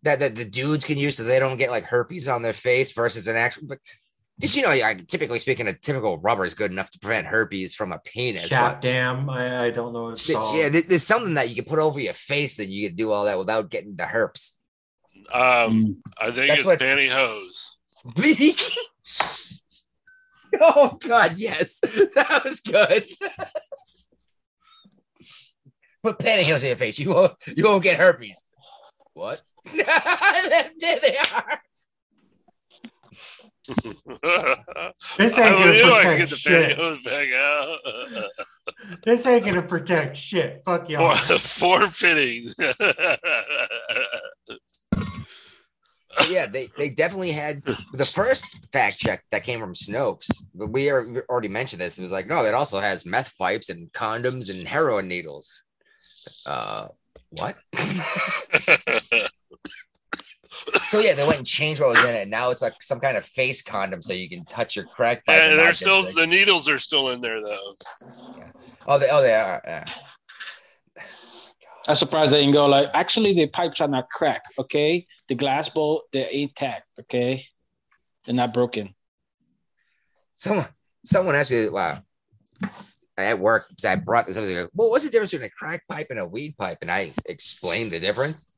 that, 0.02 0.20
that 0.20 0.34
the 0.36 0.44
dudes 0.44 0.84
can 0.84 0.98
use 0.98 1.16
so 1.16 1.24
they 1.24 1.38
don't 1.40 1.56
get 1.56 1.70
like 1.70 1.84
herpes 1.84 2.28
on 2.28 2.42
their 2.42 2.52
face 2.52 2.92
versus 2.92 3.26
an 3.26 3.36
actual 3.36 3.66
but 3.66 3.78
just 4.40 4.56
you 4.56 4.62
know, 4.62 4.74
like, 4.74 5.06
typically 5.06 5.38
speaking, 5.38 5.68
a 5.68 5.74
typical 5.74 6.18
rubber 6.18 6.44
is 6.44 6.54
good 6.54 6.72
enough 6.72 6.90
to 6.90 6.98
prevent 6.98 7.26
herpes 7.26 7.74
from 7.74 7.92
a 7.92 7.98
penis. 8.00 8.48
Chap 8.48 8.82
dam. 8.82 9.30
I, 9.30 9.66
I 9.66 9.70
don't 9.70 9.92
know 9.92 10.04
what 10.04 10.14
it's 10.14 10.26
Th- 10.26 10.36
called. 10.36 10.58
Yeah, 10.58 10.68
there- 10.68 10.82
there's 10.82 11.04
something 11.04 11.34
that 11.34 11.48
you 11.48 11.54
can 11.54 11.64
put 11.64 11.78
over 11.78 12.00
your 12.00 12.12
face 12.14 12.56
that 12.56 12.68
you 12.68 12.88
can 12.88 12.96
do 12.96 13.12
all 13.12 13.26
that 13.26 13.38
without 13.38 13.70
getting 13.70 13.94
the 13.94 14.06
herpes. 14.06 14.54
Um, 15.32 15.40
mm, 15.40 15.96
I 16.20 16.30
think 16.32 16.48
That's 16.48 16.60
it's 16.60 16.66
what's- 16.66 16.82
pantyhose. 16.82 17.76
oh 20.60 20.98
God, 21.00 21.38
yes, 21.38 21.80
that 22.14 22.42
was 22.44 22.60
good. 22.60 23.06
Put 26.02 26.18
pantyhose 26.18 26.60
in 26.62 26.68
your 26.68 26.76
face. 26.76 26.98
You 26.98 27.14
won't. 27.14 27.32
You 27.56 27.64
won't 27.64 27.82
get 27.82 27.98
herpes. 27.98 28.44
What? 29.14 29.40
there 29.72 29.84
they 30.80 31.16
are. 31.32 31.60
This 33.66 35.38
ain't 35.38 35.56
gonna 35.56 35.72
knew 35.72 35.92
I 35.92 36.02
protect 36.02 36.18
get 36.18 36.30
the 36.30 36.36
shit. 36.36 36.76
back 37.04 37.28
out. 37.32 37.78
This 39.04 39.26
ain't 39.26 39.44
gonna 39.44 39.62
protect 39.62 40.16
shit. 40.16 40.62
Fuck 40.64 40.88
y'all. 40.88 41.14
For, 41.14 41.38
form 41.38 41.90
yeah, 46.30 46.46
they, 46.46 46.68
they 46.78 46.88
definitely 46.88 47.32
had 47.32 47.62
the 47.92 48.04
first 48.04 48.60
fact 48.72 48.98
check 48.98 49.24
that 49.32 49.44
came 49.44 49.60
from 49.60 49.74
Snopes. 49.74 50.28
But 50.54 50.68
we 50.68 50.88
are- 50.90 51.06
we 51.06 51.20
already 51.22 51.48
mentioned 51.48 51.82
this. 51.82 51.98
It 51.98 52.02
was 52.02 52.12
like, 52.12 52.26
no, 52.26 52.44
it 52.44 52.54
also 52.54 52.80
has 52.80 53.04
meth 53.04 53.36
pipes 53.36 53.68
and 53.68 53.92
condoms 53.92 54.50
and 54.50 54.66
heroin 54.66 55.08
needles. 55.08 55.62
Uh, 56.46 56.88
what? 57.30 57.56
so 60.86 61.00
yeah, 61.00 61.14
they 61.14 61.26
went 61.26 61.38
and 61.38 61.46
changed 61.46 61.80
what 61.80 61.90
was 61.90 62.04
in 62.04 62.14
it. 62.14 62.28
Now 62.28 62.50
it's 62.50 62.62
like 62.62 62.74
some 62.80 63.00
kind 63.00 63.16
of 63.16 63.24
face 63.24 63.62
condom, 63.62 64.02
so 64.02 64.12
you 64.12 64.28
can 64.28 64.44
touch 64.44 64.76
your 64.76 64.84
crack 64.86 65.24
pipe. 65.26 65.40
and 65.40 65.52
and 65.52 65.60
they're 65.60 65.72
still 65.72 66.02
sick. 66.02 66.14
the 66.14 66.26
needles 66.26 66.68
are 66.68 66.78
still 66.78 67.10
in 67.10 67.20
there 67.20 67.40
though. 67.44 67.74
Yeah. 68.38 68.50
oh, 68.86 68.98
they, 68.98 69.08
oh, 69.10 69.22
they 69.22 69.34
are. 69.34 69.62
yeah. 69.66 69.84
I'm 71.86 71.94
surprised 71.96 72.32
they 72.32 72.40
didn't 72.40 72.54
go 72.54 72.66
like 72.66 72.88
actually 72.94 73.34
the 73.34 73.46
pipes 73.46 73.80
are 73.80 73.88
not 73.88 74.08
cracked, 74.08 74.54
okay? 74.58 75.06
the 75.28 75.34
glass 75.34 75.68
bowl, 75.68 76.02
they're 76.12 76.28
intact. 76.28 76.86
Okay, 77.00 77.46
they're 78.24 78.34
not 78.34 78.54
broken. 78.54 78.94
Someone, 80.34 80.66
someone 81.04 81.34
asked 81.34 81.52
me, 81.52 81.68
wow, 81.68 82.02
at 83.16 83.38
work, 83.38 83.66
I 83.84 83.96
brought 83.96 84.26
this 84.26 84.36
up. 84.36 84.44
They 84.44 84.54
go, 84.54 84.68
well, 84.74 84.90
what's 84.90 85.04
the 85.04 85.10
difference 85.10 85.30
between 85.30 85.46
a 85.46 85.50
crack 85.50 85.86
pipe 85.88 86.08
and 86.10 86.18
a 86.18 86.26
weed 86.26 86.56
pipe? 86.58 86.78
And 86.82 86.90
I 86.90 87.12
explained 87.26 87.92
the 87.92 88.00
difference. 88.00 88.50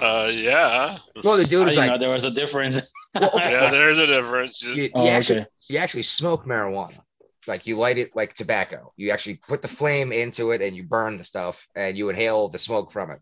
Uh, 0.00 0.30
yeah. 0.32 0.98
Well, 1.22 1.36
the 1.36 1.44
dude 1.44 1.64
was 1.64 1.74
didn't 1.74 1.86
know 1.86 1.92
like, 1.92 2.00
there 2.00 2.10
was 2.10 2.24
a 2.24 2.30
difference. 2.30 2.76
well, 3.14 3.30
okay, 3.34 3.50
Yeah, 3.52 3.70
there's 3.70 3.98
a 3.98 4.06
difference. 4.06 4.58
Just- 4.58 4.76
you, 4.76 4.82
you 4.84 4.90
Oh, 4.94 5.06
actually 5.08 5.40
okay. 5.40 5.48
you 5.68 5.78
actually 5.78 6.02
smoke 6.02 6.44
marijuana. 6.46 6.98
Like 7.46 7.66
you 7.66 7.76
light 7.76 7.98
it 7.98 8.14
like 8.14 8.34
tobacco. 8.34 8.92
You 8.96 9.10
actually 9.10 9.34
put 9.34 9.62
the 9.62 9.68
flame 9.68 10.12
into 10.12 10.52
it 10.52 10.62
and 10.62 10.76
you 10.76 10.84
burn 10.84 11.16
the 11.18 11.24
stuff 11.24 11.66
and 11.74 11.96
you 11.98 12.08
inhale 12.08 12.48
the 12.48 12.58
smoke 12.58 12.92
from 12.92 13.10
it. 13.10 13.18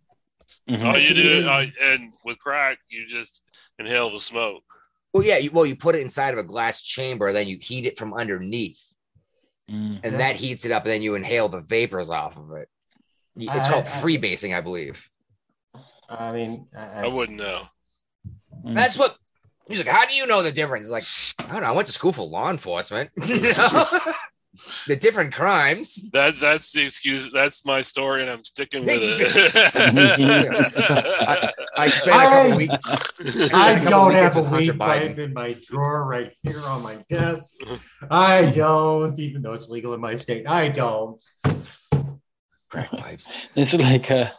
Mhm. 0.68 0.85
All 0.85 0.99
you 0.99 1.14
do, 1.14 1.49
uh, 1.49 1.66
and 1.83 2.12
with 2.25 2.39
crack, 2.39 2.79
you 2.89 3.05
just 3.07 3.43
inhale 3.79 4.11
the 4.11 4.21
smoke. 4.21 4.62
Well, 5.12 5.25
yeah, 5.25 5.39
you, 5.39 5.51
well, 5.51 5.66
you 5.66 5.75
put 5.75 5.95
it 5.97 6.03
inside 6.03 6.35
of 6.35 6.39
a 6.39 6.45
glass 6.45 6.83
chamber, 6.83 7.33
then 7.33 7.49
you 7.49 7.59
heat 7.61 7.87
it 7.87 7.99
from 7.99 8.14
underneath, 8.14 8.79
Mm. 9.71 10.01
and 10.05 10.21
that 10.21 10.37
heats 10.37 10.64
it 10.64 10.71
up, 10.73 10.85
and 10.85 10.93
then 10.93 11.03
you 11.03 11.14
inhale 11.14 11.49
the 11.49 11.61
vapors 11.61 12.11
off 12.11 12.37
of 12.37 12.53
it. 12.53 12.68
It's 13.37 13.49
I- 13.68 13.71
called 13.73 13.87
I- 13.87 13.89
freebasing, 13.89 14.57
I 14.57 14.61
believe. 14.61 15.09
I 16.11 16.33
mean, 16.33 16.67
I, 16.77 17.05
I 17.05 17.09
wouldn't 17.09 17.39
know. 17.39 17.63
Mm. 18.65 18.75
That's 18.75 18.99
what 18.99 19.17
he's 19.69 19.79
like. 19.79 19.89
How 19.95 20.07
do 20.07 20.15
you 20.15 20.27
know 20.27 20.43
the 20.43 20.53
difference? 20.53 20.91
Like, 20.91 21.05
I 21.39 21.53
don't 21.53 21.63
know. 21.63 21.69
I 21.69 21.73
went 21.73 21.87
to 21.87 21.93
school 21.93 22.13
for 22.13 22.27
law 22.27 22.51
enforcement. 22.51 23.11
You 23.27 23.41
know? 23.41 23.85
the 24.89 24.97
different 24.97 25.33
crimes. 25.33 26.11
That 26.13 26.39
that's 26.41 26.73
the 26.73 26.83
excuse. 26.83 27.31
That's 27.33 27.65
my 27.65 27.81
story, 27.83 28.23
and 28.23 28.31
I'm 28.31 28.43
sticking 28.45 28.85
with 28.85 28.99
it. 29.01 29.55
I 31.77 31.89
spent 31.89 32.17
a 32.17 32.21
couple 32.21 32.53
I- 32.53 32.57
weeks. 32.57 33.53
I 33.55 33.71
a 33.71 33.75
couple 33.77 33.91
don't 33.91 34.09
weekends 34.09 34.35
have 34.35 34.37
a 34.37 34.43
with 34.51 34.69
weed 34.69 34.79
pipe 34.79 35.19
in 35.19 35.33
my 35.33 35.57
drawer 35.67 36.05
right 36.05 36.33
here 36.43 36.61
on 36.61 36.83
my 36.83 36.97
desk. 37.09 37.55
I 38.11 38.47
don't, 38.47 39.19
even 39.19 39.43
though 39.43 39.53
it's 39.53 39.69
legal 39.69 39.95
in 39.95 40.01
my 40.01 40.17
state. 40.17 40.49
I 40.49 40.69
don't. 40.69 41.23
Crack 42.69 42.91
pipes. 42.91 43.33
It's 43.57 43.73
like 43.73 44.11
uh, 44.11 44.31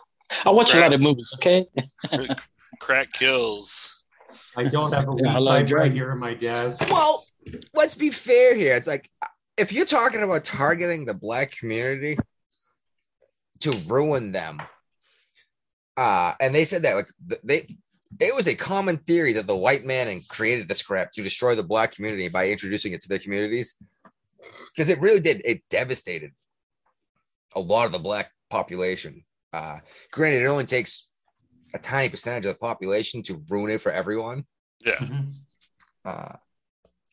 I 0.45 0.49
watch 0.51 0.73
a 0.73 0.79
lot 0.79 0.93
of 0.93 1.01
movies. 1.01 1.31
Okay, 1.35 1.67
Crack 2.79 3.11
kills. 3.11 4.03
I 4.55 4.63
don't 4.63 4.91
have 4.91 5.07
a 5.07 5.11
weed 5.11 5.25
Yeah, 5.25 5.35
I 5.35 5.39
like 5.39 5.67
pipe 5.67 5.75
right 5.75 5.91
here 5.91 6.11
in 6.11 6.19
my 6.19 6.33
desk. 6.33 6.87
Well, 6.89 7.25
let's 7.73 7.95
be 7.95 8.09
fair 8.09 8.55
here. 8.55 8.75
It's 8.75 8.87
like 8.87 9.09
if 9.57 9.71
you're 9.71 9.85
talking 9.85 10.23
about 10.23 10.43
targeting 10.43 11.05
the 11.05 11.13
black 11.13 11.51
community 11.51 12.17
to 13.61 13.71
ruin 13.87 14.31
them, 14.31 14.61
uh, 15.97 16.33
and 16.39 16.53
they 16.55 16.65
said 16.65 16.83
that 16.83 16.95
like 16.95 17.09
they 17.43 17.77
it 18.19 18.35
was 18.35 18.47
a 18.47 18.55
common 18.55 18.97
theory 18.97 19.33
that 19.33 19.47
the 19.47 19.55
white 19.55 19.85
man 19.85 20.07
and 20.07 20.27
created 20.27 20.67
this 20.67 20.83
crap 20.83 21.11
to 21.13 21.23
destroy 21.23 21.55
the 21.55 21.63
black 21.63 21.93
community 21.93 22.27
by 22.27 22.49
introducing 22.49 22.93
it 22.93 23.01
to 23.01 23.09
their 23.09 23.19
communities. 23.19 23.75
Because 24.75 24.89
it 24.89 24.99
really 24.99 25.19
did, 25.19 25.41
it 25.45 25.61
devastated 25.69 26.31
a 27.55 27.59
lot 27.59 27.85
of 27.85 27.91
the 27.91 27.99
black 27.99 28.31
population. 28.49 29.23
Uh, 29.53 29.79
granted, 30.11 30.43
it 30.43 30.47
only 30.47 30.65
takes 30.65 31.07
a 31.73 31.79
tiny 31.79 32.09
percentage 32.09 32.45
of 32.45 32.53
the 32.53 32.59
population 32.59 33.23
to 33.23 33.43
ruin 33.49 33.71
it 33.71 33.81
for 33.81 33.91
everyone. 33.91 34.45
Yeah. 34.85 34.95
Mhm. 34.97 35.35
Uh, 36.05 36.33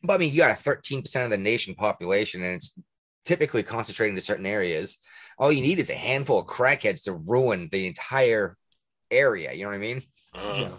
but 0.02 0.14
I 0.14 0.18
mean, 0.18 0.32
you 0.32 0.38
got 0.38 0.58
a 0.58 0.62
13% 0.62 1.24
of 1.24 1.30
the 1.30 1.36
nation 1.38 1.74
population, 1.74 2.42
and 2.42 2.54
it's 2.54 2.78
typically 3.24 3.62
concentrated 3.62 4.10
into 4.12 4.20
certain 4.24 4.46
areas. 4.46 4.96
All 5.38 5.52
you 5.52 5.60
need 5.62 5.78
is 5.78 5.90
a 5.90 5.94
handful 5.94 6.38
of 6.40 6.46
crackheads 6.46 7.04
to 7.04 7.12
ruin 7.12 7.68
the 7.70 7.86
entire 7.86 8.56
area. 9.10 9.52
You 9.52 9.62
know 9.64 9.68
what 9.70 9.74
I 9.74 9.78
mean? 9.78 10.02
Uh, 10.34 10.38
Yeah. 10.56 10.70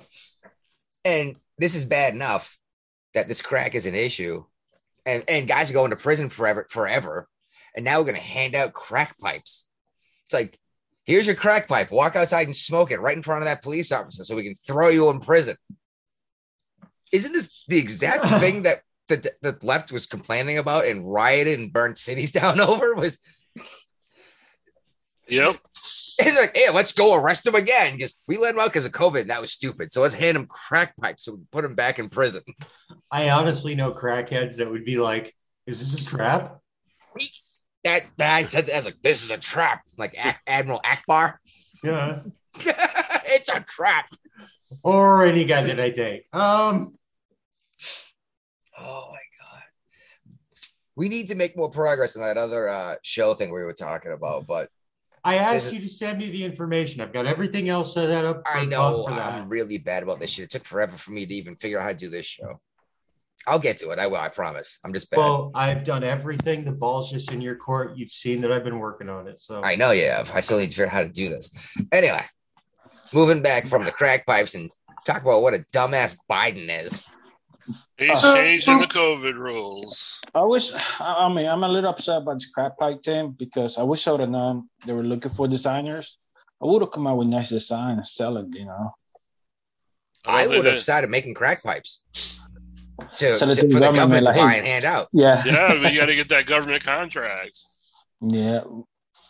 And 1.06 1.40
this 1.58 1.76
is 1.76 1.86
bad 1.86 2.14
enough 2.14 2.58
that 3.14 3.28
this 3.28 3.42
crack 3.42 3.74
is 3.76 3.86
an 3.86 3.96
issue, 3.96 4.46
and 5.06 5.24
and 5.30 5.48
guys 5.48 5.70
are 5.70 5.74
going 5.74 5.92
to 5.92 5.96
prison 5.98 6.30
forever, 6.30 6.68
forever. 6.70 7.28
And 7.76 7.86
now 7.86 8.00
we're 8.00 8.06
going 8.06 8.16
to 8.16 8.22
hand 8.22 8.56
out 8.56 8.74
crack 8.74 9.18
pipes. 9.20 9.70
It's 10.26 10.34
like, 10.34 10.60
here's 11.10 11.26
your 11.26 11.36
crack 11.36 11.68
pipe. 11.68 11.90
Walk 11.90 12.16
outside 12.16 12.46
and 12.46 12.56
smoke 12.56 12.92
it 12.92 13.02
right 13.02 13.18
in 13.18 13.24
front 13.24 13.42
of 13.42 13.48
that 13.48 13.64
police 13.64 13.92
officer, 13.92 14.24
so 14.24 14.36
we 14.36 14.44
can 14.44 14.54
throw 14.56 14.90
you 14.90 15.10
in 15.10 15.20
prison. 15.20 15.56
Isn't 17.12 17.34
this 17.34 17.64
the 17.68 17.80
exact 17.80 18.26
thing 18.40 18.62
that 18.64 18.82
the 19.08 19.32
the 19.42 19.58
left 19.64 19.92
was 19.92 20.06
complaining 20.06 20.60
about 20.60 20.86
and 20.86 21.12
rioted 21.12 21.60
and 21.60 21.74
burned 21.74 21.98
cities 21.98 22.32
down 22.40 22.62
over? 22.62 22.94
Was 22.94 23.18
Yep. 25.28 25.58
it's 26.20 26.40
like, 26.40 26.58
hey, 26.58 26.72
let's 26.72 26.94
go 26.94 27.14
arrest 27.16 27.46
him 27.46 27.56
again 27.56 27.94
because 27.96 28.20
we 28.28 28.38
let 28.38 28.54
him 28.56 28.60
out 28.60 28.68
because 28.68 28.86
of 28.86 28.92
COVID. 28.92 29.22
And 29.22 29.30
that 29.30 29.42
was 29.42 29.52
stupid. 29.52 29.94
So 29.94 30.02
let's 30.02 30.16
hand 30.16 30.36
him 30.38 30.48
crack 30.48 30.96
pipes 30.98 31.26
so 31.26 31.34
we 31.34 31.38
can 31.38 31.48
put 31.52 31.66
him 31.66 31.76
back 31.76 32.00
in 32.00 32.10
prison. 32.10 32.42
I 33.12 33.30
honestly 33.30 33.76
know 33.76 33.92
crackheads 33.92 34.58
that 34.58 34.72
would 34.72 34.86
be 34.86 34.98
like, 34.98 35.36
"Is 35.68 35.80
this 35.80 36.02
a 36.02 36.06
trap?" 36.06 36.60
That, 37.84 38.02
that 38.18 38.34
I 38.34 38.44
said, 38.44 38.70
I 38.70 38.76
was 38.76 38.86
like, 38.86 39.02
this 39.02 39.24
is 39.24 39.30
a 39.30 39.38
trap. 39.38 39.84
Like 39.98 40.18
A- 40.18 40.36
Admiral 40.48 40.82
Ackbar, 40.82 41.36
Yeah. 41.84 42.22
it's 42.60 43.50
a 43.50 43.62
trap. 43.62 44.08
Or 44.84 45.26
any 45.26 45.46
guy 45.46 45.64
that 45.64 45.80
I 45.80 45.90
date. 45.90 46.24
Um. 46.34 46.96
Oh 48.78 49.10
my 49.12 49.18
god. 49.18 49.64
We 50.96 51.10
need 51.10 51.28
to 51.30 51.36
make 51.36 51.58
more 51.58 51.70
progress 51.70 52.16
in 52.16 52.22
that 52.22 52.38
other 52.38 52.70
uh, 52.70 52.96
show 53.02 53.34
thing 53.34 53.52
we 53.52 53.64
were 53.64 53.74
talking 53.74 54.12
about, 54.12 54.46
but 54.46 54.70
I 55.24 55.36
asked 55.36 55.68
Is 55.68 55.74
you 55.74 55.82
to 55.82 55.90
send 55.90 56.18
me 56.18 56.30
the 56.30 56.44
information. 56.44 57.02
I've 57.02 57.12
got 57.14 57.26
everything 57.26 57.68
else 57.70 57.94
set 57.94 58.10
up. 58.10 58.44
I 58.46 58.66
know 58.66 59.06
for 59.06 59.12
that. 59.12 59.34
I'm 59.34 59.50
really 59.50 59.78
bad 59.78 60.04
about 60.04 60.20
this 60.20 60.30
shit. 60.32 60.46
It 60.46 60.52
took 60.52 60.66
forever 60.66 60.98
for 60.98 61.12
me 61.12 61.26
to 61.26 61.34
even 61.34 61.56
figure 61.56 61.80
out 61.80 61.84
how 61.84 61.90
to 61.90 61.98
do 61.98 62.10
this 62.10 62.26
show. 62.26 62.60
I'll 63.48 63.60
get 63.60 63.78
to 63.80 63.90
it. 63.92 64.00
I 64.00 64.08
will. 64.08 64.18
I 64.18 64.30
promise. 64.30 64.80
I'm 64.84 64.94
just 64.94 65.10
bad. 65.10 65.18
Well, 65.18 65.52
I've 65.56 65.84
done 65.84 66.04
everything. 66.04 66.66
The 66.66 66.72
ball's 66.72 67.10
just 67.12 67.32
in 67.32 67.42
your 67.42 67.56
court. 67.56 67.96
You've 67.98 68.12
seen 68.12 68.42
that 68.42 68.52
I've 68.52 68.64
been 68.64 68.80
working 68.80 69.10
on 69.10 69.28
it. 69.28 69.42
So 69.42 69.62
I 69.64 69.76
know 69.76 69.92
you 69.92 70.06
have. 70.06 70.32
I 70.34 70.42
still 70.42 70.60
need 70.60 70.68
to 70.68 70.72
figure 70.72 70.86
out 70.88 70.92
how 70.92 71.02
to 71.04 71.10
do 71.10 71.30
this. 71.30 71.52
Anyway, 71.92 72.24
moving 73.14 73.42
back 73.42 73.68
from 73.68 73.86
the 73.86 73.92
crack 73.92 74.26
pipes 74.26 74.56
and 74.56 74.70
talk 75.06 75.22
about 75.22 75.42
what 75.42 75.54
a 75.54 75.66
dumbass 75.74 76.18
Biden 76.30 76.70
is. 76.84 77.06
He's 77.98 78.24
Uh, 78.24 78.36
changing 78.36 78.80
the 78.80 78.88
COVID 78.88 79.36
rules. 79.36 80.20
I 80.36 80.42
wish. 80.42 80.72
I 80.74 81.26
I 81.26 81.34
mean, 81.34 81.46
I'm 81.48 81.64
a 81.64 81.68
little 81.68 81.90
upset 81.92 82.22
about 82.24 82.40
the 82.40 82.46
crack 82.54 82.78
pipe 82.78 83.04
thing 83.04 83.32
because 83.38 83.78
I 83.78 83.84
wish 83.84 84.08
I 84.08 84.12
would 84.12 84.22
have 84.22 84.30
known 84.30 84.70
they 84.86 84.94
were 84.94 85.04
looking 85.04 85.32
for 85.32 85.48
designers. 85.48 86.18
I 86.62 86.66
would 86.66 86.82
have 86.82 86.92
come 86.92 87.08
out 87.08 87.18
with 87.18 87.28
nice 87.28 87.50
design 87.50 87.98
and 87.98 88.08
sell 88.08 88.38
it. 88.38 88.48
You 88.52 88.66
know, 88.66 88.92
I 90.26 90.46
don't 90.46 90.58
would 90.58 90.66
have 90.66 90.82
started 90.84 91.10
making 91.10 91.36
crack 91.36 91.64
pipes 91.64 92.02
to, 93.16 93.38
Sell 93.38 93.50
it 93.50 93.56
to- 93.56 93.62
to 93.62 93.68
the 93.68 93.74
for 93.74 93.80
the 93.80 93.92
government, 93.92 93.96
government 93.96 94.26
to 94.26 94.32
like, 94.32 94.40
buy 94.42 94.52
hey. 94.54 94.58
and 94.60 94.68
hand 94.68 94.86
out. 94.86 95.08
yeah, 95.14 95.44
Yeah, 95.46 95.74
we 95.90 95.96
got 95.96 96.06
to 96.08 96.16
get 96.16 96.30
that 96.30 96.46
government 96.46 96.84
contract. 96.84 97.60
yeah. 98.22 98.62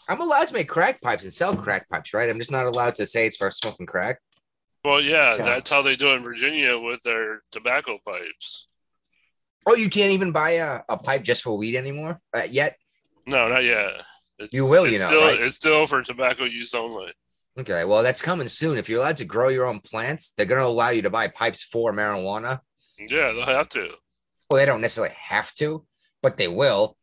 I'm 0.07 0.21
allowed 0.21 0.47
to 0.47 0.53
make 0.55 0.67
crack 0.67 1.01
pipes 1.01 1.23
and 1.23 1.31
sell 1.31 1.55
crack 1.55 1.87
pipes, 1.87 2.15
right? 2.15 2.27
I'm 2.29 2.39
just 2.39 2.49
not 2.49 2.65
allowed 2.65 2.95
to 2.95 3.05
say 3.05 3.27
it's 3.27 3.37
for 3.37 3.51
smoking 3.51 3.85
crack. 3.85 4.19
Well, 4.83 4.99
yeah, 5.01 5.35
Yeah. 5.35 5.43
that's 5.43 5.69
how 5.69 5.83
they 5.83 5.95
do 5.95 6.09
it 6.11 6.15
in 6.15 6.23
Virginia 6.23 6.79
with 6.79 7.03
their 7.03 7.41
tobacco 7.51 7.99
pipes. 8.03 8.65
Oh, 9.67 9.75
you 9.75 9.87
can't 9.89 10.11
even 10.13 10.31
buy 10.31 10.51
a, 10.51 10.79
a 10.89 10.97
pipe 10.97 11.21
just 11.23 11.43
for 11.43 11.55
weed 11.55 11.75
anymore 11.75 12.19
uh, 12.35 12.41
yet? 12.49 12.77
No, 13.27 13.49
not 13.49 13.63
yet. 13.63 13.91
It's, 14.39 14.53
You 14.53 14.65
will, 14.65 14.85
it's 14.85 14.93
you 14.93 14.99
know, 14.99 15.07
Still, 15.07 15.21
right? 15.21 15.39
It's 15.41 15.55
still 15.57 15.85
for 15.85 16.01
tobacco 16.01 16.45
use 16.45 16.73
only. 16.73 17.11
Okay, 17.59 17.83
well, 17.83 18.01
that's 18.01 18.21
coming 18.21 18.47
soon. 18.47 18.77
If 18.77 18.89
you're 18.89 18.99
allowed 18.99 19.17
to 19.17 19.25
grow 19.25 19.49
your 19.49 19.67
own 19.67 19.79
plants, 19.81 20.31
they're 20.37 20.45
going 20.47 20.61
to 20.61 20.65
allow 20.65 20.89
you 20.89 21.01
to 21.03 21.09
buy 21.09 21.27
pipes 21.27 21.61
for 21.61 21.91
marijuana. 21.91 22.61
Yeah, 22.99 23.31
they'll 23.31 23.45
have 23.45 23.69
to. 23.69 23.89
Well, 24.49 24.59
they 24.59 24.65
don't 24.65 24.81
necessarily 24.81 25.13
have 25.19 25.53
to, 25.55 25.85
but 26.21 26.37
they 26.37 26.47
will. 26.47 26.97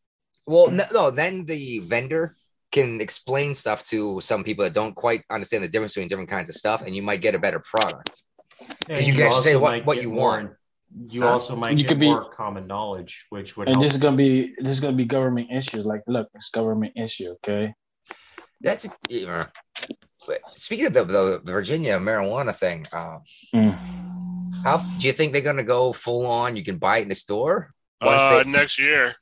Well, 0.47 0.69
no, 0.71 0.85
no 0.93 1.11
then 1.11 1.45
the 1.45 1.79
vendor 1.81 2.33
can 2.73 3.01
explain 3.01 3.55
stuff 3.55 3.85
to 3.87 4.21
some 4.21 4.45
people 4.45 4.65
that 4.65 4.75
don't 4.75 4.95
quite 4.95 5.23
understand 5.31 5.65
the 5.65 5.69
difference 5.69 5.95
between 5.95 6.09
different 6.09 6.29
kinds 6.31 6.49
of 6.49 6.55
stuff, 6.57 6.83
and 6.83 6.95
you 6.95 7.03
might 7.03 7.23
get 7.23 7.35
a 7.35 7.39
better 7.39 7.61
product. 7.61 8.23
And 8.89 9.05
you 9.07 9.13
can 9.15 9.23
actually 9.23 9.43
say 9.43 9.57
what- 9.57 9.85
what 9.87 10.03
you 10.03 10.11
more- 10.11 10.29
want. 10.31 10.51
You 11.09 11.23
Huh? 11.23 11.33
also 11.33 11.57
might 11.57 11.73
You 11.77 11.83
get 11.83 11.89
could 11.89 12.01
be- 12.01 12.07
more 12.07 12.31
common 12.31 12.67
knowledge, 12.67 13.27
which 13.31 13.57
would 13.57 13.69
And 13.69 13.77
help. 13.77 13.83
this 13.85 13.93
is 13.93 13.99
gonna 13.99 14.17
be 14.17 14.55
this 14.59 14.73
is 14.73 14.81
gonna 14.81 14.97
be 14.97 15.05
government 15.05 15.51
issues. 15.53 15.85
Like, 15.85 16.03
look, 16.07 16.29
it's 16.35 16.49
government 16.51 16.93
issue. 16.97 17.35
Okay. 17.45 17.75
That's 18.61 18.87
yeah. 19.09 19.47
But 20.27 20.41
speaking 20.55 20.87
of 20.87 20.95
the, 20.95 21.05
the 21.05 21.41
Virginia 21.45 21.99
marijuana 21.99 22.55
thing, 22.57 22.87
uh, 22.93 23.19
Mm. 23.55 23.77
How 24.67 24.79
do 24.79 25.07
you 25.07 25.13
think 25.13 25.33
they're 25.33 25.43
going 25.43 25.57
to 25.57 25.63
go 25.63 25.93
full 25.93 26.27
on? 26.27 26.57
You 26.57 26.65
can 26.65 26.79
buy 26.79 26.99
it 26.99 27.03
in 27.03 27.09
the 27.09 27.15
store. 27.15 27.73
Uh, 28.01 28.43
they- 28.43 28.51
next 28.51 28.79
year. 28.79 29.15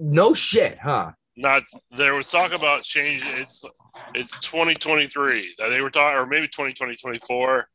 no 0.00 0.34
shit, 0.34 0.78
huh? 0.78 1.12
Not 1.36 1.64
there 1.90 2.14
was 2.14 2.28
talk 2.28 2.52
about 2.52 2.82
change. 2.82 3.22
It's 3.22 3.62
it's 4.14 4.38
2023 4.38 5.56
that 5.58 5.68
they 5.68 5.82
were 5.82 5.90
talking, 5.90 6.18
or 6.18 6.26
maybe 6.26 6.48
2020, 6.48 6.96
24. 6.96 7.68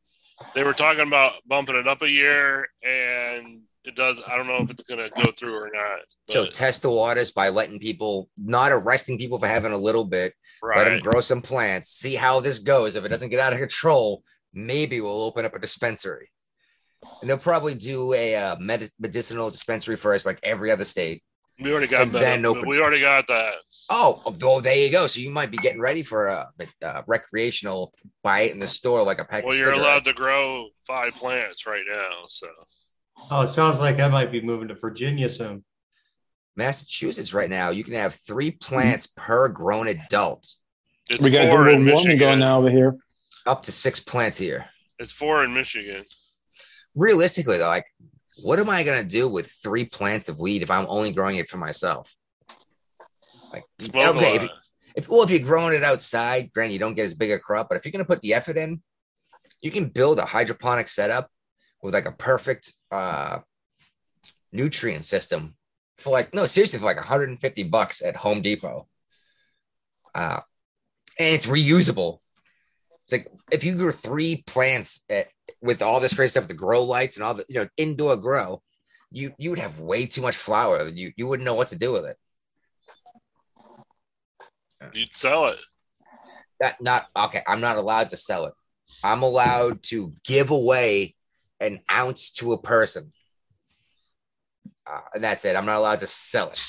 They 0.55 0.63
were 0.63 0.73
talking 0.73 1.05
about 1.05 1.33
bumping 1.45 1.75
it 1.75 1.87
up 1.87 2.01
a 2.01 2.09
year, 2.09 2.67
and 2.81 3.61
it 3.83 3.95
does. 3.95 4.19
I 4.27 4.35
don't 4.35 4.47
know 4.47 4.63
if 4.63 4.71
it's 4.71 4.81
going 4.81 4.99
to 4.99 5.11
go 5.23 5.31
through 5.31 5.53
or 5.53 5.69
not. 5.71 5.99
So 6.27 6.47
test 6.47 6.81
the 6.81 6.89
waters 6.89 7.31
by 7.31 7.49
letting 7.49 7.77
people, 7.77 8.29
not 8.35 8.71
arresting 8.71 9.19
people 9.19 9.37
for 9.37 9.47
having 9.47 9.73
a 9.73 9.77
little 9.77 10.05
bit, 10.05 10.33
let 10.63 10.85
them 10.85 10.99
grow 10.99 11.21
some 11.21 11.41
plants, 11.41 11.89
see 11.89 12.15
how 12.15 12.39
this 12.39 12.57
goes. 12.57 12.95
If 12.95 13.05
it 13.05 13.09
doesn't 13.09 13.29
get 13.29 13.39
out 13.39 13.53
of 13.53 13.59
control, 13.59 14.23
maybe 14.55 15.01
we'll 15.01 15.21
open 15.21 15.45
up 15.45 15.53
a 15.53 15.59
dispensary. 15.59 16.29
And 17.21 17.29
they'll 17.29 17.37
probably 17.37 17.73
do 17.73 18.13
a 18.13 18.35
uh, 18.35 18.55
med- 18.59 18.89
medicinal 18.99 19.49
dispensary 19.49 19.95
for 19.97 20.13
us, 20.13 20.25
like 20.25 20.39
every 20.43 20.71
other 20.71 20.85
state. 20.85 21.23
We 21.59 21.71
already 21.71 21.87
got 21.87 22.03
And 22.03 22.11
that. 22.13 22.19
then 22.19 22.45
open- 22.45 22.67
We 22.67 22.79
already 22.79 23.01
got 23.01 23.27
that. 23.27 23.53
Oh, 23.89 24.21
oh, 24.25 24.35
oh, 24.43 24.61
there 24.61 24.75
you 24.75 24.91
go. 24.91 25.05
So 25.07 25.19
you 25.19 25.29
might 25.29 25.51
be 25.51 25.57
getting 25.57 25.81
ready 25.81 26.01
for 26.03 26.27
a, 26.27 26.49
a 26.81 27.03
recreational 27.07 27.93
buy 28.23 28.41
it 28.41 28.51
in 28.53 28.59
the 28.59 28.67
store, 28.67 29.03
like 29.03 29.19
a 29.21 29.25
pack. 29.25 29.43
Well, 29.43 29.53
of 29.53 29.59
you're 29.59 29.73
allowed 29.73 30.03
to 30.03 30.13
grow 30.13 30.67
five 30.87 31.13
plants 31.13 31.65
right 31.67 31.83
now. 31.91 32.09
So 32.29 32.47
Oh, 33.29 33.41
it 33.41 33.49
sounds 33.49 33.79
like 33.79 33.99
I 33.99 34.07
might 34.07 34.31
be 34.31 34.41
moving 34.41 34.67
to 34.69 34.73
Virginia 34.75 35.29
soon. 35.29 35.63
Massachusetts 36.55 37.33
right 37.33 37.49
now. 37.49 37.69
You 37.69 37.83
can 37.83 37.93
have 37.93 38.15
three 38.15 38.51
plants 38.51 39.07
per 39.15 39.47
grown 39.47 39.87
adult, 39.87 40.47
it's 41.09 41.21
We 41.21 41.29
got 41.31 41.47
four 41.49 41.69
in 41.69 41.83
global 41.83 41.97
warming 41.99 42.17
going 42.17 42.39
Michigan. 42.39 42.39
now 42.39 42.59
over 42.59 42.69
here. 42.69 42.97
up 43.45 43.63
to 43.63 43.71
six 43.71 43.99
plants 43.99 44.37
here. 44.37 44.65
It's 44.99 45.11
four 45.11 45.43
in 45.43 45.53
Michigan. 45.53 46.03
Realistically, 46.95 47.57
though, 47.57 47.67
like, 47.67 47.85
what 48.43 48.59
am 48.59 48.69
I 48.69 48.83
gonna 48.83 49.03
do 49.03 49.27
with 49.27 49.51
three 49.63 49.85
plants 49.85 50.29
of 50.29 50.39
weed 50.39 50.61
if 50.61 50.71
I'm 50.71 50.85
only 50.87 51.11
growing 51.11 51.37
it 51.37 51.49
for 51.49 51.57
myself? 51.57 52.13
Like, 53.51 53.65
okay, 53.95 54.35
if, 54.35 54.49
if 54.95 55.09
well, 55.09 55.23
if 55.23 55.29
you're 55.29 55.39
growing 55.39 55.75
it 55.75 55.83
outside, 55.83 56.51
granted, 56.53 56.73
you 56.73 56.79
don't 56.79 56.93
get 56.93 57.05
as 57.05 57.13
big 57.13 57.31
a 57.31 57.39
crop, 57.39 57.69
but 57.69 57.77
if 57.77 57.85
you're 57.85 57.91
gonna 57.91 58.05
put 58.05 58.21
the 58.21 58.33
effort 58.33 58.57
in, 58.57 58.81
you 59.61 59.71
can 59.71 59.87
build 59.87 60.19
a 60.19 60.25
hydroponic 60.25 60.87
setup 60.87 61.29
with 61.81 61.93
like 61.93 62.05
a 62.05 62.11
perfect 62.11 62.73
uh 62.91 63.39
nutrient 64.51 65.05
system 65.05 65.55
for 65.97 66.11
like 66.11 66.33
no 66.33 66.45
seriously 66.45 66.79
for 66.79 66.85
like 66.85 66.97
150 66.97 67.63
bucks 67.63 68.01
at 68.01 68.15
Home 68.17 68.41
Depot. 68.41 68.87
Uh 70.13 70.41
and 71.19 71.35
it's 71.35 71.45
reusable. 71.45 72.19
It's 73.05 73.11
like 73.13 73.27
if 73.51 73.63
you 73.63 73.75
grew 73.75 73.91
three 73.91 74.43
plants 74.47 75.03
at, 75.09 75.27
with 75.61 75.81
all 75.81 75.99
this 75.99 76.13
great 76.13 76.31
stuff, 76.31 76.47
the 76.47 76.53
grow 76.53 76.83
lights 76.83 77.17
and 77.17 77.23
all 77.23 77.33
the 77.35 77.45
you 77.47 77.59
know 77.59 77.67
indoor 77.77 78.15
grow, 78.17 78.61
you 79.11 79.33
you 79.37 79.49
would 79.49 79.59
have 79.59 79.79
way 79.79 80.05
too 80.05 80.21
much 80.21 80.35
flower. 80.37 80.87
You 80.87 81.11
you 81.15 81.27
wouldn't 81.27 81.45
know 81.45 81.53
what 81.55 81.67
to 81.69 81.77
do 81.77 81.91
with 81.91 82.05
it. 82.05 82.17
You'd 84.93 85.15
sell 85.15 85.47
it. 85.47 85.59
that 86.59 86.81
not 86.81 87.07
okay 87.15 87.41
i'm 87.47 87.61
not 87.61 87.77
allowed 87.77 88.09
to 88.09 88.17
sell 88.17 88.45
it 88.45 88.53
i'm 89.03 89.23
allowed 89.23 89.81
to 89.83 90.13
give 90.23 90.49
away 90.51 91.15
an 91.59 91.79
ounce 91.91 92.31
to 92.31 92.53
a 92.53 92.61
person 92.61 93.11
uh, 94.87 95.01
and 95.13 95.23
that's 95.23 95.45
it 95.45 95.55
i'm 95.55 95.65
not 95.65 95.77
allowed 95.77 95.99
to 95.99 96.07
sell 96.07 96.49
it 96.49 96.59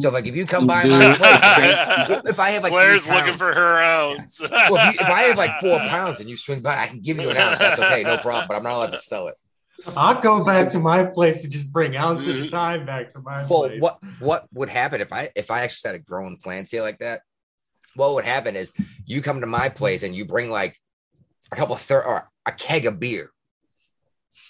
so 0.00 0.08
like 0.10 0.26
if 0.26 0.34
you 0.34 0.46
come 0.46 0.66
by 0.66 0.84
my 0.84 1.08
Dude. 1.08 1.16
place 1.16 1.42
okay, 1.44 2.20
if 2.30 2.38
i 2.40 2.50
have 2.50 2.62
like 2.62 2.72
Claire's 2.72 3.04
three 3.06 3.16
looking 3.16 3.34
for 3.34 3.52
her 3.54 3.78
ounce. 3.80 4.40
well, 4.40 4.76
if, 4.76 4.94
you, 4.94 5.00
if 5.00 5.08
i 5.08 5.22
have 5.24 5.36
like 5.36 5.60
four 5.60 5.78
pounds 5.90 6.20
and 6.20 6.28
you 6.28 6.36
swing 6.36 6.60
by 6.60 6.74
i 6.76 6.86
can 6.86 7.00
give 7.00 7.20
you 7.20 7.28
an 7.30 7.36
ounce 7.36 7.58
that's 7.58 7.78
okay 7.78 8.02
no 8.02 8.16
problem 8.16 8.46
but 8.48 8.56
i'm 8.56 8.62
not 8.62 8.72
allowed 8.72 8.90
to 8.90 8.98
sell 8.98 9.28
it 9.28 9.34
I'll 9.96 10.18
go 10.20 10.42
back 10.42 10.70
to 10.70 10.78
my 10.78 11.04
place 11.04 11.44
and 11.44 11.52
just 11.52 11.70
bring 11.70 11.96
ounce 11.96 12.26
at 12.26 12.36
a 12.36 12.48
time 12.48 12.86
back 12.86 13.12
to 13.12 13.20
my 13.20 13.46
well 13.50 13.64
place. 13.68 13.80
what 13.82 13.98
what 14.20 14.46
would 14.54 14.70
happen 14.70 15.00
if 15.02 15.12
i 15.12 15.30
if 15.36 15.50
i 15.50 15.60
actually 15.62 15.74
started 15.76 16.04
growing 16.04 16.38
plants 16.38 16.70
here 16.72 16.80
like 16.82 16.98
that 17.00 17.20
what 17.94 18.14
would 18.14 18.24
happen 18.24 18.56
is 18.56 18.72
you 19.04 19.20
come 19.20 19.40
to 19.42 19.46
my 19.46 19.68
place 19.68 20.02
and 20.02 20.14
you 20.14 20.24
bring 20.24 20.48
like 20.50 20.76
a 21.52 21.56
couple 21.56 21.74
of 21.74 21.80
thir- 21.82 22.02
or 22.02 22.30
a 22.46 22.52
keg 22.52 22.86
of 22.86 22.98
beer 22.98 23.30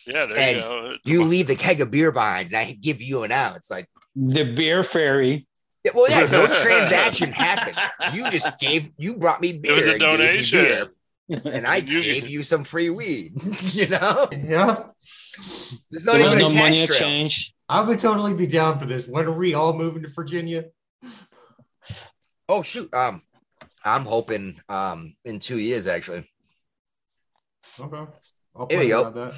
yeah, 0.07 0.27
there 0.27 0.39
And 0.39 0.57
you 0.57 0.63
go. 0.63 0.97
you 1.05 1.25
leave 1.25 1.47
the 1.47 1.57
keg 1.57 1.81
of 1.81 1.91
beer 1.91 2.13
behind 2.13 2.49
and 2.49 2.57
I 2.57 2.73
give 2.73 3.01
you 3.03 3.23
an 3.23 3.33
ounce. 3.33 3.71
Like, 3.71 3.89
The 4.17 4.45
beer 4.45 4.85
fairy. 4.85 5.47
yeah, 5.85 5.93
well, 5.95 6.09
yeah, 6.09 6.27
no 6.31 6.47
transaction 6.63 7.33
happened. 7.33 7.77
You 8.15 8.31
just 8.31 8.59
gave, 8.61 8.91
you 8.97 9.17
brought 9.17 9.41
me 9.41 9.53
beer. 9.59 9.73
It 9.73 9.75
was 9.75 9.89
a 9.89 9.91
and 9.93 10.01
donation. 10.01 10.59
beer, 10.61 10.89
and 11.53 11.67
I 11.67 11.77
you- 11.93 12.03
gave 12.03 12.29
you 12.29 12.43
some 12.43 12.63
free 12.65 12.91
weed. 12.91 13.33
you 13.73 13.89
know, 13.89 14.29
Yeah, 14.31 14.85
there's 15.91 16.05
not 16.05 16.13
There 16.19 16.25
was 16.25 16.33
even 16.35 16.39
no 16.39 16.47
a 16.47 16.55
money 16.55 16.77
cash 16.79 16.87
trail. 16.87 16.99
exchange. 16.99 17.55
I 17.69 17.81
would 17.81 17.99
totally 17.99 18.35
be 18.35 18.47
down 18.47 18.79
for 18.79 18.87
this. 18.87 19.09
When 19.09 19.25
are 19.27 19.33
we 19.33 19.55
all 19.55 19.73
moving 19.73 20.03
to 20.03 20.09
Virginia? 20.09 20.67
Oh 22.49 22.63
shoot, 22.63 22.93
um, 22.95 23.23
I'm 23.85 24.05
hoping 24.05 24.61
um 24.69 25.17
in 25.25 25.41
two 25.41 25.59
years 25.59 25.87
actually. 25.87 26.25
Okay. 27.81 28.05
I'll 28.55 28.67
Here 28.71 28.79
we 28.79 28.91
plan 28.91 29.13
go. 29.13 29.33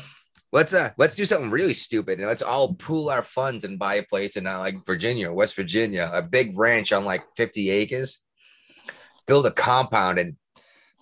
Around 0.53 0.70
that. 0.70 0.72
Let's 0.72 0.74
uh 0.74 0.90
let's 0.99 1.14
do 1.14 1.24
something 1.24 1.51
really 1.51 1.74
stupid 1.74 2.18
and 2.18 2.26
let's 2.26 2.42
all 2.42 2.74
pool 2.74 3.11
our 3.11 3.22
funds 3.22 3.64
and 3.64 3.78
buy 3.78 3.97
a 3.97 4.03
place 4.03 4.36
in 4.36 4.47
uh, 4.47 4.59
like 4.59 4.84
Virginia, 4.86 5.32
West 5.32 5.57
Virginia, 5.57 6.11
a 6.12 6.22
big 6.22 6.59
ranch 6.59 6.92
on 6.92 7.05
like 7.05 7.22
50 7.36 7.70
acres. 7.70 8.22
Build 9.26 9.47
a 9.47 9.51
compound 9.51 10.18
and 10.18 10.36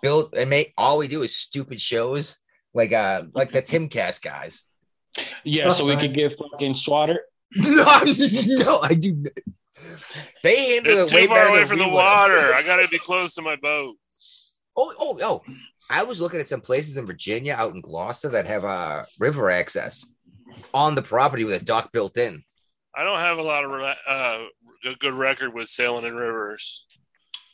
build 0.02 0.34
and 0.34 0.50
make 0.50 0.72
all 0.78 0.98
we 0.98 1.08
do 1.08 1.22
is 1.22 1.36
stupid 1.36 1.80
shows 1.80 2.38
like 2.72 2.92
uh 2.92 3.22
like 3.34 3.52
the 3.52 3.62
Timcast 3.62 4.22
guys. 4.22 4.66
Yeah, 5.44 5.70
so 5.70 5.84
we 5.84 5.96
could 5.96 6.14
get 6.14 6.36
fucking 6.36 6.74
swatter. 6.74 7.20
no, 7.54 8.00
no, 8.04 8.80
I 8.80 8.94
do. 8.94 9.24
They 10.42 10.74
handle 10.74 10.92
It's 10.92 11.12
it 11.12 11.16
way 11.16 11.22
too 11.22 11.28
far 11.28 11.36
better 11.36 11.48
away 11.50 11.58
than 11.60 11.68
from 11.68 11.78
the 11.78 11.88
water. 11.88 12.34
I 12.34 12.62
gotta 12.66 12.88
be 12.88 12.98
close 12.98 13.34
to 13.36 13.42
my 13.42 13.54
boat. 13.56 13.96
Oh, 14.76 14.92
oh, 14.98 15.18
oh! 15.22 15.42
I 15.90 16.02
was 16.02 16.20
looking 16.20 16.40
at 16.40 16.48
some 16.48 16.60
places 16.60 16.96
in 16.96 17.06
Virginia, 17.06 17.54
out 17.56 17.74
in 17.74 17.80
Gloucester, 17.80 18.30
that 18.30 18.46
have 18.46 18.64
uh, 18.64 19.04
river 19.18 19.50
access 19.50 20.06
on 20.72 20.94
the 20.94 21.02
property 21.02 21.44
with 21.44 21.60
a 21.60 21.64
dock 21.64 21.92
built 21.92 22.16
in. 22.16 22.42
I 22.96 23.02
don't 23.04 23.18
have 23.20 23.38
a 23.38 23.42
lot 23.42 23.64
of 23.64 23.70
re- 23.70 23.96
uh, 24.08 24.44
a 24.90 24.94
good 24.98 25.14
record 25.14 25.52
with 25.54 25.68
sailing 25.68 26.04
in 26.04 26.14
rivers. 26.14 26.86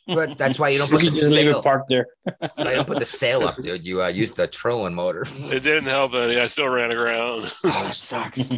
But 0.07 0.39
that's 0.39 0.59
why 0.59 0.70
you 0.70 0.78
don't 0.78 0.91
put 0.91 1.01
the 1.01 1.07
just 1.07 1.31
leave 1.33 1.47
it 1.49 1.53
sail. 1.53 1.62
parked 1.62 1.89
there. 1.89 2.07
You 2.59 2.64
don't 2.64 2.87
put 2.87 2.99
the 2.99 3.07
sail 3.07 3.43
up, 3.47 3.57
dude. 3.57 3.87
You 3.87 4.03
uh, 4.03 4.09
use 4.09 4.33
the 4.33 4.47
trolling 4.47 4.95
motor. 4.95 5.24
It 5.53 5.62
didn't 5.62 5.87
help 5.87 6.14
any. 6.14 6.39
I 6.39 6.47
still 6.47 6.68
ran 6.68 6.91
aground. 6.91 7.43
Oh, 7.64 7.85
that 7.85 7.95
sucks. 7.95 8.51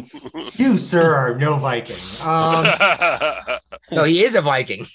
You, 0.59 0.77
sir, 0.77 1.13
are 1.15 1.37
no 1.37 1.57
Viking. 1.57 1.95
Um, 2.25 2.65
No, 3.91 4.03
he 4.03 4.23
is 4.23 4.35
a 4.35 4.41
Viking. 4.41 4.85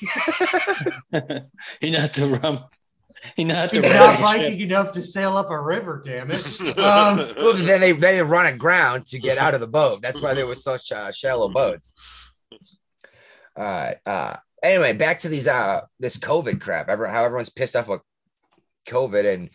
he 1.81 1.91
not 1.91 2.13
the 2.15 2.41
run. 2.43 2.65
He 3.37 3.45
not 3.45 3.71
he's 3.71 3.83
not 3.85 3.93
the 3.93 4.13
ship. 4.13 4.21
Viking 4.21 4.61
enough 4.61 4.93
to 4.93 5.03
sail 5.03 5.37
up 5.37 5.51
a 5.51 5.61
river, 5.61 6.03
damn 6.05 6.31
it. 6.31 6.61
Um, 6.79 7.17
Well, 7.37 7.55
then 7.55 7.81
they 7.81 7.93
they 7.93 8.23
run 8.23 8.47
aground 8.47 9.07
to 9.07 9.19
get 9.19 9.39
out 9.39 9.55
of 9.55 9.61
the 9.61 9.67
boat. 9.69 10.03
That's 10.03 10.21
why 10.21 10.35
there 10.35 10.47
were 10.47 10.55
such 10.55 10.93
uh, 10.93 11.13
shallow 11.13 11.49
boats. 11.49 11.95
All 13.57 13.65
right. 13.65 13.97
Uh, 14.07 14.37
anyway, 14.63 14.93
back 14.93 15.21
to 15.21 15.29
these 15.29 15.49
uh 15.49 15.83
this 15.99 16.19
COVID 16.19 16.61
crap. 16.61 16.89
Ever 16.89 17.07
how 17.09 17.25
everyone's 17.25 17.51
pissed 17.51 17.77
off 17.77 17.87
about 17.87 18.03
COVID 18.87 19.33
and 19.33 19.51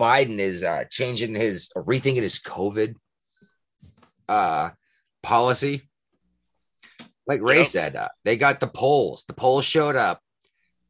Biden 0.00 0.38
is 0.38 0.62
uh 0.62 0.84
changing 0.90 1.34
his 1.34 1.70
or 1.74 1.84
rethinking 1.84 2.22
his 2.22 2.38
COVID 2.40 2.94
uh 4.28 4.70
policy. 5.22 5.88
Like 7.26 7.42
Ray 7.42 7.58
Yep. 7.58 7.66
said, 7.66 7.96
uh, 7.96 8.08
they 8.24 8.36
got 8.36 8.60
the 8.60 8.68
polls. 8.68 9.24
The 9.26 9.34
polls 9.34 9.64
showed 9.64 9.96
up, 9.96 10.20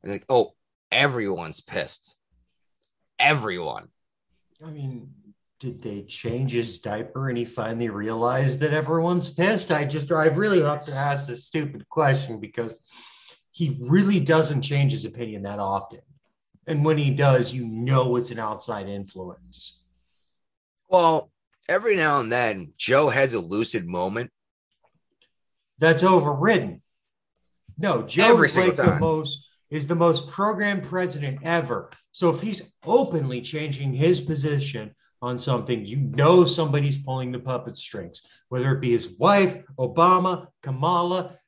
and 0.02 0.12
like, 0.12 0.26
oh, 0.28 0.52
everyone's 0.92 1.60
pissed. 1.62 2.15
Everyone. 3.18 3.88
I 4.64 4.70
mean, 4.70 5.10
did 5.58 5.82
they 5.82 6.02
change 6.02 6.52
his 6.52 6.78
diaper 6.78 7.28
and 7.28 7.38
he 7.38 7.44
finally 7.44 7.88
realized 7.88 8.60
that 8.60 8.74
everyone's 8.74 9.30
pissed? 9.30 9.72
I 9.72 9.84
just, 9.84 10.10
I 10.12 10.26
really 10.26 10.62
have 10.62 10.84
to 10.86 10.94
ask 10.94 11.26
this 11.26 11.46
stupid 11.46 11.88
question 11.88 12.40
because 12.40 12.80
he 13.52 13.76
really 13.88 14.20
doesn't 14.20 14.62
change 14.62 14.92
his 14.92 15.04
opinion 15.04 15.42
that 15.42 15.58
often. 15.58 16.00
And 16.66 16.84
when 16.84 16.98
he 16.98 17.10
does, 17.10 17.52
you 17.52 17.64
know 17.64 18.16
it's 18.16 18.30
an 18.30 18.38
outside 18.38 18.88
influence. 18.88 19.80
Well, 20.88 21.30
every 21.68 21.96
now 21.96 22.20
and 22.20 22.30
then, 22.30 22.72
Joe 22.76 23.08
has 23.08 23.32
a 23.32 23.40
lucid 23.40 23.86
moment. 23.86 24.30
That's 25.78 26.02
overridden. 26.02 26.82
No, 27.78 28.02
Joe 28.02 28.24
Every 28.24 28.46
is 28.46 28.56
like 28.56 28.74
the 28.74 28.98
most 28.98 29.45
is 29.70 29.86
the 29.86 29.94
most 29.94 30.28
programmed 30.28 30.84
president 30.84 31.38
ever. 31.42 31.90
So 32.12 32.30
if 32.30 32.40
he's 32.40 32.62
openly 32.84 33.40
changing 33.40 33.92
his 33.92 34.20
position 34.20 34.94
on 35.20 35.38
something, 35.38 35.84
you 35.84 35.96
know 35.96 36.44
somebody's 36.44 36.96
pulling 36.96 37.32
the 37.32 37.38
puppet 37.38 37.76
strings, 37.76 38.22
whether 38.48 38.72
it 38.72 38.80
be 38.80 38.92
his 38.92 39.08
wife, 39.18 39.56
Obama, 39.78 40.48
Kamala, 40.62 41.38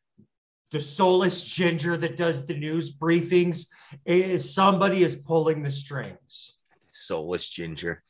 the 0.70 0.80
soulless 0.80 1.42
ginger 1.44 1.96
that 1.96 2.16
does 2.16 2.44
the 2.44 2.54
news 2.54 2.94
briefings. 2.94 3.68
Is 4.04 4.52
somebody 4.52 5.02
is 5.02 5.16
pulling 5.16 5.62
the 5.62 5.70
strings. 5.70 6.54
Soulless 6.90 7.48
ginger. 7.48 8.02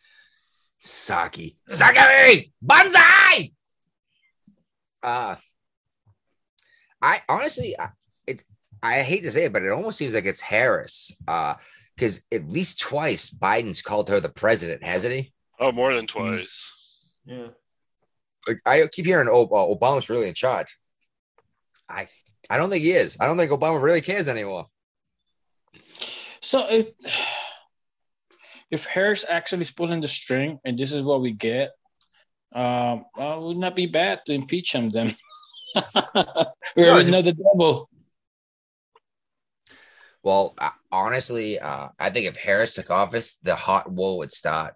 Psaki. 0.83 1.57
Psaki! 1.69 2.53
Banzai! 2.63 3.53
Uh, 5.03 5.37
I 7.01 7.23
honestly, 7.29 7.77
I 8.83 9.03
hate 9.03 9.23
to 9.23 9.31
say 9.31 9.45
it, 9.45 9.53
but 9.53 9.63
it 9.63 9.71
almost 9.73 9.99
seems 9.99 10.15
like 10.15 10.25
it's 10.25 10.41
Harris. 10.41 11.13
Uh, 11.27 11.55
because 11.97 12.23
at 12.31 12.49
least 12.49 12.79
twice 12.79 13.29
Biden's 13.29 13.83
called 13.83 14.09
her 14.09 14.21
the 14.21 14.29
president, 14.29 14.85
hasn't 14.85 15.15
he? 15.15 15.33
oh, 15.59 15.73
more 15.73 15.93
than 15.93 16.07
twice. 16.07 17.13
Yeah. 17.25 17.49
Like, 18.47 18.59
I 18.65 18.87
keep 18.93 19.05
hearing 19.05 19.29
oh, 19.29 19.43
uh, 19.47 19.67
Obama's 19.75 20.09
really 20.09 20.29
in 20.29 20.35
charge. 20.35 20.79
I 21.89 22.07
I 22.49 22.57
don't 22.57 22.71
think 22.71 22.85
he 22.85 22.93
is. 22.93 23.17
I 23.19 23.27
don't 23.27 23.37
think 23.37 23.51
Obama 23.51 23.83
really 23.83 24.01
cares 24.01 24.29
anymore. 24.29 24.67
So 26.41 26.67
if 26.71 26.87
if 28.71 28.85
Harris 28.85 29.25
actually 29.29 29.63
is 29.63 29.71
pulling 29.73 30.01
the 30.01 30.09
string 30.09 30.61
and 30.65 30.79
this 30.79 30.93
is 30.93 31.03
what 31.03 31.21
we 31.21 31.33
get, 31.33 31.71
um, 32.55 33.07
well, 33.17 33.43
it 33.43 33.47
would 33.49 33.57
not 33.57 33.75
be 33.75 33.87
bad 33.87 34.21
to 34.27 34.33
impeach 34.35 34.73
him 34.73 34.91
then. 34.91 35.17
we 35.75 35.83
No, 36.05 36.05
already 36.77 37.09
it's- 37.09 37.11
know 37.11 37.23
the 37.23 37.33
double. 37.35 37.89
Well, 40.29 40.55
honestly, 40.93 41.59
uh, 41.59 41.89
I 41.99 42.11
think 42.11 42.27
if 42.27 42.37
Harris 42.37 42.75
took 42.75 42.91
office, 42.91 43.39
the 43.43 43.57
hot 43.57 43.91
war 43.91 44.19
would 44.19 44.31
start. 44.31 44.75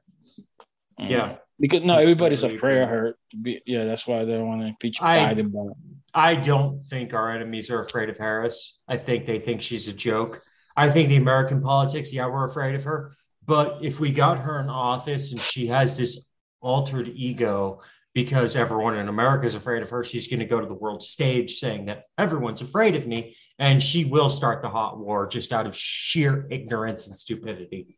Yeah. 0.99 1.37
Because 1.61 1.83
no, 1.85 1.99
everybody's 1.99 2.41
Completely 2.41 2.57
afraid 2.57 2.83
of 2.83 2.89
her. 2.89 3.19
Yeah, 3.66 3.85
that's 3.85 4.07
why 4.07 4.24
they 4.24 4.33
don't 4.33 4.49
want 4.49 4.62
to 4.62 4.69
impeach 4.69 5.03
I- 5.03 5.19
Biden. 5.19 5.53
But 5.53 5.74
I 6.15 6.37
don't 6.37 6.81
think 6.81 7.12
our 7.12 7.31
enemies 7.31 7.69
are 7.69 7.83
afraid 7.83 8.09
of 8.09 8.16
Harris. 8.16 8.79
I 8.89 8.97
think 8.97 9.27
they 9.27 9.39
think 9.39 9.61
she's 9.61 9.89
a 9.89 9.93
joke. 9.93 10.41
I 10.74 10.89
think 10.89 11.11
the 11.11 11.16
American 11.16 11.61
politics, 11.61 12.15
yeah, 12.15 12.29
we're 12.29 12.47
afraid 12.47 12.74
of 12.74 12.85
her. 12.85 13.12
But 13.45 13.81
if 13.83 14.01
we 14.01 14.11
got 14.11 14.39
her 14.39 14.59
in 14.59 14.70
office 14.70 15.33
and 15.33 15.41
she 15.41 15.66
has 15.66 15.99
this 15.99 16.31
altered 16.62 17.09
ego 17.15 17.83
because 18.14 18.56
everyone 18.56 18.97
in 18.97 19.09
America 19.09 19.47
is 19.47 19.55
afraid 19.55 19.82
of 19.82 19.90
her, 19.90 20.05
she's 20.05 20.28
going 20.28 20.40
to 20.40 20.47
go 20.47 20.60
to 20.60 20.66
the 20.66 20.74
world 20.74 21.02
stage 21.02 21.59
saying 21.59 21.86
that 21.86 22.05
everyone's 22.18 22.60
afraid 22.60 22.94
of 22.94 23.06
me. 23.06 23.36
And 23.59 23.82
she 23.82 24.05
will 24.05 24.28
start 24.28 24.62
the 24.62 24.68
hot 24.68 24.98
war 24.98 25.26
just 25.26 25.52
out 25.52 25.66
of 25.66 25.76
sheer 25.76 26.47
ignorance 26.51 27.06
and 27.06 27.16
stupidity. 27.16 27.97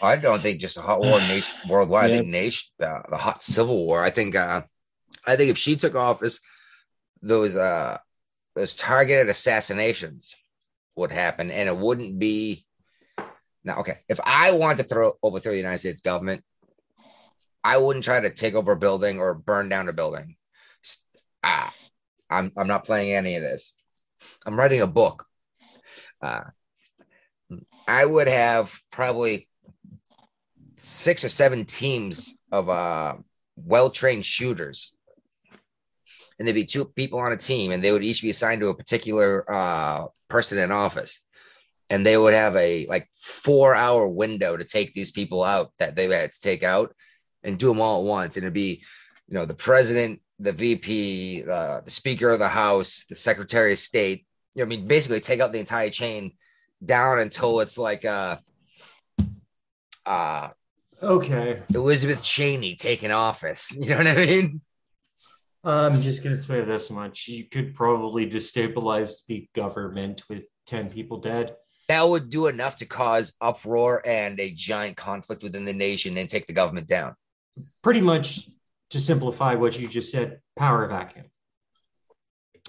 I 0.00 0.16
don't 0.16 0.42
think 0.42 0.60
just 0.60 0.76
a 0.76 0.82
hot 0.82 1.00
war 1.00 1.20
nation 1.20 1.56
worldwide. 1.68 2.10
I 2.10 2.14
think 2.14 2.28
nation 2.28 2.68
uh, 2.82 3.00
the 3.08 3.16
hot 3.16 3.42
civil 3.42 3.86
war. 3.86 4.02
I 4.02 4.10
think 4.10 4.34
uh, 4.34 4.62
I 5.26 5.36
think 5.36 5.50
if 5.50 5.58
she 5.58 5.76
took 5.76 5.94
office, 5.94 6.40
those 7.22 7.56
uh 7.56 7.98
those 8.54 8.74
targeted 8.74 9.28
assassinations 9.28 10.34
would 10.96 11.12
happen, 11.12 11.50
and 11.50 11.68
it 11.68 11.76
wouldn't 11.76 12.18
be 12.18 12.64
now. 13.64 13.80
Okay, 13.80 13.98
if 14.08 14.18
I 14.24 14.52
want 14.52 14.78
to 14.78 14.84
throw 14.84 15.12
overthrow 15.22 15.52
the 15.52 15.58
United 15.58 15.78
States 15.78 16.00
government, 16.00 16.42
I 17.66 17.78
wouldn't 17.78 18.04
try 18.04 18.20
to 18.20 18.30
take 18.30 18.54
over 18.54 18.72
a 18.72 18.76
building 18.76 19.18
or 19.18 19.34
burn 19.34 19.68
down 19.68 19.88
a 19.88 19.92
building. 19.92 20.36
Ah, 21.42 21.74
I'm 22.30 22.52
I'm 22.56 22.68
not 22.68 22.84
playing 22.84 23.12
any 23.12 23.34
of 23.34 23.42
this. 23.42 23.72
I'm 24.46 24.56
writing 24.56 24.82
a 24.82 24.86
book. 24.86 25.26
Uh, 26.22 26.44
I 27.88 28.06
would 28.06 28.28
have 28.28 28.72
probably 28.92 29.48
six 30.76 31.24
or 31.24 31.28
seven 31.28 31.64
teams 31.64 32.38
of 32.52 32.68
uh, 32.68 33.16
well-trained 33.56 34.24
shooters 34.24 34.94
and 36.38 36.46
there'd 36.46 36.54
be 36.54 36.64
two 36.64 36.84
people 36.84 37.18
on 37.18 37.32
a 37.32 37.36
team 37.36 37.72
and 37.72 37.82
they 37.82 37.90
would 37.90 38.04
each 38.04 38.22
be 38.22 38.30
assigned 38.30 38.60
to 38.60 38.68
a 38.68 38.76
particular 38.76 39.44
uh, 39.52 40.06
person 40.28 40.58
in 40.58 40.70
office 40.70 41.20
and 41.90 42.06
they 42.06 42.16
would 42.16 42.34
have 42.34 42.54
a 42.56 42.86
like 42.86 43.08
four 43.14 43.74
hour 43.74 44.06
window 44.06 44.56
to 44.56 44.64
take 44.64 44.94
these 44.94 45.10
people 45.10 45.42
out 45.42 45.72
that 45.78 45.96
they 45.96 46.06
had 46.08 46.30
to 46.30 46.40
take 46.40 46.62
out 46.62 46.94
and 47.46 47.58
do 47.58 47.68
them 47.68 47.80
all 47.80 48.00
at 48.00 48.06
once 48.06 48.36
and 48.36 48.44
it'd 48.44 48.52
be 48.52 48.82
you 49.28 49.34
know 49.34 49.46
the 49.46 49.54
president 49.54 50.20
the 50.38 50.52
vp 50.52 51.44
uh, 51.50 51.80
the 51.80 51.90
speaker 51.90 52.30
of 52.30 52.38
the 52.38 52.48
house 52.48 53.04
the 53.08 53.14
secretary 53.14 53.72
of 53.72 53.78
state 53.78 54.26
you 54.54 54.62
know, 54.62 54.66
i 54.66 54.68
mean 54.68 54.86
basically 54.86 55.20
take 55.20 55.40
out 55.40 55.52
the 55.52 55.58
entire 55.58 55.90
chain 55.90 56.32
down 56.84 57.18
until 57.18 57.60
it's 57.60 57.78
like 57.78 58.04
uh 58.04 58.36
uh 60.04 60.48
Okay. 61.02 61.62
Elizabeth 61.74 62.22
Cheney 62.22 62.74
taking 62.74 63.12
office. 63.12 63.76
You 63.80 63.90
know 63.90 63.98
what 63.98 64.06
I 64.08 64.14
mean? 64.14 64.60
I'm 65.64 66.00
just 66.00 66.22
going 66.22 66.36
to 66.36 66.42
say 66.42 66.60
this 66.62 66.90
much. 66.90 67.26
You 67.28 67.44
could 67.44 67.74
probably 67.74 68.28
destabilize 68.30 69.26
the 69.26 69.48
government 69.54 70.22
with 70.28 70.44
10 70.66 70.90
people 70.90 71.18
dead. 71.18 71.56
That 71.88 72.08
would 72.08 72.30
do 72.30 72.46
enough 72.46 72.76
to 72.76 72.86
cause 72.86 73.34
uproar 73.40 74.02
and 74.06 74.38
a 74.40 74.52
giant 74.52 74.96
conflict 74.96 75.42
within 75.42 75.64
the 75.64 75.72
nation 75.72 76.16
and 76.18 76.28
take 76.28 76.46
the 76.46 76.52
government 76.52 76.88
down. 76.88 77.14
Pretty 77.82 78.00
much 78.00 78.48
to 78.90 79.00
simplify 79.00 79.54
what 79.54 79.78
you 79.78 79.88
just 79.88 80.10
said, 80.10 80.40
power 80.56 80.86
vacuum. 80.86 81.26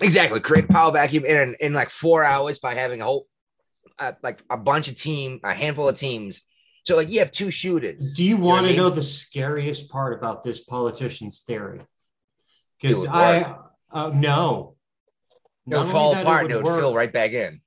Exactly. 0.02 0.40
Create 0.40 0.66
a 0.66 0.68
power 0.68 0.92
vacuum 0.92 1.26
in 1.26 1.56
in 1.60 1.74
like 1.74 1.90
four 1.90 2.24
hours 2.24 2.60
by 2.60 2.76
having 2.76 3.02
a 3.02 3.06
whole 3.06 3.26
uh, 4.00 4.14
like 4.22 4.44
a 4.50 4.58
bunch 4.58 4.88
of 4.88 4.96
team, 4.96 5.40
a 5.44 5.54
handful 5.54 5.90
of 5.90 5.98
teams. 5.98 6.44
So 6.86 6.96
like 6.96 7.10
you 7.10 7.20
have 7.20 7.32
two 7.32 7.52
shooters. 7.52 8.14
Do 8.14 8.24
you 8.24 8.38
what 8.38 8.48
want 8.48 8.66
I 8.66 8.70
to 8.70 8.74
mean? 8.74 8.78
know 8.78 8.90
the 8.90 9.04
scariest 9.04 9.90
part 9.90 10.18
about 10.18 10.44
this 10.44 10.60
politician's 10.60 11.42
theory? 11.42 11.82
Because 12.80 13.06
I, 13.08 13.56
uh, 13.92 14.12
no. 14.14 14.76
it 15.68 15.78
would 15.78 15.88
fall 15.88 16.16
apart 16.16 16.44
would 16.44 16.52
and 16.52 16.60
it 16.60 16.64
would 16.64 16.80
fill 16.80 16.96
right 16.96 17.12
back 17.12 17.32
in. 17.32 17.62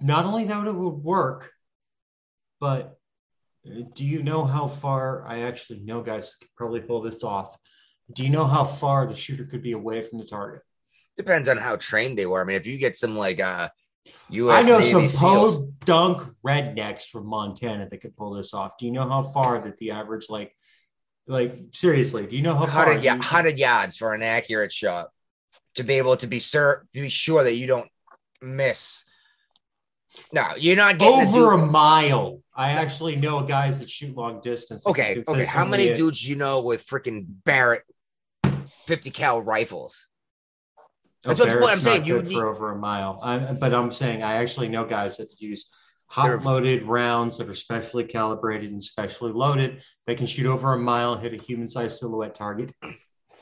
Not 0.00 0.26
only 0.26 0.44
that 0.44 0.66
it 0.66 0.74
would 0.74 0.88
work, 0.88 1.52
but 2.60 2.97
do 3.64 4.04
you 4.04 4.22
know 4.22 4.44
how 4.44 4.66
far? 4.66 5.26
I 5.26 5.40
actually 5.40 5.80
know 5.80 6.02
guys 6.02 6.34
could 6.40 6.48
probably 6.56 6.80
pull 6.80 7.02
this 7.02 7.22
off. 7.22 7.56
Do 8.12 8.24
you 8.24 8.30
know 8.30 8.46
how 8.46 8.64
far 8.64 9.06
the 9.06 9.14
shooter 9.14 9.44
could 9.44 9.62
be 9.62 9.72
away 9.72 10.02
from 10.02 10.18
the 10.18 10.24
target? 10.24 10.62
Depends 11.16 11.48
on 11.48 11.58
how 11.58 11.76
trained 11.76 12.18
they 12.18 12.26
were. 12.26 12.40
I 12.40 12.44
mean, 12.44 12.56
if 12.56 12.66
you 12.66 12.78
get 12.78 12.96
some 12.96 13.16
like 13.16 13.40
uh 13.40 13.68
I 14.06 14.12
US 14.30 14.66
know 14.66 14.78
Navy 14.78 14.90
some 14.90 15.08
SEALs, 15.08 15.66
dunk 15.84 16.22
rednecks 16.46 17.06
from 17.06 17.26
Montana 17.26 17.88
that 17.90 18.00
could 18.00 18.16
pull 18.16 18.32
this 18.32 18.54
off. 18.54 18.78
Do 18.78 18.86
you 18.86 18.92
know 18.92 19.08
how 19.08 19.22
far 19.22 19.60
that 19.60 19.76
the 19.76 19.90
average, 19.90 20.30
like, 20.30 20.54
like 21.26 21.58
seriously, 21.72 22.26
do 22.26 22.36
you 22.36 22.42
know 22.42 22.54
how 22.54 22.66
far? 22.66 22.86
100, 22.86 23.04
ya- 23.04 23.12
you- 23.14 23.18
100 23.18 23.58
yards 23.58 23.96
for 23.96 24.14
an 24.14 24.22
accurate 24.22 24.72
shot 24.72 25.08
to 25.74 25.82
be 25.82 25.94
able 25.94 26.16
to 26.16 26.26
be 26.26 26.40
sure 26.40 26.86
be 26.92 27.08
sure 27.08 27.44
that 27.44 27.54
you 27.54 27.66
don't 27.66 27.88
miss. 28.40 29.04
No, 30.32 30.46
you're 30.56 30.76
not 30.76 30.98
getting 30.98 31.28
over 31.28 31.52
a 31.52 31.58
mile? 31.58 32.40
I 32.58 32.72
actually 32.72 33.14
know 33.14 33.40
guys 33.44 33.78
that 33.78 33.88
shoot 33.88 34.16
long 34.16 34.40
distance. 34.40 34.84
Okay, 34.84 35.22
okay. 35.28 35.44
How 35.44 35.64
many 35.64 35.94
dudes 35.94 36.28
you 36.28 36.34
know 36.34 36.60
with 36.60 36.84
freaking 36.86 37.24
Barrett 37.44 37.84
50 38.86 39.10
cal 39.12 39.40
rifles? 39.40 40.08
Oh, 40.76 40.82
That's 41.22 41.40
Oh, 41.40 41.46
what- 41.46 41.60
what 41.60 41.72
I'm 41.72 41.80
saying, 41.80 42.04
you 42.04 42.20
need- 42.20 42.34
for 42.34 42.48
over 42.48 42.72
a 42.72 42.76
mile. 42.76 43.20
I, 43.22 43.38
but 43.52 43.72
I'm 43.72 43.92
saying 43.92 44.24
I 44.24 44.34
actually 44.34 44.68
know 44.68 44.84
guys 44.84 45.18
that 45.18 45.28
use 45.40 45.66
hot 46.06 46.42
loaded 46.44 46.82
rounds 46.82 47.38
that 47.38 47.48
are 47.48 47.54
specially 47.54 48.02
calibrated 48.04 48.72
and 48.72 48.82
specially 48.82 49.30
loaded. 49.32 49.80
They 50.06 50.16
can 50.16 50.26
shoot 50.26 50.46
over 50.46 50.72
a 50.72 50.78
mile 50.78 51.12
and 51.12 51.22
hit 51.22 51.34
a 51.34 51.42
human 51.42 51.68
sized 51.68 51.98
silhouette 51.98 52.34
target 52.34 52.72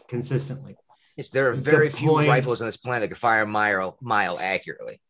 consistently. 0.09 0.77
Yes, 1.17 1.31
there 1.31 1.51
are 1.51 1.57
The 1.57 1.63
very 1.63 1.89
few 1.89 2.09
point- 2.11 2.29
rifles 2.29 2.61
on 2.61 2.67
this 2.67 2.77
planet 2.77 3.03
that 3.03 3.09
can 3.09 3.17
fire 3.17 3.43
a 3.43 3.47
mile 3.47 3.97
mile 4.03 4.39
accurately. 4.39 5.01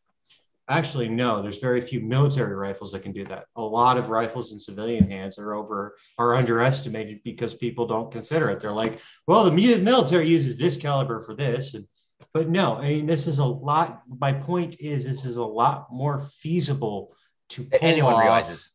Actually, 0.69 1.09
no, 1.09 1.43
there's 1.43 1.59
very 1.59 1.81
few 1.81 2.01
military 2.01 2.55
rifles 2.55 2.91
that 2.91 3.03
can 3.03 3.13
do 3.13 3.25
that. 3.25 3.47
A 3.55 3.63
lot 3.63 3.97
of 3.97 4.11
rifles 4.11 4.53
in 4.53 4.59
civilian 4.59 5.09
hands 5.09 5.39
are 5.39 5.55
over 5.55 5.97
are 6.19 6.35
underestimated 6.35 7.21
because 7.23 7.55
people 7.55 7.87
don't 7.87 8.11
consider 8.11 8.51
it. 8.51 8.61
They're 8.61 8.73
like, 8.73 9.01
well, 9.29 9.45
the 9.45 9.53
military 9.79 10.27
uses 10.27 10.59
this 10.59 10.77
caliber 10.77 11.21
for 11.21 11.37
this, 11.37 11.75
and 11.75 11.87
but 12.35 12.49
no, 12.49 12.77
I 12.77 12.89
mean 12.89 13.07
this 13.07 13.29
is 13.29 13.39
a 13.39 13.45
lot. 13.45 14.03
My 14.09 14.33
point 14.33 14.81
is, 14.81 15.05
this 15.05 15.25
is 15.25 15.37
a 15.37 15.45
lot 15.45 15.87
more 15.93 16.21
feasible 16.41 17.15
to 17.51 17.69
Anyone 17.81 18.15
off. 18.15 18.23
realizes. 18.23 18.73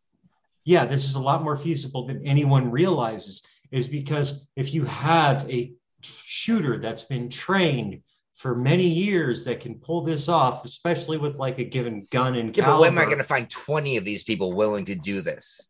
Yeah, 0.63 0.85
this 0.85 1.03
is 1.03 1.15
a 1.15 1.19
lot 1.19 1.43
more 1.43 1.57
feasible 1.57 2.07
than 2.07 2.25
anyone 2.25 2.71
realizes. 2.71 3.43
Is 3.69 3.87
because 3.87 4.47
if 4.55 4.73
you 4.73 4.85
have 4.85 5.49
a 5.49 5.73
shooter 6.01 6.79
that's 6.79 7.03
been 7.03 7.29
trained 7.29 8.01
for 8.41 8.55
many 8.55 8.87
years 8.87 9.45
that 9.45 9.59
can 9.59 9.75
pull 9.75 10.01
this 10.01 10.27
off, 10.27 10.65
especially 10.65 11.19
with 11.19 11.35
like 11.35 11.59
a 11.59 11.63
given 11.63 12.07
gun 12.09 12.35
and 12.35 12.57
Yeah, 12.57 12.65
but 12.65 12.79
where 12.79 12.89
am 12.89 12.97
I 12.97 13.05
going 13.05 13.19
to 13.19 13.23
find 13.23 13.47
20 13.47 13.97
of 13.97 14.03
these 14.03 14.23
people 14.23 14.53
willing 14.53 14.83
to 14.85 14.95
do 14.95 15.21
this? 15.21 15.69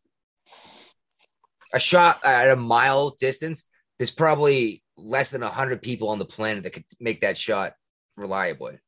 A 1.73 1.81
shot 1.81 2.25
at 2.25 2.49
a 2.49 2.55
mile 2.55 3.17
distance, 3.19 3.65
there's 3.99 4.09
probably 4.09 4.83
less 4.95 5.31
than 5.31 5.41
100 5.41 5.81
people 5.81 6.07
on 6.09 6.19
the 6.19 6.25
planet 6.25 6.63
that 6.63 6.71
could 6.71 6.85
make 7.01 7.21
that 7.21 7.37
shot 7.37 7.73
reliably. 8.15 8.79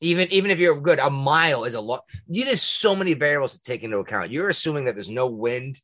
Even 0.00 0.26
even 0.32 0.50
if 0.50 0.58
you're 0.58 0.80
good, 0.80 0.98
a 0.98 1.10
mile 1.10 1.64
is 1.64 1.74
a 1.74 1.80
lot. 1.80 2.02
You 2.26 2.46
there's 2.46 2.62
so 2.62 2.96
many 2.96 3.14
variables 3.14 3.52
to 3.52 3.60
take 3.60 3.84
into 3.84 3.98
account. 3.98 4.32
You're 4.32 4.48
assuming 4.48 4.86
that 4.86 4.96
there's 4.96 5.10
no 5.10 5.26
wind, 5.26 5.78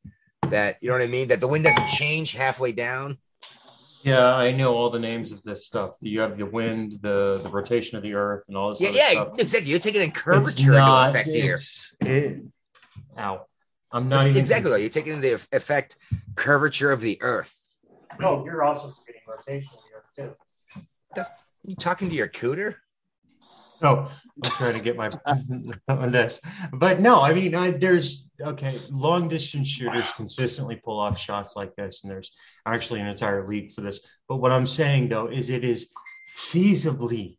that 0.49 0.79
you 0.81 0.89
know 0.89 0.95
what 0.95 1.05
I 1.05 1.07
mean, 1.07 1.29
that 1.29 1.41
the 1.41 1.49
wind 1.49 1.65
doesn't 1.65 1.89
change 1.89 2.33
halfway 2.33 2.73
down. 2.73 3.19
Yeah, 4.07 4.35
I 4.37 4.53
know 4.53 4.73
all 4.77 4.89
the 4.91 5.01
names 5.01 5.33
of 5.33 5.43
this 5.43 5.66
stuff. 5.66 5.95
You 6.01 6.20
have 6.20 6.39
the 6.39 6.47
wind, 6.47 7.01
the 7.03 7.41
the 7.43 7.49
rotation 7.51 7.97
of 7.97 8.05
the 8.05 8.15
earth, 8.15 8.45
and 8.47 8.57
all 8.57 8.70
this. 8.70 8.81
Yeah, 8.81 8.91
yeah, 8.95 9.11
stuff. 9.11 9.28
exactly. 9.39 9.70
You're 9.70 9.81
taking 9.81 10.01
in 10.03 10.11
It's 10.11 10.20
curvature 10.20 10.70
not- 10.70 11.09
into 11.09 11.19
effect 11.19 11.35
here. 11.35 11.55
it's- 11.55 11.93
it- 12.03 12.43
ow. 13.19 13.47
I'm 13.91 14.09
not 14.09 14.27
even 14.27 14.37
exactly. 14.37 14.70
Though. 14.70 14.77
You're 14.77 14.91
taking 14.91 15.20
the 15.20 15.33
effect 15.53 15.97
curvature 16.37 16.93
of 16.93 17.01
the 17.01 17.19
earth. 17.20 17.53
Oh, 18.23 18.45
you're 18.45 18.62
also 18.62 18.93
forgetting 18.93 19.23
rotation 19.27 19.70
of 19.74 19.81
the 20.16 20.23
earth 20.28 20.37
too. 21.16 21.20
Are 21.20 21.27
you 21.65 21.74
talking 21.74 22.09
to 22.09 22.15
your 22.15 22.28
cooter? 22.28 22.77
Oh, 23.82 24.11
I'm 24.44 24.51
trying 24.53 24.74
to 24.74 24.81
get 24.81 24.97
my 24.97 25.11
on 25.89 26.12
this, 26.12 26.40
but 26.73 27.01
no, 27.01 27.20
I 27.20 27.32
mean, 27.32 27.55
I, 27.55 27.70
there's 27.70 28.27
okay. 28.40 28.81
Long 28.90 29.28
distance 29.28 29.69
shooters 29.69 30.12
consistently 30.12 30.77
pull 30.77 30.98
off 31.01 31.19
shots 31.19 31.57
like 31.57 31.74
this, 31.77 32.03
and 32.03 32.11
there's 32.11 32.32
actually 32.65 33.01
an 33.01 33.07
entire 33.07 33.47
league 33.47 33.73
for 33.73 33.81
this. 33.81 34.01
But 34.28 34.36
what 34.36 34.53
I'm 34.53 34.66
saying 34.66 35.09
though 35.09 35.28
is, 35.28 35.51
it 35.51 35.65
is 35.65 35.90
feasibly 36.35 37.39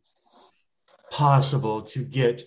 possible 1.10 1.82
to 1.82 2.04
get 2.04 2.42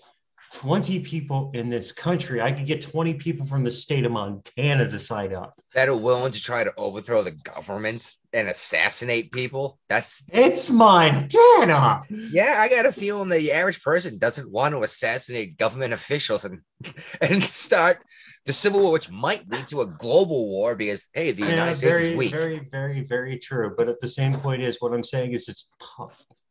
20 0.54 1.00
people 1.00 1.52
in 1.54 1.70
this 1.70 1.92
country. 1.92 2.42
I 2.42 2.52
could 2.52 2.66
get 2.66 2.82
20 2.82 3.16
people 3.16 3.46
from 3.46 3.64
the 3.64 3.72
state 3.72 4.06
of 4.06 4.12
Montana 4.12 4.90
to 4.90 5.00
sign 5.00 5.34
up. 5.34 5.60
that 5.74 5.90
are 5.90 5.96
willing 5.96 6.32
to 6.32 6.42
try 6.42 6.64
to 6.64 6.74
overthrow 6.78 7.22
the 7.24 7.32
government 7.32 8.14
and 8.34 8.48
assassinate 8.48 9.32
people. 9.32 9.78
That's 9.90 10.24
It's 10.32 10.70
Montana. 10.70 12.04
yeah, 12.10 12.56
I 12.60 12.70
got 12.70 12.86
a 12.86 12.92
feeling 12.92 13.30
the 13.30 13.52
average 13.52 13.82
person 13.84 14.18
doesn't 14.18 14.50
want 14.50 14.74
to 14.74 14.82
assassinate 14.84 15.58
government 15.58 15.94
officials 15.94 16.46
and 16.46 16.60
and 17.22 17.44
start 17.44 18.00
the 18.46 18.54
civil 18.54 18.82
war, 18.82 18.94
which 18.94 19.10
might 19.12 19.48
lead 19.50 19.68
to 19.68 19.82
a 19.82 19.86
global 19.88 20.48
war 20.50 20.76
because 20.76 21.10
hey, 21.14 21.32
the 21.32 21.44
Yeah, 21.44 21.50
United 21.50 21.76
States 21.76 22.00
very, 22.00 22.12
is 22.12 22.18
weak. 22.18 22.32
very, 22.32 22.60
very, 22.72 23.02
very 23.02 23.38
true. 23.38 23.74
But 23.78 23.88
at 23.90 24.00
the 24.00 24.08
same 24.08 24.40
point 24.40 24.64
is 24.64 24.78
what 24.80 24.94
I'm 24.94 25.04
saying 25.04 25.34
is 25.34 25.48
it's 25.48 25.70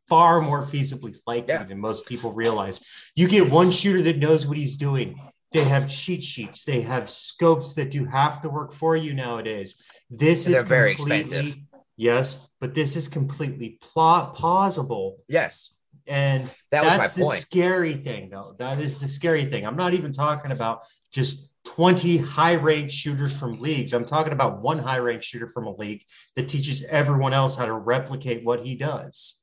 far 0.08 0.40
more 0.40 0.64
feasibly 0.64 1.16
likely 1.26 1.54
Yeah. 1.54 1.64
than 1.64 1.78
most 1.78 2.06
people 2.06 2.32
realize. 2.32 2.80
You 3.16 3.26
get 3.28 3.50
one 3.50 3.70
shooter 3.70 4.02
that 4.02 4.18
knows 4.18 4.46
what 4.46 4.56
he's 4.56 4.76
doing. 4.76 5.20
They 5.52 5.64
have 5.64 5.88
cheat 5.88 6.22
sheets. 6.22 6.62
They 6.64 6.80
have 6.82 7.10
scopes 7.10 7.72
that 7.74 7.90
do 7.90 8.04
half 8.04 8.40
the 8.40 8.50
work 8.50 8.72
for 8.72 8.94
you 8.96 9.14
nowadays. 9.14 9.74
This 10.08 10.46
And 10.46 10.54
is 10.54 10.60
they're 10.60 10.68
very 10.68 10.92
expensive. 10.92 11.56
Yes, 12.00 12.48
but 12.60 12.74
this 12.74 12.96
is 12.96 13.08
completely 13.08 13.78
plot 13.82 14.34
plausible 14.34 15.18
yes, 15.28 15.74
and 16.06 16.48
that 16.70 16.82
was 16.82 16.92
that's 16.92 17.12
the 17.12 17.24
point. 17.24 17.40
scary 17.40 17.94
thing, 17.94 18.30
though. 18.30 18.54
That 18.58 18.80
is 18.80 18.98
the 18.98 19.06
scary 19.06 19.44
thing. 19.44 19.66
I'm 19.66 19.76
not 19.76 19.92
even 19.92 20.10
talking 20.10 20.50
about 20.50 20.80
just 21.12 21.50
20 21.66 22.16
high 22.16 22.54
ranked 22.54 22.90
shooters 22.90 23.36
from 23.36 23.60
leagues. 23.60 23.92
I'm 23.92 24.06
talking 24.06 24.32
about 24.32 24.62
one 24.62 24.78
high 24.78 24.96
ranked 24.96 25.26
shooter 25.26 25.46
from 25.46 25.66
a 25.66 25.76
league 25.76 26.02
that 26.36 26.48
teaches 26.48 26.82
everyone 26.84 27.34
else 27.34 27.54
how 27.54 27.66
to 27.66 27.74
replicate 27.74 28.46
what 28.46 28.64
he 28.64 28.76
does. 28.76 29.34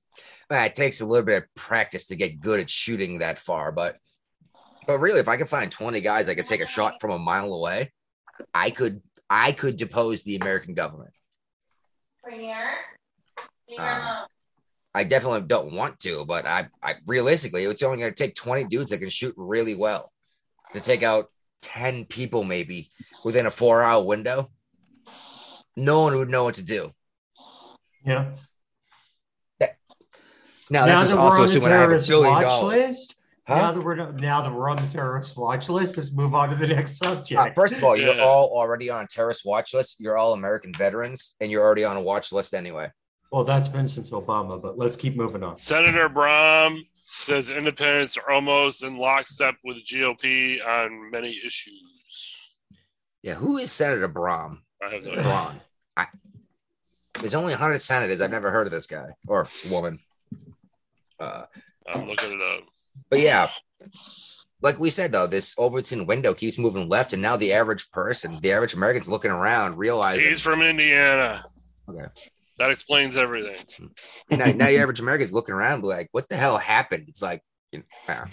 Man, 0.49 0.65
it 0.65 0.73
takes 0.73 0.99
a 1.01 1.05
little 1.05 1.27
bit 1.27 1.43
of 1.43 1.55
practice 1.55 2.07
to 2.07 2.15
get 2.15 2.39
good 2.39 2.59
at 2.59 2.71
shooting 2.71 3.19
that 3.19 3.37
far, 3.37 3.71
but 3.71 3.97
but 4.87 4.97
really, 4.97 5.19
if 5.19 5.27
I 5.27 5.37
could 5.37 5.47
find 5.47 5.71
20 5.71 6.01
guys 6.01 6.25
that 6.25 6.33
could 6.33 6.47
take 6.47 6.61
a 6.61 6.65
shot 6.65 6.95
from 6.99 7.11
a 7.11 7.19
mile 7.19 7.53
away, 7.53 7.93
I 8.51 8.71
could 8.71 9.03
I 9.29 9.51
could 9.51 9.77
depose 9.77 10.23
the 10.23 10.37
American 10.37 10.73
government. 10.73 11.11
Premier. 12.27 12.57
Uh, 13.79 14.25
I 14.93 15.03
definitely 15.03 15.47
don't 15.47 15.73
want 15.73 15.99
to, 15.99 16.25
but 16.25 16.45
I, 16.45 16.67
I 16.83 16.95
realistically, 17.05 17.63
it's 17.63 17.83
only 17.83 17.99
going 17.99 18.13
to 18.13 18.15
take 18.15 18.35
20 18.35 18.65
dudes 18.65 18.91
that 18.91 18.97
can 18.97 19.09
shoot 19.09 19.33
really 19.37 19.75
well 19.75 20.11
to 20.73 20.81
take 20.81 21.03
out 21.03 21.29
10 21.61 22.05
people, 22.05 22.43
maybe 22.43 22.89
within 23.23 23.45
a 23.45 23.51
four 23.51 23.81
hour 23.81 24.03
window. 24.03 24.49
No 25.77 26.01
one 26.01 26.17
would 26.17 26.29
know 26.29 26.43
what 26.43 26.55
to 26.55 26.65
do. 26.65 26.91
Yeah. 28.03 28.33
Now, 30.69 30.85
that's 30.85 31.03
just 31.03 31.15
also 31.15 31.43
assuming 31.43 31.69
I 31.69 31.75
have 31.75 31.83
a 31.83 31.85
terrorist 31.85 32.09
billion 32.09 32.33
watch 32.33 32.43
dollars. 32.43 32.75
list. 32.75 33.15
Now 33.49 33.71
that 33.71 33.81
we're 33.81 34.11
now 34.11 34.41
that 34.41 34.51
we're 34.53 34.69
on 34.69 34.75
the 34.77 34.87
terrorist 34.87 35.37
watch 35.37 35.69
list, 35.69 35.95
let's 35.97 36.11
move 36.11 36.35
on 36.35 36.49
to 36.49 36.55
the 36.55 36.67
next 36.67 36.97
subject. 37.03 37.39
Uh, 37.39 37.49
first 37.53 37.75
of 37.77 37.83
all, 37.83 37.95
you're 37.95 38.13
Yeah. 38.15 38.23
all 38.25 38.47
already 38.47 38.89
on 38.89 39.05
a 39.05 39.07
terrorist 39.07 39.45
watch 39.45 39.73
list. 39.73 39.97
You're 39.99 40.17
all 40.17 40.33
American 40.33 40.73
veterans, 40.73 41.35
and 41.39 41.49
you're 41.49 41.63
already 41.63 41.85
on 41.85 41.95
a 41.95 42.01
watch 42.01 42.31
list 42.33 42.53
anyway. 42.53 42.91
well, 43.31 43.43
that's 43.45 43.67
been 43.69 43.87
since 43.87 44.11
Obama, 44.11 44.61
but 44.61 44.77
let's 44.77 44.95
keep 44.97 45.15
moving 45.15 45.43
on. 45.43 45.55
Senator 45.55 46.09
Brom 46.09 46.83
says 47.03 47.49
independents 47.49 48.17
are 48.17 48.31
almost 48.31 48.83
in 48.83 48.97
lockstep 48.97 49.55
with 49.63 49.77
the 49.77 49.83
GOP 49.83 50.65
on 50.65 51.09
many 51.11 51.29
issues. 51.29 51.73
Yeah, 53.23 53.35
who 53.35 53.57
is 53.57 53.71
Senator 53.71 54.07
Brom? 54.09 54.63
I 54.81 54.89
have 54.93 55.03
no 55.03 55.11
idea. 55.11 55.23
Braun. 55.23 55.61
I, 55.95 56.05
there's 57.19 57.33
only 57.33 57.53
100 57.53 57.81
senators. 57.81 58.21
I've 58.21 58.29
never 58.31 58.51
heard 58.51 58.67
of 58.67 58.71
this 58.71 58.87
guy 58.87 59.07
or 59.27 59.47
woman. 59.69 59.99
Uh, 61.19 61.45
I'm 61.93 62.07
looking 62.07 62.31
it 62.33 62.41
up. 62.41 62.63
But 63.09 63.19
yeah, 63.19 63.49
like 64.61 64.79
we 64.79 64.89
said 64.89 65.11
though, 65.11 65.27
this 65.27 65.53
Overton 65.57 66.05
window 66.05 66.33
keeps 66.33 66.57
moving 66.57 66.89
left, 66.89 67.13
and 67.13 67.21
now 67.21 67.37
the 67.37 67.53
average 67.53 67.89
person, 67.91 68.39
the 68.41 68.51
average 68.51 68.73
American's 68.73 69.09
looking 69.09 69.31
around, 69.31 69.77
realizing 69.77 70.29
He's 70.29 70.41
from 70.41 70.61
Indiana. 70.61 71.43
Okay. 71.89 72.07
That 72.57 72.71
explains 72.71 73.17
everything. 73.17 73.63
now, 74.31 74.47
now 74.47 74.65
the 74.65 74.79
average 74.79 74.99
American's 74.99 75.33
looking 75.33 75.53
around, 75.53 75.83
like, 75.83 76.09
what 76.11 76.27
the 76.27 76.35
hell 76.35 76.57
happened? 76.57 77.05
It's 77.07 77.21
like, 77.21 77.43
you 77.71 77.83
know, 78.07 78.23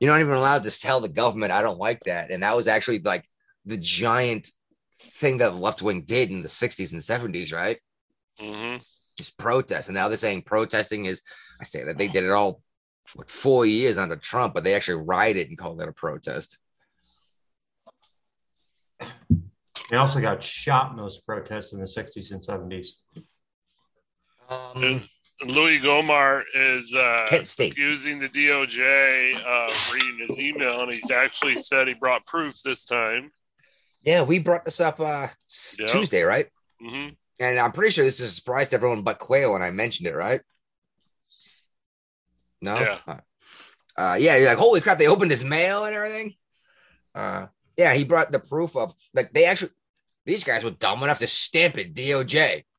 you're 0.00 0.10
not 0.10 0.20
even 0.20 0.34
allowed 0.34 0.64
to 0.64 0.80
tell 0.80 1.00
the 1.00 1.08
government, 1.08 1.52
I 1.52 1.62
don't 1.62 1.78
like 1.78 2.00
that. 2.04 2.30
And 2.30 2.42
that 2.42 2.56
was 2.56 2.66
actually 2.66 2.98
like 3.00 3.24
the 3.64 3.76
giant 3.76 4.50
thing 5.00 5.38
that 5.38 5.50
the 5.50 5.56
left 5.56 5.80
wing 5.82 6.02
did 6.02 6.30
in 6.30 6.42
the 6.42 6.48
60s 6.48 6.92
and 6.92 7.00
70s, 7.00 7.52
right? 7.52 7.78
hmm 8.38 8.76
Just 9.16 9.38
protest. 9.38 9.88
And 9.88 9.94
now 9.94 10.08
they're 10.08 10.16
saying 10.16 10.42
protesting 10.42 11.04
is, 11.04 11.22
I 11.60 11.64
say 11.64 11.84
that 11.84 11.98
they 11.98 12.08
did 12.08 12.24
it 12.24 12.30
all 12.30 12.62
what, 13.14 13.28
four 13.30 13.66
years 13.66 13.98
under 13.98 14.16
Trump, 14.16 14.54
but 14.54 14.64
they 14.64 14.74
actually 14.74 15.02
rioted 15.02 15.48
and 15.48 15.58
called 15.58 15.80
it 15.80 15.88
a 15.88 15.92
protest. 15.92 16.58
They 19.88 19.96
also 19.96 20.20
got 20.20 20.42
shot 20.42 20.92
in 20.92 20.96
those 20.96 21.18
protests 21.18 21.72
in 21.72 21.80
the 21.80 21.84
60s 21.84 22.32
and 22.32 22.42
70s. 22.42 22.88
Um, 24.48 25.02
Louie 25.44 25.80
Gohmert 25.80 26.42
is 26.54 26.94
uh, 26.94 27.26
Kent 27.28 27.46
State. 27.48 27.72
accusing 27.72 28.18
the 28.18 28.28
DOJ 28.28 29.42
of 29.42 29.92
reading 29.92 30.26
his 30.28 30.38
email, 30.38 30.82
and 30.82 30.92
he's 30.92 31.10
actually 31.10 31.56
said 31.56 31.88
he 31.88 31.94
brought 31.94 32.24
proof 32.26 32.62
this 32.62 32.84
time. 32.84 33.32
Yeah, 34.02 34.22
we 34.22 34.38
brought 34.38 34.64
this 34.64 34.80
up 34.80 34.98
uh 35.00 35.28
s- 35.48 35.76
Yeah. 35.78 35.86
Tuesday, 35.88 36.22
right? 36.22 36.46
hmm 36.80 37.08
And 37.38 37.58
I'm 37.58 37.72
pretty 37.72 37.90
sure 37.90 38.04
this 38.04 38.20
is 38.20 38.30
a 38.30 38.34
surprise 38.34 38.70
to 38.70 38.76
everyone 38.76 39.02
but 39.02 39.18
Clay 39.18 39.46
when 39.46 39.62
I 39.62 39.70
mentioned 39.70 40.08
it, 40.08 40.14
right? 40.14 40.40
No. 42.62 42.74
Yeah. 42.78 43.20
Uh, 43.96 44.16
yeah. 44.18 44.36
You're 44.36 44.48
like, 44.48 44.58
holy 44.58 44.80
crap! 44.80 44.98
They 44.98 45.06
opened 45.08 45.30
his 45.30 45.44
mail 45.44 45.84
and 45.84 45.94
everything. 45.94 46.34
Uh, 47.14 47.46
yeah, 47.76 47.92
he 47.94 48.04
brought 48.04 48.30
the 48.30 48.38
proof 48.38 48.76
of 48.76 48.94
like 49.14 49.32
they 49.32 49.44
actually 49.46 49.72
these 50.26 50.44
guys 50.44 50.62
were 50.62 50.70
dumb 50.70 51.02
enough 51.02 51.18
to 51.20 51.26
stamp 51.26 51.78
it 51.78 51.94
DOJ. 51.94 52.64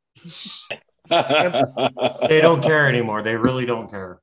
They 1.10 2.40
don't 2.40 2.62
care 2.62 2.88
anymore. 2.88 3.22
They 3.22 3.36
really 3.36 3.66
don't 3.66 3.90
care. 3.90 4.22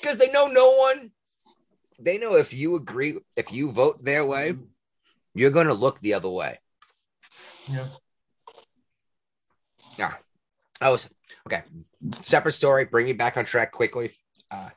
because 0.00 0.16
they 0.16 0.30
know 0.32 0.46
no 0.46 0.70
one. 0.78 1.10
They 1.98 2.16
know 2.16 2.36
if 2.36 2.54
you 2.54 2.76
agree, 2.76 3.18
if 3.36 3.52
you 3.52 3.70
vote 3.72 4.02
their 4.02 4.24
way, 4.24 4.54
you're 5.34 5.50
going 5.50 5.66
to 5.66 5.74
look 5.74 6.00
the 6.00 6.14
other 6.14 6.30
way. 6.30 6.58
Yeah. 9.98 10.14
I 10.80 10.90
was 10.90 11.08
okay. 11.46 11.62
Separate 12.20 12.52
story. 12.52 12.84
Bring 12.84 13.08
you 13.08 13.14
back 13.14 13.36
on 13.36 13.44
track 13.44 13.72
quickly. 13.72 14.10
Uh, 14.50 14.70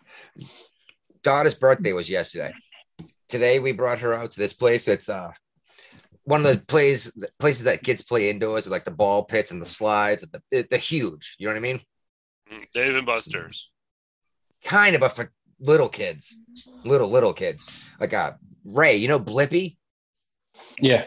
daughter's 1.23 1.55
birthday 1.55 1.93
was 1.93 2.09
yesterday. 2.09 2.53
Today 3.29 3.59
we 3.59 3.71
brought 3.71 3.99
her 3.99 4.13
out 4.13 4.31
to 4.31 4.39
this 4.39 4.53
place. 4.53 4.87
It's 4.87 5.07
uh 5.07 5.31
one 6.23 6.45
of 6.45 6.51
the 6.51 6.63
plays 6.65 7.11
places 7.39 7.63
that 7.63 7.83
kids 7.83 8.01
play 8.01 8.29
indoors, 8.29 8.67
like 8.67 8.85
the 8.85 8.91
ball 8.91 9.23
pits 9.23 9.51
and 9.51 9.61
the 9.61 9.65
slides. 9.65 10.25
The, 10.51 10.67
they're 10.69 10.79
huge. 10.79 11.35
You 11.39 11.47
know 11.47 11.53
what 11.53 11.57
I 11.57 11.61
mean? 11.61 11.79
Mm-hmm. 12.51 12.63
Dave 12.73 12.95
and 12.95 13.05
Buster's. 13.05 13.71
Kind 14.63 14.95
of, 14.95 15.01
but 15.01 15.15
for 15.15 15.31
little 15.59 15.89
kids, 15.89 16.35
little 16.83 17.09
little 17.09 17.33
kids. 17.33 17.63
Like 17.99 18.13
uh 18.13 18.33
Ray, 18.65 18.97
you 18.97 19.07
know 19.07 19.19
Blippi. 19.19 19.77
yeah. 20.79 21.05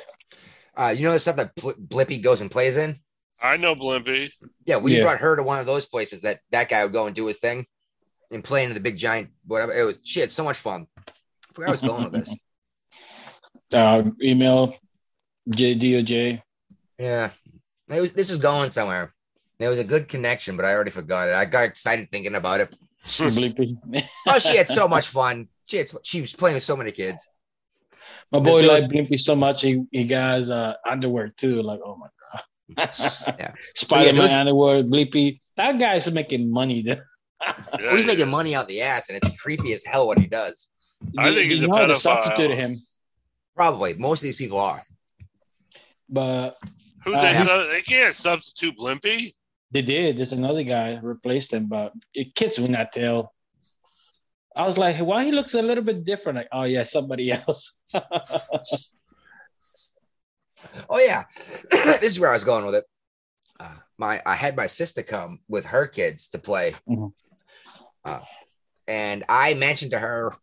Uh, 0.76 0.88
you 0.88 1.04
know 1.04 1.12
the 1.12 1.20
stuff 1.20 1.36
that 1.36 1.54
Bl- 1.54 1.70
Blippi 1.70 2.20
goes 2.20 2.40
and 2.40 2.50
plays 2.50 2.76
in. 2.76 2.98
I 3.42 3.56
know 3.56 3.74
Blimpy. 3.74 4.30
Yeah, 4.64 4.78
we 4.78 4.96
Yeah. 4.96 5.02
brought 5.02 5.20
her 5.20 5.36
to 5.36 5.42
one 5.42 5.58
of 5.58 5.66
those 5.66 5.86
places 5.86 6.22
that 6.22 6.40
that 6.50 6.68
guy 6.68 6.82
would 6.84 6.92
go 6.92 7.06
and 7.06 7.14
do 7.14 7.26
his 7.26 7.38
thing 7.38 7.66
and 8.30 8.42
play 8.42 8.62
into 8.62 8.74
the 8.74 8.80
big 8.80 8.96
giant 8.96 9.30
whatever. 9.46 9.72
It 9.72 9.84
was 9.84 9.98
she 10.02 10.20
had 10.20 10.30
so 10.32 10.44
much 10.44 10.58
fun. 10.58 10.86
I 10.98 11.02
forgot 11.52 11.56
where 11.56 11.68
I 11.68 11.70
was 11.70 11.82
going 11.82 12.04
with 12.04 12.12
this. 12.12 12.34
Uh, 13.72 14.04
email 14.22 14.76
JDOJ. 15.50 16.40
Yeah, 16.98 17.30
it 17.88 18.00
was, 18.00 18.12
this 18.12 18.30
is 18.30 18.38
going 18.38 18.70
somewhere. 18.70 19.12
There 19.58 19.70
was 19.70 19.80
a 19.80 19.84
good 19.84 20.08
connection, 20.08 20.56
but 20.56 20.64
I 20.64 20.72
already 20.74 20.90
forgot 20.92 21.28
it. 21.28 21.34
I 21.34 21.44
got 21.44 21.64
excited 21.64 22.08
thinking 22.12 22.36
about 22.36 22.60
it. 22.60 22.76
Bleepy. 23.04 23.76
Oh, 24.26 24.38
she 24.38 24.56
had 24.56 24.68
so 24.68 24.86
much 24.86 25.08
fun. 25.08 25.48
She 25.64 25.78
had, 25.78 25.90
she 26.02 26.20
was 26.20 26.34
playing 26.34 26.54
with 26.54 26.62
so 26.62 26.76
many 26.76 26.92
kids. 26.92 27.26
My 28.30 28.38
boy 28.38 28.62
There 28.62 28.70
liked 28.70 28.90
Blimpy 28.92 29.18
so 29.18 29.34
much 29.34 29.62
he, 29.62 29.84
he 29.90 30.04
got 30.04 30.38
his 30.38 30.50
uh, 30.50 30.74
underwear 30.88 31.28
too. 31.36 31.62
Like, 31.62 31.80
oh 31.84 31.96
my 31.96 32.06
god. 32.06 32.12
Yeah. 32.78 33.52
Spider 33.74 34.12
Man 34.12 34.16
those- 34.16 34.30
underwear, 34.32 34.82
Bleepy. 34.82 35.40
That 35.56 35.78
guy's 35.78 36.10
making 36.10 36.50
money. 36.50 36.82
There. 36.82 37.06
Well, 37.78 37.96
he's 37.96 38.06
making 38.06 38.28
money 38.30 38.54
out 38.54 38.68
the 38.68 38.80
ass, 38.82 39.08
and 39.10 39.18
it's 39.22 39.38
creepy 39.40 39.72
as 39.74 39.84
hell 39.84 40.06
what 40.06 40.18
he 40.18 40.26
does. 40.26 40.68
I 41.18 41.34
think 41.34 41.50
he's 41.50 41.62
a 41.62 41.66
know, 41.66 41.86
they 41.86 41.92
pedophile. 41.92 41.98
substituted 41.98 42.56
him, 42.56 42.76
Probably 43.54 43.94
most 43.94 44.20
of 44.20 44.22
these 44.24 44.36
people 44.36 44.58
are. 44.58 44.82
but 46.08 46.56
Who 47.04 47.14
Uh, 47.14 47.20
they 47.20 47.36
su- 47.36 47.68
they 47.70 47.82
can't 47.82 48.14
substitute 48.14 48.78
Blimpy. 48.78 49.34
they 49.70 49.82
did. 49.82 50.16
There's 50.16 50.32
another 50.32 50.62
guy 50.62 50.98
replaced 51.02 51.52
him, 51.52 51.66
but 51.68 51.92
it 52.14 52.34
kids 52.34 52.58
will 52.58 52.68
not 52.68 52.92
tell. 52.94 53.34
I 54.56 54.66
was 54.66 54.78
like, 54.78 54.96
why 54.98 55.24
he 55.24 55.32
looks 55.32 55.52
a 55.54 55.60
little 55.62 55.84
bit 55.84 56.04
different? 56.06 56.36
Like, 56.38 56.48
oh 56.52 56.62
yeah, 56.62 56.84
somebody 56.84 57.30
else. 57.38 57.74
Oh 60.88 60.98
yeah, 60.98 61.24
this 61.70 62.12
is 62.12 62.20
where 62.20 62.30
I 62.30 62.34
was 62.34 62.44
going 62.44 62.66
with 62.66 62.76
it. 62.76 62.84
Uh, 63.60 63.74
my 63.98 64.20
I 64.26 64.34
had 64.34 64.56
my 64.56 64.66
sister 64.66 65.02
come 65.02 65.40
with 65.48 65.66
her 65.66 65.86
kids 65.86 66.28
to 66.28 66.38
play, 66.38 66.74
Mhm. 66.88 67.12
uh, 68.04 68.20
and 68.88 69.24
I 69.28 69.54
mentioned 69.54 69.92
to 69.92 69.98
her 69.98 70.34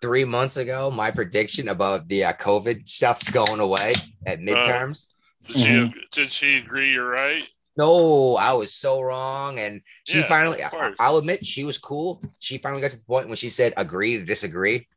three 0.00 0.24
months 0.24 0.56
ago 0.56 0.90
my 0.90 1.10
prediction 1.10 1.68
about 1.68 2.06
the 2.08 2.24
uh, 2.24 2.32
COVID 2.32 2.88
stuff 2.88 3.20
going 3.32 3.60
away 3.60 3.92
at 4.26 4.40
midterms. 4.40 5.06
Did 5.46 5.56
she 5.56 5.92
did 6.12 6.32
she 6.32 6.58
agree? 6.58 6.92
You're 6.92 7.08
right. 7.08 7.44
No, 7.76 8.34
I 8.36 8.52
was 8.54 8.74
so 8.74 9.00
wrong. 9.00 9.60
And 9.60 9.82
she 10.02 10.18
Yeah, 10.18 10.26
finally, 10.26 10.64
I, 10.64 10.94
I'll 10.98 11.18
admit, 11.18 11.46
she 11.46 11.62
was 11.62 11.78
cool. 11.78 12.20
She 12.40 12.58
finally 12.58 12.80
got 12.82 12.90
to 12.90 12.96
the 12.98 13.04
point 13.04 13.28
when 13.28 13.36
she 13.36 13.50
said 13.50 13.72
agree 13.76 14.16
to 14.18 14.24
disagree. 14.24 14.88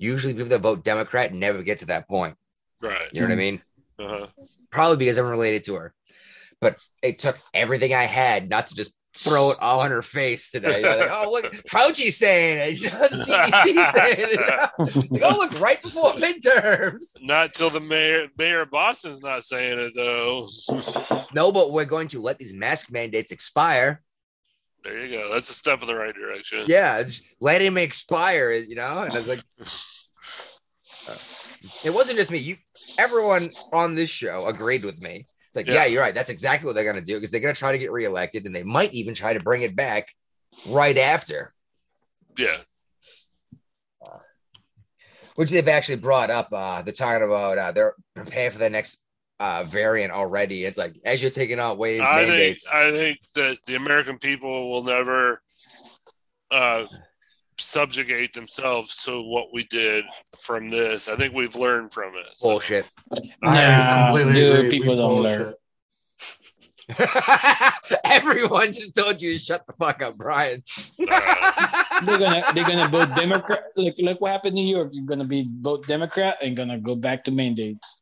Usually, 0.00 0.32
people 0.32 0.48
that 0.48 0.62
vote 0.62 0.82
Democrat 0.82 1.34
never 1.34 1.62
get 1.62 1.80
to 1.80 1.86
that 1.86 2.08
point. 2.08 2.34
Right. 2.80 3.04
You 3.12 3.20
know 3.20 3.26
what 3.26 3.34
I 3.34 3.36
mean? 3.36 3.62
Uh-huh. 3.98 4.26
Probably 4.70 4.96
because 4.96 5.18
I'm 5.18 5.26
related 5.26 5.64
to 5.64 5.74
her. 5.74 5.92
But 6.58 6.76
it 7.02 7.18
took 7.18 7.38
everything 7.52 7.92
I 7.92 8.04
had 8.04 8.48
not 8.48 8.68
to 8.68 8.74
just 8.74 8.94
throw 9.14 9.50
it 9.50 9.58
all 9.60 9.80
on 9.80 9.90
her 9.90 10.00
face 10.00 10.50
today. 10.50 10.80
You're 10.80 10.96
like, 10.96 11.10
oh, 11.12 11.30
look, 11.30 11.52
Fauci's 11.68 12.16
saying 12.16 12.72
it. 12.72 12.80
You 12.80 12.88
the 12.88 13.24
CDC 13.26 13.92
saying 13.92 14.28
it. 14.30 15.10
Like, 15.10 15.22
oh, 15.22 15.36
look, 15.36 15.60
right 15.60 15.82
before 15.82 16.12
midterms. 16.12 17.20
Not 17.20 17.52
till 17.52 17.68
the 17.68 17.80
mayor 17.80 18.28
mayor 18.38 18.62
of 18.62 18.70
Boston's 18.70 19.22
not 19.22 19.44
saying 19.44 19.78
it 19.78 19.92
though. 19.94 20.48
No, 21.34 21.52
but 21.52 21.72
we're 21.72 21.84
going 21.84 22.08
to 22.08 22.22
let 22.22 22.38
these 22.38 22.54
mask 22.54 22.90
mandates 22.90 23.32
expire. 23.32 24.02
There 24.82 25.04
you 25.04 25.18
go. 25.18 25.32
That's 25.32 25.50
a 25.50 25.52
step 25.52 25.80
in 25.82 25.86
the 25.86 25.94
right 25.94 26.14
direction. 26.14 26.64
Yeah, 26.66 27.02
let 27.40 27.60
him 27.60 27.76
expire, 27.76 28.52
you 28.52 28.76
know? 28.76 29.02
And 29.02 29.12
I 29.12 29.14
was 29.14 29.28
like, 29.28 29.40
uh, 31.08 31.14
it 31.84 31.90
wasn't 31.90 32.18
just 32.18 32.30
me. 32.30 32.38
You, 32.38 32.56
everyone 32.98 33.50
on 33.72 33.94
this 33.94 34.08
show 34.10 34.46
agreed 34.46 34.84
with 34.84 35.00
me. 35.02 35.26
It's 35.48 35.56
like, 35.56 35.66
yeah, 35.66 35.74
Yeah. 35.74 35.84
you're 35.86 36.00
right. 36.02 36.14
That's 36.14 36.30
exactly 36.30 36.66
what 36.66 36.74
they're 36.74 36.84
going 36.84 36.96
to 36.96 37.02
do 37.02 37.14
because 37.16 37.30
they're 37.30 37.40
going 37.40 37.54
to 37.54 37.58
try 37.58 37.72
to 37.72 37.78
get 37.78 37.92
reelected 37.92 38.46
and 38.46 38.54
they 38.54 38.62
might 38.62 38.94
even 38.94 39.14
try 39.14 39.34
to 39.34 39.40
bring 39.40 39.62
it 39.62 39.76
back 39.76 40.08
right 40.68 40.96
after, 40.96 41.52
Yeah. 42.38 42.58
which 45.34 45.50
they've 45.50 45.68
actually 45.68 45.96
brought 45.96 46.30
up. 46.30 46.48
Uh, 46.52 46.82
they're 46.82 46.92
talking 46.94 47.22
about 47.24 47.58
uh, 47.58 47.72
they're 47.72 47.94
preparing 48.14 48.50
for 48.52 48.58
the 48.58 48.70
next 48.70 49.02
uh, 49.40 49.64
variant 49.66 50.12
already. 50.12 50.64
It's 50.64 50.76
like, 50.78 50.94
as 51.04 51.22
you're 51.22 51.30
taking 51.30 51.58
out 51.58 51.78
wave 51.78 52.02
I 52.02 52.18
think 52.18 52.28
mandates, 52.28 52.66
I 52.68 52.90
think 52.90 53.18
that 53.34 53.58
the 53.66 53.74
American 53.74 54.18
people 54.18 54.70
will 54.70 54.84
never 54.84 55.40
uh, 56.50 56.84
subjugate 57.58 58.34
themselves 58.34 59.02
to 59.04 59.22
what 59.22 59.46
we 59.52 59.64
did 59.64 60.04
from 60.40 60.70
this. 60.70 61.08
I 61.08 61.16
think 61.16 61.34
we've 61.34 61.56
learned 61.56 61.92
from 61.92 62.14
it. 62.16 62.26
So, 62.36 62.50
bullshit. 62.50 62.88
Nah, 63.42 64.14
dude, 64.14 64.56
agree. 64.58 64.70
people 64.70 64.94
We 64.94 65.00
don't 65.00 65.16
bullshit. 65.16 65.40
learn. 65.40 65.54
Everyone 68.04 68.66
just 68.72 68.94
told 68.94 69.22
you 69.22 69.32
to 69.32 69.38
shut 69.38 69.66
the 69.66 69.72
fuck 69.78 70.02
up, 70.02 70.16
Brian. 70.16 70.62
They're 70.98 71.06
gonna 72.18 72.42
they're 72.52 72.66
gonna 72.66 72.88
vote 72.88 73.14
Democrat. 73.14 73.62
Look 73.76 73.94
look 73.98 74.20
what 74.20 74.32
happened 74.32 74.58
in 74.58 74.64
New 74.64 74.76
York. 74.76 74.90
You're 74.92 75.06
gonna 75.06 75.24
be 75.24 75.48
vote 75.60 75.86
Democrat 75.86 76.38
and 76.42 76.56
gonna 76.56 76.78
go 76.78 76.96
back 76.96 77.24
to 77.24 77.30
mandates. 77.30 77.99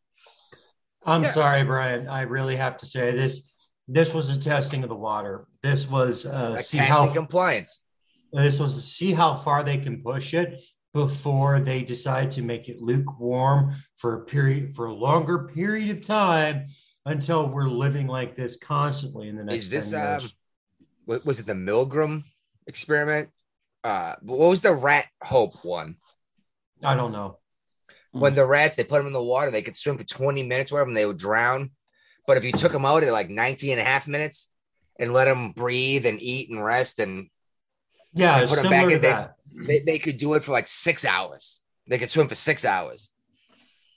I'm 1.08 1.26
sorry, 1.26 1.64
Brian. 1.64 2.08
I 2.08 2.22
really 2.22 2.56
have 2.56 2.76
to 2.78 2.86
say 2.86 3.12
this. 3.12 3.40
This 3.86 4.12
was 4.12 4.28
a 4.28 4.38
testing 4.38 4.82
of 4.82 4.90
the 4.90 4.96
water. 4.96 5.46
This 5.62 5.88
was 5.88 6.26
uh, 6.26 6.56
A 6.58 6.62
see 6.62 6.78
how 6.78 7.08
compliance. 7.08 7.82
this 8.32 8.58
was 8.58 8.74
to 8.74 8.80
see 8.80 9.12
how 9.12 9.34
far 9.34 9.64
they 9.64 9.78
can 9.78 10.02
push 10.02 10.34
it 10.34 10.60
before 10.92 11.60
they 11.60 11.82
decide 11.82 12.30
to 12.32 12.42
make 12.42 12.68
it 12.68 12.82
lukewarm 12.82 13.74
for 13.96 14.14
a 14.14 14.24
period 14.24 14.74
for 14.76 14.86
a 14.86 14.94
longer 14.94 15.48
period 15.48 15.96
of 15.96 16.02
time 16.04 16.66
until 17.06 17.48
we're 17.48 17.68
living 17.68 18.06
like 18.06 18.36
this 18.36 18.56
constantly 18.56 19.28
in 19.28 19.36
the 19.36 19.44
next. 19.44 19.64
Is 19.64 19.70
this 19.70 19.90
10 19.92 20.00
years. 20.00 20.34
um 21.08 21.20
was 21.24 21.40
it 21.40 21.46
the 21.46 21.54
Milgram 21.54 22.24
experiment? 22.66 23.30
Uh 23.82 24.14
what 24.20 24.50
was 24.50 24.60
the 24.60 24.74
rat 24.74 25.06
hope 25.22 25.64
one? 25.64 25.96
I 26.82 26.94
don't 26.94 27.12
know. 27.12 27.38
When 28.12 28.32
mm. 28.32 28.36
the 28.36 28.46
rats 28.46 28.76
they 28.76 28.84
put 28.84 28.98
them 28.98 29.06
in 29.06 29.12
the 29.12 29.22
water, 29.22 29.50
they 29.50 29.62
could 29.62 29.76
swim 29.76 29.98
for 29.98 30.04
20 30.04 30.42
minutes 30.44 30.72
wherever 30.72 30.88
and 30.88 30.96
they 30.96 31.06
would 31.06 31.18
drown. 31.18 31.70
But 32.26 32.36
if 32.36 32.44
you 32.44 32.52
took 32.52 32.72
them 32.72 32.84
out 32.84 33.02
at 33.02 33.12
like 33.12 33.30
19 33.30 33.72
and 33.72 33.80
a 33.80 33.84
half 33.84 34.06
minutes 34.08 34.50
and 34.98 35.12
let 35.12 35.26
them 35.26 35.52
breathe 35.52 36.06
and 36.06 36.20
eat 36.20 36.50
and 36.50 36.62
rest 36.64 36.98
and 36.98 37.28
Yeah, 38.12 38.38
They 38.38 38.44
it's 38.44 38.50
put 38.50 38.58
'em 38.58 38.70
similar 38.70 38.86
back 38.86 38.94
in 38.94 39.00
that. 39.02 39.34
they, 39.66 39.78
they 39.80 39.98
could 39.98 40.16
do 40.16 40.34
it 40.34 40.44
for 40.44 40.52
like 40.52 40.68
six 40.68 41.04
hours. 41.04 41.60
They 41.86 41.98
could 41.98 42.10
swim 42.10 42.28
for 42.28 42.34
six 42.34 42.64
hours. 42.64 43.10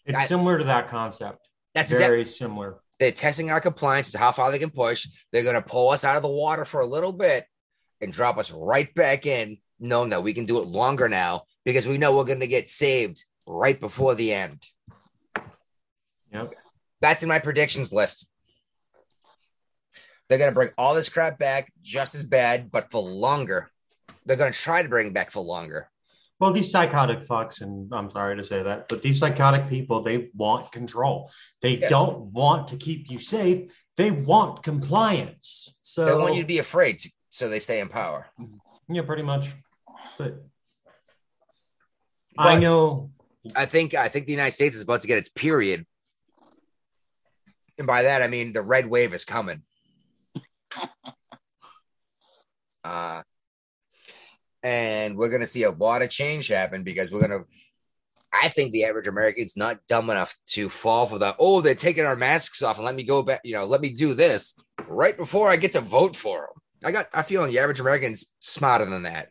It's 0.06 0.18
I- 0.18 0.26
similar 0.26 0.58
to 0.58 0.64
that 0.66 0.90
concept. 0.90 1.48
That's 1.74 1.92
Very 1.94 2.26
similar. 2.26 2.80
they're 3.00 3.12
testing 3.14 3.50
our 3.50 3.62
compliance 3.62 4.12
to 4.12 4.18
how 4.18 4.32
far 4.34 4.52
they 4.52 4.60
can 4.60 4.70
push. 4.72 5.08
They're 5.32 5.44
going 5.44 5.56
to 5.56 5.62
pull 5.62 5.90
us 5.90 6.04
out 6.04 6.18
of 6.18 6.22
the 6.22 6.28
water 6.28 6.66
for 6.66 6.82
a 6.82 6.86
little 6.86 7.14
bit 7.14 7.46
and 8.02 8.12
drop 8.12 8.38
us 8.38 8.52
right 8.52 8.94
back 8.94 9.26
in, 9.26 9.58
knowing 9.80 10.10
that 10.10 10.22
we 10.24 10.34
can 10.34 10.46
do 10.46 10.60
it 10.60 10.68
longer 10.68 11.08
now 11.08 11.44
because 11.64 11.88
we 11.88 11.98
know 11.98 12.16
we're 12.16 12.26
going 12.26 12.42
to 12.42 12.48
get 12.48 12.68
saved 12.68 13.24
right 13.52 13.80
before 13.80 14.16
the 14.16 14.34
end. 14.34 14.66
Yep. 16.34 16.54
That's 17.02 17.24
in 17.24 17.30
my 17.30 17.40
predictions 17.40 17.92
list. 17.92 18.28
They're 20.30 20.38
going 20.38 20.50
to 20.50 20.56
bring 20.56 20.70
all 20.78 20.96
this 20.96 21.10
crap 21.10 21.38
back 21.38 21.72
just 21.82 22.16
as 22.16 22.24
bad, 22.24 22.72
but 22.72 22.90
for 22.92 23.02
longer. 23.02 23.70
They're 24.26 24.38
going 24.38 24.54
to 24.54 24.58
try 24.58 24.82
to 24.82 24.88
bring 24.90 25.12
back 25.12 25.32
for 25.32 25.44
longer. 25.44 25.90
Well, 26.40 26.54
these 26.54 26.72
psychotic 26.72 27.20
fucks, 27.20 27.62
and 27.62 27.94
I'm 27.94 28.10
sorry 28.10 28.38
to 28.38 28.44
say 28.44 28.64
that, 28.64 28.88
but 28.88 29.02
these 29.02 29.20
psychotic 29.20 29.68
people, 29.70 30.02
they 30.02 30.30
want 30.34 30.72
control. 30.72 31.30
They 31.62 31.78
Yes. 31.78 31.90
don't 31.90 32.32
want 32.32 32.70
to 32.70 32.78
keep 32.78 33.12
you 33.12 33.20
safe. 33.20 33.72
They 33.98 34.10
want 34.10 34.64
compliance. 34.64 35.76
So 35.84 36.06
They 36.06 36.16
want 36.16 36.36
you 36.36 36.42
to 36.42 36.48
be 36.48 36.60
afraid 36.60 37.00
to, 37.00 37.12
so 37.30 37.50
they 37.50 37.60
stay 37.60 37.80
in 37.80 37.90
power. 37.90 38.28
Mm-hmm. 38.40 38.94
yeah, 38.96 39.02
pretty 39.04 39.22
much. 39.22 39.50
But 40.18 40.44
I 42.38 42.58
know 42.58 43.12
I 43.56 43.66
think 43.66 43.94
I 43.94 44.08
think 44.08 44.26
the 44.26 44.34
United 44.34 44.54
States 44.54 44.76
is 44.76 44.82
about 44.82 45.02
to 45.02 45.08
get 45.08 45.18
its 45.18 45.30
period. 45.30 45.86
And 47.78 47.88
by 47.88 48.04
that 48.04 48.22
I 48.22 48.28
mean 48.28 48.54
the 48.54 48.62
red 48.62 48.88
wave 48.88 49.14
is 49.14 49.26
coming. 49.26 49.64
Uh 52.84 53.22
and 54.64 55.16
we're 55.16 55.30
gonna 55.30 55.46
see 55.46 55.64
a 55.64 55.70
lot 55.70 56.02
of 56.02 56.10
change 56.10 56.48
happen 56.48 56.82
because 56.84 57.12
we're 57.12 57.22
gonna 57.22 57.44
I 58.34 58.48
think 58.50 58.72
the 58.72 58.86
average 58.86 59.08
American's 59.08 59.58
not 59.58 59.86
dumb 59.88 60.10
enough 60.10 60.36
to 60.48 60.68
fall 60.68 61.06
for 61.06 61.20
the 61.20 61.36
oh 61.38 61.62
they're 61.62 61.76
taking 61.76 62.06
our 62.06 62.16
masks 62.16 62.64
off 62.64 62.78
and 62.78 62.86
let 62.86 62.96
me 62.96 63.04
go 63.04 63.22
back, 63.22 63.42
you 63.44 63.54
know, 63.54 63.66
let 63.66 63.82
me 63.82 63.90
do 63.90 64.16
this 64.16 64.56
right 64.88 65.16
before 65.16 65.50
I 65.50 65.58
get 65.58 65.74
to 65.74 65.82
vote 65.82 66.16
for 66.16 66.40
them. 66.40 66.62
I 66.84 66.92
got 66.92 67.08
I 67.14 67.22
feel 67.22 67.46
the 67.46 67.60
average 67.60 67.80
American's 67.80 68.26
smarter 68.40 68.86
than 68.86 69.04
that. 69.04 69.30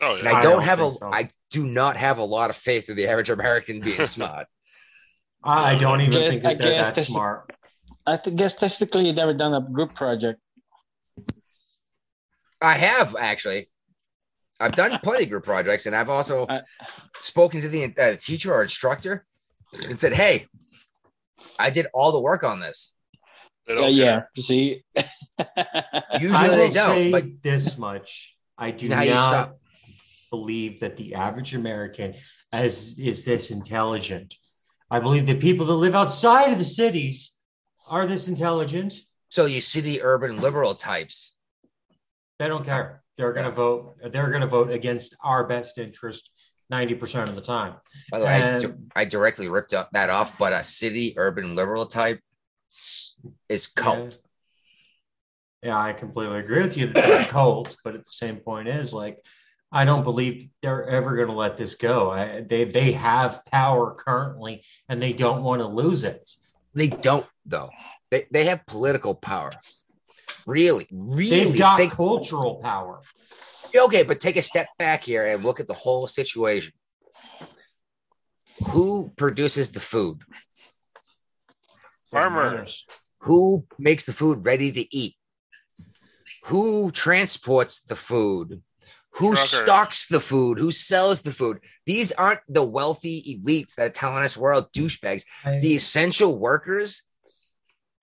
Oh 0.00 0.16
yeah. 0.16 0.30
I 0.30 0.38
I 0.38 0.42
don't, 0.42 0.52
don't 0.52 0.62
have 0.62 0.80
a 0.80 0.92
so. 0.92 1.10
I 1.10 1.30
do 1.50 1.66
not 1.66 1.96
have 1.96 2.18
a 2.18 2.24
lot 2.24 2.50
of 2.50 2.56
faith 2.56 2.88
in 2.88 2.96
the 2.96 3.06
average 3.08 3.30
American 3.30 3.80
being 3.80 4.04
smart. 4.16 4.46
I 5.42 5.74
don't 5.76 6.00
even 6.00 6.12
guess- 6.12 6.30
think 6.30 6.44
I 6.44 6.48
that 6.54 6.58
they're 6.58 6.82
that 6.82 6.96
smart. 7.06 7.52
I 8.06 8.16
th- 8.16 8.36
guess 8.36 8.54
technically 8.54 9.06
you've 9.06 9.16
never 9.16 9.34
done 9.34 9.54
a 9.54 9.60
group 9.60 9.94
project. 9.94 10.40
I 12.60 12.74
have 12.74 13.16
actually. 13.18 13.68
I've 14.62 14.72
done 14.74 14.98
plenty 15.02 15.24
of 15.24 15.30
group 15.30 15.44
projects, 15.44 15.86
and 15.86 15.96
I've 15.96 16.10
also 16.10 16.46
I- 16.46 16.62
spoken 17.20 17.62
to 17.62 17.68
the 17.68 17.94
uh, 17.98 18.16
teacher 18.16 18.52
or 18.52 18.62
instructor 18.62 19.24
and 19.72 19.98
said, 19.98 20.12
"Hey, 20.12 20.46
I 21.58 21.70
did 21.70 21.86
all 21.94 22.12
the 22.12 22.20
work 22.20 22.44
on 22.44 22.60
this." 22.60 22.92
Yeah, 23.68 23.86
yeah. 23.86 24.22
see, 24.36 24.82
Usually 26.18 26.34
I 26.34 26.48
will 26.48 26.56
they 26.56 26.70
don't. 26.70 26.94
say 26.96 27.10
But 27.10 27.24
this 27.42 27.78
much: 27.78 28.36
I 28.58 28.70
do 28.72 28.84
You 28.86 28.90
know 28.90 29.00
you 29.00 29.14
not 29.14 29.30
stop- 29.30 29.59
believe 30.30 30.80
that 30.80 30.96
the 30.96 31.14
average 31.14 31.54
American 31.54 32.14
as 32.52 32.98
is 32.98 33.24
this 33.24 33.50
intelligent. 33.50 34.36
I 34.90 35.00
believe 35.00 35.26
the 35.26 35.34
people 35.36 35.66
that 35.66 35.74
live 35.74 35.94
outside 35.94 36.50
of 36.52 36.58
the 36.58 36.64
cities 36.64 37.32
are 37.88 38.06
this 38.06 38.28
intelligent. 38.28 38.94
so 39.28 39.46
you 39.46 39.60
city 39.60 40.02
urban 40.02 40.40
liberal 40.40 40.74
types. 40.74 41.36
They 42.38 42.48
don't 42.48 42.64
care. 42.64 43.02
They're 43.16 43.32
going 43.32 43.46
to 43.46 43.52
vote. 43.52 43.96
They're 44.12 44.30
going 44.30 44.40
to 44.40 44.46
vote 44.46 44.70
against 44.70 45.14
our 45.22 45.46
best 45.46 45.78
interest 45.78 46.30
ninety 46.70 46.94
percent 46.94 47.28
of 47.28 47.34
the 47.34 47.42
time. 47.42 47.74
By 48.10 48.18
the 48.18 48.24
way, 48.24 48.42
I, 48.42 48.58
di- 48.58 48.74
I 48.96 49.04
directly 49.04 49.48
ripped 49.48 49.74
up 49.74 49.90
that 49.92 50.08
off, 50.10 50.38
but 50.38 50.52
a 50.52 50.64
city 50.64 51.14
urban 51.16 51.54
liberal 51.54 51.86
type 51.86 52.20
is 53.48 53.66
cult. 53.66 54.18
Yeah, 55.62 55.78
I 55.78 55.92
completely 55.92 56.38
agree 56.38 56.62
with 56.62 56.76
you 56.76 56.86
that 56.86 57.28
cult, 57.28 57.76
but 57.84 57.94
at 57.94 58.06
the 58.06 58.12
same 58.12 58.36
point 58.36 58.68
is 58.68 58.94
like, 58.94 59.18
I 59.72 59.84
don't 59.84 60.02
believe 60.02 60.48
they're 60.62 60.88
ever 60.88 61.14
going 61.14 61.28
to 61.28 61.34
let 61.34 61.56
this 61.56 61.76
go. 61.76 62.10
I, 62.10 62.44
they 62.48 62.64
they 62.64 62.92
have 62.92 63.44
power 63.44 63.94
currently, 63.94 64.64
and 64.88 65.00
they 65.00 65.12
don't 65.12 65.42
want 65.42 65.60
to 65.60 65.66
lose 65.66 66.02
it. 66.04 66.34
They 66.74 66.88
don't 66.88 67.26
though. 67.46 67.70
They 68.10 68.26
they 68.30 68.44
have 68.46 68.66
political 68.66 69.14
power. 69.14 69.52
Really, 70.46 70.86
really 70.90 71.30
They've 71.44 71.58
got 71.58 71.76
think 71.76 71.92
cultural 71.92 72.56
power. 72.56 73.00
okay, 73.76 74.02
but 74.02 74.20
take 74.20 74.36
a 74.36 74.42
step 74.42 74.68
back 74.78 75.04
here 75.04 75.26
and 75.26 75.44
look 75.44 75.60
at 75.60 75.66
the 75.66 75.74
whole 75.74 76.08
situation. 76.08 76.72
Who 78.70 79.12
produces 79.16 79.70
the 79.70 79.80
food? 79.80 80.22
Farmers. 82.10 82.84
Who 83.20 83.66
makes 83.78 84.04
the 84.04 84.12
food 84.12 84.44
ready 84.44 84.72
to 84.72 84.96
eat? 84.96 85.14
Who 86.44 86.90
transports 86.90 87.80
the 87.82 87.96
food? 87.96 88.62
Who 89.14 89.34
Trucker. 89.34 89.46
stocks 89.48 90.06
the 90.06 90.20
food? 90.20 90.58
Who 90.58 90.70
sells 90.70 91.22
the 91.22 91.32
food? 91.32 91.58
These 91.84 92.12
aren't 92.12 92.40
the 92.48 92.62
wealthy 92.64 93.40
elites 93.44 93.74
that 93.74 93.86
are 93.86 93.90
telling 93.90 94.22
us 94.22 94.36
we're 94.36 94.54
all 94.54 94.68
douchebags. 94.74 95.24
I, 95.44 95.58
The 95.58 95.74
essential 95.76 96.38
workers 96.38 97.02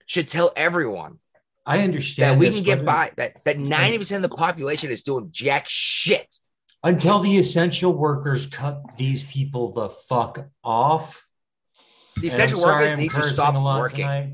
should 0.06 0.28
tell 0.28 0.52
everyone 0.56 1.20
I 1.66 1.80
understand 1.82 2.36
that 2.36 2.40
we 2.40 2.48
this, 2.48 2.56
can 2.56 2.64
get 2.64 2.86
by 2.86 3.12
that 3.18 3.44
that 3.46 3.58
90% 3.58 4.18
of 4.18 4.22
the 4.22 4.30
population 4.30 4.90
is 4.90 5.02
doing 5.04 5.30
jack 5.32 5.66
shit. 5.68 6.36
until 6.84 7.20
the 7.20 7.38
essential 7.38 7.94
workers 7.94 8.46
cut 8.48 8.82
these 8.98 9.24
people 9.24 9.74
the 9.74 9.90
fuck 9.90 10.48
off. 10.64 11.26
The 12.22 12.28
essential 12.28 12.60
sorry 12.62 12.76
workers 12.76 12.92
I'm 12.94 13.00
need 13.00 13.12
to 13.12 13.24
stop 13.24 13.54
working. 13.80 14.00
tonight. 14.00 14.34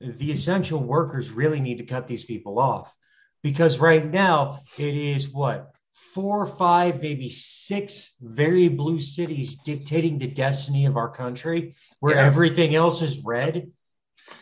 The 0.00 0.32
essential 0.32 0.80
workers 0.80 1.30
really 1.30 1.60
need 1.60 1.78
to 1.78 1.84
cut 1.84 2.08
these 2.08 2.24
people 2.24 2.58
off 2.58 2.94
because 3.42 3.78
right 3.78 4.04
now 4.10 4.60
it 4.78 4.96
is 4.96 5.28
what 5.28 5.71
four, 6.14 6.44
five, 6.46 7.00
maybe 7.00 7.30
six 7.30 8.16
very 8.20 8.68
blue 8.68 9.00
cities 9.00 9.54
dictating 9.54 10.18
the 10.18 10.26
destiny 10.26 10.86
of 10.86 10.96
our 10.96 11.08
country, 11.10 11.74
where 12.00 12.16
Yeah. 12.16 12.26
everything 12.26 12.74
else 12.74 13.00
is 13.02 13.18
red. 13.24 13.70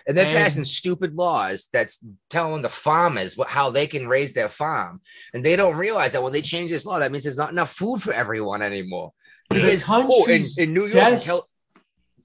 And 0.07 0.17
they're 0.17 0.27
And- 0.27 0.37
passing 0.37 0.65
stupid 0.65 1.15
laws 1.15 1.69
that's 1.73 2.05
telling 2.29 2.63
the 2.63 2.69
farmers 2.69 3.37
what 3.37 3.49
how 3.49 3.71
they 3.71 3.87
can 3.87 4.09
raise 4.09 4.33
their 4.33 4.49
farm. 4.49 5.01
And 5.35 5.45
they 5.45 5.57
don't 5.57 5.77
realize 5.77 6.13
that 6.13 6.23
when 6.23 6.33
they 6.33 6.43
change 6.43 6.71
this 6.71 6.85
law, 6.85 6.99
that 6.99 7.11
means 7.13 7.25
there's 7.25 7.37
not 7.37 7.51
enough 7.51 7.73
food 7.73 8.03
for 8.03 8.13
everyone 8.13 8.63
anymore. 8.63 9.13
Because 9.49 9.85
oh, 9.89 10.27
in, 10.27 10.43
in 10.59 10.73
New 10.75 10.87
York, 10.87 11.19
des- 11.19 11.25
Cal- 11.25 11.49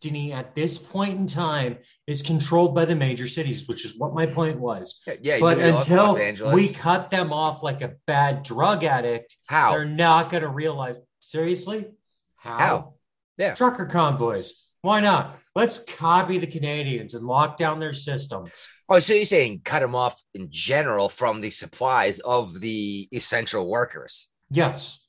Destiny 0.05 0.33
at 0.33 0.53
this 0.53 0.77
point 0.77 1.17
in 1.17 1.25
time 1.25 1.77
is 2.05 2.21
controlled 2.21 2.75
by 2.75 2.85
the 2.85 2.95
major 2.95 3.27
cities, 3.27 3.67
which 3.67 3.85
is 3.85 3.97
what 3.97 4.13
my 4.13 4.27
point 4.27 4.59
was. 4.59 5.01
yeah, 5.21 5.39
but 5.39 5.57
until 5.57 6.15
we 6.53 6.71
cut 6.73 7.09
them 7.09 7.33
off 7.33 7.63
like 7.63 7.81
a 7.81 7.93
bad 8.05 8.43
drug 8.43 8.83
addict, 8.83 9.35
how? 9.47 9.71
they're 9.71 9.83
not 9.85 10.29
going 10.29 10.43
to 10.43 10.49
realize. 10.49 10.95
Seriously? 11.21 11.87
How? 12.35 12.57
How? 12.57 12.93
Yeah. 13.39 13.55
Trucker 13.55 13.87
convoys. 13.87 14.53
Why 14.83 14.99
not? 14.99 15.39
Let's 15.55 15.79
copy 15.79 16.37
the 16.37 16.45
Canadians 16.45 17.15
and 17.15 17.25
lock 17.25 17.57
down 17.57 17.79
their 17.79 17.93
systems. 17.93 18.67
Oh, 18.87 18.99
so 18.99 19.13
you're 19.13 19.25
saying 19.25 19.61
cut 19.65 19.79
them 19.79 19.95
off 19.95 20.21
in 20.35 20.49
general 20.51 21.09
from 21.09 21.41
the 21.41 21.49
supplies 21.49 22.19
of 22.19 22.59
the 22.59 23.07
essential 23.11 23.67
workers? 23.67 24.29
Yes. 24.51 24.99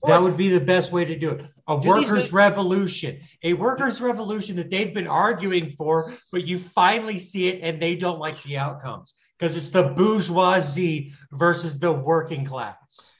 What? 0.00 0.10
That 0.10 0.22
would 0.22 0.36
be 0.36 0.48
the 0.48 0.60
best 0.60 0.92
way 0.92 1.04
to 1.04 1.16
do 1.18 1.30
it. 1.30 1.44
A 1.66 1.78
Do 1.80 1.88
workers' 1.88 2.30
new- 2.30 2.36
revolution. 2.36 3.20
A 3.42 3.52
workers' 3.54 4.00
revolution 4.00 4.56
that 4.56 4.70
they've 4.70 4.94
been 4.94 5.08
arguing 5.08 5.74
for, 5.76 6.14
but 6.30 6.46
you 6.46 6.58
finally 6.58 7.18
see 7.18 7.48
it 7.48 7.60
and 7.62 7.82
they 7.82 7.96
don't 7.96 8.18
like 8.20 8.40
the 8.44 8.58
outcomes 8.58 9.14
because 9.38 9.56
it's 9.56 9.70
the 9.70 9.82
bourgeoisie 9.82 11.12
versus 11.32 11.78
the 11.78 11.92
working 11.92 12.44
class. 12.44 13.16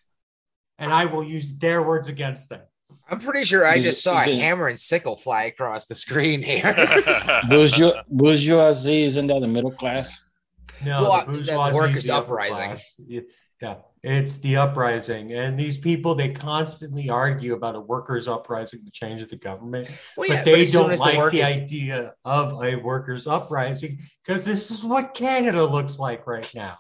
And 0.79 0.93
I 0.93 1.07
will 1.07 1.25
use 1.25 1.53
their 1.59 1.83
words 1.83 2.09
against 2.09 2.49
them. 2.49 2.61
I'm 3.11 3.19
pretty 3.19 3.45
sure 3.45 3.67
I 3.67 3.81
just 3.81 4.03
saw 4.03 4.21
a 4.23 4.37
hammer 4.37 4.69
and 4.69 4.79
sickle 4.79 5.17
fly 5.17 5.45
across 5.45 5.87
the 5.87 5.95
screen 5.95 6.43
here. 6.43 6.73
Bourgeois, 7.49 8.03
bourgeoisie 8.09 9.05
isn't 9.05 9.27
that 9.27 9.41
the 9.41 9.47
middle 9.47 9.73
class? 9.73 10.23
No, 10.85 11.03
Well, 11.03 11.11
the 11.11 11.17
uh, 11.17 11.25
the 11.25 11.33
bourgeoisie 11.33 11.71
is 11.71 11.75
workers' 11.77 12.05
the 12.05 12.15
upper 12.15 12.33
uprising. 12.41 12.55
class. 12.57 13.01
Yeah, 13.07 13.21
Yeah, 13.61 13.75
it's 14.03 14.39
the 14.39 14.57
uprising. 14.57 15.33
And 15.33 15.59
these 15.59 15.77
people, 15.77 16.15
they 16.15 16.31
constantly 16.31 17.09
argue 17.11 17.55
about 17.55 17.75
a 17.75 17.81
workers' 17.81 18.29
uprising 18.29 18.85
to 18.85 18.91
change 18.91 19.27
the 19.27 19.37
government. 19.37 19.91
well, 20.17 20.29
but 20.29 20.35
yeah, 20.35 20.43
they 20.45 20.61
as 20.61 20.73
soon 20.73 20.83
don't 20.83 20.91
as 20.93 21.01
like 21.01 21.15
the, 21.15 21.19
workers- 21.19 21.41
idea 21.61 22.15
of 22.25 22.63
a 22.63 22.77
workers' 22.77 23.27
uprising 23.27 24.01
because 24.25 24.45
this 24.45 24.71
is 24.71 24.83
what 24.85 25.15
Canada 25.15 25.65
looks 25.65 25.99
like 25.99 26.27
right 26.27 26.49
now. 26.55 26.79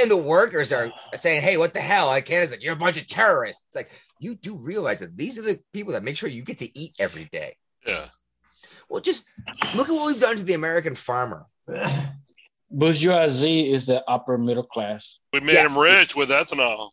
and 0.00 0.10
the 0.10 0.16
workers 0.16 0.72
are 0.72 0.90
saying, 1.14 1.42
"Hey, 1.42 1.56
what 1.56 1.72
the 1.72 1.80
hell?" 1.80 2.06
Like 2.06 2.26
Canada's 2.26 2.50
like, 2.50 2.62
"You're 2.64 2.72
a 2.72 2.76
bunch 2.76 2.98
of 2.98 3.06
terrorists." 3.06 3.66
It's 3.68 3.76
like 3.76 3.90
you 4.18 4.34
do 4.34 4.56
realize 4.58 4.98
that 4.98 5.16
these 5.16 5.38
are 5.38 5.42
the 5.42 5.60
people 5.72 5.92
that 5.92 6.02
make 6.02 6.16
sure 6.16 6.28
you 6.28 6.42
get 6.42 6.58
to 6.58 6.78
eat 6.78 6.94
every 6.98 7.26
day. 7.26 7.56
yeah. 7.86 8.06
Well, 8.88 9.00
just 9.00 9.24
look 9.74 9.88
at 9.88 9.94
what 9.94 10.06
we've 10.06 10.20
done 10.20 10.36
to 10.36 10.44
the 10.44 10.54
American 10.54 10.94
farmer. 10.94 11.46
Bourgeoisie 12.70 13.72
is 13.72 13.86
the 13.86 14.02
upper 14.08 14.36
middle 14.38 14.62
class. 14.64 15.18
We 15.32 15.40
made 15.40 15.54
Yes. 15.54 15.72
him 15.72 15.78
rich 15.78 16.16
with 16.16 16.30
ethanol. 16.30 16.90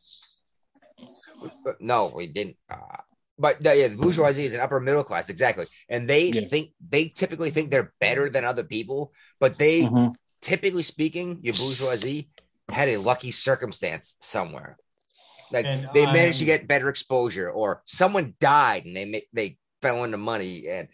But 1.64 1.82
no, 1.82 2.12
we 2.16 2.28
didn't. 2.28 2.58
Uh, 2.70 2.98
but 3.38 3.62
the, 3.62 3.76
yeah, 3.76 3.88
the 3.88 3.98
bourgeoisie 3.98 4.46
is 4.46 4.54
an 4.54 4.60
upper 4.62 4.80
middle 4.80 5.04
class, 5.04 5.30
exactly, 5.30 5.66
and 5.90 6.08
they 6.08 6.28
Yeah. 6.28 6.42
think 6.42 6.72
they 6.90 7.10
typically 7.10 7.50
think 7.50 7.72
they're 7.72 7.94
better 8.00 8.30
than 8.30 8.46
other 8.46 8.64
people, 8.64 9.14
but 9.40 9.58
they 9.58 9.82
Mhm. 9.82 10.16
typically 10.42 10.84
speaking, 10.84 11.40
your 11.42 11.56
bourgeoisie 11.56 12.30
had 12.72 12.88
a 12.90 12.98
lucky 12.98 13.32
circumstance 13.32 14.16
somewhere. 14.22 14.78
Like 15.52 15.66
And 15.66 15.90
they 15.94 16.06
managed 16.06 16.40
to 16.40 16.46
I'm- 16.50 16.60
get 16.60 16.68
better 16.68 16.88
exposure, 16.90 17.50
or 17.50 17.82
someone 17.86 18.36
died 18.40 18.86
and 18.86 18.96
they 18.96 19.06
ma- 19.06 19.28
they 19.34 19.58
fell 19.82 20.04
into 20.04 20.18
money, 20.18 20.68
and 20.68 20.88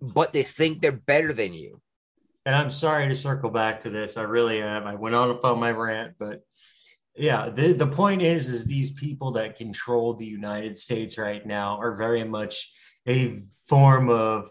but 0.00 0.32
they 0.32 0.42
think 0.42 0.82
they're 0.82 0.92
better 0.92 1.32
than 1.32 1.54
you. 1.54 1.80
And 2.46 2.54
I'm 2.54 2.70
sorry 2.70 3.08
to 3.08 3.14
circle 3.14 3.50
back 3.50 3.80
to 3.82 3.90
this. 3.90 4.16
I 4.16 4.22
really 4.22 4.60
am. 4.60 4.86
I 4.86 4.94
went 4.94 5.14
on 5.14 5.30
on 5.42 5.58
my 5.58 5.70
rant, 5.70 6.14
but 6.18 6.42
yeah, 7.16 7.48
the, 7.48 7.72
the 7.72 7.86
point 7.86 8.22
is, 8.22 8.48
is 8.48 8.64
these 8.64 8.90
people 8.90 9.32
that 9.32 9.56
control 9.56 10.14
the 10.14 10.26
United 10.26 10.76
States 10.76 11.16
right 11.16 11.44
now 11.46 11.78
are 11.78 11.94
very 11.94 12.24
much 12.24 12.70
a 13.06 13.40
form 13.66 14.10
of 14.10 14.48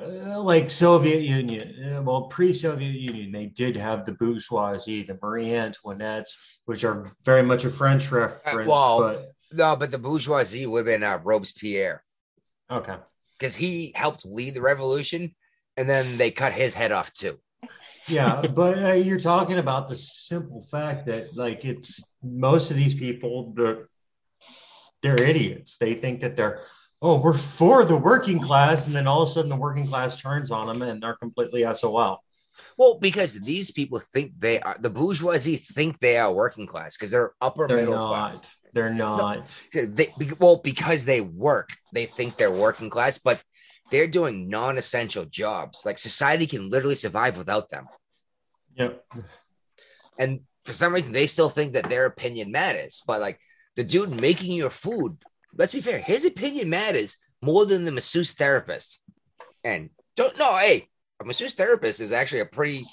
uh, 0.00 0.40
like 0.40 0.70
Soviet 0.70 1.22
Union. 1.22 1.94
Uh, 1.94 2.02
well, 2.02 2.22
pre-Soviet 2.22 2.94
Union, 2.94 3.32
they 3.32 3.46
did 3.46 3.76
have 3.76 4.06
the 4.06 4.12
bourgeoisie, 4.12 5.02
the 5.02 5.18
Marie 5.22 5.48
Antoinettes, 5.48 6.36
which 6.64 6.84
are 6.84 7.12
very 7.24 7.42
much 7.42 7.64
a 7.64 7.70
French 7.70 8.10
reference. 8.10 8.68
well, 8.68 9.00
but 9.00 9.32
No, 9.52 9.76
but 9.76 9.90
the 9.90 9.98
bourgeoisie 9.98 10.66
would 10.66 10.86
have 10.86 11.00
been 11.00 11.02
uh, 11.02 11.18
Robespierre 11.22 12.02
okay. 12.70 12.96
because 13.38 13.56
he 13.56 13.92
helped 13.94 14.24
lead 14.24 14.54
the 14.54 14.62
revolution, 14.62 15.34
and 15.80 15.88
then 15.88 16.04
they 16.20 16.30
cut 16.30 16.52
his 16.52 16.74
head 16.80 16.92
off 16.92 17.08
too. 17.12 17.34
yeah 18.08 18.42
but 18.60 18.72
uh, 18.84 18.92
you're 19.06 19.24
talking 19.32 19.58
about 19.64 19.88
the 19.88 19.96
simple 19.96 20.62
fact 20.74 21.06
that 21.10 21.24
like 21.44 21.64
it's 21.72 21.92
most 22.22 22.70
of 22.70 22.76
these 22.76 22.94
people 23.04 23.52
they're 23.56 23.88
they're 25.02 25.22
idiots. 25.32 25.78
They 25.78 25.94
think 25.94 26.20
that 26.20 26.36
they're 26.36 26.60
oh 27.00 27.16
we're 27.24 27.32
for 27.60 27.84
the 27.86 27.96
working 27.96 28.40
class 28.48 28.86
and 28.86 28.94
then 28.94 29.06
all 29.06 29.22
of 29.22 29.28
a 29.28 29.32
sudden 29.32 29.48
the 29.54 29.56
working 29.56 29.86
class 29.92 30.16
turns 30.16 30.50
on 30.50 30.66
them 30.68 30.82
and 30.82 31.02
they're 31.02 31.16
completely 31.16 31.62
sol 31.74 32.20
Well, 32.76 32.98
because 33.00 33.32
these 33.40 33.70
people 33.78 33.98
think 34.14 34.32
they 34.38 34.60
are 34.60 34.76
the 34.78 34.90
bourgeoisie 34.90 35.56
think 35.56 35.98
they 35.98 36.16
are 36.18 36.32
working 36.44 36.66
class 36.66 36.96
because 36.96 37.10
they're 37.14 37.32
upper 37.40 37.66
they're 37.66 37.78
middle 37.78 37.94
not. 37.94 38.32
class. 38.32 38.56
they're 38.74 38.92
not. 38.92 39.60
They, 39.72 40.08
well, 40.38 40.60
because 40.62 41.04
they 41.04 41.22
work, 41.22 41.70
they 41.96 42.06
think 42.06 42.36
they're 42.36 42.58
working 42.66 42.90
class, 42.90 43.16
but 43.18 43.40
they're 43.90 44.06
doing 44.06 44.48
non-essential 44.48 45.24
jobs. 45.26 45.82
Like 45.84 45.98
society 45.98 46.46
can 46.46 46.70
literally 46.70 46.96
survive 46.96 47.36
without 47.36 47.70
them, 47.70 47.86
yep 48.74 49.04
and 50.18 50.40
for 50.64 50.72
some 50.74 50.92
reason, 50.92 51.12
they 51.12 51.26
still 51.26 51.48
think 51.48 51.72
that 51.72 51.88
their 51.88 52.04
opinion 52.06 52.52
matters. 52.52 53.02
But 53.06 53.20
like 53.20 53.40
the 53.76 53.84
dude 53.84 54.10
making 54.10 54.52
your 54.52 54.70
food, 54.70 55.16
let's 55.56 55.72
be 55.72 55.80
fair, 55.80 55.98
his 55.98 56.24
opinion 56.24 56.68
matters 56.68 57.16
more 57.42 57.64
than 57.64 57.84
the 57.84 57.90
masseuse 57.90 58.32
therapist. 58.34 59.02
And 59.64 59.90
don't 60.16 60.38
know, 60.38 60.56
hey, 60.58 60.88
a 61.20 61.24
masseuse 61.24 61.54
therapist 61.54 62.00
is 62.00 62.12
actually 62.12 62.40
a 62.40 62.46
pretty 62.46 62.84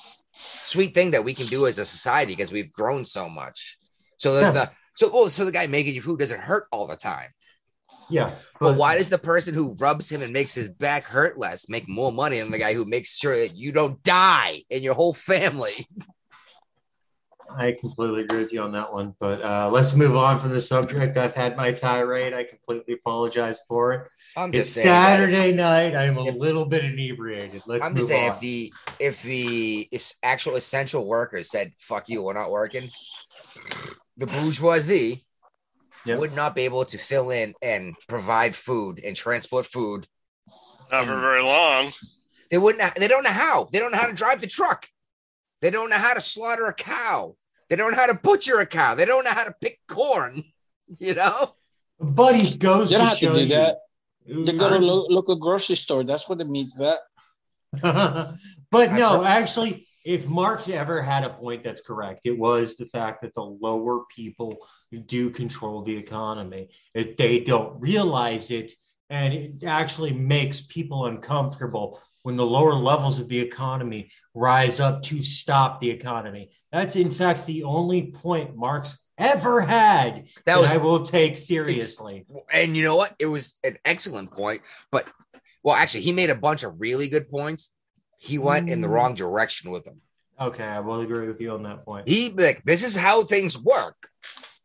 sweet 0.61 0.93
thing 0.93 1.11
that 1.11 1.25
we 1.25 1.33
can 1.33 1.47
do 1.47 1.67
as 1.67 1.77
a 1.77 1.85
society 1.85 2.33
because 2.35 2.51
we've 2.51 2.71
grown 2.71 3.03
so 3.03 3.27
much. 3.27 3.77
So 4.17 4.35
that 4.35 4.41
Yeah. 4.41 4.51
the 4.51 4.71
so 4.95 5.11
oh, 5.13 5.27
so 5.27 5.45
the 5.45 5.51
guy 5.51 5.67
making 5.67 5.93
your 5.93 6.03
food 6.03 6.19
doesn't 6.19 6.41
hurt 6.41 6.67
all 6.71 6.87
the 6.87 6.95
time. 6.95 7.29
Yeah 8.09 8.31
But 8.59 8.75
why 8.75 8.97
does 8.97 9.09
the 9.09 9.17
person 9.17 9.53
who 9.53 9.75
rubs 9.79 10.11
him 10.11 10.21
and 10.21 10.33
makes 10.33 10.53
his 10.55 10.69
back 10.69 11.05
hurt 11.05 11.37
less 11.37 11.69
make 11.69 11.87
more 11.87 12.11
money 12.11 12.39
than 12.39 12.51
the 12.51 12.57
guy 12.57 12.73
who 12.73 12.85
makes 12.85 13.17
sure 13.17 13.37
that 13.37 13.55
you 13.55 13.71
don't 13.71 14.01
die 14.03 14.63
and 14.71 14.83
your 14.83 14.93
whole 14.95 15.13
family? 15.13 15.73
I 17.57 17.75
completely 17.79 18.21
agree 18.23 18.39
with 18.39 18.51
you 18.51 18.61
on 18.61 18.73
that 18.73 18.91
one. 18.91 19.15
But 19.19 19.41
uh, 19.41 19.69
let's 19.71 19.95
move 19.95 20.15
on 20.15 20.39
from 20.39 20.49
the 20.49 20.61
subject. 20.61 21.15
I've 21.17 21.33
had 21.33 21.55
my 21.55 21.71
tirade. 21.71 22.33
I 22.33 22.43
completely 22.43 22.95
apologize 22.95 23.61
for 23.67 23.93
it. 23.93 24.07
I'm 24.35 24.49
It's 24.53 24.73
just 24.73 24.83
Saturday 24.83 25.53
night. 25.53 25.95
I'm 25.95 26.17
a 26.17 26.25
if- 26.25 26.35
little 26.35 26.65
bit 26.65 26.83
inebriated. 26.83 27.61
Let's 27.65 27.85
I'm 27.85 27.93
move 27.93 27.99
just 27.99 28.09
saying 28.09 28.29
on. 28.31 28.35
if 28.35 28.39
the 28.41 28.73
if 28.99 29.23
the 29.23 29.89
actual 30.23 30.55
essential 30.55 31.05
workers 31.05 31.49
said 31.49 31.71
"fuck 31.79 32.09
you," 32.09 32.23
we're 32.23 32.33
not 32.33 32.51
working, 32.51 32.89
the 34.17 34.27
bourgeoisie 34.27 35.25
Yep. 36.07 36.19
would 36.19 36.33
not 36.33 36.55
be 36.55 36.63
able 36.63 36.85
to 36.85 36.97
fill 36.97 37.29
in 37.31 37.53
and 37.61 37.95
provide 38.07 38.55
food 38.55 38.99
and 39.03 39.15
transport 39.15 39.65
food. 39.65 40.07
Not 40.91 41.05
for 41.05 41.19
very 41.19 41.43
long. 41.43 41.91
They 42.49 42.57
wouldn't. 42.57 42.81
ha- 42.83 42.93
They 42.95 43.07
don't 43.07 43.23
know 43.23 43.29
how. 43.31 43.67
They 43.71 43.79
don't 43.79 43.91
know 43.91 43.97
how 43.97 44.07
to 44.07 44.13
drive 44.13 44.39
the 44.41 44.47
truck. 44.47 44.87
They 45.61 45.69
don't 45.69 45.89
know 45.89 45.97
how 45.97 46.13
to 46.13 46.21
slaughter 46.21 46.65
a 46.67 46.73
cow. 46.73 47.35
They 47.69 47.75
don't 47.75 47.91
know 47.91 47.97
how 47.97 48.05
to 48.07 48.13
butcher 48.13 48.59
a 48.59 48.65
cow. 48.65 48.95
They 48.95 49.05
don't 49.05 49.25
know 49.25 49.31
how 49.31 49.43
to 49.43 49.55
pick 49.61 49.79
corn. 49.87 50.43
You 50.99 51.15
know. 51.15 51.55
Buddy 51.99 52.55
goes 52.55 52.91
They 52.91 52.97
don't 52.97 53.07
have 53.07 53.17
to 53.17 53.25
show 53.25 53.33
do 53.33 53.39
you. 53.41 53.47
that. 53.49 53.75
They 54.25 54.53
go 54.53 54.69
to 54.69 54.75
I'm- 54.75 54.83
lo- 54.83 55.07
local 55.09 55.35
grocery 55.35 55.75
store. 55.75 56.05
That's 56.05 56.29
what 56.29 56.39
it 56.39 56.47
means. 56.47 56.77
That 56.77 56.99
but 58.71 58.93
no, 58.93 59.23
actually, 59.25 59.86
if 60.07 60.25
Marx 60.25 60.69
ever 60.69 61.01
had 61.01 61.25
a 61.25 61.29
point 61.29 61.65
that's 61.65 61.81
correct, 61.81 62.25
it 62.25 62.39
was 62.39 62.77
the 62.77 62.85
fact 62.85 63.21
that 63.21 63.33
the 63.33 63.43
lower 63.43 64.05
people 64.15 64.55
do 65.05 65.29
control 65.29 65.83
the 65.83 65.97
economy. 65.97 66.69
If 66.93 67.17
they 67.17 67.41
don't 67.41 67.77
realize 67.77 68.49
it, 68.49 68.71
and 69.09 69.33
it 69.33 69.65
actually 69.65 70.13
makes 70.13 70.61
people 70.61 71.07
uncomfortable 71.07 72.01
when 72.23 72.37
the 72.37 72.45
lower 72.45 72.73
levels 72.73 73.19
of 73.19 73.27
the 73.27 73.37
economy 73.39 74.09
rise 74.33 74.79
up 74.79 75.03
to 75.03 75.21
stop 75.21 75.81
the 75.81 75.89
economy. 75.89 76.51
That's 76.71 76.95
in 76.95 77.11
fact 77.11 77.45
the 77.45 77.63
only 77.63 78.11
point 78.11 78.55
Marx 78.55 78.97
ever 79.17 79.59
had 79.59 80.15
that, 80.17 80.45
That 80.45 80.61
was 80.61 80.71
I 80.71 80.77
will 80.77 81.03
take 81.03 81.37
seriously. 81.37 82.25
and 82.53 82.77
you 82.77 82.85
know 82.85 82.95
what? 82.95 83.13
It 83.19 83.25
was 83.25 83.55
an 83.65 83.77
excellent 83.83 84.31
point, 84.31 84.61
but 84.89 85.05
well, 85.63 85.75
actually, 85.75 86.01
he 86.01 86.13
made 86.13 86.29
a 86.29 86.35
bunch 86.35 86.63
of 86.63 86.79
really 86.79 87.09
good 87.09 87.29
points. 87.29 87.73
He 88.17 88.37
went 88.37 88.69
in 88.69 88.81
the 88.81 88.87
Mm. 88.87 88.91
wrong 88.91 89.13
direction 89.15 89.71
with 89.71 89.85
them. 89.85 90.01
Okay, 90.39 90.63
I 90.63 90.79
will 90.79 91.01
agree 91.01 91.27
with 91.27 91.39
you 91.41 91.51
on 91.51 91.63
that 91.63 91.83
point. 91.85 92.07
He 92.07 92.29
like, 92.29 92.63
this 92.63 92.83
is 92.83 92.95
how 92.95 93.23
things 93.23 93.57
work. 93.57 94.09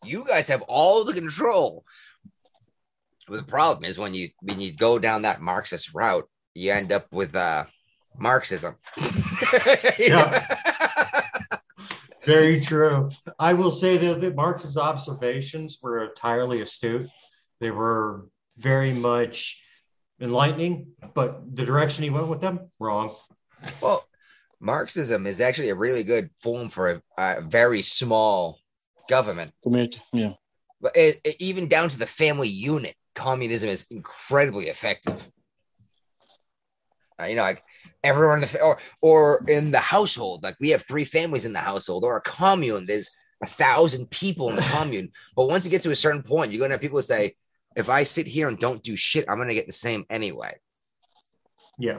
You 0.05 0.24
guys 0.27 0.49
have 0.49 0.62
all 0.62 1.05
the 1.05 1.12
control. 1.12 1.85
But 3.29 3.37
the 3.37 3.43
problem 3.45 3.85
is 3.89 3.99
when 3.99 4.15
you 4.15 4.31
when 4.41 4.61
you 4.61 4.74
go 4.74 4.99
down 4.99 5.23
that 5.23 5.41
Marxist 5.41 5.95
route, 5.95 6.29
you 6.55 6.73
end 6.73 6.93
up 6.93 7.12
with 7.12 7.35
uh 7.37 7.65
Marxism. 8.19 8.77
Very 12.24 12.61
true. 12.61 13.11
I 13.39 13.55
will 13.55 13.70
say 13.70 13.97
though 13.97 14.15
that 14.15 14.37
Marx's 14.37 14.77
observations 14.77 15.79
were 15.83 16.05
entirely 16.05 16.61
astute. 16.61 17.09
They 17.61 17.70
were 17.70 18.27
very 18.57 18.93
much 18.93 19.61
enlightening, 20.20 20.89
but 21.15 21.43
the 21.57 21.65
direction 21.65 22.05
he 22.05 22.11
went 22.11 22.29
with 22.29 22.41
them, 22.41 22.70
wrong. 22.79 23.16
Well, 23.80 24.06
Marxism 24.60 25.26
is 25.26 25.40
actually 25.40 25.70
a 25.70 25.74
really 25.74 26.05
good 26.05 26.30
form 26.36 26.68
for 26.68 26.90
a, 26.90 27.02
a 27.18 27.40
very 27.40 27.82
small 27.82 28.59
government. 29.09 29.52
Community. 29.62 30.01
Yeah. 30.12 30.34
But 30.80 30.97
it, 30.97 31.20
it- 31.24 31.36
even 31.40 31.68
down 31.68 31.89
to 31.89 31.98
the 31.98 32.06
family 32.06 32.48
unit, 32.48 32.94
communism 33.14 33.68
is 33.68 33.86
incredibly 33.90 34.66
effective. 34.66 35.28
Uh, 37.20 37.26
you 37.26 37.36
know, 37.36 37.43
like 37.43 37.62
everyone 38.02 38.43
in 38.43 38.48
the 38.48 38.60
or 38.62 38.78
or 39.02 39.44
in 39.47 39.70
the 39.70 39.78
household, 39.78 40.43
like 40.43 40.56
we 40.60 40.70
have 40.70 40.82
three 40.82 41.05
families 41.05 41.44
in 41.44 41.52
the 41.52 41.59
household, 41.59 42.05
or 42.05 42.16
a 42.16 42.22
commune. 42.22 42.86
There's 42.86 43.10
a 43.43 43.47
thousand 43.47 44.10
people 44.10 44.48
in 44.48 44.56
the 44.56 44.62
commune. 44.76 45.10
But 45.36 45.47
once 45.48 45.64
you 45.64 45.70
get 45.70 45.82
to 45.82 45.90
a 45.90 45.97
certain 45.97 46.22
point, 46.22 46.51
you're 46.52 46.60
gonna 46.60 46.72
have 46.74 46.80
people 46.80 47.02
say, 47.02 47.36
"If 47.76 47.89
I 47.90 48.05
sit 48.05 48.26
here 48.26 48.48
and 48.48 48.59
don't 48.59 48.82
do 48.82 48.97
shit, 48.97 49.26
I'm 49.28 49.36
gonna 49.39 49.55
get 49.55 49.66
the 49.66 49.72
same 49.72 50.05
anyway." 50.09 50.59
Yeah. 51.78 51.98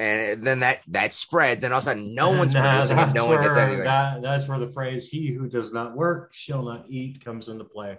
And 0.00 0.42
then 0.42 0.60
that 0.60 0.78
that 0.88 1.12
spread. 1.12 1.60
Then 1.60 1.72
all 1.72 1.78
of 1.78 1.84
a 1.84 1.88
sudden, 1.88 2.14
no 2.14 2.30
one's 2.30 2.54
Nah, 2.54 2.72
producing 2.72 2.96
it. 2.96 3.00
that's 3.02 3.14
No 3.14 3.26
one 3.26 3.42
gets 3.42 3.56
anything. 3.58 3.84
That, 3.84 4.22
that's 4.22 4.48
where 4.48 4.58
the 4.58 4.72
phrase 4.72 5.06
"He 5.08 5.26
who 5.28 5.46
does 5.46 5.72
not 5.74 5.94
work 5.94 6.32
shall 6.32 6.62
not 6.62 6.86
eat" 6.88 7.22
comes 7.22 7.48
into 7.48 7.64
play. 7.64 7.98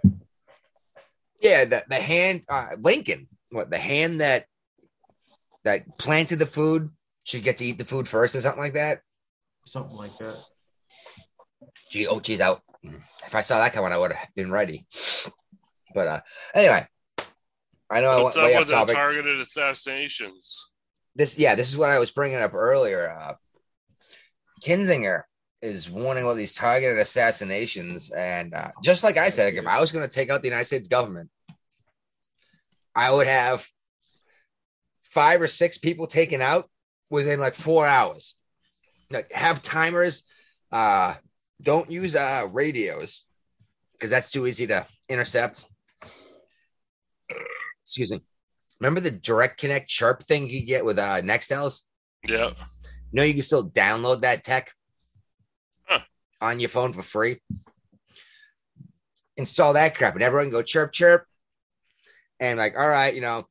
Yeah, 1.40 1.64
the, 1.64 1.84
the 1.88 1.96
hand 2.00 2.42
uh, 2.48 2.70
Lincoln, 2.80 3.28
what 3.50 3.70
the 3.70 3.78
hand 3.78 4.20
that 4.20 4.46
that 5.64 5.96
planted 5.96 6.40
the 6.40 6.46
food 6.46 6.90
should 7.22 7.44
get 7.44 7.58
to 7.58 7.64
eat 7.64 7.78
the 7.78 7.84
food 7.84 8.08
first 8.08 8.34
or 8.34 8.40
something 8.40 8.62
like 8.62 8.72
that. 8.74 9.02
Something 9.66 9.96
like 9.96 10.18
that. 10.18 10.36
Gee, 11.92 12.08
oh 12.08 12.18
geez, 12.18 12.40
out. 12.40 12.62
If 13.24 13.34
I 13.36 13.42
saw 13.42 13.58
that 13.58 13.72
coming, 13.74 13.92
I 13.92 13.98
would 13.98 14.12
have 14.12 14.28
been 14.34 14.50
ready. 14.50 14.86
But 15.94 16.08
uh 16.08 16.20
anyway, 16.52 16.84
I 17.88 18.00
know 18.00 18.08
I 18.10 18.22
What's 18.22 18.36
went 18.36 18.48
way 18.48 18.54
up 18.54 18.56
off 18.56 18.60
with 18.62 18.68
the 18.70 18.74
topic. 18.74 18.94
targeted 18.96 19.40
assassinations? 19.40 20.71
This, 21.14 21.38
yeah, 21.38 21.54
this 21.54 21.68
is 21.68 21.76
what 21.76 21.90
I 21.90 21.98
was 21.98 22.10
bringing 22.10 22.38
up 22.38 22.54
earlier. 22.54 23.10
Uh, 23.10 23.34
Kinzinger 24.62 25.22
is 25.60 25.90
warning 25.90 26.24
about 26.24 26.36
these 26.36 26.54
targeted 26.54 26.98
assassinations, 26.98 28.10
and 28.10 28.54
uh, 28.54 28.70
just 28.82 29.04
like 29.04 29.16
I 29.16 29.30
said, 29.30 29.52
like, 29.52 29.62
if 29.62 29.68
I 29.68 29.80
was 29.80 29.92
going 29.92 30.08
to 30.08 30.12
take 30.12 30.30
out 30.30 30.42
the 30.42 30.48
United 30.48 30.66
States 30.66 30.88
government, 30.88 31.30
I 32.94 33.10
would 33.10 33.26
have 33.26 33.66
five 35.02 35.40
or 35.40 35.48
six 35.48 35.78
people 35.78 36.06
taken 36.06 36.40
out 36.40 36.68
within 37.10 37.38
like 37.38 37.54
four 37.54 37.86
hours. 37.86 38.34
Like 39.10 39.30
have 39.32 39.62
timers. 39.62 40.24
Uh, 40.70 41.14
don't 41.60 41.90
use 41.90 42.16
uh 42.16 42.48
radios 42.50 43.22
because 43.92 44.10
that's 44.10 44.30
too 44.30 44.46
easy 44.46 44.66
to 44.66 44.86
intercept. 45.08 45.64
Excuse 47.84 48.10
me. 48.10 48.20
Remember 48.82 48.98
the 48.98 49.12
direct 49.12 49.60
connect 49.60 49.88
chirp 49.88 50.24
thing 50.24 50.48
you 50.48 50.66
get 50.66 50.84
with 50.84 50.98
uh 50.98 51.22
Nextels? 51.22 51.82
Yep. 52.26 52.58
No, 53.12 53.22
you 53.22 53.32
can 53.32 53.44
still 53.44 53.70
download 53.70 54.22
that 54.22 54.42
tech 54.42 54.72
Huh. 55.84 56.00
on 56.40 56.58
your 56.58 56.68
phone 56.68 56.92
for 56.92 57.02
free. 57.04 57.40
Install 59.36 59.74
that 59.74 59.94
crap, 59.94 60.14
and 60.14 60.22
everyone 60.22 60.50
go 60.50 60.62
chirp 60.62 60.90
chirp, 60.90 61.26
and 62.40 62.58
like, 62.58 62.76
all 62.76 62.88
right, 62.88 63.14
you 63.14 63.20
know, 63.20 63.46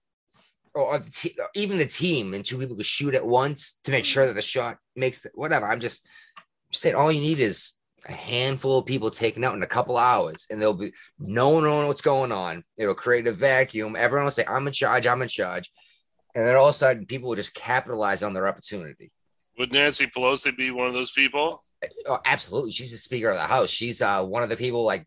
or, 0.73 0.81
or 0.81 0.99
the 0.99 1.09
te- 1.09 1.37
or 1.39 1.47
even 1.55 1.77
the 1.77 1.85
team 1.85 2.33
and 2.33 2.43
two 2.43 2.57
people 2.57 2.75
can 2.75 2.83
shoot 2.83 3.15
at 3.15 3.25
once 3.25 3.79
to 3.85 3.91
make 3.91 4.03
sure 4.03 4.27
that 4.27 4.33
the 4.33 4.41
shot 4.41 4.79
makes 4.97 5.21
the, 5.21 5.31
whatever. 5.33 5.65
I'm 5.65 5.79
just 5.79 6.05
saying, 6.73 6.95
all 6.95 7.09
you 7.09 7.21
need 7.21 7.39
is 7.39 7.71
a 8.07 8.11
handful 8.11 8.79
of 8.79 8.85
people 8.85 9.11
taken 9.11 9.43
out 9.43 9.55
in 9.55 9.63
a 9.63 9.67
couple 9.67 9.97
hours, 9.97 10.47
and 10.49 10.59
there'll 10.59 10.73
be 10.73 10.91
no 11.19 11.49
one 11.49 11.63
knowing 11.63 11.87
what's 11.87 12.01
going 12.01 12.31
on. 12.31 12.63
It'll 12.77 12.95
create 12.95 13.27
a 13.27 13.31
vacuum. 13.31 13.95
Everyone 13.95 14.25
will 14.25 14.31
say, 14.31 14.45
"I'm 14.47 14.67
in 14.67 14.73
charge. 14.73 15.05
I'm 15.05 15.21
in 15.21 15.27
charge," 15.27 15.71
and 16.33 16.45
then 16.45 16.55
all 16.55 16.69
of 16.69 16.75
a 16.75 16.77
sudden, 16.77 17.05
people 17.05 17.29
will 17.29 17.35
just 17.35 17.53
capitalize 17.53 18.23
on 18.23 18.33
their 18.33 18.47
opportunity. 18.47 19.11
Would 19.57 19.73
Nancy 19.73 20.07
Pelosi 20.07 20.55
be 20.55 20.71
one 20.71 20.87
of 20.87 20.93
those 20.93 21.11
people? 21.11 21.63
Oh, 22.07 22.19
absolutely. 22.25 22.71
She's 22.71 22.91
the 22.91 22.97
Speaker 22.97 23.29
of 23.29 23.35
the 23.35 23.43
House. 23.43 23.69
She's 23.69 24.01
uh, 24.01 24.23
one 24.23 24.43
of 24.43 24.49
the 24.49 24.57
people 24.57 24.83
like 24.83 25.05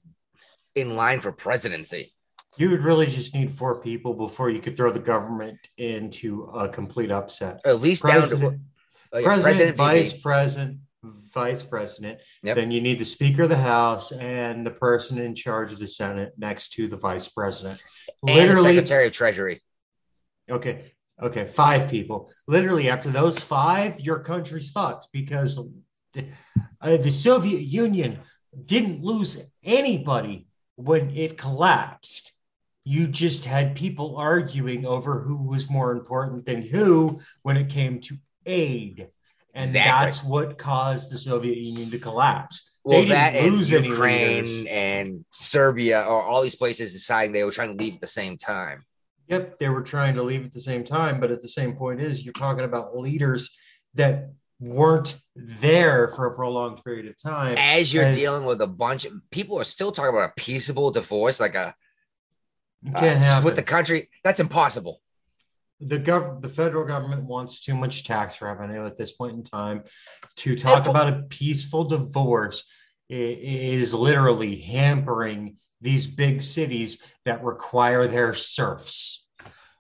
in 0.74 0.96
line 0.96 1.20
for 1.20 1.32
presidency. 1.32 2.12
You 2.56 2.70
would 2.70 2.84
really 2.84 3.06
just 3.06 3.34
need 3.34 3.52
four 3.52 3.80
people 3.80 4.14
before 4.14 4.50
you 4.50 4.60
could 4.60 4.76
throw 4.76 4.92
the 4.92 5.00
government 5.00 5.58
into 5.76 6.44
a 6.54 6.68
complete 6.68 7.10
upset. 7.10 7.60
Or 7.64 7.72
at 7.72 7.80
least 7.80 8.04
down 8.04 8.28
to 8.28 8.28
President, 8.28 8.60
uh, 9.12 9.18
yeah, 9.18 9.24
president, 9.24 9.70
VP. 9.70 9.76
vice 9.76 10.12
president, 10.12 10.78
vice 11.32 11.62
president. 11.62 12.20
Yep. 12.42 12.56
Then 12.56 12.70
you 12.70 12.80
need 12.80 12.98
the 12.98 13.04
Speaker 13.04 13.44
of 13.44 13.48
the 13.48 13.56
House 13.56 14.12
and 14.12 14.64
the 14.64 14.70
person 14.70 15.18
in 15.18 15.34
charge 15.34 15.72
of 15.72 15.78
the 15.78 15.86
Senate 15.86 16.32
next 16.38 16.72
to 16.74 16.88
the 16.88 16.96
vice 16.96 17.28
president. 17.28 17.82
and 18.22 18.28
the 18.28 18.34
Literally, 18.34 18.74
Secretary 18.74 19.06
of 19.06 19.12
Treasury. 19.12 19.62
okay, 20.50 20.92
okay, 21.22 21.44
five 21.44 21.88
people. 21.90 22.30
Literally, 22.46 22.88
after 22.88 23.10
those 23.10 23.38
five, 23.38 24.00
your 24.00 24.20
country's 24.20 24.70
fucked 24.70 25.08
because 25.12 25.60
the, 26.12 26.26
uh, 26.80 26.96
the 26.96 27.10
Soviet 27.10 27.62
Union 27.62 28.20
didn't 28.64 29.02
lose 29.02 29.42
anybody 29.62 30.46
when 30.76 31.10
it 31.16 31.38
collapsed. 31.38 32.32
You 32.84 33.06
just 33.06 33.46
had 33.46 33.74
people 33.76 34.16
arguing 34.16 34.84
over 34.86 35.20
who 35.20 35.36
was 35.36 35.70
more 35.70 35.92
important 35.92 36.44
than 36.44 36.62
who 36.62 37.20
when 37.42 37.56
it 37.56 37.70
came 37.70 38.00
to 38.02 38.18
aid. 38.44 39.08
And 39.54 39.62
Exactly. 39.62 40.04
that's 40.06 40.24
what 40.24 40.58
caused 40.58 41.10
the 41.12 41.18
Soviet 41.18 41.56
Union 41.56 41.90
to 41.90 41.98
collapse. 41.98 42.72
Well, 42.82 43.00
They 43.02 43.08
that 43.08 43.34
and 43.34 43.64
Ukraine 43.66 44.66
and 44.66 45.24
Serbia 45.32 46.02
or 46.02 46.22
all 46.22 46.42
these 46.42 46.56
places 46.56 46.92
deciding 46.92 47.32
they 47.32 47.44
were 47.44 47.52
trying 47.52 47.76
to 47.78 47.82
leave 47.82 47.94
at 47.94 48.00
the 48.00 48.06
same 48.06 48.36
time. 48.36 48.84
Yep, 49.28 49.58
they 49.58 49.70
were 49.70 49.82
trying 49.82 50.16
to 50.16 50.22
leave 50.22 50.44
at 50.44 50.52
the 50.52 50.60
same 50.60 50.84
time, 50.84 51.18
but 51.18 51.30
at 51.30 51.40
the 51.40 51.48
same 51.48 51.76
point 51.76 52.00
is 52.00 52.24
you're 52.24 52.34
talking 52.34 52.64
about 52.64 52.98
leaders 52.98 53.56
that 53.94 54.30
weren't 54.60 55.16
there 55.34 56.08
for 56.08 56.26
a 56.26 56.34
prolonged 56.34 56.82
period 56.84 57.06
of 57.06 57.16
time. 57.16 57.54
As 57.56 57.94
you're 57.94 58.04
And- 58.04 58.14
dealing 58.14 58.44
with 58.44 58.60
a 58.60 58.66
bunch 58.66 59.04
of 59.06 59.12
people 59.30 59.58
are 59.58 59.64
still 59.64 59.92
talking 59.92 60.10
about 60.10 60.30
a 60.30 60.32
peaceable 60.36 60.90
divorce, 60.90 61.40
like 61.40 61.54
a 61.54 61.74
uh, 62.94 63.38
split 63.40 63.56
the 63.56 63.62
country. 63.62 64.10
That's 64.24 64.40
impossible. 64.40 65.00
The 65.80 65.98
gov 65.98 66.40
the 66.42 66.48
federal 66.48 66.84
government 66.86 67.24
wants 67.24 67.60
too 67.60 67.74
much 67.74 68.04
tax 68.04 68.40
revenue 68.40 68.86
at 68.86 68.96
this 68.96 69.12
point 69.12 69.34
in 69.34 69.42
time 69.42 69.82
to 70.36 70.54
talk 70.56 70.84
for- 70.84 70.90
about 70.90 71.12
a 71.12 71.22
peaceful 71.28 71.84
divorce 71.84 72.64
is 73.08 73.92
literally 73.92 74.56
hampering 74.56 75.56
these 75.80 76.06
big 76.06 76.40
cities 76.42 77.02
that 77.24 77.44
require 77.44 78.08
their 78.08 78.32
serfs 78.32 79.26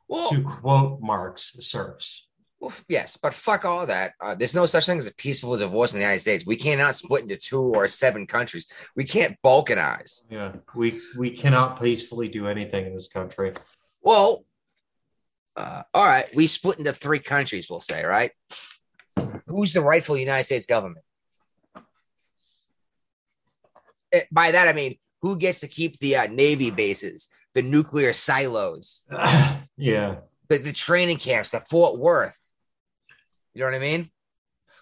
Well, 0.08 0.28
to 0.30 0.42
quote 0.42 1.00
Marx 1.00 1.56
serfs 1.60 2.28
well, 2.60 2.72
yes, 2.88 3.18
but 3.18 3.34
fuck 3.34 3.66
all 3.66 3.84
that. 3.84 4.12
Uh, 4.18 4.34
there's 4.34 4.54
no 4.54 4.64
such 4.64 4.86
thing 4.86 4.96
as 4.98 5.06
a 5.06 5.14
peaceful 5.16 5.54
divorce 5.58 5.92
in 5.92 5.98
the 5.98 6.02
United 6.04 6.20
States. 6.22 6.46
We 6.46 6.56
cannot 6.56 6.96
split 6.96 7.20
into 7.20 7.36
two 7.36 7.60
or 7.60 7.86
seven 7.88 8.26
countries. 8.26 8.64
We 8.96 9.04
can't 9.04 9.36
balkanize. 9.44 10.22
yeah 10.30 10.52
we 10.74 10.98
we 11.18 11.30
cannot 11.30 11.78
peacefully 11.78 12.28
do 12.28 12.46
anything 12.46 12.86
in 12.86 12.94
this 12.94 13.08
country 13.08 13.52
Well, 14.00 14.46
uh, 15.56 15.82
all 15.92 16.04
right, 16.04 16.26
we 16.34 16.46
split 16.46 16.78
into 16.78 16.92
three 16.92 17.18
countries, 17.20 17.68
we'll 17.70 17.80
say, 17.80 18.04
right? 18.04 18.32
Who's 19.46 19.72
the 19.72 19.82
rightful 19.82 20.16
United 20.16 20.44
States 20.44 20.66
government? 20.66 21.04
Eh, 24.12 24.22
By 24.32 24.50
that, 24.52 24.68
I 24.68 24.72
mean, 24.72 24.96
who 25.22 25.36
gets 25.38 25.60
to 25.60 25.68
keep 25.68 25.98
the 25.98 26.16
uh, 26.16 26.26
Navy 26.26 26.70
bases, 26.70 27.28
the 27.54 27.62
nuclear 27.62 28.12
silos, 28.12 29.04
yeah 29.76 30.16
the, 30.48 30.58
the 30.58 30.72
training 30.72 31.16
camps, 31.18 31.50
the 31.50 31.60
Fort 31.60 31.98
Worth? 31.98 32.38
You 33.54 33.60
know 33.60 33.66
what 33.66 33.76
I 33.76 33.78
mean? 33.78 34.10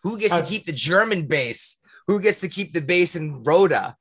Who 0.02 0.18
gets 0.18 0.34
to 0.34 0.42
Uh, 0.42 0.46
keep 0.46 0.66
the 0.66 0.72
German 0.72 1.26
base? 1.26 1.76
Who 2.08 2.20
gets 2.20 2.40
to 2.40 2.48
keep 2.48 2.72
the 2.72 2.80
base 2.80 3.14
in 3.14 3.42
Rota? 3.44 3.96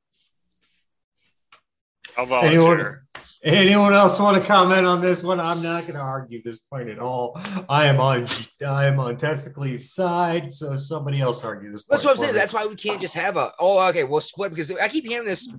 I'll 2.17 2.25
volunteer. 2.25 2.59
Anyone, 2.61 2.99
anyone 3.43 3.93
else 3.93 4.19
want 4.19 4.41
to 4.41 4.47
comment 4.47 4.85
on 4.85 5.01
this 5.01 5.23
one? 5.23 5.39
I'm 5.39 5.61
not 5.61 5.83
going 5.83 5.95
to 5.95 6.01
argue 6.01 6.41
this 6.43 6.59
point 6.59 6.89
at 6.89 6.99
all. 6.99 7.39
I 7.69 7.85
am 7.85 7.99
on 7.99 8.27
I 8.65 8.85
am 8.85 8.99
on 8.99 9.17
Testicles' 9.17 9.91
side, 9.93 10.53
so 10.53 10.75
somebody 10.75 11.21
else 11.21 11.43
argue 11.43 11.71
this. 11.71 11.83
That's 11.83 12.03
what 12.03 12.11
I'm 12.11 12.17
saying. 12.17 12.33
me. 12.33 12.39
That's 12.39 12.53
why 12.53 12.65
we 12.65 12.75
can't 12.75 13.01
just 13.01 13.15
have 13.15 13.37
a 13.37 13.51
oh 13.59 13.87
okay, 13.89 14.03
we'll 14.03 14.21
split 14.21 14.51
because 14.51 14.71
I 14.71 14.87
keep 14.87 15.05
hearing 15.05 15.27
this. 15.27 15.51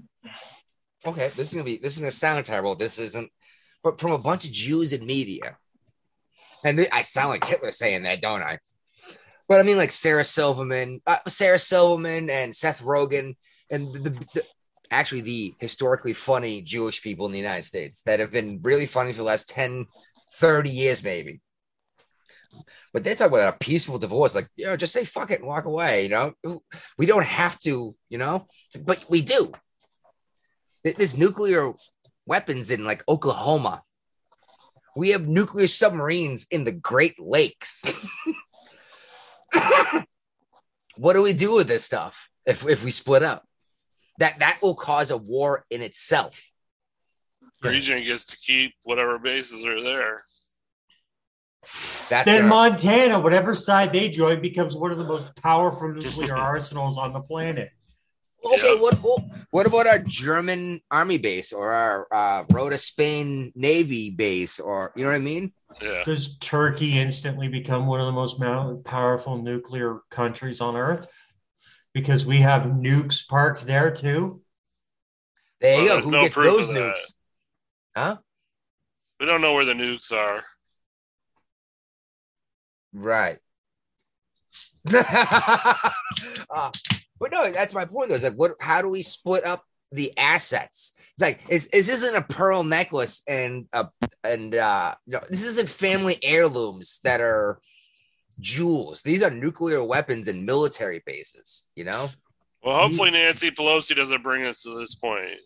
Okay, 1.05 1.33
this 1.37 1.49
is 1.49 1.55
gonna 1.55 1.65
be 1.65 1.79
this 1.79 1.95
is 1.95 1.99
gonna 1.99 2.13
sound 2.13 2.45
terrible. 2.47 2.77
This 2.77 2.99
isn't, 2.99 3.31
but 3.83 3.99
from 3.99 4.13
a 4.13 4.19
bunch 4.19 4.45
of 4.45 4.53
Jews 4.53 4.93
in 4.93 5.05
media, 5.05 5.57
and 6.65 6.79
th- 6.79 6.89
I 6.93 7.03
sound 7.03 7.31
like 7.31 7.45
Hitler 7.45 7.73
saying 7.73 8.05
that, 8.05 8.23
don't 8.23 8.43
I? 8.43 8.59
But 9.49 9.61
I 9.61 9.65
mean, 9.65 9.77
like 9.77 9.93
Sarah 9.93 10.25
Silverman, 10.25 11.01
uh, 11.07 11.19
Sarah 11.27 11.59
Silverman, 11.59 12.31
and 12.31 12.55
Seth 12.55 12.81
Rogen, 12.81 13.35
and 13.69 13.93
the, 13.93 14.11
the 14.35 14.45
actually 14.93 15.23
the 15.23 15.55
historically 15.59 16.13
funny 16.13 16.63
Jewish 16.63 17.03
people 17.03 17.27
in 17.27 17.33
the 17.33 17.39
United 17.39 17.65
States 17.65 18.03
that 18.03 18.21
have 18.21 18.31
been 18.31 18.61
really 18.63 18.87
funny 18.87 19.13
for 19.13 19.19
the 19.19 19.25
last 19.25 19.49
10, 19.49 19.87
30 20.35 20.71
years, 20.71 21.03
maybe. 21.03 21.41
But 22.93 23.03
they 23.03 23.15
talk 23.15 23.29
about 23.29 23.55
a 23.55 23.59
peaceful 23.59 23.99
divorce, 23.99 24.35
like, 24.35 24.49
you 24.57 24.67
know, 24.67 24.77
just 24.77 24.93
say 24.93 25.05
fuck 25.05 25.31
it 25.31 25.39
and 25.41 25.49
walk 25.49 25.65
away, 25.65 26.03
you 26.03 26.11
know? 26.11 26.35
We 26.99 27.07
don't 27.07 27.25
have 27.25 27.59
to, 27.61 27.95
you 28.11 28.19
know, 28.19 28.47
but 28.85 29.05
we 29.09 29.23
do. 29.23 29.53
There- 30.85 30.93
There's 30.93 31.17
nuclear 31.17 31.73
weapons 32.27 32.71
in 32.71 32.85
like 32.85 33.03
Oklahoma. 33.09 33.83
We 34.95 35.11
have 35.11 35.27
nuclear 35.27 35.67
submarines 35.67 36.47
in 36.51 36.65
the 36.65 36.73
Great 36.73 37.19
Lakes. 37.19 37.83
what 40.97 41.15
do 41.15 41.23
we 41.23 41.33
do 41.33 41.55
with 41.55 41.69
this 41.69 41.85
stuff 41.85 42.29
if, 42.45 42.67
if 42.67 42.85
we 42.85 42.91
split 42.91 43.23
up? 43.23 43.47
That 44.19 44.39
that 44.41 44.59
will 44.63 44.75
cause 44.75 45.11
a 45.11 45.17
war 45.17 45.65
in 45.71 45.81
itself. 45.83 46.49
Region 47.63 48.03
gets 48.03 48.27
to 48.27 48.37
keep 48.37 48.75
whatever 48.83 49.19
bases 49.19 49.65
are 49.65 49.81
there. 49.83 50.23
That's 52.09 52.27
then 52.27 52.43
gonna- 52.43 52.49
Montana, 52.49 53.21
whatever 53.21 53.55
side 53.55 53.93
they 53.93 54.09
join, 54.09 54.41
becomes 54.41 54.75
one 54.77 54.91
of 54.91 54.99
the 54.99 55.05
most 55.05 55.35
powerful 55.37 55.89
nuclear 55.93 56.37
arsenals 56.53 56.99
on 56.99 57.13
the 57.13 57.21
planet. 57.21 57.71
Okay, 58.45 58.75
Yeah. 58.75 58.81
what, 58.81 58.95
what 58.97 59.23
what 59.53 59.67
about 59.67 59.87
our 59.87 60.01
German 60.01 60.81
army 60.91 61.17
base 61.19 61.53
or 61.53 61.73
our 61.73 62.09
uh, 62.13 62.45
Rota 62.51 62.77
Spain 62.77 63.53
Navy 63.55 64.11
base 64.11 64.59
or 64.59 64.93
you 64.97 65.05
know 65.05 65.11
what 65.11 65.17
I 65.17 65.21
mean? 65.21 65.53
Yeah. 65.81 66.03
Does 66.05 66.37
Turkey 66.39 66.99
instantly 66.99 67.47
become 67.47 67.87
one 67.87 68.01
of 68.01 68.07
the 68.07 68.13
most 68.13 68.41
powerful 68.85 69.41
nuclear 69.41 70.01
countries 70.11 70.61
on 70.61 70.77
Earth? 70.77 71.07
Because 71.95 72.25
we 72.25 72.39
have 72.39 72.63
nukes 72.63 73.27
parked 73.27 73.67
there 73.67 73.91
too. 73.91 74.41
There 75.61 75.81
you 75.81 75.85
Well, 75.89 75.99
go. 75.99 76.05
Who 76.05 76.11
no 76.11 76.23
gets 76.23 76.35
those 76.35 76.69
of 76.69 76.75
that. 76.75 76.95
nukes? 76.95 77.13
Huh? 77.97 78.17
We 79.21 79.27
don't 79.27 79.41
know 79.41 79.55
where 79.55 79.65
the 79.65 79.75
nukes 79.75 80.11
are. 80.13 80.43
Right. 82.93 83.39
uh, 84.93 86.71
but 87.21 87.31
no, 87.31 87.51
that's 87.53 87.75
my 87.75 87.85
point. 87.85 88.09
Though. 88.09 88.17
It's 88.17 88.25
like, 88.25 88.35
what? 88.35 88.53
How 88.61 88.83
do 88.83 88.89
we 88.89 89.03
split 89.03 89.45
up 89.45 89.65
the 89.93 90.17
assets? 90.19 90.95
It's 91.13 91.23
like, 91.23 91.41
it's, 91.49 91.69
this 91.69 91.89
isn't 91.89 92.17
a 92.17 92.23
pearl 92.23 92.65
necklace 92.65 93.23
and 93.29 93.67
uh 93.73 93.85
and 94.25 94.55
uh, 94.55 94.95
no, 95.07 95.21
this 95.29 95.45
isn't 95.45 95.69
family 95.69 96.19
heirlooms 96.23 96.99
that 97.05 97.21
are 97.21 97.61
jewels. 98.43 99.01
These 99.01 99.23
are 99.23 99.31
nuclear 99.31 99.83
weapons 99.83 100.29
and 100.29 100.45
military 100.45 101.03
bases. 101.07 101.65
You 101.75 101.85
know. 101.85 102.11
Well, 102.63 102.77
hopefully 102.87 103.11
Nancy 103.11 103.51
Pelosi 103.51 103.97
doesn't 103.97 104.23
bring 104.23 104.45
us 104.45 104.63
to 104.63 104.79
this 104.79 104.95
point. 104.95 105.39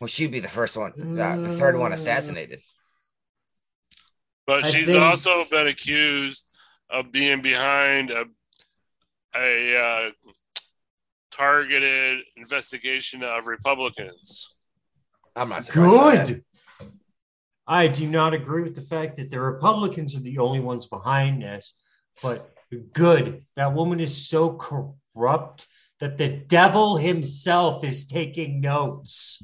Well, 0.00 0.08
she'd 0.08 0.30
be 0.30 0.40
the 0.40 0.48
first 0.48 0.76
one, 0.76 0.92
uh, 1.18 1.36
the 1.36 1.56
third 1.56 1.76
one 1.76 1.92
assassinated. 1.92 2.60
But 4.46 4.64
I 4.64 4.68
she's 4.68 4.86
think- 4.86 5.00
also 5.00 5.44
been 5.50 5.66
accused 5.66 6.46
of 6.88 7.10
being 7.10 7.42
behind 7.42 8.10
a, 8.10 8.26
a 9.34 9.76
uh, 9.76 10.10
targeted 11.32 12.20
investigation 12.36 13.22
of 13.24 13.46
Republicans. 13.46 14.56
I'm 15.34 15.48
not 15.48 15.64
surprised. 15.64 15.96
by 15.96 16.16
that. 16.16 16.26
Good. 16.26 16.44
I 17.66 17.88
do 17.88 18.06
not 18.06 18.32
agree 18.32 18.62
with 18.62 18.74
the 18.74 18.82
fact 18.82 19.16
that 19.16 19.30
the 19.30 19.40
Republicans 19.40 20.14
are 20.14 20.20
the 20.20 20.38
only 20.38 20.60
ones 20.60 20.86
behind 20.86 21.42
this, 21.42 21.74
but 22.22 22.50
good. 22.92 23.44
That 23.56 23.74
woman 23.74 24.00
is 24.00 24.28
so 24.28 24.50
corrupt 24.54 25.66
that 26.00 26.18
the 26.18 26.28
devil 26.28 26.96
himself 26.96 27.84
is 27.84 28.06
taking 28.06 28.60
notes. 28.60 29.42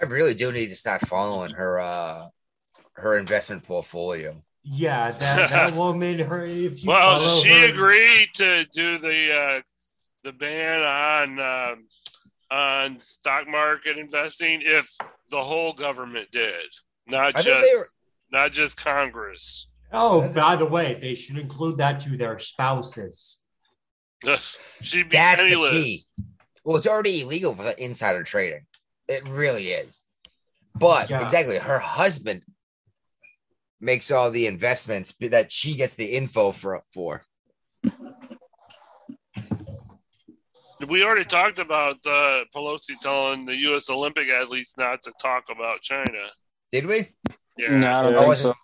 I 0.00 0.04
really 0.06 0.34
do 0.34 0.50
need 0.52 0.68
to 0.68 0.76
start 0.76 1.06
following 1.06 1.52
her 1.52 1.80
uh 1.80 2.28
her 2.94 3.18
investment 3.18 3.62
portfolio. 3.64 4.42
Yeah, 4.64 5.12
that, 5.12 5.50
that 5.50 5.74
woman, 5.76 6.18
her 6.20 6.44
if 6.44 6.82
you 6.82 6.88
Well, 6.88 7.26
she 7.28 7.48
her- 7.50 7.72
agreed 7.72 8.28
to 8.34 8.64
do 8.72 8.98
the 8.98 9.32
uh, 9.34 9.60
the 10.24 10.32
ban 10.32 10.82
on 10.82 11.40
um, 11.72 11.86
on 12.50 13.00
stock 13.00 13.48
market 13.48 13.96
investing 13.96 14.62
if 14.64 14.88
the 15.30 15.40
whole 15.40 15.72
government 15.72 16.30
did, 16.30 16.66
not 17.06 17.36
I 17.36 17.42
just 17.42 17.78
were 17.80 17.88
not 18.30 18.52
just 18.52 18.76
Congress. 18.76 19.68
Oh, 19.92 20.28
by 20.28 20.56
the 20.56 20.64
way, 20.66 20.98
they 21.00 21.14
should 21.14 21.38
include 21.38 21.76
that 21.78 22.00
to 22.00 22.16
their 22.16 22.38
spouses. 22.38 23.38
She'd 24.80 25.08
be 25.08 25.16
that's 25.16 25.42
the 25.42 25.68
key. 25.70 26.00
Well, 26.64 26.76
it's 26.76 26.86
already 26.86 27.22
illegal 27.22 27.54
for 27.54 27.68
insider 27.70 28.22
trading. 28.22 28.66
It 29.08 29.28
really 29.28 29.68
is. 29.72 30.00
But 30.74 31.10
Yeah. 31.10 31.22
exactly, 31.22 31.58
her 31.58 31.78
husband 31.80 32.42
makes 33.80 34.10
all 34.10 34.30
the 34.30 34.46
investments 34.46 35.12
that 35.20 35.50
she 35.52 35.74
gets 35.74 35.94
the 35.96 36.06
info 36.06 36.52
for 36.52 36.80
for. 36.94 37.24
We 40.88 41.04
already 41.04 41.24
talked 41.24 41.58
about 41.60 42.02
the 42.02 42.44
Pelosi 42.54 42.98
telling 43.00 43.44
the 43.44 43.56
U.S. 43.68 43.88
Olympic 43.88 44.28
athletes 44.28 44.76
not 44.76 45.00
to 45.02 45.12
talk 45.20 45.44
about 45.50 45.80
China. 45.80 46.28
Did 46.72 46.86
we? 46.86 47.06
Yeah, 47.56 47.76
No, 47.78 47.92
I 47.98 48.02
don't 48.02 48.14
I 48.16 48.26
wasn't- 48.26 48.54
so. 48.56 48.61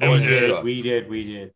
I 0.00 0.08
We 0.08 0.18
did. 0.20 0.26
did, 0.28 0.38
sure. 0.50 0.62
we 0.62 0.82
did, 0.82 1.08
we 1.10 1.24
did. 1.24 1.52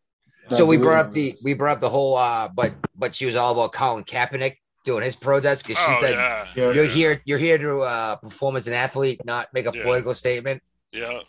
So 0.53 0.65
we 0.65 0.77
brought 0.77 1.07
up 1.07 1.11
the 1.11 1.35
we 1.43 1.53
brought 1.55 1.73
up 1.73 1.79
the 1.79 1.89
whole 1.89 2.15
uh 2.17 2.47
but 2.49 2.73
but 2.95 3.15
she 3.15 3.25
was 3.25 3.35
all 3.35 3.51
about 3.53 3.73
Colin 3.73 4.03
Kaepernick 4.03 4.57
doing 4.83 5.03
his 5.03 5.15
protest 5.15 5.65
because 5.65 5.83
she 5.83 5.91
oh 5.91 5.99
said 5.99 6.13
yeah, 6.13 6.47
Yeah. 6.55 6.71
you're 6.71 6.85
here 6.85 7.21
you're 7.25 7.39
here 7.39 7.57
to 7.57 7.79
uh 7.79 8.15
perform 8.17 8.55
as 8.55 8.67
an 8.67 8.75
athlete, 8.75 9.21
not 9.25 9.47
make 9.53 9.65
a 9.65 9.71
Yeah. 9.75 9.81
political 9.83 10.13
statement. 10.13 10.61
yeah. 10.91 11.21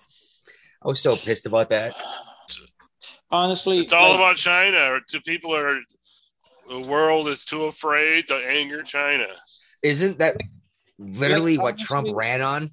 I 0.84 0.88
was 0.88 1.00
so 1.00 1.16
pissed 1.16 1.46
about 1.46 1.70
that. 1.70 1.94
Honestly, 3.30 3.80
It's 3.80 3.92
all 3.92 4.10
like, 4.10 4.18
about 4.18 4.36
China. 4.36 4.92
Or 4.92 5.00
to 5.08 5.20
people 5.22 5.50
who 5.50 5.56
are 5.56 5.80
the 6.68 6.80
world 6.80 7.28
is 7.28 7.44
too 7.44 7.64
afraid 7.64 8.28
to 8.28 8.34
anger 8.34 8.82
China. 8.82 9.26
Isn't 9.82 10.18
that 10.18 10.36
literally 10.98 11.56
Like, 11.56 11.62
what 11.64 11.78
Trump 11.78 12.08
ran 12.12 12.42
on? 12.42 12.72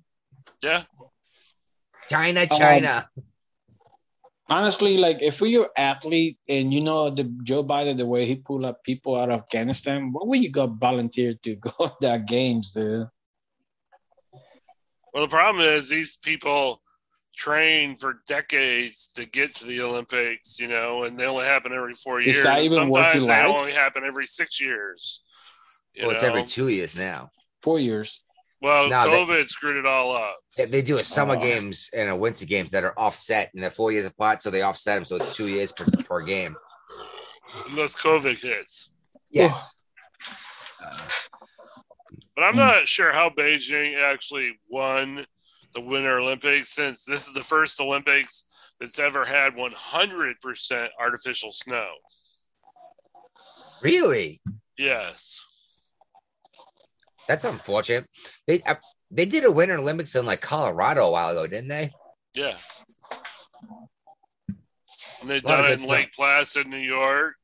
Yeah, 0.62 0.84
China, 2.10 2.46
China. 2.48 3.10
Honestly, 4.50 4.98
like 4.98 5.18
if 5.22 5.42
you're 5.42 5.66
an 5.66 5.70
athlete 5.78 6.38
and 6.48 6.74
you 6.74 6.82
know 6.82 7.10
the 7.14 7.24
Joe 7.44 7.64
Biden, 7.64 7.98
the 7.98 8.06
way 8.06 8.26
he 8.26 8.36
pulled 8.36 8.66
up 8.66 8.84
people 8.84 9.16
out 9.16 9.30
of 9.30 9.42
Afghanistan, 9.42 10.12
what 10.12 10.28
would 10.28 10.44
you 10.44 10.52
go 10.52 10.68
volunteer 10.68 11.36
to 11.44 11.56
go 11.68 11.72
to 11.80 11.94
that 12.02 12.26
games, 12.28 12.72
dude? 12.72 13.08
Well, 15.14 15.24
the 15.24 15.30
problem 15.30 15.64
is 15.64 15.90
these 15.90 16.16
people 16.16 16.82
train 17.36 17.96
for 17.96 18.22
decades 18.28 19.08
to 19.16 19.26
get 19.26 19.56
to 19.56 19.66
the 19.66 19.82
Olympics, 19.82 20.60
you 20.60 20.68
know, 20.68 21.04
and 21.04 21.18
they 21.18 21.26
only 21.26 21.46
happen 21.46 21.72
every 21.74 21.94
four 21.94 22.20
Is 22.22 22.28
years. 22.28 22.46
that 22.46 22.64
even 22.64 22.90
what 22.90 23.00
Sometimes 23.04 23.24
you 23.24 23.28
they 23.28 23.46
like? 23.46 23.56
only 23.56 23.72
happen 23.72 24.04
every 24.04 24.26
six 24.26 24.60
years. 24.62 25.22
You 25.94 26.08
well, 26.08 26.16
it's 26.16 26.24
every 26.24 26.44
two 26.44 26.68
years 26.70 26.96
now. 26.96 27.30
Four 27.62 27.80
years. 27.80 28.22
Well, 28.64 28.90
No, 28.90 29.04
they- 29.10 29.12
COVID 29.34 29.48
screwed 29.50 29.76
it 29.78 29.86
all 29.86 30.16
up. 30.16 30.38
They 30.56 30.82
do 30.82 30.98
a 30.98 31.04
summer 31.04 31.36
Oh. 31.36 31.40
games 31.42 31.90
and 31.94 32.10
a 32.10 32.16
winter 32.16 32.46
games 32.46 32.72
that 32.72 32.84
are 32.86 32.98
offset 32.98 33.52
and 33.54 33.62
they're 33.62 33.70
four 33.72 33.92
years 33.92 34.06
apart, 34.06 34.42
so 34.42 34.50
they 34.50 34.62
offset 34.62 34.96
them, 34.98 35.06
so 35.06 35.18
it's 35.18 35.36
two 35.36 35.48
years 35.48 35.72
per, 35.74 35.86
per 36.04 36.22
game. 36.22 36.56
Unless 37.68 37.96
COVID 37.98 38.40
hits. 38.40 38.90
Yes. 39.30 39.70
Uh, 40.84 41.08
But 42.36 42.44
I'm 42.46 42.56
not 42.56 42.88
sure 42.88 43.12
how 43.14 43.30
Beijing 43.30 43.96
actually 44.02 44.58
won 44.70 45.28
the 45.74 45.82
Winter 45.82 46.20
Olympics 46.20 46.72
since 46.72 47.04
this 47.04 47.28
is 47.28 47.34
the 47.34 47.44
first 47.44 47.80
Olympics 47.80 48.46
that's 48.80 48.98
ever 48.98 49.26
had 49.26 49.56
100% 49.56 50.90
artificial 51.00 51.52
snow. 51.52 51.90
really? 53.82 54.42
Yes. 54.78 55.44
That's 57.28 57.46
unfortunate. 57.46 58.08
They 58.48 58.62
uh, 58.64 58.76
they 59.12 59.26
did 59.26 59.46
a 59.46 59.52
Winter 59.52 59.78
Olympics 59.78 60.16
in 60.16 60.26
like 60.26 60.42
Colorado 60.42 61.08
a 61.08 61.12
while 61.12 61.30
ago, 61.30 61.48
didn't 61.48 61.70
they? 61.70 61.92
Yeah. 62.36 62.56
And 65.22 65.30
they've 65.30 65.44
done 65.44 65.66
it 65.66 65.72
in 65.72 65.80
stuff. 65.80 65.92
Lake 65.92 66.14
Placid, 66.14 66.68
New 66.68 66.78
York. 66.78 67.36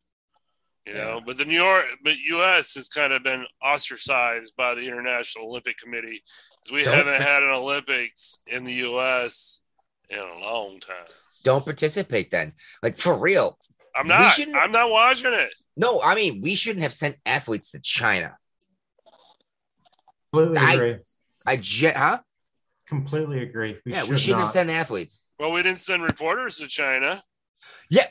You 0.85 0.95
know, 0.95 1.21
but 1.23 1.37
the 1.37 1.45
New 1.45 1.53
York, 1.61 1.85
but 2.03 2.17
U.S. 2.17 2.73
has 2.73 2.89
kind 2.89 3.13
of 3.13 3.21
been 3.21 3.45
ostracized 3.63 4.53
by 4.57 4.73
the 4.73 4.87
International 4.87 5.45
Olympic 5.45 5.77
Committee 5.77 6.23
because 6.63 6.73
we 6.73 6.83
Don't- 6.83 6.95
haven't 6.95 7.21
had 7.21 7.43
an 7.43 7.49
Olympics 7.49 8.39
in 8.47 8.63
the 8.63 8.73
U.S. 8.73 9.61
in 10.09 10.17
a 10.17 10.39
long 10.39 10.79
time. 10.79 11.05
Don't 11.43 11.63
participate 11.63 12.31
then. 12.31 12.53
Like 12.81 12.97
for 12.97 13.13
real. 13.13 13.59
I'm 13.95 14.07
not. 14.07 14.35
I'm 14.55 14.71
not 14.71 14.89
watching 14.89 15.31
it. 15.31 15.53
No, 15.77 16.01
I 16.01 16.15
mean 16.15 16.41
we 16.41 16.55
shouldn't 16.55 16.81
have 16.81 16.93
sent 16.93 17.17
athletes 17.23 17.69
to 17.71 17.79
China. 17.79 18.35
Completely 20.33 20.57
I- 20.57 20.73
agree. 20.73 20.95
I 21.45 21.57
jet, 21.57 21.95
huh? 21.95 22.19
Completely 22.87 23.43
agree. 23.43 23.77
We 23.85 23.91
yeah, 23.93 24.01
should 24.01 24.09
we 24.09 24.17
shouldn't 24.17 24.39
not. 24.39 24.45
have 24.45 24.49
sent 24.51 24.69
athletes. 24.69 25.23
Well, 25.39 25.51
we 25.51 25.61
didn't 25.63 25.79
send 25.79 26.03
reporters 26.03 26.57
to 26.57 26.67
China. 26.67 27.21
Yeah. 27.89 28.07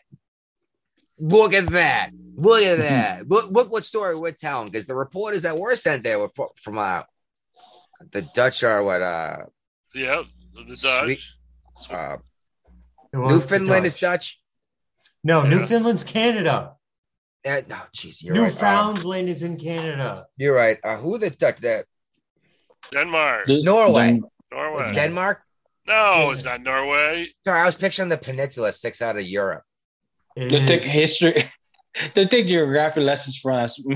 Look 1.19 1.53
at 1.53 1.67
that. 1.71 2.11
Look 2.37 2.63
at 2.63 2.79
that. 2.79 3.29
Look, 3.29 3.51
look 3.51 3.73
what 3.73 3.85
story 3.85 4.15
we're 4.17 4.31
telling 4.33 4.69
because 4.71 4.87
the 4.87 4.95
reporters 4.95 5.43
that 5.43 5.59
were 5.59 5.75
sent 5.75 6.05
there 6.05 6.19
were 6.21 6.31
from 6.57 6.79
uh, 6.79 7.03
the 8.13 8.23
Dutch 8.23 8.63
are 8.63 8.83
what 8.85 9.03
uh, 9.03 9.47
Yep, 9.95 10.25
the 10.67 10.77
Sweet. 10.77 11.19
Dutch. 11.19 11.91
uh 11.91 12.17
It 13.13 13.17
Newfoundland 13.19 13.85
the 13.85 13.89
is 13.89 13.99
Dutch. 13.99 14.41
No, 15.25 15.43
Yeah. 15.43 15.49
Newfoundland's 15.51 16.05
Canada. 16.05 16.75
Uh, 17.45 17.63
no, 17.69 17.79
jeez, 17.97 18.23
you're 18.23 18.35
right. 18.35 18.43
Um, 18.43 18.49
Newfoundland 18.49 19.29
is 19.29 19.43
in 19.43 19.57
Canada. 19.57 20.27
you're 20.37 20.55
right. 20.55 20.79
Uh, 20.85 20.97
who 20.99 21.15
are 21.17 21.19
the 21.19 21.31
Dutch? 21.31 21.57
That 21.63 21.85
Denmark, 22.93 23.47
The- 23.47 23.63
Norway. 23.63 24.21
Norway. 24.53 24.83
it's 24.83 24.93
Denmark. 24.93 25.43
no, 25.87 26.31
it's 26.31 26.45
not 26.45 26.63
Norway. 26.63 27.27
Sorry, 27.45 27.61
I 27.61 27.67
was 27.67 27.77
picturing 27.77 28.09
the 28.09 28.19
peninsula 28.19 28.73
sticks 28.73 29.03
out 29.03 29.17
of 29.17 29.23
Europe. 29.27 29.63
It 30.37 30.49
They 30.51 30.67
take 30.67 30.83
history. 30.83 31.51
They 32.15 32.27
take 32.27 32.47
geography 32.47 33.01
lessons 33.01 33.39
from 33.39 33.57
us. 33.65 33.81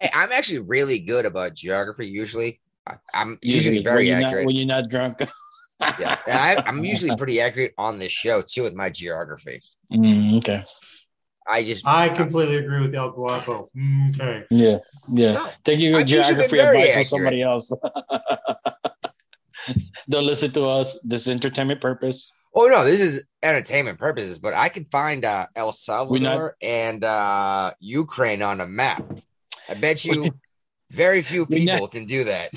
Hey, 0.00 0.10
I'm 0.12 0.32
actually 0.32 0.58
really 0.68 0.98
good 0.98 1.24
about 1.24 1.54
geography. 1.54 2.08
Usually, 2.08 2.60
I- 2.86 2.96
I'm 3.14 3.38
usually, 3.42 3.76
when 3.76 3.84
very 3.84 4.08
you're 4.08 4.20
not- 4.20 4.26
accurate. 4.26 4.46
when 4.46 4.56
you're 4.56 4.66
not 4.66 4.90
drunk. 4.90 5.20
yes, 5.98 6.20
and 6.26 6.38
I, 6.38 6.62
I'm 6.66 6.84
usually 6.92 7.16
pretty 7.16 7.40
accurate 7.40 7.72
on 7.78 7.98
this 7.98 8.12
show 8.12 8.42
too 8.42 8.62
with 8.62 8.74
my 8.74 8.90
geography. 8.90 9.60
Mm, 9.92 10.38
okay. 10.38 10.64
I 11.46 11.62
just 11.64 11.86
I 11.86 12.08
completely 12.08 12.56
agree 12.56 12.80
with 12.80 12.94
El 12.94 13.10
Guapo. 13.10 13.70
Okay. 14.10 14.44
Yeah. 14.50 14.78
Yeah. 15.12 15.32
No, 15.32 15.48
Take 15.64 15.80
your 15.80 15.98
I've 15.98 16.08
usually 16.08 16.36
been 16.36 16.48
geography 16.50 16.80
advice 16.80 16.94
from 16.94 17.18
somebody 17.18 17.42
else. 17.42 17.70
Don't 20.08 20.26
listen 20.26 20.52
to 20.52 20.66
us. 20.66 20.98
This 21.04 21.22
is 21.22 21.28
entertainment 21.28 21.80
purpose. 21.80 22.32
Oh 22.54 22.66
no, 22.66 22.84
this 22.84 23.00
is 23.00 23.24
entertainment 23.42 23.98
purposes, 23.98 24.38
but 24.38 24.54
I 24.54 24.68
can 24.68 24.84
find 24.84 25.24
uh, 25.24 25.46
El 25.56 25.72
Salvador 25.72 26.20
not- 26.20 26.52
and 26.62 27.02
uh, 27.04 27.72
Ukraine 27.80 28.42
on 28.42 28.60
a 28.60 28.66
map. 28.66 29.02
I 29.68 29.74
bet 29.74 30.04
you 30.04 30.30
very 30.90 31.20
few 31.22 31.44
We 31.48 31.64
not- 31.64 31.74
people 31.74 31.88
can 31.88 32.06
do 32.06 32.24
that. 32.24 32.50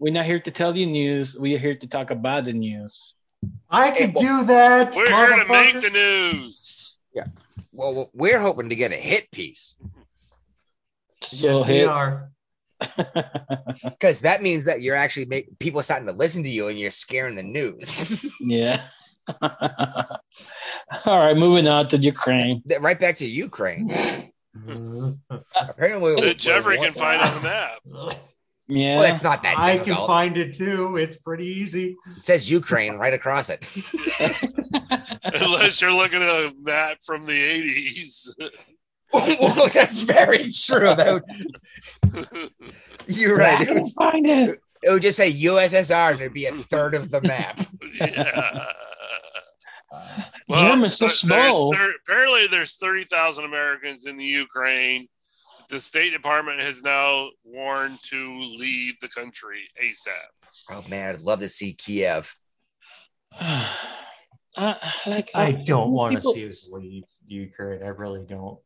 We're 0.00 0.12
not 0.12 0.26
here 0.26 0.38
to 0.38 0.50
tell 0.52 0.76
you 0.76 0.86
news. 0.86 1.34
We're 1.36 1.58
here 1.58 1.74
to 1.76 1.86
talk 1.88 2.10
about 2.12 2.44
the 2.44 2.52
news. 2.52 3.14
I 3.70 3.90
could 3.90 4.14
do 4.14 4.44
that. 4.44 4.94
We're 4.94 5.06
here 5.08 5.44
to 5.44 5.48
make 5.50 5.80
the 5.80 5.90
news. 5.90 6.96
Well, 7.78 8.10
we're 8.12 8.40
hoping 8.40 8.70
to 8.70 8.74
get 8.74 8.90
a 8.90 8.96
hit 8.96 9.30
piece 9.30 9.76
yes, 11.30 11.66
we 11.66 11.72
hit. 11.74 11.88
are. 11.88 12.30
because 13.84 14.22
that 14.22 14.42
means 14.42 14.64
that 14.64 14.82
you're 14.82 14.96
actually 14.96 15.26
making 15.26 15.54
people 15.60 15.80
starting 15.84 16.08
to 16.08 16.12
listen 16.12 16.42
to 16.42 16.48
you 16.48 16.66
and 16.66 16.76
you're 16.76 16.90
scaring 16.90 17.36
the 17.36 17.42
news. 17.44 18.24
yeah. 18.40 18.82
All 19.42 21.18
right, 21.18 21.36
moving 21.36 21.68
on 21.68 21.88
to 21.90 21.98
Ukraine. 21.98 22.62
right 22.80 22.98
back 22.98 23.14
to 23.16 23.26
Ukraine. 23.28 23.90
Apparently, 25.54 26.20
That 26.20 26.36
Jeffrey 26.36 26.78
can 26.78 26.92
find 26.92 27.20
on 27.20 27.34
the 27.34 27.40
map. 27.42 27.78
Yeah. 28.68 28.98
Well, 28.98 29.10
it's 29.10 29.22
not 29.22 29.42
that 29.44 29.58
I 29.58 29.74
difficult. 29.78 29.98
can 29.98 30.06
find 30.06 30.36
it 30.36 30.54
too. 30.54 30.96
It's 30.98 31.16
pretty 31.16 31.46
easy. 31.46 31.96
it 32.18 32.24
says 32.26 32.50
Ukraine 32.50 32.94
right 32.98 33.14
across 33.14 33.48
it. 33.48 33.66
Unless 35.24 35.80
you're 35.80 35.92
looking 35.92 36.22
at 36.22 36.28
a 36.28 36.52
map 36.60 36.98
from 37.04 37.24
the 37.24 37.32
80s. 37.32 38.28
well, 39.40 39.68
that's 39.68 40.02
very 40.02 40.38
true. 40.38 40.94
That 40.94 41.22
would- 42.12 42.50
you're 43.06 43.36
right. 43.38 43.58
I 43.58 43.62
It 43.62 43.68
would, 43.68 43.76
can 43.76 43.86
find 43.88 44.26
it. 44.26 44.60
it 44.82 44.90
would 44.90 45.02
just 45.02 45.16
say 45.16 45.32
USSR 45.32 46.12
and 46.12 46.20
it'd 46.20 46.34
be 46.34 46.46
a 46.46 46.52
third 46.52 46.94
of 46.94 47.10
the 47.10 47.22
map. 47.22 47.60
yeah. 47.94 48.66
Well, 50.48 50.60
uh, 50.60 50.68
German's 50.74 50.96
so 50.98 51.08
small. 51.08 51.70
There's 51.70 51.80
thir- 51.80 51.98
apparently, 52.06 52.46
there's 52.48 52.76
30,000 52.76 53.44
Americans 53.44 54.04
in 54.06 54.16
the 54.18 54.24
Ukraine. 54.24 55.08
The 55.68 55.80
State 55.80 56.10
Department 56.12 56.60
has 56.60 56.82
now 56.82 57.28
warned 57.44 57.98
to 58.04 58.54
leave 58.56 58.98
the 59.00 59.08
country 59.08 59.68
ASAP. 59.82 60.12
Oh 60.70 60.84
man, 60.88 61.14
I'd 61.14 61.20
love 61.20 61.40
to 61.40 61.48
see 61.48 61.72
Kiev. 61.74 62.34
Uh, 64.56 64.74
like 65.06 65.30
I 65.36 65.52
uh, 65.52 65.62
don't 65.64 65.92
want 65.92 66.14
to 66.16 66.20
people- 66.20 66.32
see 66.32 66.48
us 66.48 66.68
leave 66.72 67.04
Ukraine. 67.28 67.80
I 67.80 67.88
really 67.88 68.24
don't. 68.26 68.58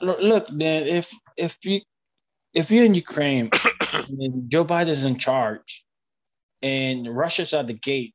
Look, 0.00 0.18
look, 0.20 0.52
man. 0.52 0.86
If 0.86 1.10
if 1.36 1.56
you 1.64 1.80
if 2.54 2.70
you're 2.70 2.84
in 2.84 2.94
Ukraine, 2.94 3.50
and 4.08 4.48
Joe 4.48 4.64
Biden's 4.64 5.04
in 5.04 5.18
charge, 5.18 5.84
and 6.62 7.08
Russia's 7.16 7.52
at 7.54 7.66
the 7.66 7.72
gate, 7.72 8.14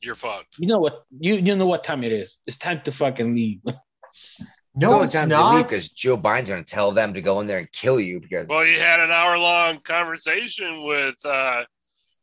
You're 0.00 0.14
fucked. 0.14 0.54
you 0.58 0.66
know 0.66 0.78
what? 0.78 1.02
You 1.18 1.34
you 1.34 1.54
know 1.56 1.66
what 1.66 1.84
time 1.84 2.02
it 2.04 2.12
is. 2.12 2.38
It's 2.46 2.56
time 2.56 2.80
to 2.86 2.92
fucking 2.92 3.34
leave. 3.34 3.60
No, 4.80 4.96
It's 5.02 5.06
it's 5.06 5.14
time 5.14 5.28
to 5.28 5.36
leave 5.36 5.60
not. 5.60 5.68
because 5.68 5.88
Joe 5.90 6.16
Biden's 6.16 6.48
going 6.48 6.64
to 6.64 6.70
tell 6.74 6.90
them 6.92 7.12
to 7.14 7.20
go 7.20 7.40
in 7.40 7.46
there 7.46 7.58
and 7.58 7.70
kill 7.72 8.00
you 8.00 8.18
because 8.18 8.48
Well, 8.48 8.64
you 8.64 8.78
had 8.78 8.98
an 9.00 9.10
hour 9.10 9.36
long 9.38 9.78
conversation 9.80 10.84
with 10.86 11.16
uh, 11.26 11.64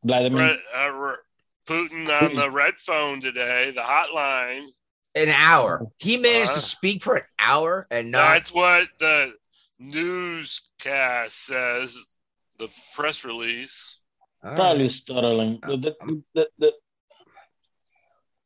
Vladimir. 0.03 0.39
Red, 0.43 0.57
uh, 0.75 0.77
R- 0.79 1.19
Putin 1.67 2.09
on 2.21 2.33
the 2.33 2.49
red 2.49 2.73
phone 2.75 3.21
today, 3.21 3.71
the 3.75 3.81
hotline. 3.81 4.67
an 5.15 5.29
hour. 5.29 5.85
He 5.97 6.17
managed 6.17 6.51
Uh, 6.51 6.55
to 6.55 6.61
speak 6.61 7.03
for 7.03 7.15
an 7.17 7.23
hour 7.37 7.85
and 7.91 8.09
not. 8.11 8.27
That's 8.33 8.53
what 8.53 8.87
the 8.99 9.33
newscast 9.77 11.37
says, 11.45 12.17
the 12.57 12.69
press 12.95 13.23
release. 13.23 13.99
All 14.43 14.51
right. 14.51 14.57
Probably 14.57 14.89
startling. 14.89 15.59
Uh, 15.61 15.75
The- 15.75 15.95
I'm- 16.01 16.23
the- 16.33 16.49
the- 16.57 16.73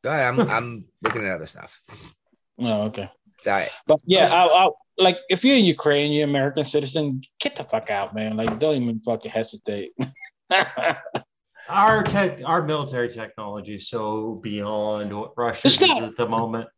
Go 0.03 0.09
ahead. 0.09 0.23
I'm 0.25 0.39
I'm 0.49 0.85
looking 1.03 1.23
at 1.25 1.35
other 1.35 1.45
stuff. 1.45 1.79
oh, 2.59 2.81
okay. 2.87 3.07
Sorry. 3.41 3.67
But 3.87 3.99
yeah, 4.05 4.33
I, 4.33 4.65
I, 4.65 4.69
like 4.97 5.17
if 5.29 5.43
you're 5.43 5.55
in 5.55 5.65
Ukraine, 5.65 6.11
you're 6.11 6.23
an 6.23 6.29
American 6.29 6.63
citizen, 6.63 7.21
get 7.39 7.55
the 7.55 7.63
fuck 7.63 7.89
out, 7.89 8.13
man. 8.13 8.37
Like, 8.37 8.59
don't 8.59 8.81
even 8.81 9.01
fucking 9.01 9.31
hesitate. 9.31 9.91
our 11.69 12.03
tech, 12.03 12.39
our 12.45 12.61
military 12.61 13.09
technology 13.09 13.75
is 13.75 13.89
so 13.89 14.39
beyond 14.43 15.15
what 15.15 15.33
Russia 15.37 15.67
is 15.67 15.81
at 15.81 16.15
the 16.17 16.27
moment. 16.27 16.69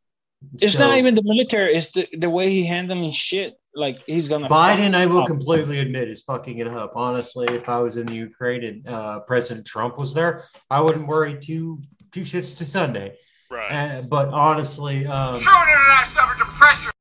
it's 0.61 0.73
So, 0.73 0.79
not 0.79 0.97
even 0.97 1.15
the 1.15 1.23
military; 1.23 1.75
it's 1.75 1.91
the, 1.91 2.07
the 2.17 2.29
way 2.29 2.49
he 2.49 2.65
handling 2.65 3.11
shit. 3.11 3.55
Like 3.75 4.03
he's 4.05 4.27
gonna 4.27 4.47
Biden. 4.47 4.93
I 4.93 5.07
will 5.07 5.21
up. 5.21 5.27
completely 5.27 5.79
admit 5.79 6.07
is 6.07 6.21
fucking 6.21 6.59
it 6.59 6.67
up. 6.67 6.93
Honestly, 6.95 7.47
if 7.49 7.67
I 7.67 7.79
was 7.79 7.97
in 7.97 8.05
the 8.05 8.13
Ukraine 8.13 8.63
and 8.63 8.87
uh, 8.87 9.19
President 9.21 9.65
Trump 9.65 9.97
was 9.97 10.13
there, 10.13 10.43
I 10.69 10.79
wouldn't 10.79 11.07
worry 11.07 11.39
two 11.39 11.81
two 12.11 12.21
shits 12.21 12.55
to 12.57 12.65
Sunday. 12.65 13.17
Right. 13.49 13.71
Uh, 13.71 14.01
but 14.09 14.29
honestly, 14.29 15.05
um, 15.05 15.35
internet 15.35 16.07
suffered 16.07 16.32
depression. 16.63 16.91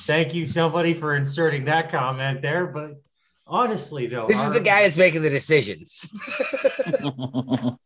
thank 0.00 0.34
you 0.34 0.46
somebody 0.46 0.94
for 0.94 1.16
inserting 1.16 1.64
that 1.66 1.90
comment 1.90 2.42
there. 2.42 2.66
But 2.66 3.02
honestly, 3.46 4.06
though, 4.06 4.26
This 4.26 4.46
is 4.46 4.52
the 4.52 4.60
guy 4.60 4.82
that's 4.82 4.98
making 4.98 5.22
the 5.22 5.30
decisions. 5.30 6.04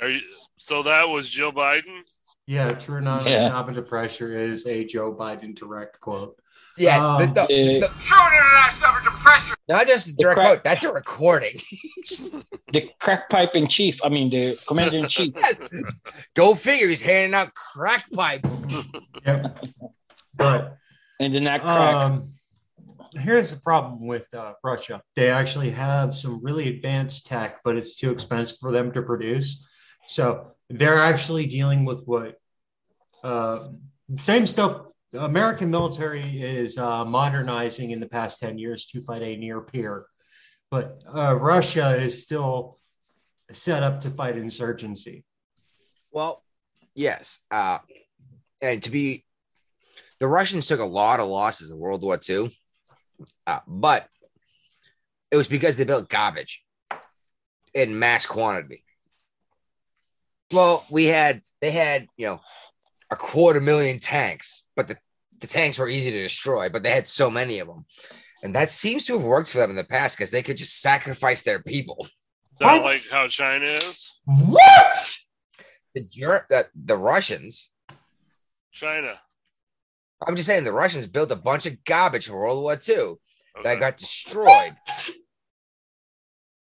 Are 0.00 0.08
you, 0.08 0.20
so 0.56 0.82
that 0.82 1.08
was 1.08 1.28
Joe 1.28 1.52
Biden? 1.52 2.00
Yeah, 2.46 2.72
true 2.72 2.96
anonymous 2.98 3.32
Yeah. 3.32 3.64
yeah. 3.66 3.72
to 3.74 3.82
pressure 3.82 4.36
is 4.36 4.66
a 4.66 4.84
Joe 4.84 5.12
Biden 5.14 5.54
direct 5.54 6.00
quote. 6.00 6.38
Yes, 6.80 7.02
Um, 7.02 7.18
the, 7.20 7.26
the, 7.26 7.46
the, 7.80 7.90
True 8.00 8.16
internet 8.26 8.72
suffered 8.72 9.04
depression. 9.04 9.54
not 9.68 9.86
just 9.86 10.06
a 10.08 10.12
direct 10.14 10.36
crack- 10.38 10.48
quote. 10.48 10.64
That's 10.64 10.84
a 10.84 10.92
recording. 10.92 11.56
the 12.72 12.88
crack 13.00 13.28
pipe 13.28 13.54
in 13.54 13.66
chief. 13.68 14.00
I 14.02 14.08
mean, 14.08 14.30
the 14.30 14.58
commander 14.66 14.96
in 14.98 15.08
chief. 15.08 15.34
yes. 15.36 15.62
Go 16.34 16.54
figure. 16.54 16.88
He's 16.88 17.02
handing 17.02 17.34
out 17.34 17.54
crack 17.54 18.10
pipes. 18.12 18.66
Yep. 19.26 19.64
but 20.34 20.76
And 21.20 21.34
the 21.34 21.40
not 21.40 21.60
crack. 21.60 21.94
um, 21.94 22.32
here's 23.12 23.50
the 23.50 23.60
problem 23.60 24.06
with 24.06 24.26
uh, 24.32 24.54
Russia. 24.64 25.02
They 25.16 25.28
actually 25.30 25.70
have 25.72 26.14
some 26.14 26.42
really 26.42 26.68
advanced 26.68 27.26
tech, 27.26 27.60
but 27.62 27.76
it's 27.76 27.96
too 27.96 28.10
expensive 28.10 28.56
for 28.58 28.72
them 28.72 28.92
to 28.92 29.02
produce. 29.02 29.66
So 30.06 30.52
they're 30.70 31.02
actually 31.02 31.44
dealing 31.46 31.84
with 31.84 32.04
what 32.06 32.36
uh, 33.22 33.68
same 34.16 34.46
stuff. 34.46 34.80
The 35.12 35.24
American 35.24 35.70
military 35.70 36.40
is 36.40 36.78
uh, 36.78 37.04
modernizing 37.04 37.90
in 37.90 37.98
the 37.98 38.06
past 38.06 38.38
10 38.38 38.58
years 38.58 38.86
to 38.86 39.00
fight 39.00 39.22
a 39.22 39.36
near 39.36 39.60
peer, 39.60 40.06
but 40.70 41.02
uh, 41.12 41.34
Russia 41.34 41.96
is 41.96 42.22
still 42.22 42.78
set 43.52 43.82
up 43.82 44.00
to 44.02 44.10
fight 44.10 44.36
insurgency. 44.36 45.24
Well, 46.12 46.44
yes. 46.94 47.40
Uh, 47.50 47.78
and 48.60 48.80
to 48.84 48.90
be 48.90 49.24
the 50.20 50.28
Russians 50.28 50.68
took 50.68 50.80
a 50.80 50.84
lot 50.84 51.18
of 51.18 51.26
losses 51.26 51.70
in 51.70 51.78
World 51.78 52.02
War 52.02 52.18
II, 52.28 52.56
uh, 53.46 53.60
but 53.66 54.06
it 55.30 55.36
was 55.36 55.48
because 55.48 55.76
they 55.76 55.84
built 55.84 56.08
garbage 56.08 56.62
in 57.74 57.98
mass 57.98 58.26
quantity. 58.26 58.84
Well, 60.52 60.84
we 60.90 61.06
had 61.06 61.42
they 61.60 61.70
had 61.70 62.06
you 62.16 62.26
know 62.26 62.40
a 63.10 63.16
quarter 63.16 63.60
million 63.60 63.98
tanks, 63.98 64.64
but 64.76 64.88
the, 64.88 64.96
the 65.40 65.46
tanks 65.46 65.78
were 65.78 65.88
easy 65.88 66.10
to 66.10 66.22
destroy, 66.22 66.68
but 66.68 66.82
they 66.82 66.90
had 66.90 67.06
so 67.06 67.30
many 67.30 67.58
of 67.58 67.66
them. 67.66 67.84
And 68.42 68.54
that 68.54 68.70
seems 68.70 69.04
to 69.06 69.14
have 69.14 69.22
worked 69.22 69.50
for 69.50 69.58
them 69.58 69.70
in 69.70 69.76
the 69.76 69.84
past 69.84 70.16
because 70.16 70.30
they 70.30 70.42
could 70.42 70.56
just 70.56 70.80
sacrifice 70.80 71.42
their 71.42 71.60
people. 71.62 72.06
Not 72.60 72.82
like 72.82 73.02
how 73.10 73.26
China 73.26 73.64
is. 73.66 74.10
What? 74.24 75.16
The 75.94 76.02
Ger- 76.04 76.46
the, 76.48 76.64
the 76.74 76.96
Russians, 76.96 77.70
China. 78.72 79.18
I'm 80.26 80.36
just 80.36 80.46
saying, 80.46 80.64
the 80.64 80.72
Russians 80.72 81.06
built 81.06 81.32
a 81.32 81.36
bunch 81.36 81.66
of 81.66 81.82
garbage 81.84 82.28
for 82.28 82.38
World 82.38 82.62
War 82.62 82.78
II 82.88 82.94
Okay. 83.58 83.64
that 83.64 83.80
got 83.80 83.96
destroyed. 83.96 84.74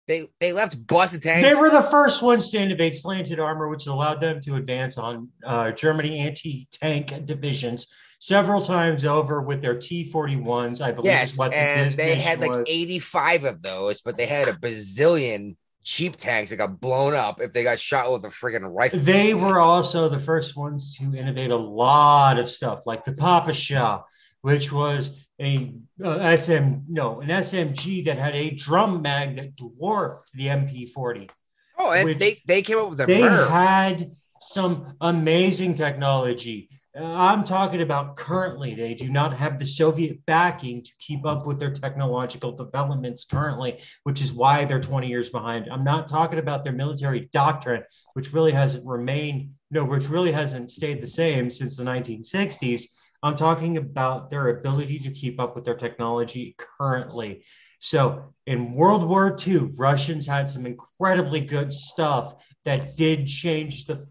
They 0.08 0.30
they 0.40 0.54
left 0.54 0.88
busted 0.88 1.22
tanks. 1.22 1.48
They 1.48 1.60
were 1.60 1.70
the 1.70 1.82
first 1.82 2.22
ones 2.22 2.50
to 2.52 2.58
innovate 2.58 2.96
slanted 2.96 3.40
armor, 3.40 3.68
which 3.68 3.88
allowed 3.88 4.22
them 4.22 4.40
to 4.42 4.56
advance 4.56 4.98
on 4.98 5.30
uh, 5.46 5.72
Germany 5.72 6.20
anti-tank 6.20 7.26
divisions 7.26 7.88
several 8.20 8.62
times 8.62 9.06
over 9.06 9.42
with 9.42 9.62
their 9.62 9.78
T-41s. 9.78 10.82
I 10.82 10.92
believe 10.92 11.12
yes, 11.12 11.34
is 11.34 11.38
what 11.38 11.52
the 11.52 11.58
and 11.58 11.92
they 11.92 12.16
had 12.16 12.40
like 12.40 12.68
85 12.68 13.44
of 13.44 13.62
those, 13.62 14.02
but 14.02 14.16
they 14.16 14.26
had 14.26 14.48
a 14.48 14.54
bazillion 14.54 15.58
cheap 15.84 16.18
tanks 16.18 16.52
that 16.52 16.58
got 16.58 16.80
blown 16.80 17.14
up 17.14 17.42
if 17.42 17.54
they 17.54 17.64
got 17.64 17.80
shot 17.80 18.12
with 18.12 18.26
a 18.26 18.30
friggin' 18.30 18.74
rifle. 18.74 19.00
They 19.00 19.34
were 19.34 19.60
also 19.60 20.10
the 20.10 20.20
first 20.20 20.56
ones 20.56 20.96
to 20.98 21.04
innovate 21.18 21.52
a 21.52 21.56
lot 21.56 22.40
of 22.40 22.50
stuff, 22.50 22.82
like 22.86 23.06
the 23.06 23.12
Papasha, 23.14 24.04
which 24.42 24.72
was 24.72 25.27
a 25.40 25.74
uh, 26.04 26.36
SM 26.36 26.80
no 26.88 27.22
an 27.22 27.30
SMG 27.30 28.06
that 28.06 28.18
had 28.18 28.36
a 28.36 28.52
drum 28.52 29.02
mag 29.02 29.36
that 29.36 29.56
dwarfed 29.56 30.32
the 30.34 30.48
MP40. 30.48 31.30
Oh, 31.78 31.92
and 31.92 32.20
they 32.20 32.42
they 32.48 32.62
came 32.62 32.78
up 32.80 32.90
with 32.90 33.00
the 33.00 33.06
They 33.06 33.22
had 33.22 34.16
some 34.40 34.96
amazing 35.02 35.76
technology. 35.76 36.70
Uh, 37.00 37.04
I'm 37.04 37.44
talking 37.44 37.82
about 37.82 38.16
currently. 38.16 38.74
They 38.74 38.96
do 38.96 39.10
not 39.10 39.38
have 39.38 39.60
the 39.60 39.66
Soviet 39.66 40.26
backing 40.26 40.84
to 40.84 40.92
keep 41.00 41.26
up 41.26 41.46
with 41.46 41.60
their 41.60 41.72
technological 41.72 42.52
developments 42.52 43.24
currently, 43.24 43.82
which 44.04 44.22
is 44.22 44.32
why 44.32 44.66
they're 44.66 44.82
20 44.82 45.08
years 45.08 45.30
behind. 45.30 45.68
I'm 45.72 45.84
not 45.84 46.08
talking 46.08 46.40
about 46.40 46.64
their 46.64 46.74
military 46.74 47.30
doctrine, 47.32 47.84
which 48.14 48.34
really 48.34 48.52
hasn't 48.52 48.86
remained, 48.86 49.52
no, 49.70 49.84
which 49.84 50.10
really 50.10 50.32
hasn't 50.32 50.72
stayed 50.72 51.04
the 51.04 51.08
same 51.08 51.52
since 51.52 51.78
the 51.78 51.84
1960s. 51.84 52.86
I'm 53.24 53.36
talking 53.36 53.78
about 53.78 54.30
their 54.30 54.50
ability 54.50 55.00
to 55.00 55.12
keep 55.12 55.40
up 55.40 55.56
with 55.56 55.66
their 55.66 55.76
technology 55.76 56.56
currently. 56.58 57.44
So 57.80 58.34
in 58.46 58.74
World 58.74 59.04
War 59.08 59.36
II, 59.46 59.72
Russians 59.76 60.26
had 60.28 60.50
some 60.50 60.66
incredibly 60.66 61.42
good 61.42 61.74
stuff 61.74 62.36
that 62.66 62.96
did 62.96 63.28
change 63.28 63.86
the 63.86 64.08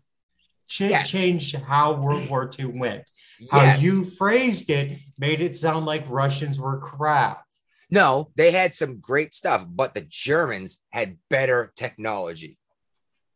cha- 0.69 0.87
Yes. 0.87 1.11
change 1.11 1.55
how 1.55 1.95
World 1.95 2.29
War 2.29 2.51
II 2.59 2.67
went. 2.67 3.05
How 3.51 3.63
Yes. 3.63 3.83
you 3.83 4.05
phrased 4.05 4.71
it 4.71 4.99
made 5.19 5.41
it 5.41 5.57
sound 5.57 5.87
like 5.87 6.05
Russians 6.09 6.59
were 6.59 6.79
crap. 6.81 7.45
No, 7.91 8.33
they 8.35 8.51
had 8.51 8.75
some 8.75 8.99
great 8.99 9.33
stuff, 9.35 9.65
but 9.69 9.95
the 9.95 10.01
Germans 10.01 10.81
had 10.91 11.19
better 11.31 11.73
technology. 11.77 12.59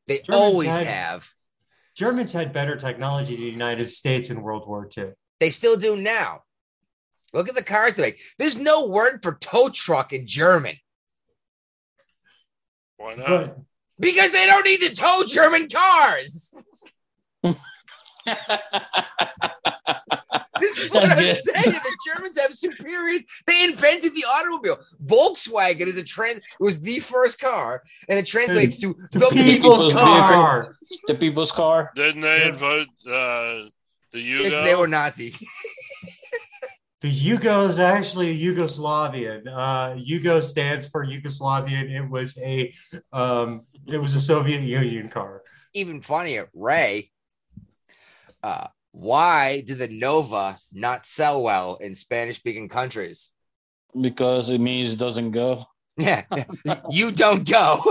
They 0.08 0.18
Germans 0.22 0.28
always 0.42 0.76
had- 0.76 0.86
have. 0.88 1.28
Germans 1.94 2.32
had 2.32 2.52
better 2.52 2.76
technology 2.76 3.36
than 3.36 3.44
the 3.44 3.50
United 3.50 3.90
States 3.90 4.30
in 4.30 4.42
World 4.42 4.66
War 4.66 4.88
II. 4.96 5.12
They 5.40 5.50
still 5.50 5.76
do 5.76 5.96
now. 5.96 6.42
Look 7.32 7.48
at 7.48 7.54
the 7.54 7.64
cars 7.64 7.94
they 7.94 8.02
make. 8.02 8.20
There's 8.38 8.58
no 8.58 8.88
word 8.88 9.20
for 9.22 9.34
tow 9.34 9.70
truck 9.70 10.12
in 10.12 10.26
German 10.26 10.76
Why 12.96 13.14
not? 13.14 13.26
But 13.28 13.58
because 13.98 14.32
they 14.32 14.46
don't 14.46 14.64
need 14.64 14.80
to 14.80 14.94
tow 14.94 15.24
German 15.26 15.68
cars. 15.68 16.54
This 20.60 20.78
is 20.78 20.90
what 20.90 21.08
I'm 21.08 21.16
saying. 21.16 21.36
The 21.44 21.96
Germans 22.06 22.38
have 22.38 22.52
superior. 22.54 23.20
They 23.46 23.64
invented 23.64 24.14
the 24.14 24.24
automobile. 24.24 24.78
Volkswagen 25.04 25.86
is 25.86 25.96
a 25.96 26.04
trend. 26.04 26.38
It 26.38 26.62
was 26.62 26.80
the 26.80 27.00
first 27.00 27.40
car, 27.40 27.82
and 28.08 28.18
it 28.18 28.26
translates 28.26 28.78
to 28.80 28.94
the, 29.12 29.20
the, 29.20 29.28
people's, 29.30 29.86
people's, 29.86 29.92
car. 29.92 30.32
car. 30.32 30.74
the 31.06 31.14
people's 31.14 31.52
car. 31.52 31.90
Didn't 31.94 32.20
they 32.20 32.48
invent 32.48 32.90
uh, 33.10 33.70
the 34.12 34.18
Yugo? 34.18 34.42
Yes, 34.44 34.54
they 34.54 34.74
were 34.74 34.88
Nazi. 34.88 35.34
The 37.02 37.10
Yugo 37.10 37.66
is 37.66 37.78
actually 37.78 38.38
Yugoslavian. 38.38 39.46
Uh, 39.46 39.94
Yugo 39.96 40.42
stands 40.42 40.86
for 40.86 41.02
Yugoslavian. 41.02 41.90
It 41.90 42.10
was 42.10 42.36
a 42.36 42.74
um, 43.10 43.62
it 43.86 43.96
was 43.96 44.14
a 44.14 44.20
Soviet 44.20 44.60
Union 44.60 45.08
car. 45.08 45.40
Even 45.72 46.02
funnier, 46.02 46.50
Ray. 46.52 47.10
Uh, 48.42 48.66
why 48.92 49.62
did 49.62 49.78
the 49.78 49.88
Nova 49.88 50.58
not 50.74 51.06
sell 51.06 51.42
well 51.42 51.76
in 51.76 51.94
Spanish-speaking 51.94 52.68
countries? 52.68 53.32
because 53.98 54.50
it 54.50 54.60
means 54.60 54.92
it 54.92 54.98
doesn't 54.98 55.30
go. 55.32 55.64
Yeah, 55.96 56.24
you 56.88 57.12
don't 57.12 57.46
go. 57.46 57.82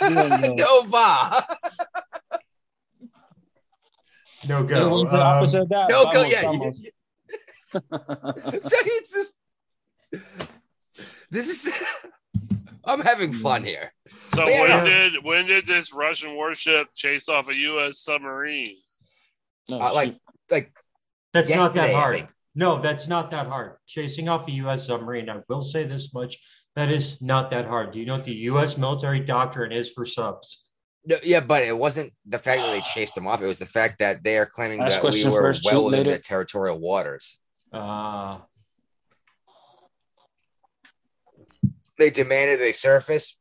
don't 0.00 0.56
go. 0.56 0.82
Nova. 0.82 1.46
No 4.48 4.62
go. 4.62 5.00
Um, 5.00 5.06
opposite 5.08 5.68
that. 5.70 5.88
No 5.90 6.04
go. 6.04 6.22
Vamos, 6.22 6.32
Yeah. 6.32 6.42
vamos. 6.42 6.82
you- 6.82 6.90
so 7.74 8.76
it's 8.86 9.12
just 9.12 9.34
this 11.30 11.48
is 11.66 11.72
I'm 12.84 13.00
having 13.00 13.32
fun 13.32 13.64
here. 13.64 13.92
So 14.34 14.44
But 14.44 14.48
yeah, 14.52 14.60
when 14.60 14.70
no. 14.70 14.84
did 14.84 15.24
when 15.24 15.46
did 15.46 15.66
this 15.66 15.92
Russian 15.92 16.34
warship 16.34 16.88
chase 16.94 17.28
off 17.28 17.48
a 17.48 17.54
U.S. 17.54 17.98
submarine? 18.00 18.76
No, 19.68 19.80
Uh, 19.80 19.92
like 19.94 20.16
like 20.50 20.72
that's 21.32 21.50
not 21.50 21.74
that 21.74 21.92
hard. 21.92 22.28
No, 22.54 22.80
that's 22.80 23.08
not 23.08 23.30
that 23.32 23.46
hard. 23.48 23.76
Chasing 23.86 24.28
off 24.28 24.46
a 24.46 24.52
U.S. 24.52 24.86
submarine. 24.86 25.28
I 25.28 25.40
will 25.48 25.62
say 25.62 25.84
this 25.84 26.12
much: 26.14 26.38
that 26.76 26.90
is 26.90 27.20
not 27.20 27.50
that 27.50 27.66
hard. 27.66 27.92
Do 27.92 27.98
you 27.98 28.06
know 28.06 28.14
what 28.14 28.24
the 28.24 28.34
U.S. 28.52 28.76
military 28.78 29.20
doctrine 29.20 29.72
is 29.72 29.90
for 29.90 30.04
subs? 30.06 30.63
No, 31.06 31.16
yeah, 31.22 31.40
but 31.40 31.62
it 31.62 31.76
wasn't 31.76 32.12
the 32.26 32.38
fact 32.38 32.60
that 32.62 32.70
they 32.72 32.80
chased 32.94 33.14
them 33.14 33.26
off. 33.26 33.42
It 33.42 33.46
was 33.46 33.58
the 33.58 33.66
fact 33.66 33.98
that 33.98 34.24
they 34.24 34.38
are 34.38 34.46
claiming 34.46 34.80
Last 34.80 35.02
that 35.02 35.12
we 35.12 35.24
were 35.24 35.40
first, 35.40 35.64
well 35.64 35.74
shoot 35.74 35.84
within 35.84 35.98
later. 36.00 36.10
their 36.10 36.18
territorial 36.20 36.78
waters. 36.80 37.38
Uh, 37.72 38.38
They 41.96 42.10
demanded 42.10 42.60
a 42.60 42.72
surface, 42.72 43.38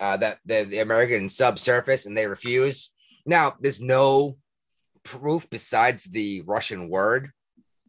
uh, 0.00 0.16
that 0.16 0.38
the, 0.44 0.64
the 0.64 0.78
American 0.80 1.28
subsurface, 1.28 2.04
and 2.04 2.16
they 2.16 2.26
refused. 2.26 2.92
Now, 3.24 3.54
there's 3.60 3.80
no 3.80 4.38
proof 5.04 5.48
besides 5.50 6.04
the 6.04 6.42
Russian 6.46 6.88
word 6.88 7.30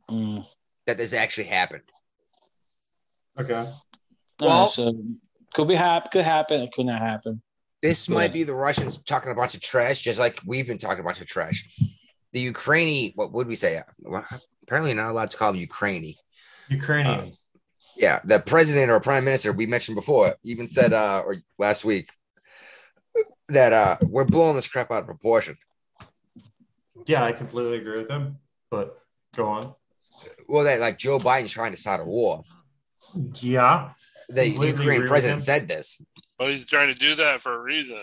Mm. 0.10 0.46
that 0.88 0.98
this 0.98 1.14
actually 1.14 1.46
happened. 1.46 1.84
okay. 3.40 3.72
Well- 4.42 4.64
right, 4.66 4.72
so 4.72 4.94
could 5.54 5.68
be 5.70 5.76
hap- 5.76 6.12
could 6.12 6.26
happen. 6.26 6.62
It 6.62 6.72
could 6.74 6.86
not 6.86 7.02
happen. 7.02 7.42
This 7.82 8.08
Yeah. 8.08 8.16
might 8.16 8.34
be 8.34 8.44
the 8.44 8.56
Russians 8.56 9.02
talking 9.02 9.32
a 9.32 9.36
bunch 9.36 9.56
of 9.56 9.62
trash, 9.62 10.02
just 10.02 10.20
like 10.20 10.40
we've 10.46 10.68
been 10.68 10.78
talking 10.78 11.00
a 11.00 11.04
bunch 11.04 11.22
of 11.22 11.28
trash. 11.28 11.78
The 12.34 12.40
Ukrainian, 12.40 13.12
what 13.16 13.32
would 13.34 13.48
we 13.48 13.56
say? 13.56 13.82
Well, 14.00 14.26
apparently, 14.64 14.94
not 14.94 15.10
allowed 15.10 15.32
to 15.32 15.38
call 15.38 15.52
them 15.52 15.60
Ukrainian. 15.62 16.16
Ukrainian. 16.70 17.34
Yeah, 17.98 18.20
the 18.24 18.40
president 18.40 18.90
or 18.92 19.00
prime 19.00 19.26
minister 19.26 19.52
we 19.52 19.66
mentioned 19.66 19.96
before 19.96 20.36
even 20.44 20.68
said, 20.68 20.94
uh, 20.94 21.24
or 21.26 21.38
last 21.58 21.84
week, 21.84 22.10
that 23.50 23.74
uh, 23.74 23.98
we're 24.04 24.24
blowing 24.26 24.56
this 24.56 24.68
crap 24.68 24.92
out 24.92 25.00
of 25.02 25.06
proportion. 25.08 25.58
yeah, 27.06 27.24
I 27.24 27.34
completely 27.34 27.78
agree 27.78 27.98
with 27.98 28.10
him. 28.10 28.38
But 28.70 28.98
go 29.36 29.48
on. 29.50 29.76
Well, 30.48 30.64
that 30.64 30.80
like 30.80 30.98
Joe 30.98 31.20
Biden's 31.20 31.52
trying 31.52 31.72
to 31.72 31.78
start 31.78 32.00
a 32.00 32.06
war. 32.06 32.44
Yeah. 33.42 33.92
The 34.30 34.48
Ukrainian 34.48 35.08
president 35.08 35.42
said 35.42 35.68
this. 35.68 36.02
Well, 36.42 36.50
he's 36.50 36.66
trying 36.66 36.88
to 36.88 36.96
do 36.96 37.14
that 37.18 37.40
for 37.40 37.54
a 37.54 37.60
reason. 37.62 38.02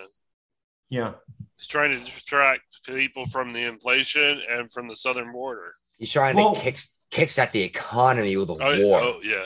Yeah. 0.90 1.15
He's 1.56 1.66
trying 1.66 1.90
to 1.90 1.98
distract 1.98 2.86
people 2.86 3.24
from 3.27 3.52
the 3.52 3.65
inflation 3.65 4.40
and 4.48 4.70
from 4.70 4.86
the 4.86 4.94
southern 4.94 5.32
border. 5.32 5.74
He's 5.98 6.12
trying 6.12 6.36
Well- 6.36 6.55
to 6.55 6.60
kick 6.60 6.78
kicks 7.10 7.36
at 7.40 7.52
the 7.52 7.62
economy 7.62 8.36
with 8.36 8.51
a 8.51 8.52
Oh, 8.52 8.85
war. 8.85 9.01
oh 9.01 9.20
yeah, 9.24 9.43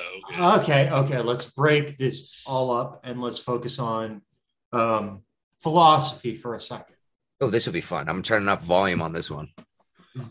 okay. 0.58 0.60
Okay. 0.88 0.90
Okay. 0.90 1.18
Let's 1.22 1.46
break 1.46 1.96
this 1.96 2.42
all 2.44 2.70
up 2.70 3.00
and 3.04 3.22
let's 3.22 3.38
focus 3.38 3.78
on 3.78 4.20
um, 4.74 5.22
philosophy 5.62 6.34
for 6.34 6.54
a 6.54 6.60
second. 6.60 6.96
Oh, 7.40 7.48
this 7.48 7.64
will 7.64 7.72
be 7.72 7.80
fun. 7.80 8.10
I'm 8.10 8.20
turning 8.22 8.48
up 8.48 8.62
volume 8.62 9.00
on 9.00 9.12
this 9.14 9.30
one. 9.30 9.48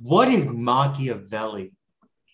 What 0.03 0.25
did 0.25 0.51
Machiavelli, 0.51 1.71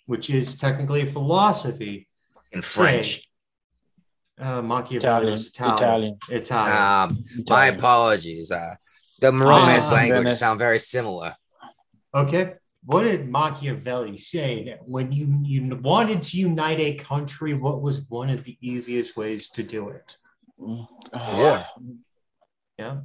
which 0.08 0.30
is 0.30 0.56
technically 0.58 1.02
a 1.04 1.06
philosophy, 1.12 2.10
In 2.52 2.62
French. 2.64 3.22
Say? 4.38 4.44
Uh, 4.44 4.62
Machiavelli 4.62 4.98
Italian. 4.98 5.32
was 5.32 5.48
Italian. 5.48 5.76
Italian. 5.78 6.18
Italian. 6.30 6.78
Um, 7.18 7.24
my 7.48 7.68
apologies. 7.68 8.52
Uh, 8.52 8.76
the 9.20 9.32
Romance 9.32 9.88
Ah, 9.90 9.94
languages 9.96 10.20
goodness. 10.20 10.40
sound 10.40 10.60
very 10.60 10.80
similar. 10.80 11.36
okay. 12.14 12.54
what 12.86 13.04
did 13.04 13.28
Machiavelli 13.30 14.18
say 14.18 14.64
that 14.66 14.80
when 14.88 15.12
you, 15.12 15.28
you 15.44 15.76
wanted 15.82 16.22
to 16.22 16.38
unite 16.38 16.80
a 16.80 16.94
country, 16.96 17.54
what 17.54 17.82
was 17.82 18.06
one 18.10 18.30
of 18.30 18.44
the 18.44 18.58
easiest 18.62 19.18
ways 19.18 19.50
to 19.50 19.64
do 19.64 19.90
it? 19.90 20.18
War. 20.58 21.66
Yeah. 22.80 22.98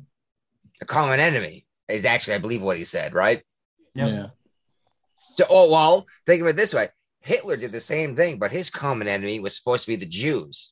A 0.81 0.85
common 0.85 1.19
enemy 1.21 1.67
is 1.89 2.05
actually, 2.05 2.35
I 2.35 2.39
believe, 2.39 2.63
what 2.63 2.77
he 2.77 2.85
said, 2.85 3.13
right? 3.15 3.43
Yep. 3.95 4.09
Yeah. 4.09 4.27
So, 5.35 5.45
oh 5.51 5.71
well, 5.71 6.07
think 6.27 6.43
of 6.43 6.49
it 6.49 6.57
this 6.57 6.75
way: 6.75 6.89
Hitler 7.21 7.57
did 7.57 7.73
the 7.73 7.81
same 7.81 8.15
thing, 8.17 8.39
but 8.39 8.51
his 8.51 8.69
common 8.71 9.09
enemy 9.09 9.41
was 9.41 9.57
supposed 9.57 9.85
to 9.85 9.91
be 9.93 9.97
the 9.97 10.07
Jews, 10.07 10.72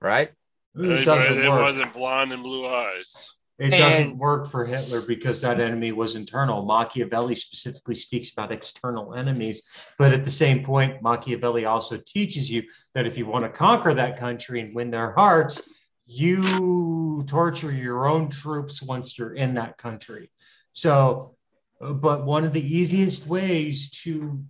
right? 0.00 0.30
It 0.76 1.04
doesn't 1.04 1.40
that 1.40 1.50
work. 1.50 1.62
wasn't 1.62 1.92
blonde 1.92 2.32
and 2.32 2.42
blue 2.42 2.66
eyes. 2.68 3.34
It 3.58 3.64
And- 3.64 3.72
doesn't 3.72 4.18
work 4.18 4.48
for 4.48 4.64
Hitler 4.66 5.00
because 5.00 5.40
that 5.40 5.58
enemy 5.58 5.90
was 5.90 6.14
internal. 6.14 6.64
Machiavelli 6.64 7.34
specifically 7.34 7.96
speaks 7.96 8.30
about 8.30 8.52
external 8.52 9.14
enemies. 9.14 9.64
But 9.98 10.12
at 10.12 10.24
the 10.24 10.30
same 10.30 10.62
point, 10.64 11.02
Machiavelli 11.02 11.64
also 11.64 11.96
teaches 11.96 12.48
you 12.48 12.62
that 12.94 13.06
if 13.06 13.18
you 13.18 13.26
want 13.26 13.44
to 13.44 13.48
conquer 13.50 13.94
that 13.94 14.16
country 14.18 14.60
and 14.60 14.74
win 14.74 14.90
their 14.90 15.12
hearts, 15.12 15.68
you 16.06 17.24
torture 17.26 17.72
your 17.72 18.06
own 18.06 18.28
troops 18.28 18.80
once 18.80 19.18
you're 19.18 19.34
in 19.34 19.54
that 19.54 19.76
country. 19.76 20.30
So, 20.72 21.34
but 21.80 22.24
one 22.24 22.44
of 22.44 22.52
the 22.52 22.62
easiest 22.62 23.26
ways 23.26 23.90
to 24.04 24.40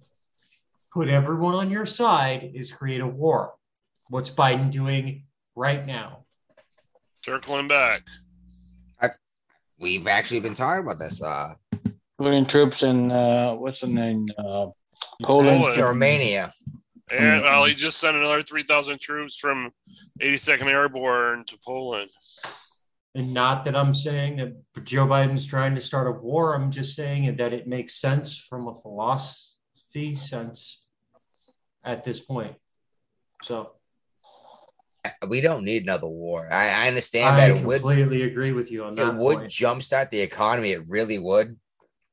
put 0.92 1.08
everyone 1.08 1.54
on 1.54 1.70
your 1.70 1.86
side 1.86 2.50
is 2.54 2.70
create 2.70 3.00
a 3.00 3.06
war. 3.06 3.54
What's 4.08 4.30
Biden 4.30 4.70
doing 4.70 5.24
right 5.58 5.84
now? 5.84 6.24
Circling 7.24 7.68
back. 7.68 8.02
We've 9.80 10.08
actually 10.08 10.40
been 10.40 10.54
talking 10.54 10.84
about 10.84 10.98
this. 10.98 11.22
Uh, 11.22 11.54
Putting 12.18 12.46
troops 12.46 12.82
in 12.82 13.12
uh, 13.12 13.52
what's 13.54 13.80
the 13.80 13.86
name? 13.86 14.26
Uh, 14.36 14.66
Poland. 15.22 15.60
Poland. 15.60 15.80
Romania. 15.80 16.52
And 17.12 17.42
well, 17.42 17.64
he 17.64 17.74
just 17.74 17.98
sent 17.98 18.16
another 18.16 18.42
3,000 18.42 18.98
troops 18.98 19.38
from 19.38 19.70
82nd 20.20 20.66
Airborne 20.66 21.44
to 21.46 21.56
Poland. 21.64 22.10
And 23.14 23.32
not 23.32 23.64
that 23.64 23.76
I'm 23.76 23.94
saying 23.94 24.36
that 24.38 24.84
Joe 24.84 25.06
Biden's 25.06 25.46
trying 25.46 25.76
to 25.76 25.80
start 25.80 26.08
a 26.08 26.10
war. 26.10 26.54
I'm 26.54 26.72
just 26.72 26.96
saying 26.96 27.36
that 27.36 27.52
it 27.52 27.68
makes 27.68 27.94
sense 27.94 28.36
from 28.36 28.66
a 28.66 28.74
philosophy 28.74 30.16
sense 30.16 30.82
at 31.84 32.02
this 32.02 32.18
point. 32.18 32.56
So 33.42 33.77
We 35.28 35.40
don't 35.40 35.64
need 35.64 35.82
another 35.82 36.06
war. 36.08 36.48
I, 36.52 36.84
I 36.84 36.88
understand 36.88 37.36
I 37.36 37.48
that 37.48 37.56
it 37.56 37.64
would 37.64 37.80
completely 37.82 38.22
agree 38.22 38.52
with 38.52 38.70
you 38.70 38.84
on 38.84 38.94
that. 38.96 39.08
it 39.08 39.14
would 39.14 39.38
point. 39.38 39.50
jumpstart 39.50 40.10
the 40.10 40.20
economy. 40.20 40.72
It 40.72 40.82
really 40.88 41.18
would. 41.18 41.56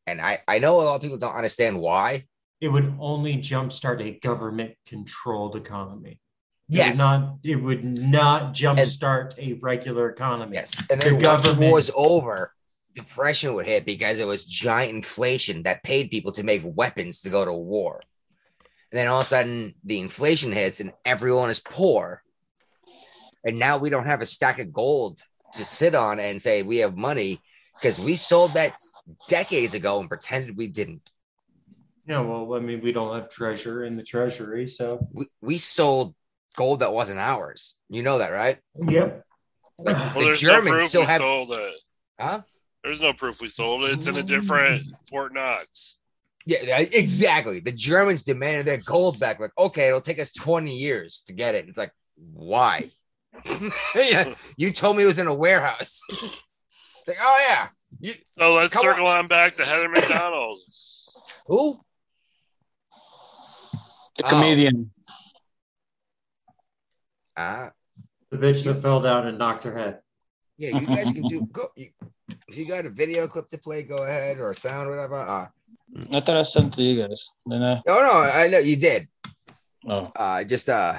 And 0.08 0.22
I, 0.22 0.40
I 0.48 0.60
know 0.60 0.82
a 0.82 0.84
lot 0.84 0.96
of 0.96 1.02
people 1.02 1.18
don't 1.18 1.36
understand 1.36 1.80
why. 1.80 2.26
It 2.62 2.70
would 2.70 2.96
only 3.00 3.38
jumpstart 3.38 4.02
a 4.02 4.20
government 4.20 4.76
controlled 4.88 5.56
economy. 5.56 6.20
It 6.70 6.76
Yes. 6.78 6.98
would 6.98 7.04
not, 7.04 7.36
it 7.44 7.56
would 7.56 7.84
not 7.84 8.54
jumpstart 8.54 9.38
a 9.38 9.54
regular 9.62 10.10
economy. 10.10 10.56
Yes. 10.56 10.72
And 10.90 11.02
The 11.02 11.10
then 11.10 11.18
the 11.20 11.22
government- 11.24 11.60
war 11.60 11.74
was 11.74 11.92
over, 11.96 12.52
depression 12.94 13.54
would 13.56 13.66
hit 13.66 13.86
because 13.86 14.20
it 14.20 14.26
was 14.26 14.46
giant 14.46 14.94
inflation 14.94 15.64
that 15.64 15.84
paid 15.84 16.10
people 16.10 16.32
to 16.34 16.44
make 16.44 16.62
weapons 16.64 17.20
to 17.22 17.30
go 17.30 17.44
to 17.46 17.54
war. 17.54 18.02
And 18.92 18.98
then 19.00 19.08
all 19.08 19.20
of 19.20 19.26
a 19.26 19.30
sudden 19.30 19.76
the 19.84 20.00
inflation 20.00 20.52
hits 20.54 20.80
and 20.80 20.94
everyone 21.04 21.50
is 21.50 21.60
poor. 21.60 22.24
And 23.46 23.60
now 23.60 23.78
we 23.78 23.90
don't 23.90 24.08
have 24.08 24.22
a 24.22 24.26
stack 24.26 24.60
of 24.60 24.74
gold 24.74 25.22
to 25.54 25.64
sit 25.64 25.96
on 25.96 26.20
and 26.20 26.42
say 26.42 26.64
we 26.64 26.78
have 26.78 26.98
money 26.98 27.40
because 27.76 28.00
we 28.00 28.16
sold 28.16 28.54
that 28.54 28.74
decades 29.28 29.74
ago 29.74 30.00
and 30.00 30.10
pretended 30.10 30.58
we 30.58 30.68
didn't. 30.68 31.12
Yeah, 32.08 32.20
well, 32.22 32.54
I 32.54 32.60
mean, 32.60 32.82
we 32.82 32.92
don't 32.92 33.16
have 33.16 33.30
treasure 33.30 33.84
in 33.86 33.96
the 33.96 34.04
treasury. 34.04 34.68
So, 34.68 35.08
We, 35.12 35.28
we 35.42 35.58
sold 35.58 36.14
gold 36.56 36.80
that 36.82 36.94
wasn't 36.94 37.20
ours. 37.20 37.76
You 37.90 38.04
know 38.04 38.20
that, 38.20 38.30
right? 38.30 38.60
yep. 38.88 39.24
Like, 39.78 39.96
Well, 39.98 40.14
the 40.14 40.20
there's 40.26 40.42
Germans 40.42 40.66
no 40.68 40.74
proof 40.74 40.90
still 40.90 41.02
we 41.02 41.08
have 41.08 41.18
sold 41.18 41.52
it. 41.52 41.74
Huh? 42.20 42.42
There's 42.84 43.02
no 43.02 43.14
proof 43.14 43.42
we 43.42 43.50
sold 43.50 43.84
it. 43.84 43.92
It's 43.92 44.08
in 44.08 44.18
a 44.18 44.24
different 44.24 44.84
Fort 45.10 45.34
Knox. 45.34 45.98
Yeah, 46.46 46.60
yeah, 46.62 46.80
exactly. 46.80 47.60
The 47.60 47.72
Germans 47.72 48.24
demanded 48.24 48.68
their 48.68 48.78
gold 48.78 49.20
back. 49.20 49.40
Like, 49.40 49.52
okay, 49.58 49.88
it'll 49.88 50.02
take 50.02 50.20
us 50.20 50.32
20 50.32 50.72
years 50.76 51.24
to 51.26 51.34
get 51.34 51.56
it. 51.56 51.68
It's 51.68 51.78
like, 51.78 51.92
why? 52.16 52.92
yeah, 53.96 54.34
you 54.58 54.72
told 54.72 54.98
me 54.98 55.04
it 55.04 55.08
was 55.08 55.20
in 55.20 55.28
a 55.28 55.34
warehouse. 55.34 56.02
Like, 57.08 57.18
oh 57.22 57.46
yeah. 57.48 57.68
You 58.00 58.14
So 58.40 58.56
let's 58.56 58.74
circle 58.80 59.06
on. 59.06 59.28
back 59.28 59.58
to 59.58 59.64
Heather 59.66 59.88
McDonald. 59.90 60.58
who? 61.46 61.80
The 64.18 64.24
Oh. 64.26 64.30
comedian. 64.30 64.90
Uh 67.38 67.70
The 68.32 68.38
bitch 68.38 68.64
that 68.64 68.82
fell 68.82 69.02
down 69.02 69.28
and 69.28 69.38
knocked 69.38 69.66
her 69.66 69.78
head. 69.78 70.00
yeah, 70.58 70.72
you 70.80 70.88
guys 70.88 71.12
can 71.12 71.28
do 71.28 71.42
go 71.52 71.70
you, 71.76 71.90
if 72.48 72.58
you 72.58 72.66
got 72.66 72.88
a 72.88 72.90
video 72.90 73.28
clip 73.28 73.50
to 73.50 73.58
play, 73.60 73.84
go 73.84 73.98
ahead, 73.98 74.40
or 74.40 74.50
a 74.50 74.56
sound, 74.56 74.90
whatever. 74.90 75.20
Uh 75.20 75.48
I 76.12 76.22
thought 76.22 76.38
I 76.38 76.44
sent 76.44 76.74
to 76.74 76.82
you 76.82 77.06
guys. 77.08 77.30
Then 77.46 77.62
I, 77.62 77.82
oh 77.88 78.02
no, 78.02 78.14
I 78.22 78.48
know 78.48 78.58
you 78.58 78.78
did. 78.78 79.08
oh, 79.88 80.10
Uh 80.16 80.44
just 80.44 80.70
uh 80.70 80.98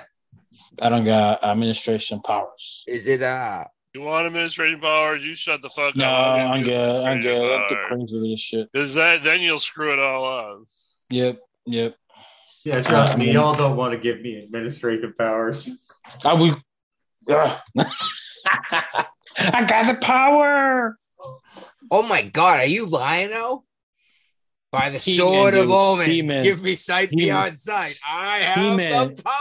I 0.80 0.88
don't 0.88 1.04
got 1.04 1.42
administration 1.42 2.20
powers. 2.22 2.84
is 2.86 3.06
it 3.06 3.22
uh 3.22 3.64
You 3.94 4.02
want 4.02 4.26
administration 4.26 4.80
powers? 4.80 5.24
You 5.24 5.34
shut 5.34 5.62
the 5.62 5.68
fuck 5.70 5.96
No, 5.96 6.04
up. 6.04 6.50
I'm 6.50 6.62
good. 6.62 6.96
I'm 7.04 7.22
good. 7.22 7.52
I'm 7.52 7.68
too 7.68 7.76
crazy 7.88 8.20
with 8.20 8.30
this 8.30 8.40
shit. 8.40 8.68
Is 8.74 8.94
that 8.94 9.22
then 9.22 9.40
you'll 9.40 9.58
screw 9.58 9.92
it 9.92 9.98
all 9.98 10.24
up. 10.24 10.58
Yep, 11.10 11.38
yep. 11.66 11.94
Yeah, 12.64 12.82
trust 12.82 13.14
Uh, 13.14 13.16
me, 13.16 13.24
I 13.24 13.26
mean- 13.26 13.34
y'all 13.34 13.54
don't 13.56 13.76
want 13.76 13.92
to 13.94 13.98
give 13.98 14.20
me 14.20 14.34
administrative 14.36 15.16
powers. 15.16 15.68
I 16.24 16.32
will. 16.34 16.60
Ugh. 17.30 17.60
I 19.38 19.64
got 19.64 19.86
the 19.86 19.98
power. 20.00 20.96
oh 21.90 22.02
my 22.08 22.22
god, 22.22 22.60
are 22.60 22.66
you 22.66 22.86
lying 22.86 23.30
now? 23.30 23.62
By 24.72 24.90
the 24.90 24.98
He-Man, 24.98 25.16
sword 25.16 25.54
of 25.54 25.70
omens, 25.70 26.08
He-Man. 26.10 26.42
give 26.42 26.60
me 26.62 26.74
sight 26.74 27.10
He-Man. 27.10 27.24
beyond 27.24 27.58
sight. 27.58 27.98
I 28.06 28.38
have 28.38 28.58
He-Man. 28.58 29.14
the 29.14 29.22
power. 29.22 29.32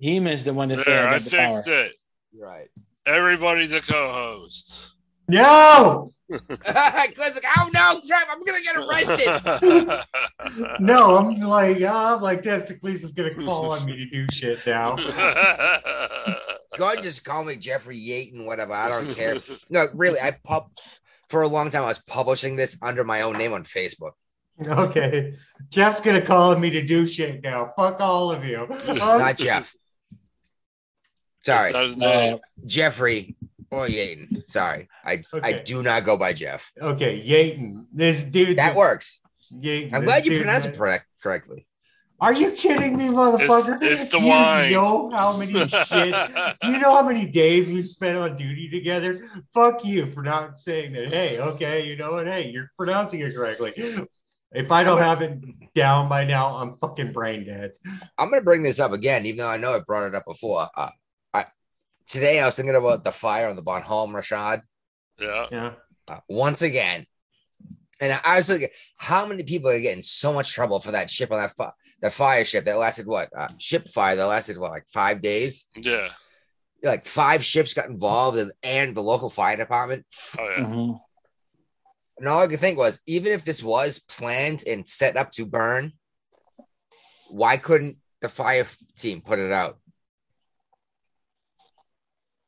He-Man's 0.00 0.44
the 0.44 0.54
one 0.54 0.68
that 0.70 0.78
said 0.78 0.86
There, 0.86 1.08
I 1.08 1.14
I 1.14 1.18
got 1.18 1.22
the 1.22 1.30
power. 1.36 1.50
fixed 1.52 1.68
it. 1.68 1.92
Right. 2.38 2.68
Everybody's 3.06 3.72
a 3.72 3.80
co-host. 3.80 4.92
No, 5.28 6.12
Glenn's 6.28 7.18
like, 7.18 7.44
oh 7.56 7.70
no, 7.72 8.00
Trev, 8.06 8.26
I'm 8.30 8.42
gonna 8.42 8.62
get 8.62 8.76
arrested. 8.76 10.76
no, 10.80 11.16
I'm 11.16 11.40
like, 11.40 11.82
I'm 11.82 12.20
like, 12.20 12.42
Testicles 12.42 13.02
is 13.02 13.12
gonna 13.12 13.34
call 13.34 13.72
on 13.72 13.84
me 13.84 13.96
to 13.96 14.06
do 14.06 14.26
shit 14.32 14.58
now. 14.66 14.96
God 16.78 17.02
just 17.02 17.24
call 17.24 17.44
me 17.44 17.56
Jeffrey 17.56 17.98
Yaten, 17.98 18.46
whatever. 18.46 18.72
I 18.72 18.88
don't 18.88 19.14
care. 19.14 19.36
No, 19.68 19.86
really, 19.94 20.20
I 20.20 20.32
pub 20.44 20.70
for 21.28 21.42
a 21.42 21.48
long 21.48 21.70
time. 21.70 21.82
I 21.82 21.86
was 21.88 22.00
publishing 22.06 22.56
this 22.56 22.78
under 22.82 23.04
my 23.04 23.22
own 23.22 23.36
name 23.38 23.52
on 23.52 23.64
Facebook. 23.64 24.12
Okay, 24.66 25.34
Jeff's 25.70 26.00
gonna 26.00 26.22
call 26.22 26.52
on 26.54 26.60
me 26.60 26.70
to 26.70 26.82
do 26.82 27.06
shit 27.06 27.42
now. 27.42 27.72
Fuck 27.76 28.00
all 28.00 28.30
of 28.30 28.44
you. 28.44 28.66
Not 28.88 29.36
Jeff. 29.38 29.74
Sorry, 31.44 31.72
That's 31.72 31.74
not 31.74 31.86
his 31.86 31.96
name. 31.96 32.34
Uh, 32.34 32.38
Jeffrey 32.66 33.36
or 33.70 33.86
Yaten. 33.86 34.46
Sorry, 34.48 34.88
I 35.04 35.22
I 35.42 35.52
do 35.54 35.82
not 35.82 36.04
go 36.04 36.16
by 36.16 36.32
Jeff. 36.32 36.70
Okay, 36.80 37.20
Yaten, 37.26 37.86
this 37.92 38.24
dude. 38.24 38.58
That 38.58 38.74
works. 38.74 39.20
Yaten, 39.52 39.92
I'm 39.94 40.04
glad 40.04 40.24
you 40.24 40.32
dude 40.32 40.42
pronounced 40.42 40.68
it 40.68 40.76
correct, 40.76 41.06
correctly. 41.22 41.66
Are 42.22 42.34
you 42.34 42.50
kidding 42.50 42.98
me, 42.98 43.08
motherfucker? 43.08 43.78
it's 43.80 44.10
the 44.10 44.18
Do 44.18 44.24
you 44.24 44.28
wine. 44.30 44.72
know 44.72 45.10
how 45.10 45.34
many 45.38 45.52
shit? 45.68 46.14
Do 46.60 46.68
you 46.70 46.78
know 46.78 46.94
how 46.94 47.02
many 47.02 47.24
days 47.24 47.66
we've 47.68 47.86
spent 47.86 48.18
on 48.18 48.36
duty 48.36 48.68
together? 48.68 49.26
Fuck 49.54 49.86
you 49.86 50.12
for 50.12 50.22
not 50.22 50.60
saying 50.60 50.92
that. 50.92 51.08
Hey, 51.08 51.38
okay, 51.40 51.86
you 51.86 51.96
know 51.96 52.12
what? 52.12 52.26
Hey, 52.26 52.50
you're 52.50 52.70
pronouncing 52.76 53.20
it 53.20 53.34
correctly. 53.34 53.72
If 54.52 54.70
I 54.70 54.84
don't 54.84 54.98
have 54.98 55.22
it 55.22 55.38
down 55.74 56.10
by 56.10 56.24
now, 56.24 56.56
I'm 56.56 56.76
fucking 56.76 57.12
brain 57.12 57.46
dead. 57.46 57.72
I'm 58.18 58.28
gonna 58.28 58.42
bring 58.42 58.64
this 58.64 58.80
up 58.80 58.92
again, 58.92 59.24
even 59.24 59.38
though 59.38 59.48
I 59.48 59.56
know 59.56 59.74
I 59.74 59.78
brought 59.80 60.08
it 60.08 60.14
up 60.14 60.26
before. 60.26 60.68
Uh, 60.76 60.90
I 60.90 60.90
today 62.10 62.40
I 62.40 62.46
was 62.46 62.56
thinking 62.56 62.74
about 62.74 63.04
the 63.04 63.12
fire 63.12 63.48
on 63.48 63.56
the 63.56 63.62
Bonhomme 63.62 64.14
Richard. 64.16 64.62
yeah. 65.18 65.46
Yeah. 65.50 65.72
uh, 66.08 66.18
once 66.28 66.62
again. 66.62 67.06
And 68.00 68.18
I 68.24 68.36
was 68.36 68.48
like, 68.48 68.72
how 68.98 69.26
many 69.26 69.42
people 69.42 69.70
are 69.70 69.78
getting 69.78 70.02
so 70.02 70.32
much 70.32 70.52
trouble 70.52 70.80
for 70.80 70.92
that 70.92 71.10
ship 71.10 71.30
on 71.30 71.38
that 71.38 71.54
fi- 71.54 71.72
that 72.00 72.12
fire 72.14 72.44
ship 72.46 72.64
that 72.64 72.78
lasted 72.78 73.06
what 73.06 73.28
uh, 73.36 73.48
ship 73.58 73.88
fire 73.88 74.16
that 74.16 74.24
lasted 74.24 74.56
what 74.58 74.70
like 74.70 74.86
five 74.88 75.20
days? 75.20 75.66
Yeah. 75.76 76.08
Like 76.82 77.04
five 77.04 77.44
ships 77.44 77.74
got 77.74 77.90
involved 77.90 78.38
and, 78.38 78.52
and 78.62 78.96
the 78.96 79.02
local 79.02 79.28
fire 79.28 79.56
department. 79.56 80.06
Oh 80.38 80.48
yeah. 80.48 80.64
mhm. 80.64 81.00
And 82.18 82.28
all 82.28 82.42
I 82.42 82.46
could 82.48 82.60
think 82.60 82.78
was, 82.78 83.00
even 83.06 83.32
if 83.32 83.44
this 83.44 83.62
was 83.62 83.98
planned 83.98 84.64
and 84.66 84.86
set 84.88 85.16
up 85.16 85.30
to 85.32 85.44
burn, 85.46 85.92
why 87.28 87.56
couldn't 87.58 87.96
the 88.20 88.28
fire 88.28 88.66
team 88.96 89.20
put 89.20 89.38
it 89.38 89.52
out? 89.52 89.78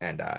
And 0.02 0.20
uh, 0.20 0.38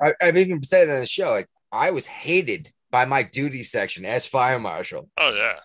I, 0.00 0.12
I've 0.22 0.36
even 0.36 0.62
said 0.62 0.88
it 0.88 0.92
on 0.92 1.00
the 1.00 1.06
show, 1.06 1.30
like 1.30 1.48
I 1.72 1.90
was 1.90 2.06
hated 2.06 2.72
by 2.90 3.04
my 3.04 3.22
duty 3.22 3.62
section 3.62 4.04
as 4.04 4.24
fire 4.26 4.58
marshal. 4.58 5.08
Oh 5.18 5.34
yeah. 5.34 5.56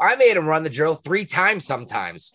I 0.00 0.16
made 0.16 0.36
him 0.36 0.46
run 0.46 0.62
the 0.62 0.70
drill 0.70 0.94
three 0.94 1.24
times 1.26 1.64
sometimes 1.66 2.34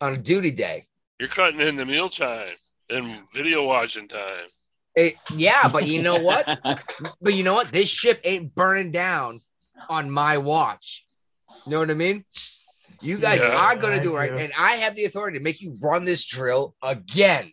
on 0.00 0.12
a 0.12 0.16
duty 0.16 0.50
day. 0.50 0.86
You're 1.18 1.28
cutting 1.28 1.60
in 1.60 1.74
the 1.74 1.86
meal 1.86 2.08
time 2.08 2.54
and 2.90 3.22
video 3.34 3.66
watching 3.66 4.06
time. 4.08 4.46
It, 4.94 5.16
yeah, 5.34 5.68
but 5.68 5.86
you 5.86 6.02
know 6.02 6.16
what? 6.20 6.46
but 7.20 7.34
you 7.34 7.42
know 7.42 7.54
what? 7.54 7.72
This 7.72 7.88
ship 7.88 8.20
ain't 8.24 8.54
burning 8.54 8.92
down 8.92 9.40
on 9.88 10.10
my 10.10 10.38
watch. 10.38 11.04
You 11.64 11.72
know 11.72 11.78
what 11.80 11.90
I 11.90 11.94
mean? 11.94 12.24
You 13.00 13.18
guys 13.18 13.40
Yeah. 13.40 13.48
are 13.48 13.76
going 13.76 13.96
to 13.96 14.02
do 14.02 14.14
it 14.14 14.18
right. 14.18 14.30
do. 14.30 14.38
And 14.38 14.52
I 14.58 14.76
have 14.76 14.94
the 14.94 15.04
authority 15.04 15.38
to 15.38 15.44
make 15.44 15.60
you 15.60 15.76
run 15.82 16.04
this 16.04 16.24
drill 16.24 16.74
again 16.82 17.52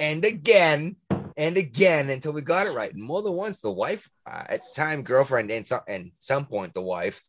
and 0.00 0.24
again 0.24 0.96
and 1.36 1.56
again 1.56 2.10
until 2.10 2.32
we 2.32 2.40
got 2.42 2.66
it 2.66 2.74
right. 2.74 2.92
And 2.92 3.04
more 3.04 3.22
than 3.22 3.34
once, 3.34 3.60
the 3.60 3.70
wife, 3.70 4.08
uh, 4.28 4.44
at 4.48 4.60
the 4.64 4.74
time, 4.74 5.02
girlfriend, 5.02 5.50
and 5.50 5.66
some, 5.66 5.80
and 5.86 6.10
some 6.18 6.46
point, 6.46 6.74
the 6.74 6.82
wife 6.82 7.22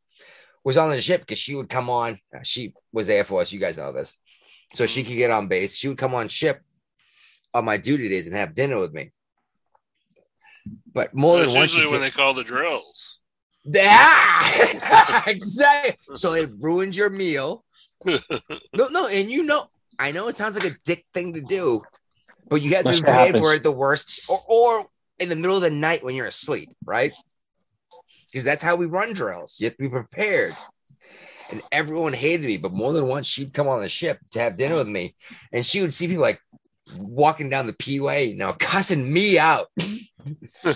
was 0.63 0.77
on 0.77 0.89
the 0.89 1.01
ship 1.01 1.21
because 1.21 1.37
she 1.39 1.53
would 1.55 1.69
come 1.69 1.89
on. 1.89 2.19
uh, 2.35 2.39
She 2.43 2.73
was 2.91 3.07
there 3.07 3.23
for 3.23 3.41
us. 3.41 3.51
You 3.51 3.59
guys 3.59 3.77
know 3.77 3.91
this. 3.91 4.17
So 4.73 4.85
she 4.85 5.03
could 5.03 5.15
get 5.17 5.31
on 5.31 5.47
base. 5.47 5.75
She 5.75 5.87
would 5.87 5.97
come 5.97 6.15
on 6.15 6.27
ship 6.29 6.61
on 7.53 7.65
my 7.65 7.77
duty 7.77 8.07
days 8.09 8.25
and 8.27 8.35
have 8.35 8.53
dinner 8.55 8.79
with 8.79 8.93
me. 8.93 9.11
But 10.93 11.13
more 11.13 11.39
than 11.39 11.53
once, 11.53 11.75
usually 11.75 11.91
when 11.91 12.01
they 12.01 12.11
call 12.11 12.33
the 12.33 12.43
drills. 12.43 13.19
yeah, 13.65 15.23
exactly. 15.27 16.15
So 16.15 16.33
it 16.33 16.49
ruins 16.59 16.95
your 16.97 17.09
meal. 17.09 17.63
No, 18.73 18.87
no, 18.87 19.07
and 19.07 19.29
you 19.29 19.43
know, 19.43 19.67
I 19.99 20.11
know 20.11 20.27
it 20.29 20.35
sounds 20.37 20.57
like 20.57 20.71
a 20.71 20.75
dick 20.85 21.05
thing 21.13 21.33
to 21.33 21.41
do, 21.41 21.81
but 22.51 22.61
you 22.61 22.75
have 22.75 22.83
to 22.83 22.91
be 22.91 23.01
prepared 23.01 23.37
for 23.37 23.55
it 23.55 23.63
the 23.63 23.71
worst, 23.71 24.29
or, 24.29 24.43
or 24.45 24.85
in 25.19 25.29
the 25.29 25.35
middle 25.35 25.55
of 25.55 25.61
the 25.61 25.69
night 25.69 26.03
when 26.03 26.13
you're 26.13 26.27
asleep, 26.27 26.69
right? 26.85 27.13
Because 28.29 28.43
that's 28.43 28.61
how 28.61 28.75
we 28.75 28.85
run 28.85 29.13
drills. 29.13 29.57
You 29.59 29.67
have 29.67 29.77
to 29.77 29.81
be 29.81 29.89
prepared. 29.89 30.55
And 31.49 31.61
everyone 31.71 32.13
hated 32.13 32.45
me, 32.45 32.57
but 32.57 32.73
more 32.73 32.91
than 32.91 33.07
once 33.07 33.27
she'd 33.27 33.53
come 33.53 33.69
on 33.69 33.79
the 33.79 33.87
ship 33.87 34.19
to 34.31 34.39
have 34.39 34.57
dinner 34.57 34.75
with 34.75 34.87
me, 34.87 35.15
and 35.53 35.65
she 35.65 35.81
would 35.81 35.93
see 35.93 36.07
people 36.07 36.23
like 36.23 36.41
walking 36.97 37.49
down 37.49 37.67
the 37.67 37.73
P 37.73 37.99
way, 37.99 38.33
now 38.33 38.51
cussing 38.53 39.11
me 39.11 39.37
out. 39.39 39.67
and, 40.63 40.75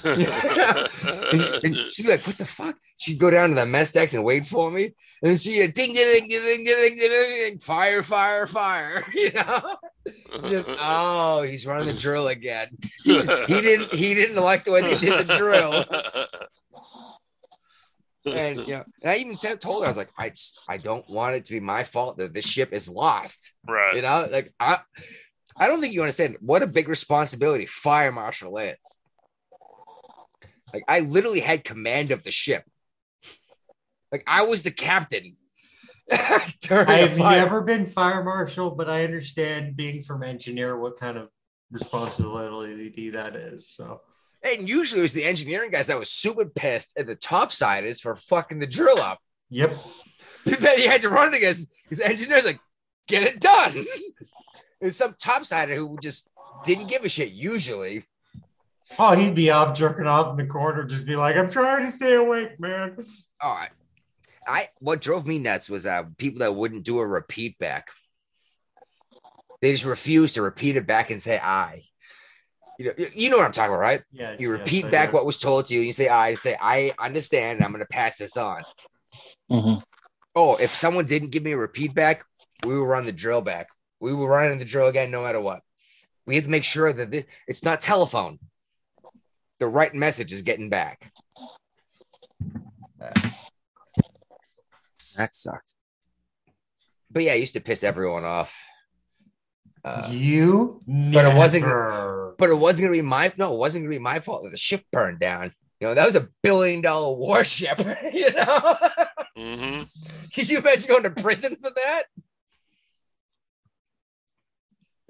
and, 1.63 1.91
she'd 1.91 2.03
be 2.03 2.09
like, 2.09 2.25
"What 2.25 2.37
the 2.37 2.45
fuck?" 2.45 2.75
She'd 2.97 3.19
go 3.19 3.29
down 3.29 3.49
to 3.49 3.55
the 3.55 3.65
mess 3.65 3.91
decks 3.91 4.13
and 4.13 4.23
wait 4.23 4.45
for 4.45 4.71
me, 4.71 4.93
and 5.21 5.39
she'd 5.39 5.73
ding 5.73 5.93
ding 5.93 6.27
ding 6.27 6.27
ding 6.27 6.63
ding 6.63 6.97
ding 6.97 6.97
ding 6.97 7.59
fire 7.59 8.03
fire 8.03 8.47
fire. 8.47 9.03
You 9.13 9.31
know, 9.33 9.77
just 10.49 10.69
oh, 10.79 11.43
he's 11.43 11.65
running 11.65 11.87
the 11.87 11.93
drill 11.93 12.27
again. 12.27 12.69
He, 13.03 13.19
he 13.19 13.61
didn't 13.61 13.93
he 13.93 14.13
didn't 14.13 14.41
like 14.41 14.65
the 14.65 14.71
way 14.71 14.81
they 14.81 14.97
did 14.97 15.27
the 15.27 15.35
drill. 15.35 15.83
and 18.25 18.59
you 18.59 18.73
know, 18.73 18.83
and 19.03 19.11
I 19.11 19.17
even 19.17 19.37
told 19.37 19.83
her 19.83 19.87
I 19.87 19.91
was 19.91 19.97
like, 19.97 20.11
I 20.17 20.29
just, 20.29 20.59
I 20.67 20.77
don't 20.77 21.07
want 21.09 21.35
it 21.35 21.45
to 21.45 21.53
be 21.53 21.59
my 21.59 21.83
fault 21.83 22.17
that 22.17 22.33
this 22.33 22.45
ship 22.45 22.73
is 22.73 22.89
lost. 22.89 23.53
Right. 23.67 23.95
You 23.95 24.01
know, 24.01 24.27
like 24.31 24.51
I 24.59 24.79
I 25.57 25.67
don't 25.67 25.79
think 25.79 25.93
you 25.93 26.01
understand 26.01 26.37
what 26.41 26.63
a 26.63 26.67
big 26.67 26.89
responsibility 26.89 27.65
fire 27.65 28.11
marshal 28.11 28.57
is. 28.57 28.77
Like 30.73 30.83
I 30.87 30.99
literally 30.99 31.39
had 31.39 31.63
command 31.63 32.11
of 32.11 32.23
the 32.23 32.31
ship. 32.31 32.63
Like 34.11 34.23
I 34.27 34.43
was 34.43 34.63
the 34.63 34.71
captain. 34.71 35.37
I've 36.11 37.17
never 37.17 37.61
been 37.61 37.85
fire 37.85 38.23
marshal, 38.23 38.71
but 38.71 38.89
I 38.89 39.03
understand 39.03 39.75
being 39.75 40.03
from 40.03 40.23
engineer 40.23 40.77
what 40.77 40.99
kind 40.99 41.17
of 41.17 41.29
responsibility 41.71 43.09
that 43.11 43.35
is. 43.35 43.69
So 43.69 44.01
And 44.43 44.69
usually 44.69 44.99
it 44.99 45.03
was 45.03 45.13
the 45.13 45.23
engineering 45.23 45.71
guys 45.71 45.87
that 45.87 45.97
was 45.97 46.11
super 46.11 46.45
pissed 46.45 46.91
at 46.97 47.07
the 47.07 47.15
topsiders 47.15 48.01
for 48.01 48.15
fucking 48.15 48.59
the 48.59 48.67
drill 48.67 48.99
up. 48.99 49.19
yep. 49.49 49.75
that 50.45 50.77
you 50.77 50.89
had 50.89 51.01
to 51.01 51.09
run 51.09 51.33
against 51.33 51.73
because 51.83 51.97
the 51.99 52.07
engineers 52.07 52.45
like, 52.45 52.59
get 53.07 53.23
it 53.23 53.39
done. 53.39 53.73
There's 54.85 54.97
some 54.97 55.15
topsider 55.15 55.75
who 55.75 55.97
just 55.99 56.29
didn't 56.63 56.89
give 56.89 57.03
a 57.03 57.09
shit 57.09 57.31
usually. 57.31 58.05
Oh, 58.99 59.15
he'd 59.15 59.33
be 59.33 59.49
off 59.49 59.75
jerking 59.75 60.05
off 60.05 60.29
in 60.29 60.37
the 60.37 60.45
corner, 60.45 60.83
just 60.83 61.07
be 61.07 61.15
like, 61.15 61.35
I'm 61.35 61.49
trying 61.49 61.83
to 61.87 61.91
stay 61.91 62.13
awake, 62.13 62.59
man. 62.59 63.03
All 63.41 63.55
right. 63.55 63.71
I 64.47 64.69
what 64.77 65.01
drove 65.01 65.25
me 65.25 65.39
nuts 65.39 65.71
was 65.71 65.87
uh 65.87 66.03
people 66.19 66.41
that 66.41 66.53
wouldn't 66.53 66.83
do 66.83 66.99
a 66.99 67.07
repeat 67.07 67.57
back. 67.57 67.87
They 69.59 69.71
just 69.71 69.85
refused 69.85 70.35
to 70.35 70.43
repeat 70.43 70.75
it 70.75 70.85
back 70.85 71.09
and 71.09 71.19
say 71.19 71.39
I. 71.39 71.81
You 72.77 72.85
know, 72.85 73.05
you 73.15 73.31
know 73.31 73.37
what 73.37 73.47
I'm 73.47 73.53
talking 73.53 73.71
about, 73.71 73.81
right? 73.81 74.03
Yeah. 74.11 74.35
You 74.37 74.51
repeat 74.51 74.85
I 74.85 74.89
back 74.91 75.13
what 75.13 75.25
was 75.25 75.39
told 75.39 75.65
to 75.65 75.73
you. 75.73 75.81
You 75.81 75.93
say 75.93 76.09
I. 76.09 76.29
You 76.29 76.35
say 76.35 76.55
I 76.61 76.93
understand. 76.99 77.57
And 77.57 77.65
I'm 77.65 77.71
going 77.71 77.79
to 77.79 77.87
pass 77.87 78.17
this 78.17 78.37
on. 78.37 78.61
Mhm. 79.51 79.81
Oh, 80.35 80.57
if 80.57 80.75
someone 80.75 81.07
didn't 81.07 81.31
give 81.31 81.41
me 81.41 81.53
a 81.53 81.57
repeat 81.57 81.95
back, 81.95 82.23
we 82.63 82.77
will 82.77 82.85
run 82.85 83.07
the 83.07 83.11
drill 83.11 83.41
back. 83.41 83.69
We 83.99 84.13
will 84.13 84.27
run 84.27 84.57
the 84.57 84.65
drill 84.65 84.87
again, 84.87 85.11
no 85.11 85.23
matter 85.23 85.41
what. 85.41 85.61
We 86.25 86.35
have 86.35 86.45
to 86.45 86.49
make 86.49 86.63
sure 86.63 86.91
that 86.91 87.11
this, 87.11 87.25
it's 87.47 87.63
not 87.63 87.81
telephone. 87.81 88.39
The 89.59 89.67
right 89.67 89.93
message 89.93 90.33
is 90.33 90.41
getting 90.41 90.69
back. 90.69 91.11
Uh, 93.01 93.29
that 95.15 95.35
sucked. 95.35 95.73
But 97.11 97.23
yeah, 97.23 97.33
I 97.33 97.35
used 97.35 97.53
to 97.53 97.61
piss 97.61 97.83
everyone 97.83 98.25
off. 98.25 98.61
Uh, 99.83 100.09
you 100.11 100.81
but 100.87 101.25
it 101.25 101.35
wasn't- 101.35 101.63
never. 101.63 102.35
but 102.39 102.49
it 102.49 102.55
wasn't 102.55 102.81
gonna 102.85 102.91
be 102.97 103.03
my 103.03 103.31
no, 103.37 103.53
it 103.53 103.57
wasn't 103.57 103.83
gonna 103.83 103.95
be 103.95 103.99
my 103.99 104.19
fault 104.19 104.43
that 104.43 104.49
the 104.49 104.57
ship 104.57 104.83
burned 104.91 105.19
down. 105.19 105.53
You 105.79 105.87
know, 105.87 105.93
that 105.93 106.05
was 106.05 106.15
a 106.15 106.27
billion 106.41 106.81
dollar 106.81 107.15
warship. 107.15 107.77
You 108.13 108.31
know, 108.33 108.75
mm-hmm. 109.37 109.83
Can 110.33 110.45
you 110.47 110.57
imagine 110.57 110.87
going 110.89 111.03
to 111.03 111.09
prison 111.11 111.55
for 111.61 111.69
that? 111.69 112.03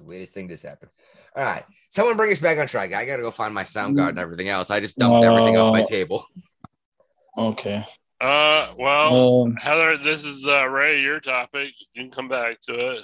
The 0.06 0.10
weirdest 0.10 0.34
thing 0.36 0.48
just 0.48 0.64
happened. 0.64 0.92
All 1.36 1.44
right. 1.44 1.64
Someone 1.90 2.16
bring 2.16 2.32
us 2.32 2.40
back 2.40 2.60
on 2.60 2.68
track. 2.68 2.94
I 2.94 3.06
got 3.06 3.16
to 3.18 3.24
go 3.24 3.32
find 3.32 3.54
my 3.54 3.64
sound 3.64 3.98
card 3.98 4.10
and 4.12 4.20
everything 4.20 4.50
else. 4.50 4.70
I 4.70 4.80
just 4.80 4.98
dumped 4.98 5.24
everything 5.24 5.58
off 5.58 5.74
my 5.74 5.82
Uh, 5.82 5.86
table. 5.86 6.26
Okay. 7.38 7.84
Uh, 8.22 8.72
well, 8.78 9.44
Um, 9.44 9.56
Heather, 9.56 9.98
this 9.98 10.24
is 10.24 10.48
uh, 10.48 10.66
Ray. 10.68 11.02
Your 11.02 11.20
topic. 11.20 11.74
You 11.94 12.04
can 12.04 12.12
come 12.12 12.28
back 12.30 12.62
to 12.62 12.74
it. 12.98 13.04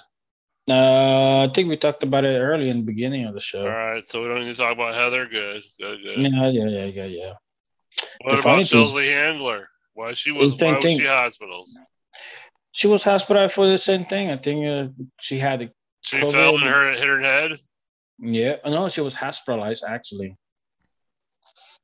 uh, 0.69 1.48
I 1.49 1.52
think 1.53 1.69
we 1.69 1.78
talked 1.78 2.03
about 2.03 2.23
it 2.23 2.38
early 2.40 2.69
in 2.69 2.78
the 2.78 2.84
beginning 2.84 3.26
of 3.26 3.34
the 3.34 3.41
show. 3.41 3.61
All 3.64 3.68
right. 3.69 4.07
So 4.07 4.22
we 4.22 4.28
don't 4.30 4.40
need 4.40 4.45
to 4.45 4.56
talk 4.56 4.73
about 4.73 4.94
Heather. 4.94 5.26
Good. 5.26 5.64
Good. 5.80 5.99
Good. 6.03 6.19
Yeah, 6.22 6.48
yeah, 6.49 6.68
yeah, 6.68 6.86
yeah, 6.86 7.06
yeah. 7.06 7.34
What 8.22 8.34
The 8.36 8.40
about 8.41 8.56
thing- 8.57 8.65
Chelsea 8.65 9.07
Handler? 9.10 9.68
Why 9.94 10.14
she 10.14 10.32
was? 10.32 10.56
The 10.56 10.65
Why 10.65 10.76
was 10.78 10.84
she 10.84 11.06
hospitals? 11.06 11.78
She 12.73 12.88
was 12.88 13.03
hospitalized 13.03 13.53
for 13.53 13.68
the 13.68 13.78
same 13.78 14.06
thing. 14.06 14.30
I 14.30 14.38
think 14.38 14.65
uh, 14.65 14.88
she 15.19 15.38
had 15.40 15.61
a 15.64 15.69
She 16.02 16.19
fell 16.19 16.56
and 16.56 16.64
her 16.64 16.91
hit 16.91 17.07
her 17.07 17.22
head. 17.22 17.60
Yeah, 18.19 18.57
no, 18.65 18.90
she 18.90 19.02
was 19.02 19.15
hospitalized 19.15 19.84
actually. 19.88 20.38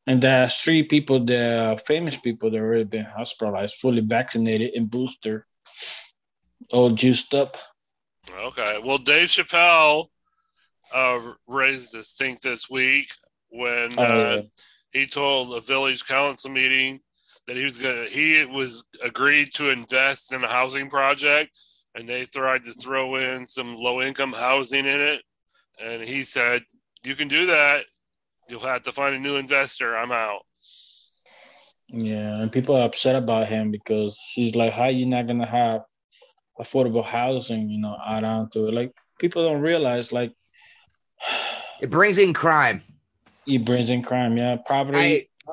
And 0.05 0.21
there's 0.21 0.55
three 0.55 0.83
people, 0.83 1.25
the 1.25 1.81
famous 1.85 2.15
people 2.15 2.49
that 2.49 2.57
already 2.57 2.85
been 2.85 3.05
hospitalized, 3.05 3.75
fully 3.81 4.01
vaccinated 4.01 4.73
and 4.73 4.89
booster, 4.89 5.45
all 6.71 6.91
juiced 6.91 7.33
up. 7.33 7.57
Okay. 8.31 8.79
Well, 8.83 8.99
Dave 8.99 9.27
Chappelle 9.27 10.07
uh, 10.93 11.33
raised 11.45 11.91
this 11.91 12.09
stink 12.09 12.41
this 12.41 12.69
week 12.69 13.11
when 13.49 13.99
Oh, 13.99 14.03
uh, 14.03 14.41
he 14.91 15.05
told 15.05 15.53
a 15.53 15.59
village 15.59 16.05
council 16.05 16.51
meeting 16.51 17.01
that 17.45 17.55
he 17.55 17.65
was 17.65 17.77
gonna 17.77 18.05
he 18.07 18.45
was 18.45 18.83
agreed 19.03 19.53
to 19.55 19.69
invest 19.69 20.33
in 20.33 20.43
a 20.43 20.47
housing 20.47 20.89
project 20.89 21.57
and 21.97 22.07
they 22.07 22.25
tried 22.25 22.63
to 22.63 22.71
throw 22.73 23.15
in 23.15 23.45
some 23.45 23.75
low 23.75 24.01
income 24.01 24.31
housing 24.31 24.85
in 24.85 24.99
it 24.99 25.21
and 25.83 26.01
he 26.03 26.23
said 26.23 26.61
you 27.03 27.15
can 27.15 27.27
do 27.27 27.47
that 27.47 27.85
you'll 28.47 28.59
have 28.59 28.83
to 28.83 28.91
find 28.91 29.15
a 29.15 29.19
new 29.19 29.35
investor 29.35 29.97
i'm 29.97 30.11
out 30.11 30.41
Yeah, 31.89 32.41
and 32.41 32.51
people 32.51 32.75
are 32.75 32.85
upset 32.85 33.15
about 33.15 33.47
him 33.47 33.71
because 33.71 34.11
he's 34.35 34.55
like, 34.55 34.73
"How 34.73 34.87
you 34.89 35.05
not 35.05 35.25
gonna 35.27 35.47
have 35.47 35.81
affordable 36.59 37.05
housing?" 37.17 37.69
You 37.69 37.79
know, 37.79 37.95
add 38.05 38.25
on 38.25 38.49
to 38.51 38.67
it. 38.67 38.73
Like 38.79 38.91
people 39.21 39.41
don't 39.47 39.61
realize, 39.61 40.11
like, 40.11 40.33
It 41.83 41.89
brings 41.89 42.17
in 42.17 42.33
crime. 42.33 42.83
he 43.45 43.57
brings 43.57 43.89
in 43.89 44.01
crime. 44.03 44.35
Yeah, 44.35 44.57
poverty. 44.67 44.99
I, 44.99 45.09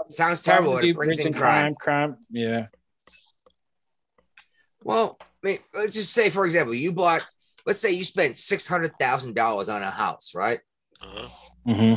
sounds 0.09 0.43
terrible. 0.43 0.73
poverty 0.73 0.91
It 0.91 0.97
brings 0.97 1.19
in 1.21 1.33
crime. 1.33 1.75
Crime. 1.77 2.17
Yeah. 2.31 2.67
Well, 4.83 5.07
I 5.21 5.25
mean, 5.45 5.59
let's 5.75 5.95
just 5.95 6.13
say, 6.13 6.31
for 6.31 6.45
example, 6.45 6.75
you 6.75 6.93
bought, 6.93 7.23
let's 7.67 7.81
say 7.81 7.93
you 7.93 8.05
spent 8.05 8.35
$600,000 8.35 9.75
on 9.75 9.83
a 9.83 9.91
house, 9.91 10.33
right? 10.35 10.61
uh 11.03 11.29
hmm 11.67 11.95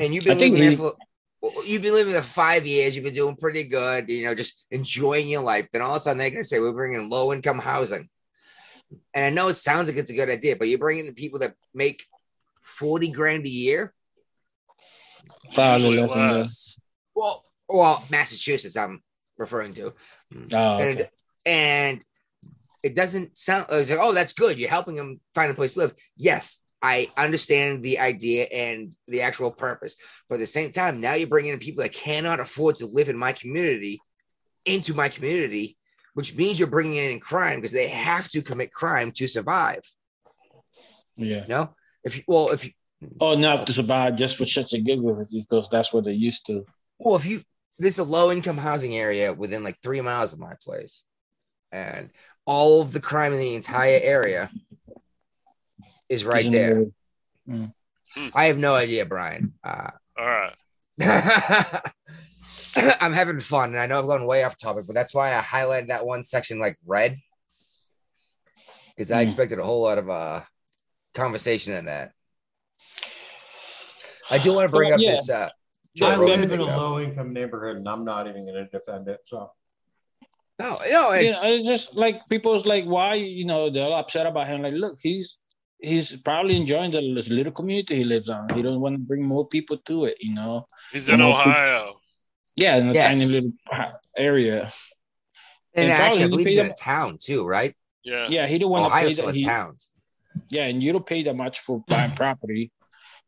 And 0.00 0.14
you've 0.14 0.24
been 0.24 0.38
think 0.38 0.54
living 0.54 0.60
there 0.60 0.76
for 0.76 0.94
well, 1.40 1.64
you've 1.64 1.82
been 1.82 1.94
living 1.94 2.12
there 2.12 2.22
five 2.22 2.66
years, 2.66 2.96
you've 2.96 3.04
been 3.04 3.14
doing 3.14 3.36
pretty 3.36 3.64
good, 3.64 4.08
you 4.08 4.24
know, 4.24 4.34
just 4.34 4.64
enjoying 4.70 5.28
your 5.28 5.42
life. 5.42 5.68
Then 5.72 5.82
all 5.82 5.92
of 5.92 5.96
a 5.96 6.00
sudden 6.00 6.18
they're 6.18 6.30
gonna 6.30 6.42
say 6.42 6.58
we're 6.58 6.72
bringing 6.72 7.08
low 7.08 7.32
income 7.32 7.58
housing. 7.58 8.08
And 9.14 9.24
I 9.24 9.30
know 9.30 9.48
it 9.48 9.56
sounds 9.56 9.88
like 9.88 9.96
it's 9.96 10.10
a 10.10 10.14
good 10.14 10.30
idea, 10.30 10.56
but 10.56 10.68
you're 10.68 10.78
bringing 10.78 11.06
in 11.06 11.14
people 11.14 11.40
that 11.40 11.54
make 11.74 12.04
40 12.62 13.08
grand 13.08 13.46
a 13.46 13.50
year. 13.50 13.94
Probably 15.54 15.98
less 15.98 16.12
than 16.12 16.28
that. 16.28 16.36
less. 16.36 16.78
Well, 17.14 17.44
well, 17.68 18.04
Massachusetts, 18.10 18.76
I'm 18.76 19.02
referring 19.36 19.74
to. 19.74 19.92
Oh, 20.52 20.74
okay. 20.74 20.90
and 20.90 21.08
and 21.46 22.04
it 22.82 22.94
doesn't 22.94 23.36
sound 23.36 23.66
uh, 23.72 23.76
it's 23.76 23.90
like, 23.90 23.98
oh 24.00 24.12
that's 24.12 24.32
good. 24.32 24.58
You're 24.58 24.70
helping 24.70 24.96
them 24.96 25.20
find 25.34 25.50
a 25.50 25.54
place 25.54 25.74
to 25.74 25.80
live. 25.80 25.94
Yes 26.16 26.62
i 26.82 27.08
understand 27.16 27.82
the 27.82 27.98
idea 27.98 28.44
and 28.44 28.94
the 29.08 29.22
actual 29.22 29.50
purpose. 29.50 29.96
But 30.28 30.36
at 30.36 30.40
the 30.40 30.46
same 30.46 30.72
time 30.72 31.00
now 31.00 31.14
you're 31.14 31.28
bringing 31.28 31.52
in 31.52 31.58
people 31.58 31.82
that 31.82 31.92
cannot 31.92 32.40
afford 32.40 32.76
to 32.76 32.86
live 32.86 33.08
in 33.08 33.18
my 33.18 33.32
community 33.32 34.00
into 34.64 34.94
my 34.94 35.08
community 35.08 35.76
which 36.14 36.36
means 36.36 36.58
you're 36.58 36.66
bringing 36.66 36.96
in 36.96 37.20
crime 37.20 37.58
because 37.58 37.70
they 37.70 37.86
have 37.86 38.28
to 38.28 38.42
commit 38.42 38.72
crime 38.72 39.12
to 39.12 39.28
survive. 39.28 39.82
Yeah. 41.16 41.42
you 41.42 41.46
know? 41.46 41.74
If 42.02 42.16
you 42.16 42.22
well 42.26 42.50
if 42.50 42.64
you 42.64 42.72
Oh, 43.20 43.36
not 43.36 43.64
to 43.68 43.72
survive 43.72 44.16
just 44.16 44.36
for 44.36 44.42
shits 44.44 44.72
and 44.72 44.84
giggles 44.84 45.28
because 45.30 45.68
that's 45.70 45.92
what 45.92 46.02
they're 46.02 46.12
used 46.12 46.44
to. 46.46 46.64
well 46.98 47.16
if 47.16 47.24
you 47.24 47.42
this 47.78 47.94
is 47.94 47.98
a 48.00 48.04
low 48.04 48.32
income 48.32 48.58
housing 48.58 48.96
area 48.96 49.32
within 49.32 49.62
like 49.62 49.78
three 49.80 50.00
miles 50.00 50.32
of 50.32 50.40
my 50.40 50.54
place 50.60 51.04
and 51.70 52.10
all 52.48 52.80
of 52.80 52.92
the 52.92 53.00
crime 53.00 53.34
in 53.34 53.38
the 53.38 53.54
entire 53.54 54.00
area 54.02 54.50
is 56.08 56.24
right 56.24 56.50
there 56.50 56.80
it- 56.80 57.70
I 58.34 58.46
have 58.46 58.56
no 58.58 58.74
idea, 58.74 59.04
Brian. 59.06 59.52
Uh, 59.62 59.90
All 60.18 60.26
right. 60.26 60.54
I'm 63.00 63.12
having 63.12 63.38
fun, 63.40 63.70
and 63.70 63.78
I 63.78 63.86
know 63.86 63.98
I've 63.98 64.06
gone 64.06 64.26
way 64.26 64.44
off 64.44 64.56
topic, 64.56 64.86
but 64.86 64.94
that's 64.94 65.14
why 65.14 65.36
I 65.36 65.42
highlighted 65.42 65.88
that 65.88 66.06
one 66.06 66.24
section 66.24 66.58
like 66.58 66.76
red, 66.86 67.18
because 68.96 69.10
I 69.10 69.18
Hmm. 69.18 69.24
expected 69.24 69.58
a 69.58 69.64
whole 69.64 69.82
lot 69.82 69.98
of 69.98 70.08
uh 70.10 70.40
conversation 71.14 71.74
in 71.74 71.84
that. 71.84 72.12
I 74.30 74.38
do 74.38 74.52
want 74.54 74.66
to 74.66 74.72
bring 74.72 74.90
Well, 74.90 74.94
up 74.98 75.04
yeah. 75.04 75.12
this. 75.12 75.28
Uh, 75.30 75.50
Joe 75.96 76.06
I 76.06 76.16
live 76.16 76.50
in 76.50 76.60
a 76.60 76.64
though. 76.64 76.76
low 76.76 77.00
income 77.00 77.32
neighborhood 77.32 77.76
and 77.76 77.88
I'm 77.88 78.04
not 78.04 78.26
even 78.26 78.44
going 78.44 78.54
to 78.54 78.66
defend 78.66 79.08
it. 79.08 79.20
So 79.26 79.50
No, 80.58 80.78
no, 80.90 81.12
Yeah, 81.12 81.20
it's 81.20 81.40
it's 81.44 81.66
just 81.66 81.94
like 81.94 82.28
people's 82.28 82.66
like, 82.66 82.84
why 82.84 83.14
you 83.14 83.44
know 83.44 83.70
they're 83.70 83.84
all 83.84 83.94
upset 83.94 84.26
about 84.26 84.48
him. 84.48 84.62
Like, 84.62 84.74
look, 84.74 84.98
he's 85.00 85.36
he's 85.80 86.16
probably 86.16 86.56
enjoying 86.56 86.90
the 86.90 87.00
this 87.14 87.28
little 87.28 87.52
community 87.52 87.96
he 87.96 88.04
lives 88.04 88.28
on. 88.28 88.48
He 88.54 88.62
don't 88.62 88.80
want 88.80 88.96
to 88.96 88.98
bring 89.00 89.22
more 89.22 89.46
people 89.48 89.78
to 89.86 90.06
it. 90.06 90.16
You 90.20 90.34
know, 90.34 90.66
He's 90.92 91.08
in 91.08 91.12
You 91.12 91.24
know, 91.24 91.30
Ohio. 91.30 92.00
yeah, 92.56 92.76
in 92.76 92.88
a 92.88 92.92
Yes. 92.92 93.06
tiny 93.12 93.26
little 93.26 93.52
area. 94.16 94.72
and 95.74 95.84
and 95.84 95.92
actually, 95.92 96.24
I 96.24 96.26
probably 96.26 96.28
believe 96.28 96.46
pay 96.46 96.50
he's 96.50 96.60
in 96.60 96.70
a 96.72 96.74
town 96.74 97.18
too, 97.20 97.46
right? 97.46 97.74
Yeah. 98.02 98.26
Yeah, 98.28 98.46
he 98.48 98.58
don't 98.58 98.70
want 98.70 98.82
to 98.82 98.86
Ohio 98.86 99.06
pay 99.06 99.12
still 99.12 99.26
that. 99.26 99.34
He, 99.36 99.44
towns. 99.44 99.90
yeah, 100.50 100.64
and 100.64 100.82
you 100.82 100.90
don't 100.92 101.06
pay 101.06 101.22
that 101.24 101.34
much 101.36 101.60
for 101.60 101.84
buying 101.86 102.16
property. 102.16 102.72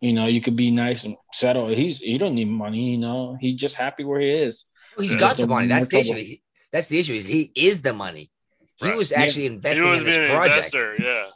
You 0.01 0.15
know, 0.15 0.27
you 0.27 0.41
could 0.41 0.57
be 0.57 0.71
nice 0.73 1.05
and 1.05 1.15
settle. 1.33 1.69
He's 1.69 1.99
he 1.99 2.19
don't 2.19 2.35
need 2.35 2.49
money. 2.49 2.91
You 2.93 2.99
know, 2.99 3.37
he's 3.39 3.61
just 3.61 3.77
happy 3.77 4.03
where 4.03 4.21
he 4.21 4.31
is. 4.31 4.65
He's 4.99 5.13
Yeah. 5.15 5.21
got 5.21 5.37
the 5.37 5.47
money. 5.47 5.69
That's 5.69 5.93
no 5.93 5.99
the 5.99 6.01
issue. 6.01 6.15
He- 6.15 6.43
That's 6.73 6.87
the 6.87 6.99
issue. 6.99 7.15
Is 7.15 7.27
he 7.27 7.51
is 7.55 7.83
the 7.83 7.93
money. 7.93 8.31
He 8.77 8.89
Right. 8.89 8.97
was 8.97 9.11
Yeah. 9.11 9.23
actually 9.23 9.43
He 9.43 9.49
investing 9.49 9.89
was 9.89 9.99
in 10.01 10.05
this 10.05 10.31
project. 10.31 10.57
investor. 10.75 10.97
Yeah. 11.03 11.27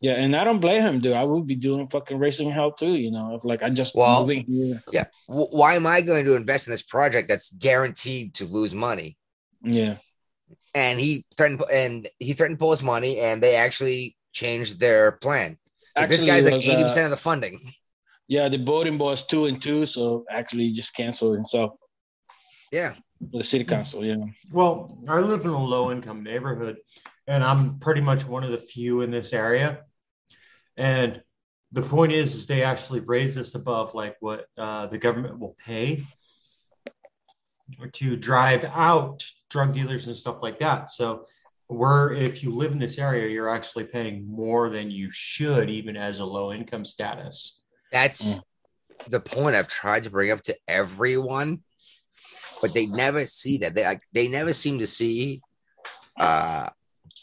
Yeah, 0.00 0.14
and 0.14 0.34
I 0.34 0.42
don't 0.42 0.58
blame 0.58 0.82
him, 0.82 1.00
dude. 1.00 1.12
I 1.12 1.22
would 1.22 1.46
be 1.46 1.54
doing 1.54 1.86
fucking 1.88 2.18
racing 2.18 2.50
hell 2.50 2.72
too. 2.72 2.94
You 2.94 3.12
know, 3.12 3.36
if 3.36 3.44
like 3.44 3.62
I 3.62 3.70
just 3.70 3.94
Well, 3.94 4.22
moving 4.26 4.44
here. 4.44 4.82
Yeah. 4.92 5.04
W- 5.28 5.46
why 5.52 5.76
am 5.76 5.86
I 5.86 6.00
going 6.00 6.24
to 6.24 6.34
invest 6.34 6.66
in 6.66 6.72
this 6.72 6.82
project 6.82 7.28
that's 7.28 7.52
guaranteed 7.54 8.34
to 8.34 8.46
lose 8.46 8.74
money? 8.74 9.16
Yeah, 9.62 9.98
And 10.74 10.98
he 10.98 11.24
threatened 11.36 11.62
and 11.72 12.08
he 12.18 12.32
threatened 12.32 12.58
to 12.58 12.60
pull 12.60 12.72
his 12.72 12.82
money, 12.82 13.20
and 13.20 13.40
they 13.40 13.54
actually 13.54 14.16
changed 14.32 14.80
their 14.80 15.12
plan. 15.12 15.56
So 15.96 16.06
this 16.08 16.24
guy's 16.24 16.44
like 16.46 16.54
was, 16.54 16.64
eighty 16.64 16.82
uh, 16.82 16.88
percent 16.88 17.04
of 17.04 17.10
the 17.12 17.16
funding. 17.16 17.60
yeah. 18.26 18.48
The 18.48 18.58
voting 18.58 18.98
was 18.98 19.24
two 19.24 19.44
and 19.46 19.62
two, 19.62 19.86
so 19.86 20.24
actually 20.28 20.72
just 20.72 20.96
canceled 20.96 21.36
himself. 21.36 21.74
Yeah. 22.72 22.96
The 23.30 23.44
city 23.44 23.64
council. 23.64 24.04
Yeah. 24.04 24.16
Well, 24.50 24.98
I 25.08 25.20
live 25.20 25.42
in 25.42 25.50
a 25.50 25.64
low 25.64 25.92
income 25.92 26.24
neighborhood 26.24 26.78
and 27.26 27.44
I'm 27.44 27.78
pretty 27.78 28.00
much 28.00 28.26
one 28.26 28.42
of 28.42 28.50
the 28.50 28.58
few 28.58 29.02
in 29.02 29.10
this 29.10 29.32
area. 29.32 29.80
And 30.76 31.22
the 31.70 31.82
point 31.82 32.12
is, 32.12 32.34
is 32.34 32.46
they 32.46 32.62
actually 32.62 33.00
raise 33.00 33.34
this 33.34 33.54
above 33.54 33.94
like 33.94 34.16
what 34.20 34.46
uh, 34.58 34.86
the 34.86 34.98
government 34.98 35.38
will 35.38 35.56
pay 35.64 36.04
to 37.92 38.16
drive 38.16 38.64
out 38.64 39.24
drug 39.50 39.72
dealers 39.72 40.06
and 40.06 40.16
stuff 40.16 40.38
like 40.42 40.58
that. 40.58 40.88
So 40.88 41.26
we're 41.68 42.12
if 42.12 42.42
you 42.42 42.54
live 42.54 42.72
in 42.72 42.78
this 42.78 42.98
area, 42.98 43.28
you're 43.28 43.48
actually 43.48 43.84
paying 43.84 44.26
more 44.26 44.68
than 44.68 44.90
you 44.90 45.10
should, 45.10 45.70
even 45.70 45.96
as 45.96 46.18
a 46.18 46.24
low 46.24 46.52
income 46.52 46.84
status. 46.84 47.60
That's 47.90 48.40
the 49.08 49.20
point 49.20 49.56
I've 49.56 49.68
tried 49.68 50.04
to 50.04 50.10
bring 50.10 50.30
up 50.30 50.42
to 50.42 50.56
everyone, 50.68 51.62
but 52.62 52.72
they 52.72 52.86
never 52.86 53.26
see 53.26 53.58
that. 53.58 53.74
They 53.74 53.84
like 53.84 54.00
they 54.12 54.28
never 54.28 54.54
seem 54.54 54.78
to 54.78 54.86
see 54.86 55.42
uh 56.18 56.70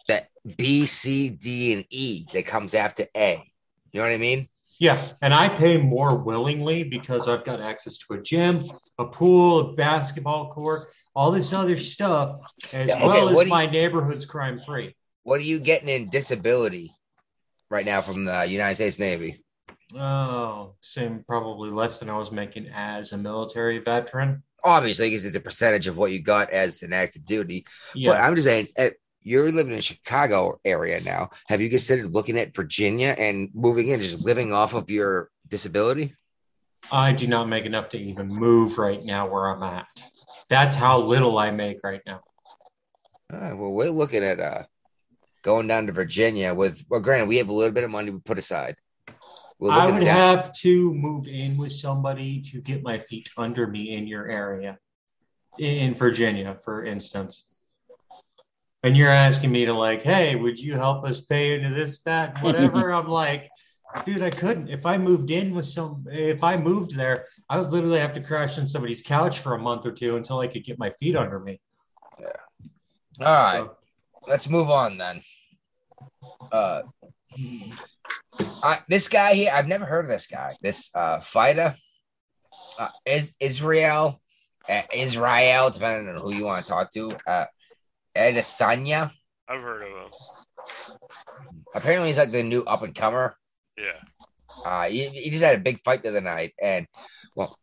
that 0.08 0.28
B, 0.58 0.86
C, 0.86 1.30
D, 1.30 1.74
and 1.74 1.86
E 1.90 2.26
that 2.34 2.46
comes 2.46 2.74
after 2.76 3.08
A. 3.16 3.44
You 3.92 4.02
know 4.02 4.08
what 4.08 4.14
I 4.14 4.18
mean? 4.18 4.50
Yeah, 4.80 5.12
and 5.22 5.34
I 5.34 5.50
pay 5.50 5.78
more 5.78 6.16
willingly 6.18 6.84
because 6.84 7.28
I've 7.28 7.44
got 7.44 7.60
access 7.60 7.98
to 7.98 8.14
a 8.14 8.22
gym, 8.22 8.64
a 8.98 9.06
pool, 9.06 9.60
a 9.60 9.74
basketball 9.74 10.52
court, 10.52 10.88
all 11.16 11.32
this 11.32 11.52
other 11.52 11.78
stuff, 11.78 12.40
as 12.72 12.90
Yeah, 12.90 12.96
okay, 12.98 13.06
well 13.08 13.30
as 13.30 13.44
you- 13.44 13.50
my 13.50 13.66
neighborhood's 13.66 14.26
crime 14.26 14.60
free. 14.62 14.96
What 15.24 15.40
are 15.40 15.44
you 15.44 15.60
getting 15.60 15.90
in 15.90 16.10
disability 16.10 16.94
right 17.70 17.86
now 17.86 18.02
from 18.02 18.24
the 18.26 18.46
United 18.48 18.76
States 18.76 19.00
Navy? 19.00 19.44
Oh, 19.98 20.76
same, 20.82 21.24
probably 21.28 21.72
less 21.72 22.00
than 22.00 22.10
I 22.10 22.18
was 22.18 22.32
making 22.32 22.68
as 22.68 23.12
a 23.12 23.18
military 23.18 23.80
veteran. 23.80 24.44
Obviously, 24.64 25.10
because 25.10 25.26
it's 25.26 25.36
a 25.36 25.42
percentage 25.42 25.88
of 25.88 25.98
what 25.98 26.12
you 26.12 26.22
got 26.22 26.50
as 26.50 26.84
an 26.84 26.94
active 26.94 27.26
duty. 27.26 27.66
But 28.12 28.20
I'm 28.20 28.36
just 28.36 28.48
saying, 28.48 28.68
eh, 28.76 28.92
you're 29.22 29.52
living 29.52 29.74
in 29.74 29.82
Chicago 29.82 30.60
area 30.64 31.02
now. 31.02 31.30
Have 31.48 31.62
you 31.62 31.70
considered 31.70 32.12
looking 32.12 32.38
at 32.38 32.56
Virginia 32.56 33.16
and 33.18 33.50
moving 33.54 33.90
in, 33.90 34.02
just 34.02 34.24
living 34.24 34.54
off 34.54 34.74
of 34.74 34.90
your 34.90 35.30
disability? 35.48 36.16
I 36.92 37.12
do 37.12 37.28
not 37.28 37.46
make 37.50 37.66
enough 37.66 37.90
to 37.90 37.98
even 37.98 38.28
move 38.28 38.78
right 38.78 39.04
now 39.04 39.28
where 39.28 39.48
I'm 39.48 39.64
at. 39.64 39.88
That's 40.50 40.76
how 40.76 41.00
little 41.00 41.38
I 41.38 41.52
make 41.52 41.78
right 41.84 42.02
now. 42.06 42.22
All 43.32 43.40
right, 43.40 43.58
well, 43.58 43.72
we're 43.72 43.92
looking 43.92 44.24
at 44.24 44.40
uh 44.40 44.64
going 45.44 45.68
down 45.68 45.88
to 45.88 45.92
Virginia 45.92 46.54
with 46.54 46.84
well, 46.90 47.00
granted, 47.00 47.30
we 47.30 47.38
have 47.38 47.50
a 47.50 47.54
little 47.54 47.74
bit 47.74 47.84
of 47.84 47.92
money 47.92 48.10
we 48.10 48.20
put 48.20 48.40
aside. 48.40 48.76
We're 49.60 49.74
I 49.74 49.92
would 49.92 50.04
have 50.04 50.54
to 50.62 50.94
move 50.94 51.28
in 51.28 51.58
with 51.58 51.74
somebody 51.74 52.42
to 52.44 52.62
get 52.62 52.82
my 52.82 52.98
feet 52.98 53.30
under 53.38 53.68
me 53.68 53.96
in 53.96 54.08
your 54.08 54.30
area, 54.30 54.80
in 55.58 55.94
Virginia, 55.96 56.58
for 56.64 56.86
instance. 56.86 57.44
And 58.84 58.96
you're 58.96 59.10
asking 59.10 59.52
me 59.52 59.66
to 59.66 59.74
like, 59.74 60.02
hey, 60.02 60.36
would 60.36 60.58
you 60.58 60.76
help 60.76 61.04
us 61.04 61.20
pay 61.20 61.56
into 61.56 61.76
this, 61.76 62.00
that, 62.02 62.42
whatever? 62.42 62.92
I'm 62.94 63.10
like, 63.10 63.50
dude, 64.06 64.22
I 64.22 64.30
couldn't. 64.30 64.70
If 64.70 64.86
I 64.86 64.98
moved 64.98 65.30
in 65.30 65.54
with 65.54 65.66
some, 65.66 66.06
if 66.10 66.42
I 66.42 66.56
moved 66.56 66.96
there, 66.96 67.26
I 67.50 67.60
would 67.60 67.72
literally 67.72 68.00
have 68.00 68.14
to 68.14 68.24
crash 68.24 68.58
on 68.58 68.68
somebody's 68.68 69.02
couch 69.02 69.40
for 69.40 69.56
a 69.56 69.60
month 69.60 69.86
or 69.86 69.92
two 69.92 70.16
until 70.16 70.40
I 70.40 70.48
could 70.48 70.64
get 70.64 70.80
my 70.80 70.92
feet 70.92 71.18
under 71.18 71.40
me. 71.40 71.60
Yeah. 72.18 73.26
All 73.26 73.44
right, 73.44 73.70
let's 74.26 74.48
move 74.50 74.70
on 74.70 74.98
then. 74.98 75.22
Uh, 76.50 76.84
I, 78.40 78.80
this 78.88 79.08
guy 79.08 79.34
here, 79.34 79.52
I've 79.54 79.68
never 79.68 79.86
heard 79.86 80.06
of 80.06 80.12
this 80.12 80.28
guy. 80.28 80.56
This 80.62 80.90
uh 80.96 81.20
fighter, 81.22 81.76
uh, 82.78 82.90
is 83.06 83.36
Israel, 83.40 84.22
uh, 84.68 84.82
Israel, 84.94 85.70
depending 85.70 86.14
on 86.14 86.22
who 86.22 86.34
you 86.34 86.46
want 86.46 86.64
to 86.64 86.70
talk 86.70 86.92
to. 86.92 87.16
Uh, 87.28 87.46
Adesanya. 88.16 89.12
I've 89.48 89.62
heard 89.62 89.84
of 89.84 89.88
him. 89.90 90.12
Apparently, 91.74 92.08
he's 92.10 92.18
like 92.18 92.32
the 92.32 92.44
new 92.44 92.64
up 92.64 92.82
and 92.82 92.94
comer. 92.96 93.36
Yeah. 93.78 94.00
Uh, 94.66 94.86
he, 94.90 95.06
he 95.08 95.30
just 95.30 95.44
had 95.44 95.56
a 95.56 95.62
big 95.62 95.82
fight 95.84 96.04
the 96.04 96.10
other 96.10 96.22
night, 96.22 96.54
and 96.62 96.86
well, 97.36 97.58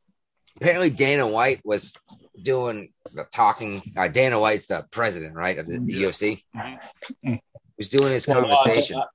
apparently 0.57 0.91
Dana 0.91 1.27
White 1.27 1.61
was 1.65 1.95
doing 2.41 2.93
the 3.13 3.25
talking. 3.33 3.83
Uh, 3.97 4.09
Dana 4.09 4.39
White's 4.41 4.67
the 4.67 4.87
president, 4.91 5.35
right, 5.35 5.59
of 5.59 5.67
the, 5.67 5.79
the 5.79 5.93
Yeah. 5.93 6.09
UFC. 6.09 6.43
Mhm. 6.57 7.41
Was 7.77 7.89
doing 7.91 8.13
his 8.13 8.25
For 8.25 8.33
a 8.33 8.35
while, 8.37 8.45
I 8.45 8.49
thought- 8.55 8.65
conversation. 8.65 8.97
That's 8.99 9.11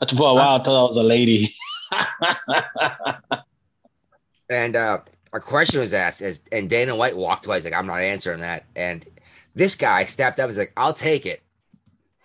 for 0.16 0.30
a 0.30 0.34
while. 0.34 0.60
I 0.60 0.62
thought 0.62 0.84
I 0.84 0.88
was 0.88 0.96
a 0.96 1.02
lady. 1.02 1.54
And 4.48 4.76
uh, 4.76 4.98
a 5.32 5.40
question 5.40 5.80
was 5.80 5.92
asked, 5.92 6.22
as, 6.22 6.40
and 6.52 6.70
Dana 6.70 6.94
White 6.94 7.16
walked 7.16 7.46
away. 7.46 7.56
He's 7.56 7.64
like, 7.64 7.74
I'm 7.74 7.86
not 7.86 8.00
answering 8.00 8.40
that. 8.40 8.64
And 8.76 9.04
this 9.54 9.74
guy 9.74 10.04
stepped 10.04 10.38
up. 10.38 10.48
He's 10.48 10.58
like, 10.58 10.72
I'll 10.76 10.92
take 10.92 11.26
it. 11.26 11.42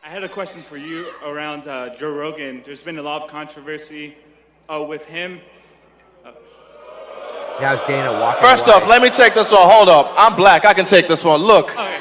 I 0.04 0.10
had 0.10 0.24
a 0.24 0.30
question 0.30 0.64
for 0.64 0.78
you 0.78 1.12
around 1.24 1.68
uh, 1.68 1.96
Joe 1.96 2.14
Rogan. 2.14 2.62
There's 2.66 2.84
been 2.84 2.98
a 2.98 3.02
lot 3.02 3.24
of 3.24 3.30
controversy 3.30 4.16
uh, 4.70 4.86
with 4.88 5.06
him. 5.06 5.42
That 6.24 7.74
was 7.74 7.84
Dana 7.84 8.12
walking 8.12 8.42
First 8.42 8.68
away. 8.68 8.76
off, 8.76 8.88
let 8.88 9.02
me 9.02 9.10
take 9.10 9.36
this 9.36 9.52
one. 9.52 9.62
Hold 9.62 9.88
up. 9.88 10.14
I'm 10.16 10.36
black. 10.36 10.66
I 10.66 10.74
can 10.74 10.86
take 10.86 11.08
this 11.08 11.24
one. 11.24 11.42
Look. 11.42 11.72
Okay. 11.72 11.98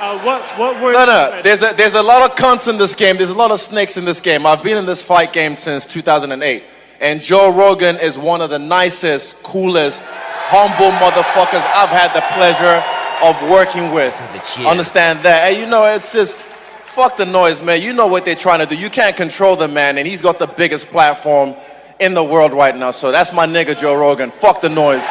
Uh, 0.00 0.18
what 0.22 0.58
what 0.58 0.82
were 0.82 0.92
No, 0.94 1.04
no. 1.04 1.42
There's 1.42 1.62
a, 1.62 1.74
there's 1.76 1.92
a 1.92 2.02
lot 2.02 2.28
of 2.28 2.34
cunts 2.34 2.68
in 2.68 2.78
this 2.78 2.94
game. 2.94 3.18
There's 3.18 3.28
a 3.28 3.34
lot 3.34 3.50
of 3.50 3.60
snakes 3.60 3.98
in 3.98 4.06
this 4.06 4.18
game. 4.18 4.46
I've 4.46 4.62
been 4.62 4.78
in 4.78 4.86
this 4.86 5.02
fight 5.02 5.34
game 5.34 5.58
since 5.58 5.84
2008. 5.84 6.64
And 7.00 7.20
Joe 7.20 7.54
Rogan 7.54 7.98
is 7.98 8.16
one 8.16 8.40
of 8.40 8.48
the 8.48 8.58
nicest, 8.58 9.42
coolest, 9.42 10.02
humble 10.02 10.90
motherfuckers 10.92 11.62
I've 11.74 11.90
had 11.90 12.14
the 12.14 12.22
pleasure 12.34 12.82
of 13.22 13.50
working 13.50 13.92
with. 13.92 14.18
Understand 14.66 15.22
that. 15.24 15.52
And 15.52 15.58
you 15.58 15.66
know, 15.66 15.84
it's 15.84 16.14
just 16.14 16.38
fuck 16.82 17.18
the 17.18 17.26
noise, 17.26 17.60
man. 17.60 17.82
You 17.82 17.92
know 17.92 18.06
what 18.06 18.24
they're 18.24 18.34
trying 18.34 18.60
to 18.60 18.66
do. 18.66 18.80
You 18.80 18.88
can't 18.88 19.16
control 19.16 19.54
the 19.54 19.68
man, 19.68 19.98
and 19.98 20.08
he's 20.08 20.22
got 20.22 20.38
the 20.38 20.46
biggest 20.46 20.86
platform 20.86 21.54
in 21.98 22.14
the 22.14 22.24
world 22.24 22.52
right 22.54 22.74
now. 22.74 22.90
So 22.92 23.12
that's 23.12 23.34
my 23.34 23.46
nigga 23.46 23.78
Joe 23.78 23.94
Rogan. 23.94 24.30
Fuck 24.30 24.62
the 24.62 24.70
noise. 24.70 25.02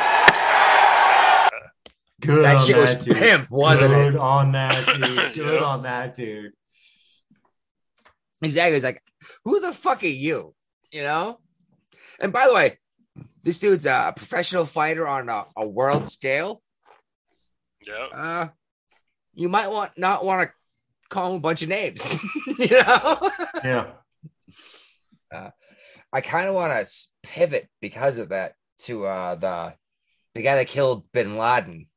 Good 2.20 2.44
That 2.46 2.58
on 2.58 2.66
shit 2.66 2.78
was 2.78 2.96
that 2.96 3.04
dude. 3.06 3.16
pimp, 3.18 3.50
wasn't 3.50 3.92
Good 3.92 4.16
it? 4.16 4.20
on 4.20 4.52
that 4.54 4.86
dude. 4.86 5.06
Good 5.36 5.54
Yep. 5.54 5.62
on 5.62 5.84
that 5.84 6.16
dude. 6.16 6.52
Exactly. 8.42 8.76
It's 8.76 8.84
like, 8.86 9.02
who 9.46 9.60
the 9.60 9.74
fuck 9.74 10.04
are 10.04 10.08
you? 10.08 10.54
You 10.92 11.04
know? 11.04 11.40
And 12.20 12.32
by 12.34 12.48
the 12.48 12.54
way, 12.54 12.78
this 13.44 13.60
dude's 13.60 13.86
a 13.86 14.14
professional 14.16 14.66
fighter 14.66 15.08
on 15.08 15.30
a, 15.30 15.46
a 15.56 15.68
world 15.68 16.06
scale. 16.10 16.62
Yep. 17.88 18.10
Uh, 18.14 18.48
you 19.34 19.48
might 19.50 19.70
want 19.70 19.92
not 19.98 20.26
want 20.26 20.48
to 20.50 20.54
call 21.10 21.30
him 21.32 21.36
a 21.38 21.40
bunch 21.40 21.62
of 21.62 21.70
names. 21.70 22.14
you 22.60 22.68
know? 22.72 23.32
Yeah. 23.64 23.88
I 26.12 26.22
kind 26.22 26.50
of 26.50 26.56
want 26.56 26.74
to 26.86 26.92
pivot 27.24 27.70
because 27.82 28.18
of 28.18 28.30
that 28.30 28.56
to 28.80 29.06
uh 29.06 29.36
the 29.36 29.74
the 30.34 30.42
guy 30.42 30.56
that 30.56 30.68
killed 30.68 31.06
Bin 31.12 31.38
Laden. 31.38 31.88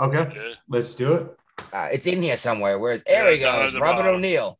Okay. 0.00 0.32
Yeah. 0.34 0.54
Let's 0.68 0.94
do 0.94 1.14
it. 1.14 1.36
Uh, 1.72 1.88
it's 1.92 2.06
in 2.06 2.22
here 2.22 2.36
somewhere. 2.36 2.78
Where's 2.78 3.02
there 3.04 3.30
Yeah, 3.30 3.36
he 3.36 3.38
goes, 3.42 3.72
the 3.72 3.80
Robert. 3.80 4.06
O'Neill. 4.06 4.58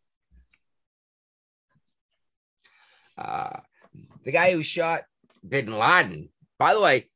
Uh, 3.16 3.58
the 4.24 4.32
guy 4.32 4.52
who 4.52 4.62
shot 4.62 5.02
Bin 5.46 5.72
Laden, 5.78 6.30
by 6.58 6.74
the 6.74 6.80
way, 6.80 7.08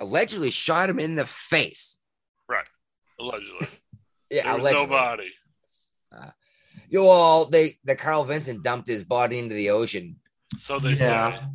allegedly 0.00 0.50
shot 0.50 0.88
him 0.90 0.98
in 0.98 1.14
the 1.16 1.26
face. 1.26 2.02
Right. 2.48 2.66
Allegedly. 3.20 3.68
Yeah, 4.32 4.44
there 4.44 4.52
was 4.52 4.60
allegedly. 4.62 4.86
no 4.86 4.90
body. 4.92 5.30
You 6.88 7.04
all, 7.08 7.46
they 7.46 7.78
the 7.82 7.96
Carl 7.96 8.22
Vinson 8.22 8.62
dumped 8.62 8.86
his 8.86 9.02
body 9.02 9.40
into 9.40 9.56
the 9.56 9.70
ocean. 9.70 10.20
So 10.56 10.78
they 10.78 10.90
Yeah. 10.90 11.40
say. 11.40 11.46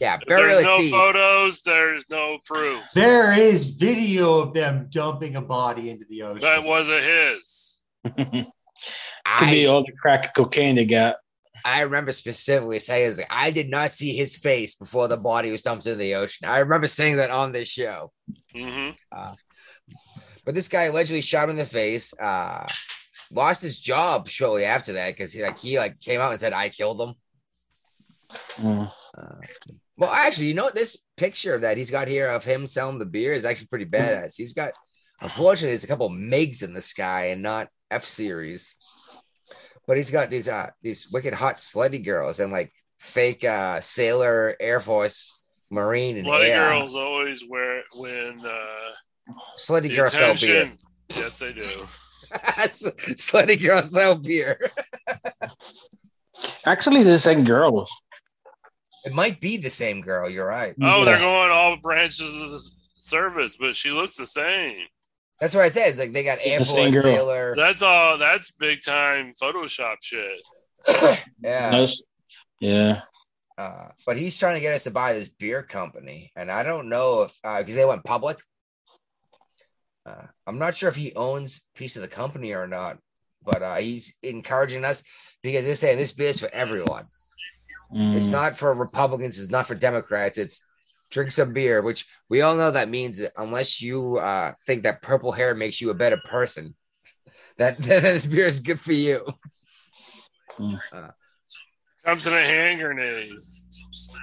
Yeah, 0.00 0.16
If 0.20 0.28
there's 0.28 0.62
no 0.64 0.78
sea. 0.78 0.90
photos, 0.90 1.62
there's 1.62 2.04
no 2.08 2.38
proof. 2.44 2.84
There 2.94 3.32
is 3.32 3.66
video 3.68 4.38
of 4.38 4.54
them 4.54 4.86
dumping 4.90 5.34
a 5.34 5.40
body 5.40 5.90
into 5.90 6.04
the 6.08 6.22
ocean. 6.22 6.40
That 6.40 6.62
wasn't 6.62 7.02
his. 7.02 7.80
Could 8.04 9.50
be 9.50 9.66
I, 9.66 9.68
all 9.68 9.82
the 9.84 9.92
crack 10.00 10.34
cocaine 10.34 10.76
they 10.76 10.84
got. 10.84 11.16
I 11.64 11.80
remember 11.80 12.12
specifically 12.12 12.78
saying, 12.78 13.16
this, 13.16 13.26
I 13.28 13.50
did 13.50 13.68
not 13.68 13.90
see 13.90 14.16
his 14.16 14.36
face 14.36 14.76
before 14.76 15.08
the 15.08 15.16
body 15.16 15.50
was 15.50 15.62
dumped 15.62 15.84
into 15.86 15.98
the 15.98 16.14
ocean. 16.14 16.48
I 16.48 16.58
remember 16.58 16.86
saying 16.86 17.16
that 17.16 17.30
on 17.30 17.50
this 17.50 17.68
show. 17.68 18.12
hmm 18.54 18.90
But 20.44 20.54
this 20.54 20.68
guy 20.68 20.84
allegedly 20.84 21.20
shot 21.20 21.44
him 21.44 21.50
in 21.50 21.56
the 21.56 21.66
face. 21.66 22.14
Uh, 22.18 22.64
lost 23.32 23.60
his 23.60 23.78
job 23.78 24.28
shortly 24.28 24.64
after 24.64 24.92
that 24.94 25.10
because 25.10 25.32
he 25.32 25.42
like 25.42 25.58
he 25.58 25.78
like 25.78 25.98
came 26.00 26.20
out 26.20 26.30
and 26.30 26.40
said 26.40 26.52
I 26.52 26.68
killed 26.68 27.00
him. 27.00 27.14
Mm. 28.58 28.90
Well, 29.98 30.10
actually, 30.10 30.46
you 30.46 30.54
know 30.54 30.64
what? 30.64 30.76
This 30.76 31.02
picture 31.16 31.54
of 31.54 31.62
that 31.62 31.76
he's 31.76 31.90
got 31.90 32.06
here 32.08 32.30
of 32.30 32.44
him 32.44 32.66
selling 32.66 32.98
the 32.98 33.04
beer 33.04 33.32
is 33.32 33.44
actually 33.44 33.66
pretty 33.66 33.84
badass. 33.84 34.36
He's 34.36 34.52
got, 34.52 34.72
unfortunately, 35.20 35.74
it's 35.74 35.84
a 35.84 35.88
couple 35.88 36.08
Migs 36.08 36.62
in 36.62 36.72
the 36.72 36.80
sky 36.80 37.30
and 37.30 37.42
not 37.42 37.68
F 37.90 38.04
series, 38.04 38.76
but 39.88 39.96
he's 39.96 40.10
got 40.10 40.30
these 40.30 40.46
uh 40.48 40.70
these 40.82 41.10
wicked 41.12 41.34
hot 41.34 41.56
slutty 41.56 42.04
girls 42.04 42.38
and 42.38 42.52
like 42.52 42.72
fake 43.00 43.44
uh 43.44 43.80
sailor, 43.80 44.54
Air 44.60 44.78
Force, 44.78 45.42
Marine, 45.70 46.16
and 46.16 46.24
Bloody 46.24 46.46
air. 46.46 46.70
girls 46.70 46.94
always 46.94 47.44
wear 47.48 47.82
when 47.96 48.40
uh, 48.46 49.34
Slutty 49.58 49.94
girls 49.94 50.12
sell 50.12 50.34
beer. 50.34 50.72
Yes, 51.14 51.38
they 51.38 51.52
do. 51.52 51.62
slutty 52.30 53.60
girls 53.60 53.92
sell 53.92 54.14
beer. 54.16 54.58
Actually, 56.66 57.02
the 57.02 57.18
same 57.18 57.44
girl. 57.44 57.88
It 59.04 59.12
might 59.12 59.40
be 59.40 59.56
the 59.56 59.70
same 59.70 60.00
girl. 60.00 60.28
You're 60.28 60.46
right. 60.46 60.74
Oh, 60.82 60.98
Yeah. 60.98 61.04
they're 61.04 61.18
going 61.18 61.50
all 61.50 61.76
branches 61.76 62.20
of 62.40 62.50
the 62.50 62.70
service, 62.96 63.56
but 63.58 63.76
she 63.76 63.90
looks 63.90 64.16
the 64.16 64.26
same. 64.26 64.86
That's 65.40 65.54
what 65.54 65.64
I 65.64 65.68
said. 65.68 65.88
It's 65.88 65.98
like 65.98 66.12
they 66.12 66.24
got 66.24 66.38
Air 66.42 66.58
the 66.58 66.64
same 66.64 66.90
Force 66.90 66.92
girl. 66.94 67.02
sailor. 67.14 67.54
That's 67.56 67.80
all. 67.82 68.18
That's 68.18 68.50
big 68.52 68.82
time 68.82 69.34
Photoshop 69.40 69.96
shit. 70.02 70.40
yeah. 71.42 71.70
Nice. 71.70 72.02
Yeah. 72.60 73.02
Uh, 73.56 73.88
but 74.06 74.16
he's 74.16 74.36
trying 74.38 74.54
to 74.54 74.60
get 74.60 74.74
us 74.74 74.84
to 74.84 74.90
buy 74.90 75.12
this 75.12 75.28
beer 75.28 75.62
company, 75.62 76.30
and 76.36 76.50
I 76.50 76.62
don't 76.62 76.88
know 76.88 77.22
if 77.22 77.32
because 77.42 77.74
they 77.74 77.84
went 77.84 78.04
public. 78.04 78.38
Uh, 80.06 80.26
I'm 80.46 80.58
not 80.58 80.76
sure 80.76 80.88
if 80.88 80.96
he 80.96 81.12
owns 81.14 81.62
piece 81.74 81.96
of 81.96 82.02
the 82.02 82.08
company 82.08 82.52
or 82.52 82.66
not, 82.66 82.98
but 83.44 83.62
uh, 83.62 83.74
he's 83.76 84.14
encouraging 84.22 84.84
us 84.84 85.02
because 85.42 85.64
they're 85.64 85.74
saying 85.76 85.98
this 85.98 86.12
beer 86.12 86.28
is 86.28 86.40
for 86.40 86.48
everyone. 86.52 87.04
It's 88.14 88.28
Mm. 88.28 88.32
not 88.32 88.58
for 88.58 88.72
Republicans. 88.74 89.38
It's 89.38 89.50
not 89.50 89.66
for 89.66 89.74
Democrats. 89.74 90.38
It's 90.38 90.64
drink 91.10 91.30
some 91.30 91.52
beer, 91.52 91.82
which 91.82 92.06
we 92.28 92.42
all 92.42 92.56
know 92.56 92.70
that 92.70 92.88
means 92.88 93.18
that 93.18 93.32
unless 93.36 93.80
you 93.80 94.18
uh, 94.18 94.52
think 94.66 94.82
that 94.82 95.02
purple 95.02 95.32
hair 95.32 95.54
makes 95.54 95.80
you 95.80 95.90
a 95.90 95.94
better 95.94 96.18
person, 96.18 96.74
that, 97.58 97.78
that 97.82 98.02
this 98.02 98.26
beer 98.26 98.46
is 98.46 98.60
good 98.60 98.80
for 98.80 98.92
you. 98.92 99.26
Comes 102.04 102.26
in 102.26 102.32
a 102.32 102.40
hand 102.40 102.80
grenade. 102.80 103.32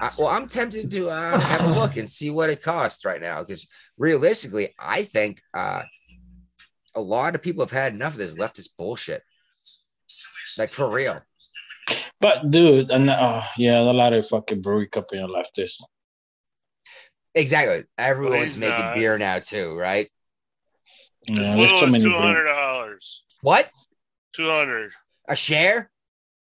I, 0.02 0.10
well, 0.18 0.28
I'm 0.28 0.48
tempted 0.48 0.90
to 0.92 1.10
uh, 1.10 1.40
have 1.40 1.66
a 1.66 1.80
look 1.80 1.98
and 1.98 2.10
see 2.10 2.30
what 2.30 2.50
it 2.50 2.62
costs 2.62 3.06
right 3.06 3.22
now 3.22 3.42
because 3.42 3.68
realistically, 3.98 4.70
I 4.80 5.04
think 5.04 5.42
uh, 5.54 5.84
a 6.96 7.02
lot 7.02 7.36
of 7.36 7.42
people 7.42 7.64
have 7.64 7.72
had 7.72 7.94
enough 7.94 8.14
of 8.14 8.20
this 8.20 8.36
leftist 8.36 8.70
bullshit. 8.78 9.22
Like 10.58 10.70
for 10.70 10.90
real. 10.90 11.22
But 12.26 12.50
dude, 12.50 12.90
and 12.90 13.08
uh, 13.08 13.44
yeah, 13.56 13.80
a 13.80 13.86
lot 13.94 14.12
of 14.14 14.28
fucking 14.28 14.64
brewery 14.64 14.88
company 14.88 15.22
are 15.22 15.28
leftists. 15.28 15.80
Exactly. 17.36 17.84
Everyone's 18.00 18.44
he's 18.46 18.60
making 18.60 18.80
not. 18.84 18.96
beer 18.96 19.20
now 19.20 19.38
too, 19.38 19.78
right? 19.78 20.10
Yeah, 21.28 21.40
as 21.40 21.46
there's 21.46 21.60
little 21.60 21.86
as 21.86 21.92
many 21.92 22.04
two 22.04 22.10
breweries. 22.10 22.26
hundred 22.26 22.44
dollars. 22.46 23.24
What? 23.44 23.70
Two 24.34 24.50
hundred. 24.50 24.92
A 25.28 25.36
share? 25.36 25.92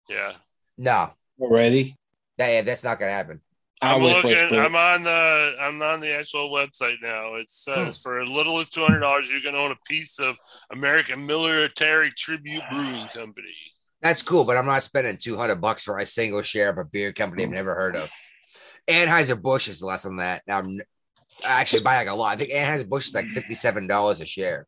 Yeah. 0.07 0.33
No. 0.77 1.13
already. 1.39 1.97
That, 2.37 2.49
yeah, 2.49 2.61
that's 2.61 2.83
not 2.83 2.99
gonna 2.99 3.11
happen. 3.11 3.41
I'll 3.81 3.95
I'm 3.95 4.03
looking. 4.03 4.59
I'm 4.59 4.75
on 4.75 5.01
the. 5.01 5.55
I'm 5.59 5.81
on 5.81 5.99
the 5.99 6.13
actual 6.15 6.51
website 6.51 6.97
now. 7.01 7.33
It 7.37 7.49
says 7.49 7.97
Hmm. 7.97 8.01
for 8.03 8.19
as 8.19 8.29
little 8.29 8.59
as 8.59 8.69
two 8.69 8.81
hundred 8.85 8.99
dollars, 8.99 9.31
you 9.31 9.41
can 9.41 9.55
own 9.55 9.71
a 9.71 9.77
piece 9.87 10.19
of 10.19 10.37
American 10.71 11.25
Military 11.25 12.11
Tribute 12.11 12.61
Brewing 12.69 13.07
Company. 13.07 13.55
That's 14.01 14.23
cool, 14.23 14.45
but 14.45 14.57
I'm 14.57 14.65
not 14.65 14.83
spending 14.83 15.17
200 15.17 15.61
bucks 15.61 15.83
for 15.83 15.99
a 15.99 16.05
single 16.05 16.41
share 16.41 16.69
of 16.69 16.77
a 16.77 16.85
beer 16.85 17.13
company 17.13 17.43
I've 17.43 17.49
never 17.49 17.75
heard 17.75 17.95
of. 17.95 18.09
Anheuser 18.89 19.39
Busch 19.39 19.67
is 19.67 19.83
less 19.83 20.03
than 20.03 20.17
that. 20.17 20.41
Now, 20.47 20.59
I'm 20.59 20.81
actually 21.43 21.83
by 21.83 21.97
like 21.97 22.07
a 22.07 22.13
lot. 22.13 22.33
I 22.33 22.35
think 22.35 22.51
Anheuser 22.51 22.89
Busch 22.89 23.07
is 23.07 23.13
like 23.13 23.25
$57 23.25 24.21
a 24.21 24.25
share. 24.25 24.67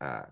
Uh, 0.00 0.22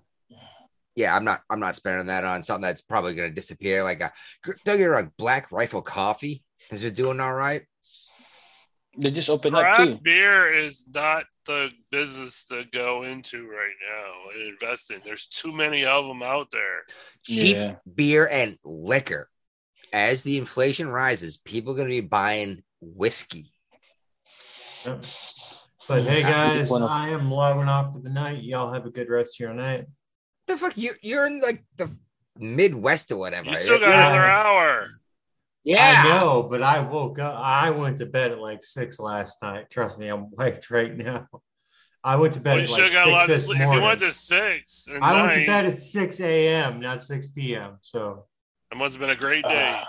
yeah, 0.94 1.14
I'm 1.14 1.24
not. 1.24 1.40
I'm 1.48 1.60
not 1.60 1.76
spending 1.76 2.06
that 2.06 2.24
on 2.24 2.42
something 2.42 2.62
that's 2.62 2.80
probably 2.80 3.14
going 3.14 3.30
to 3.30 3.34
disappear. 3.34 3.84
Like, 3.84 4.00
a, 4.00 4.12
don't 4.44 4.64
get 4.64 4.80
me 4.80 4.84
wrong, 4.84 5.12
Black 5.16 5.52
Rifle 5.52 5.82
Coffee 5.82 6.42
has 6.70 6.82
been 6.82 6.94
doing 6.94 7.20
all 7.20 7.32
right. 7.32 7.62
They 8.96 9.12
just 9.12 9.30
opened 9.30 9.54
up 9.54 9.62
Craft 9.62 9.90
too. 9.90 9.98
beer 10.02 10.52
is 10.52 10.84
not 10.92 11.24
the 11.48 11.72
business 11.90 12.44
to 12.46 12.62
go 12.72 13.02
into 13.02 13.46
right 13.48 13.74
now 13.90 14.30
and 14.32 14.48
invest 14.48 14.92
in. 14.92 15.00
There's 15.04 15.26
too 15.26 15.50
many 15.52 15.84
of 15.84 16.06
them 16.06 16.22
out 16.22 16.50
there. 16.52 16.82
Cheap 17.24 17.56
Yeah. 17.56 17.74
beer 17.92 18.28
and 18.30 18.56
liquor. 18.64 19.28
As 19.92 20.22
the 20.22 20.38
inflation 20.38 20.88
rises, 20.88 21.38
people 21.38 21.72
are 21.72 21.76
going 21.76 21.88
to 21.88 21.94
be 22.02 22.06
buying 22.06 22.62
whiskey. 22.80 23.52
Yep. 24.84 25.04
But 25.88 26.02
hey, 26.02 26.22
guys, 26.22 26.70
I 26.70 27.08
am 27.08 27.30
logging 27.30 27.68
off 27.68 27.94
for 27.94 28.00
the 28.00 28.10
night. 28.10 28.42
Y'all 28.42 28.72
have 28.72 28.84
a 28.86 28.90
good 28.90 29.08
rest 29.08 29.36
of 29.36 29.40
your 29.40 29.54
night. 29.54 29.86
the 30.46 30.56
fuck 30.56 30.76
you 30.78 30.94
you're 31.02 31.26
in 31.26 31.40
like 31.40 31.62
the 31.76 31.90
Midwest 32.38 33.10
or 33.12 33.16
whatever. 33.16 33.50
You 33.50 33.56
still 33.56 33.80
got 33.80 33.88
Yeah. 33.88 34.06
another 34.08 34.24
hour. 34.26 34.88
Yeah. 35.68 36.02
I 36.04 36.08
know, 36.08 36.42
but 36.42 36.62
I 36.62 36.80
woke 36.80 37.18
up. 37.18 37.34
I 37.36 37.70
went 37.70 37.98
to 37.98 38.06
bed 38.06 38.32
at 38.32 38.38
like 38.38 38.64
six 38.64 38.98
last 38.98 39.42
night. 39.42 39.70
Trust 39.70 39.98
me, 39.98 40.08
I'm 40.08 40.30
wiped 40.30 40.70
right 40.70 40.96
now. 40.96 41.28
I 42.02 42.16
went 42.16 42.34
to 42.34 42.40
bed 42.40 42.52
Well, 42.52 42.60
you 42.60 42.64
at 42.64 42.70
like 42.70 42.82
have 42.84 42.92
got 42.92 43.08
a 43.08 43.10
lot 43.10 43.26
six 43.26 43.28
of 43.28 43.36
this 43.36 43.44
sleep. 43.46 43.60
If 43.60 43.74
you 43.74 43.82
went 43.82 44.00
to 44.00 44.12
six 44.12 44.88
and 44.88 45.04
I 45.04 45.20
went 45.20 45.34
to 45.34 45.46
bed 45.46 45.66
at 45.66 45.78
6 45.78 46.20
a.m., 46.20 46.80
not 46.80 47.02
6 47.04 47.26
p.m. 47.28 47.76
So 47.82 48.24
it 48.72 48.78
must 48.78 48.94
have 48.94 49.00
been 49.00 49.10
a 49.10 49.16
great 49.16 49.44
ah, 49.44 49.86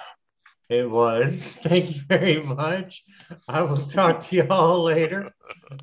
day. 0.69 0.79
it 0.79 0.89
was. 0.89 1.55
Thank 1.63 1.95
you 1.95 2.01
very 2.09 2.41
much. 2.43 3.05
I 3.47 3.61
will 3.61 3.77
talk 3.77 4.19
to 4.21 4.35
y'all 4.35 4.83
later. 4.83 5.31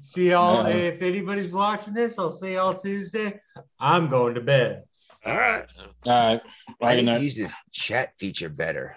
See 0.03 0.31
y'all. 0.31 0.69
Yeah. 0.69 0.77
If 0.77 1.01
anybody's 1.01 1.53
watching 1.53 1.95
this, 1.95 2.19
I'll 2.19 2.33
see 2.33 2.55
y'all 2.55 2.75
Tuesday. 2.75 3.41
I'm 3.81 4.09
going 4.09 4.35
to 4.35 4.43
bed. 4.43 4.83
All 5.25 5.37
right. 5.37 5.67
All 6.05 6.13
right. 6.13 6.41
I 6.69 6.75
Bye, 6.81 7.01
need 7.01 7.07
to 7.07 7.23
use 7.23 7.37
this 7.37 7.55
chat 7.73 8.13
feature 8.19 8.51
better. 8.51 8.97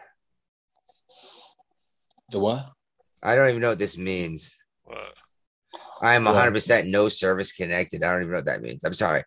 The 2.31 2.39
what? 2.39 2.65
I 3.23 3.35
don't 3.35 3.49
even 3.49 3.61
know 3.61 3.69
what 3.69 3.79
this 3.79 3.97
means. 3.97 4.55
What? 4.83 5.13
I 6.01 6.15
am 6.15 6.23
100% 6.25 6.87
no 6.87 7.09
service 7.09 7.51
connected. 7.51 8.03
I 8.03 8.11
don't 8.11 8.21
even 8.21 8.31
know 8.31 8.37
what 8.37 8.45
that 8.45 8.61
means. 8.61 8.83
I'm 8.83 8.93
sorry. 8.93 9.23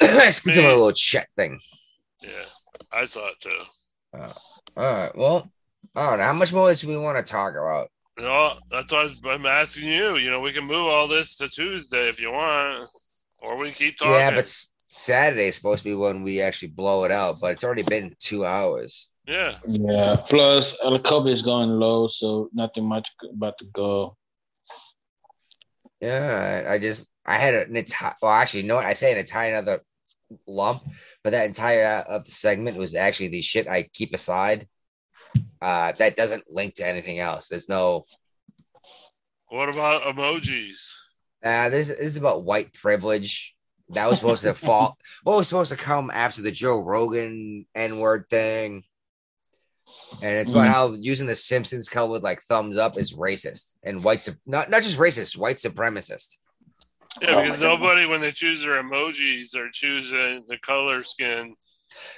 It's 0.00 0.44
a 0.46 0.48
Me. 0.48 0.56
little 0.56 0.92
chat 0.92 1.28
thing. 1.36 1.60
Yeah, 2.20 2.30
I 2.92 3.06
thought 3.06 3.34
too. 3.40 3.58
Uh, 4.12 4.32
all 4.76 4.92
right. 4.94 5.16
Well, 5.16 5.50
I 5.94 6.10
don't 6.10 6.18
know. 6.18 6.24
How 6.24 6.32
much 6.32 6.52
more 6.52 6.72
do 6.74 6.88
we 6.88 6.98
want 6.98 7.24
to 7.24 7.30
talk 7.30 7.52
about? 7.52 7.88
No, 8.18 8.54
that's 8.70 8.92
what 8.92 9.12
I'm 9.26 9.46
asking 9.46 9.88
you. 9.88 10.16
You 10.16 10.30
know, 10.30 10.40
we 10.40 10.52
can 10.52 10.64
move 10.64 10.86
all 10.86 11.06
this 11.06 11.36
to 11.36 11.48
Tuesday 11.48 12.08
if 12.08 12.18
you 12.20 12.32
want, 12.32 12.88
or 13.38 13.56
we 13.56 13.66
can 13.66 13.74
keep 13.74 13.98
talking. 13.98 14.14
Yeah, 14.14 14.30
but 14.30 14.44
s- 14.44 14.74
Saturday 14.88 15.48
is 15.48 15.56
supposed 15.56 15.82
to 15.82 15.90
be 15.90 15.94
when 15.94 16.22
we 16.22 16.40
actually 16.40 16.68
blow 16.68 17.04
it 17.04 17.10
out, 17.10 17.36
but 17.40 17.52
it's 17.52 17.64
already 17.64 17.82
been 17.82 18.16
two 18.18 18.44
hours. 18.46 19.12
Yeah, 19.26 19.58
Yeah. 19.66 20.16
Plus, 20.28 20.74
El 20.82 20.98
Kobe 21.00 21.30
is 21.30 21.42
going 21.42 21.70
low, 21.70 22.08
so 22.08 22.48
nothing 22.52 22.86
much 22.86 23.10
about 23.32 23.58
to 23.58 23.64
go. 23.66 24.16
Yeah, 26.00 26.64
I, 26.68 26.74
I 26.74 26.78
just 26.78 27.08
I 27.24 27.38
had 27.38 27.54
an 27.54 27.76
entire. 27.76 28.14
Well, 28.22 28.30
actually, 28.30 28.60
you 28.62 28.68
know 28.68 28.76
what? 28.76 28.86
I 28.86 28.92
say 28.92 29.12
an 29.12 29.18
entire 29.18 29.54
another 29.54 29.82
lump, 30.46 30.82
but 31.24 31.30
that 31.30 31.46
entire 31.46 31.84
uh, 31.84 32.14
of 32.14 32.24
the 32.24 32.30
segment 32.30 32.76
was 32.76 32.94
actually 32.94 33.28
the 33.28 33.42
shit 33.42 33.68
I 33.68 33.88
keep 33.92 34.14
aside. 34.14 34.68
Uh, 35.60 35.92
that 35.98 36.16
doesn't 36.16 36.44
link 36.48 36.74
to 36.74 36.86
anything 36.86 37.18
else. 37.18 37.48
There's 37.48 37.68
no. 37.68 38.04
what 39.48 39.68
about 39.68 40.02
emojis? 40.02 40.92
Uh, 41.44 41.68
this, 41.68 41.88
this 41.88 41.98
is 41.98 42.16
about 42.16 42.44
white 42.44 42.72
privilege. 42.72 43.54
That 43.90 44.08
was 44.08 44.18
supposed 44.18 44.42
to 44.42 44.54
fall. 44.54 44.96
What 45.22 45.36
was 45.36 45.48
supposed 45.48 45.70
to 45.70 45.76
come 45.76 46.10
after 46.12 46.42
the 46.42 46.50
Joe 46.50 46.82
Rogan 46.82 47.66
N 47.74 47.98
word 47.98 48.26
thing? 48.28 48.84
And 50.22 50.38
it's 50.38 50.50
about 50.50 50.66
Mm. 50.66 50.70
how 50.70 50.92
using 50.92 51.26
the 51.26 51.36
Simpsons 51.36 51.88
color 51.88 52.10
with 52.12 52.22
like 52.22 52.42
thumbs 52.42 52.78
up 52.78 52.98
is 52.98 53.12
racist 53.12 53.72
and 53.82 54.02
white, 54.02 54.26
not 54.46 54.70
not 54.70 54.82
just 54.82 54.98
racist, 54.98 55.36
white 55.36 55.56
supremacist. 55.56 56.36
Yeah, 57.20 57.36
Oh 57.36 57.42
because 57.42 57.60
my 57.60 57.66
God. 57.66 57.80
nobody, 57.80 58.06
when 58.06 58.20
they 58.20 58.32
choose 58.32 58.62
their 58.62 58.82
emojis, 58.82 59.50
they're 59.52 59.70
choosing 59.70 60.44
the 60.48 60.58
color 60.58 61.02
skin. 61.02 61.54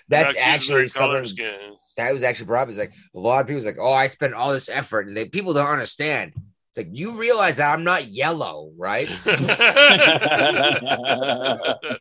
That's 0.08 0.26
not 0.26 0.34
choosing 0.34 0.44
their 0.44 0.54
actually 0.54 0.88
color 0.88 1.24
something 1.24 1.26
skin. 1.26 1.76
that 1.96 2.12
was 2.12 2.22
actually 2.22 2.46
brought 2.46 2.62
up. 2.62 2.68
Is 2.70 2.78
like 2.78 2.94
a 3.14 3.18
lot 3.18 3.40
of 3.40 3.46
people's 3.46 3.66
like, 3.66 3.78
oh, 3.80 3.92
I 3.92 4.06
spent 4.08 4.34
all 4.34 4.52
this 4.52 4.68
effort, 4.68 5.06
and 5.08 5.16
they 5.16 5.28
people 5.28 5.52
don't 5.52 5.68
understand. 5.70 6.32
It's 6.70 6.78
like 6.78 6.88
you 6.92 7.12
realize 7.16 7.56
that 7.56 7.72
I'm 7.72 7.84
not 7.84 8.08
yellow, 8.08 8.72
right? 8.76 9.08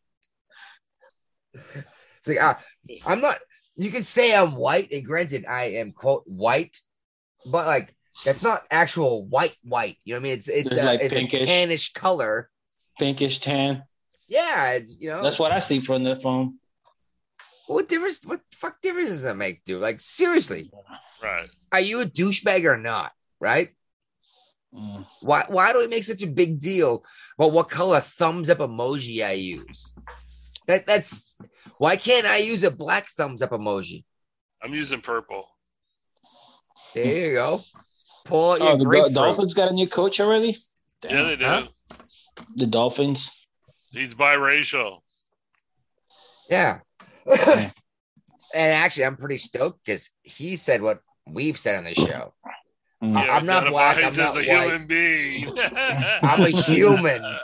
It's 2.19 2.27
like 2.27 2.37
ah, 2.41 2.59
I'm 3.05 3.21
not. 3.21 3.37
You 3.77 3.91
can 3.91 4.03
say 4.03 4.35
I'm 4.35 4.55
white, 4.55 4.91
and 4.91 5.05
granted, 5.05 5.45
I 5.45 5.65
am 5.65 5.91
quote 5.91 6.23
white, 6.25 6.81
but 7.45 7.67
like 7.67 7.95
that's 8.25 8.41
not 8.41 8.65
actual 8.71 9.25
white 9.25 9.55
white. 9.63 9.97
You 10.03 10.15
know 10.15 10.19
what 10.19 10.21
I 10.21 10.23
mean? 10.23 10.33
It's 10.33 10.47
it's, 10.47 10.67
It's 10.71 10.81
a, 10.81 10.85
like 10.85 10.99
it's 11.01 11.13
a 11.13 11.45
tannish 11.45 11.93
color. 11.93 12.49
Pinkish 12.97 13.39
tan. 13.39 13.83
Yeah, 14.27 14.73
it's, 14.73 14.97
you 14.99 15.09
know. 15.09 15.21
That's 15.21 15.39
what 15.39 15.51
I 15.51 15.59
see 15.59 15.79
from 15.79 16.03
the 16.03 16.17
phone. 16.17 16.55
what 17.67 17.87
difference? 17.87 18.25
What 18.25 18.41
the 18.49 18.57
fuck 18.57 18.81
difference 18.81 19.09
does 19.09 19.23
that 19.23 19.35
make, 19.35 19.63
dude? 19.63 19.81
Like 19.81 20.01
seriously, 20.01 20.71
right. 21.21 21.47
are 21.71 21.79
you 21.79 22.01
a 22.01 22.05
douchebag 22.05 22.65
or 22.65 22.77
not? 22.77 23.11
Right? 23.39 23.69
Mm. 24.73 25.05
Why 25.21 25.43
why 25.47 25.71
do 25.71 25.79
we 25.79 25.87
make 25.87 26.03
such 26.03 26.23
a 26.23 26.27
big 26.27 26.59
deal 26.59 27.05
about 27.37 27.51
what 27.51 27.69
color 27.69 27.99
thumbs 27.99 28.49
up 28.49 28.57
emoji 28.57 29.25
I 29.25 29.33
use? 29.33 29.93
That 30.67 30.85
that's 30.85 31.35
why 31.77 31.95
can't 31.95 32.25
I 32.25 32.37
use 32.37 32.63
a 32.63 32.71
black 32.71 33.07
thumbs 33.09 33.41
up 33.41 33.51
emoji? 33.51 34.03
I'm 34.61 34.73
using 34.73 35.01
purple. 35.01 35.47
There 36.93 37.29
you 37.29 37.33
go. 37.35 37.61
Pull 38.25 38.51
out 38.53 38.59
your 38.59 38.69
Oh, 38.71 38.77
the 38.77 38.85
grapefruit. 38.85 39.13
Dolphins 39.13 39.53
got 39.53 39.69
a 39.69 39.73
new 39.73 39.87
coach 39.87 40.19
already. 40.19 40.57
Yeah, 41.03 41.23
they 41.23 41.35
do. 41.37 41.45
Huh? 41.45 41.67
The 42.55 42.65
Dolphins. 42.65 43.31
He's 43.93 44.13
biracial. 44.13 44.99
Yeah. 46.49 46.79
Yeah. 47.25 47.71
and 48.53 48.73
actually, 48.73 49.05
I'm 49.05 49.15
pretty 49.17 49.37
stoked 49.37 49.85
because 49.85 50.09
he 50.23 50.55
said 50.55 50.81
what 50.81 50.99
we've 51.27 51.57
said 51.57 51.77
on 51.77 51.83
the 51.85 51.93
show. 51.93 52.33
Mm. 53.03 53.15
I- 53.15 53.29
I'm 53.29 53.45
not 53.45 53.69
black, 53.69 53.97
I'm 53.97 54.15
not 54.15 54.35
a 54.35 54.39
white. 54.39 54.63
human 54.63 54.87
being. 54.87 55.57
I'm 55.75 56.41
a 56.41 56.49
human. 56.49 57.21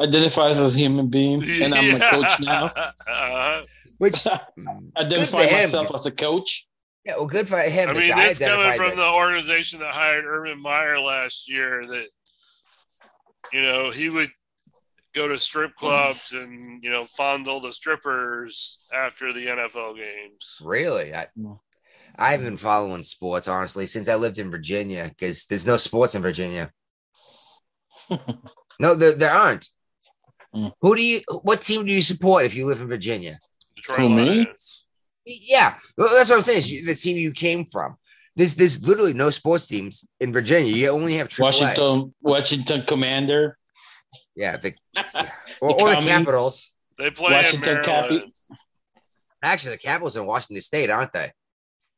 Identifies 0.00 0.58
as 0.58 0.74
a 0.74 0.78
human 0.78 1.08
being, 1.08 1.42
and 1.62 1.74
I'm 1.74 1.94
a 1.94 1.98
coach 1.98 2.40
now. 2.40 2.66
Uh-huh. 2.66 3.62
Which 3.98 4.24
good 4.56 4.92
Identify 4.96 5.46
him. 5.46 5.70
myself 5.70 6.00
as 6.00 6.06
a 6.06 6.10
coach. 6.10 6.66
Yeah, 7.04 7.16
well, 7.16 7.26
good 7.26 7.46
for 7.46 7.58
him. 7.58 7.90
I 7.90 7.92
mean, 7.92 8.16
this 8.16 8.38
coming 8.38 8.76
from 8.76 8.92
it. 8.92 8.96
the 8.96 9.06
organization 9.06 9.80
that 9.80 9.94
hired 9.94 10.24
Urban 10.24 10.60
Meyer 10.60 10.98
last 10.98 11.50
year, 11.50 11.86
that 11.86 12.06
you 13.52 13.62
know 13.62 13.90
he 13.90 14.08
would 14.08 14.30
go 15.14 15.28
to 15.28 15.38
strip 15.38 15.74
clubs 15.76 16.32
and 16.32 16.82
you 16.82 16.90
know 16.90 17.04
fondle 17.04 17.60
the 17.60 17.72
strippers 17.72 18.78
after 18.92 19.32
the 19.32 19.46
NFL 19.46 19.96
games. 19.96 20.56
Really, 20.62 21.14
I, 21.14 21.26
I 22.16 22.32
haven't 22.32 22.46
been 22.46 22.56
following 22.56 23.02
sports 23.02 23.48
honestly 23.48 23.86
since 23.86 24.08
I 24.08 24.16
lived 24.16 24.38
in 24.38 24.50
Virginia 24.50 25.08
because 25.08 25.46
there's 25.46 25.66
no 25.66 25.76
sports 25.76 26.14
in 26.14 26.22
Virginia. 26.22 26.72
no, 28.80 28.94
there, 28.94 29.12
there 29.12 29.32
aren't. 29.32 29.68
Mm. 30.54 30.72
Who 30.80 30.96
do 30.96 31.02
you? 31.02 31.20
What 31.42 31.62
team 31.62 31.84
do 31.84 31.92
you 31.92 32.02
support 32.02 32.44
if 32.44 32.54
you 32.54 32.66
live 32.66 32.80
in 32.80 32.88
Virginia? 32.88 33.38
Detroit 33.76 33.98
Who, 33.98 34.08
me? 34.08 34.46
Yeah, 35.26 35.76
well, 35.96 36.10
that's 36.12 36.28
what 36.28 36.36
I'm 36.36 36.42
saying. 36.42 36.58
is 36.58 36.84
The 36.84 36.94
team 36.94 37.16
you 37.16 37.32
came 37.32 37.64
from. 37.64 37.96
There's 38.36 38.54
there's 38.54 38.82
literally 38.86 39.14
no 39.14 39.30
sports 39.30 39.66
teams 39.66 40.06
in 40.20 40.32
Virginia. 40.32 40.72
You 40.72 40.90
only 40.90 41.14
have 41.14 41.28
AAA. 41.28 41.40
Washington, 41.40 42.14
Washington 42.20 42.84
Commander. 42.86 43.58
Yeah, 44.36 44.56
the, 44.56 44.74
or, 45.60 45.80
or 45.80 45.90
the 45.90 46.00
Capitals. 46.02 46.72
They 46.98 47.10
play 47.10 47.32
Washington 47.32 47.78
in 47.78 47.84
Capi- 47.84 48.34
Actually, 49.42 49.74
the 49.76 49.82
Capitals 49.82 50.16
in 50.16 50.26
Washington 50.26 50.60
State, 50.60 50.90
aren't 50.90 51.12
they? 51.12 51.32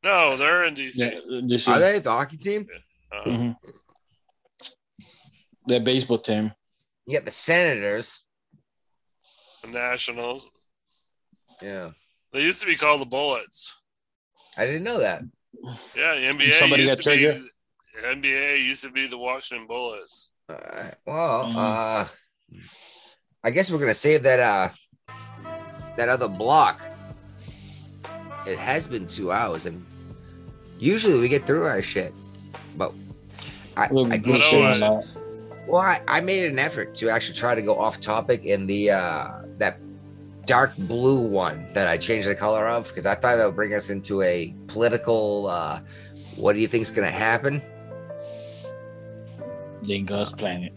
No, 0.03 0.37
they're 0.37 0.65
in 0.65 0.75
DC. 0.75 0.95
Yeah, 0.95 1.41
this 1.47 1.67
Are 1.67 1.79
they 1.79 1.99
the 1.99 2.11
hockey 2.11 2.37
team? 2.37 2.67
Uh, 3.11 3.23
mhm. 3.23 3.55
Their 5.65 5.79
baseball 5.81 6.19
team. 6.19 6.51
You 7.05 7.17
got 7.17 7.25
the 7.25 7.31
Senators. 7.31 8.23
The 9.71 9.79
Nationals. 9.79 10.49
Yeah, 11.61 11.91
They 12.33 12.41
used 12.43 12.61
to 12.61 12.67
be 12.67 12.75
called 12.75 13.01
the 13.01 13.05
Bullets. 13.05 13.73
I 14.57 14.65
didn't 14.65 14.83
know 14.83 14.99
that. 14.99 15.23
Yeah, 15.95 16.15
the 16.15 16.21
NBA 16.21 16.59
Somebody 16.59 16.83
used 16.83 16.97
got 16.97 17.03
to 17.03 17.09
be. 17.09 17.19
triggered? 17.23 17.41
NBA 18.03 18.63
used 18.63 18.83
to 18.83 18.91
be 18.91 19.07
the 19.07 19.17
Washington 19.17 19.65
Bullets. 19.67 20.29
All 20.49 20.55
right. 20.55 20.93
Well, 21.05 21.45
Mm. 21.45 21.55
uh, 21.57 22.07
I 23.43 23.49
guess 23.51 23.71
we're 23.71 23.79
gonna 23.79 23.93
save 23.93 24.23
that 24.23 24.39
uh 24.39 24.69
that 25.95 26.09
other 26.09 26.27
block. 26.27 26.81
It 28.45 28.59
has 28.59 28.87
been 28.87 29.07
two 29.07 29.31
hours, 29.31 29.65
and 29.65 29.83
usually 30.79 31.19
we 31.19 31.27
get 31.27 31.45
through 31.45 31.63
our 31.65 31.81
shit, 31.81 32.13
but 32.75 32.93
I, 33.75 33.87
Well, 33.91 34.05
I 34.07 34.17
did 34.17 34.23
Good 34.23 34.41
change. 34.41 34.77
shit. 34.77 35.17
Well, 35.67 35.81
I, 35.81 36.01
I 36.07 36.21
made 36.21 36.45
an 36.49 36.59
effort 36.59 36.93
to 36.95 37.09
actually 37.09 37.35
try 37.35 37.55
to 37.55 37.61
go 37.61 37.77
off 37.77 37.99
topic 37.99 38.45
in 38.45 38.67
the 38.67 38.91
uh 38.91 39.23
that 39.23 39.36
dark 40.47 40.75
blue 40.77 41.21
one 41.21 41.67
that 41.73 41.87
I 41.87 41.97
changed 41.97 42.27
the 42.27 42.33
color 42.33 42.67
of 42.67 42.87
because 42.87 43.05
I 43.05 43.13
thought 43.13 43.35
that 43.35 43.45
would 43.45 43.55
bring 43.55 43.75
us 43.75 43.91
into 43.91 44.21
a 44.23 44.55
political. 44.67 45.47
uh 45.47 45.81
What 46.35 46.53
do 46.53 46.59
you 46.59 46.67
think's 46.67 46.89
gonna 46.89 47.11
happen? 47.11 47.61
Then 49.83 50.05
God's 50.05 50.31
planet. 50.31 50.73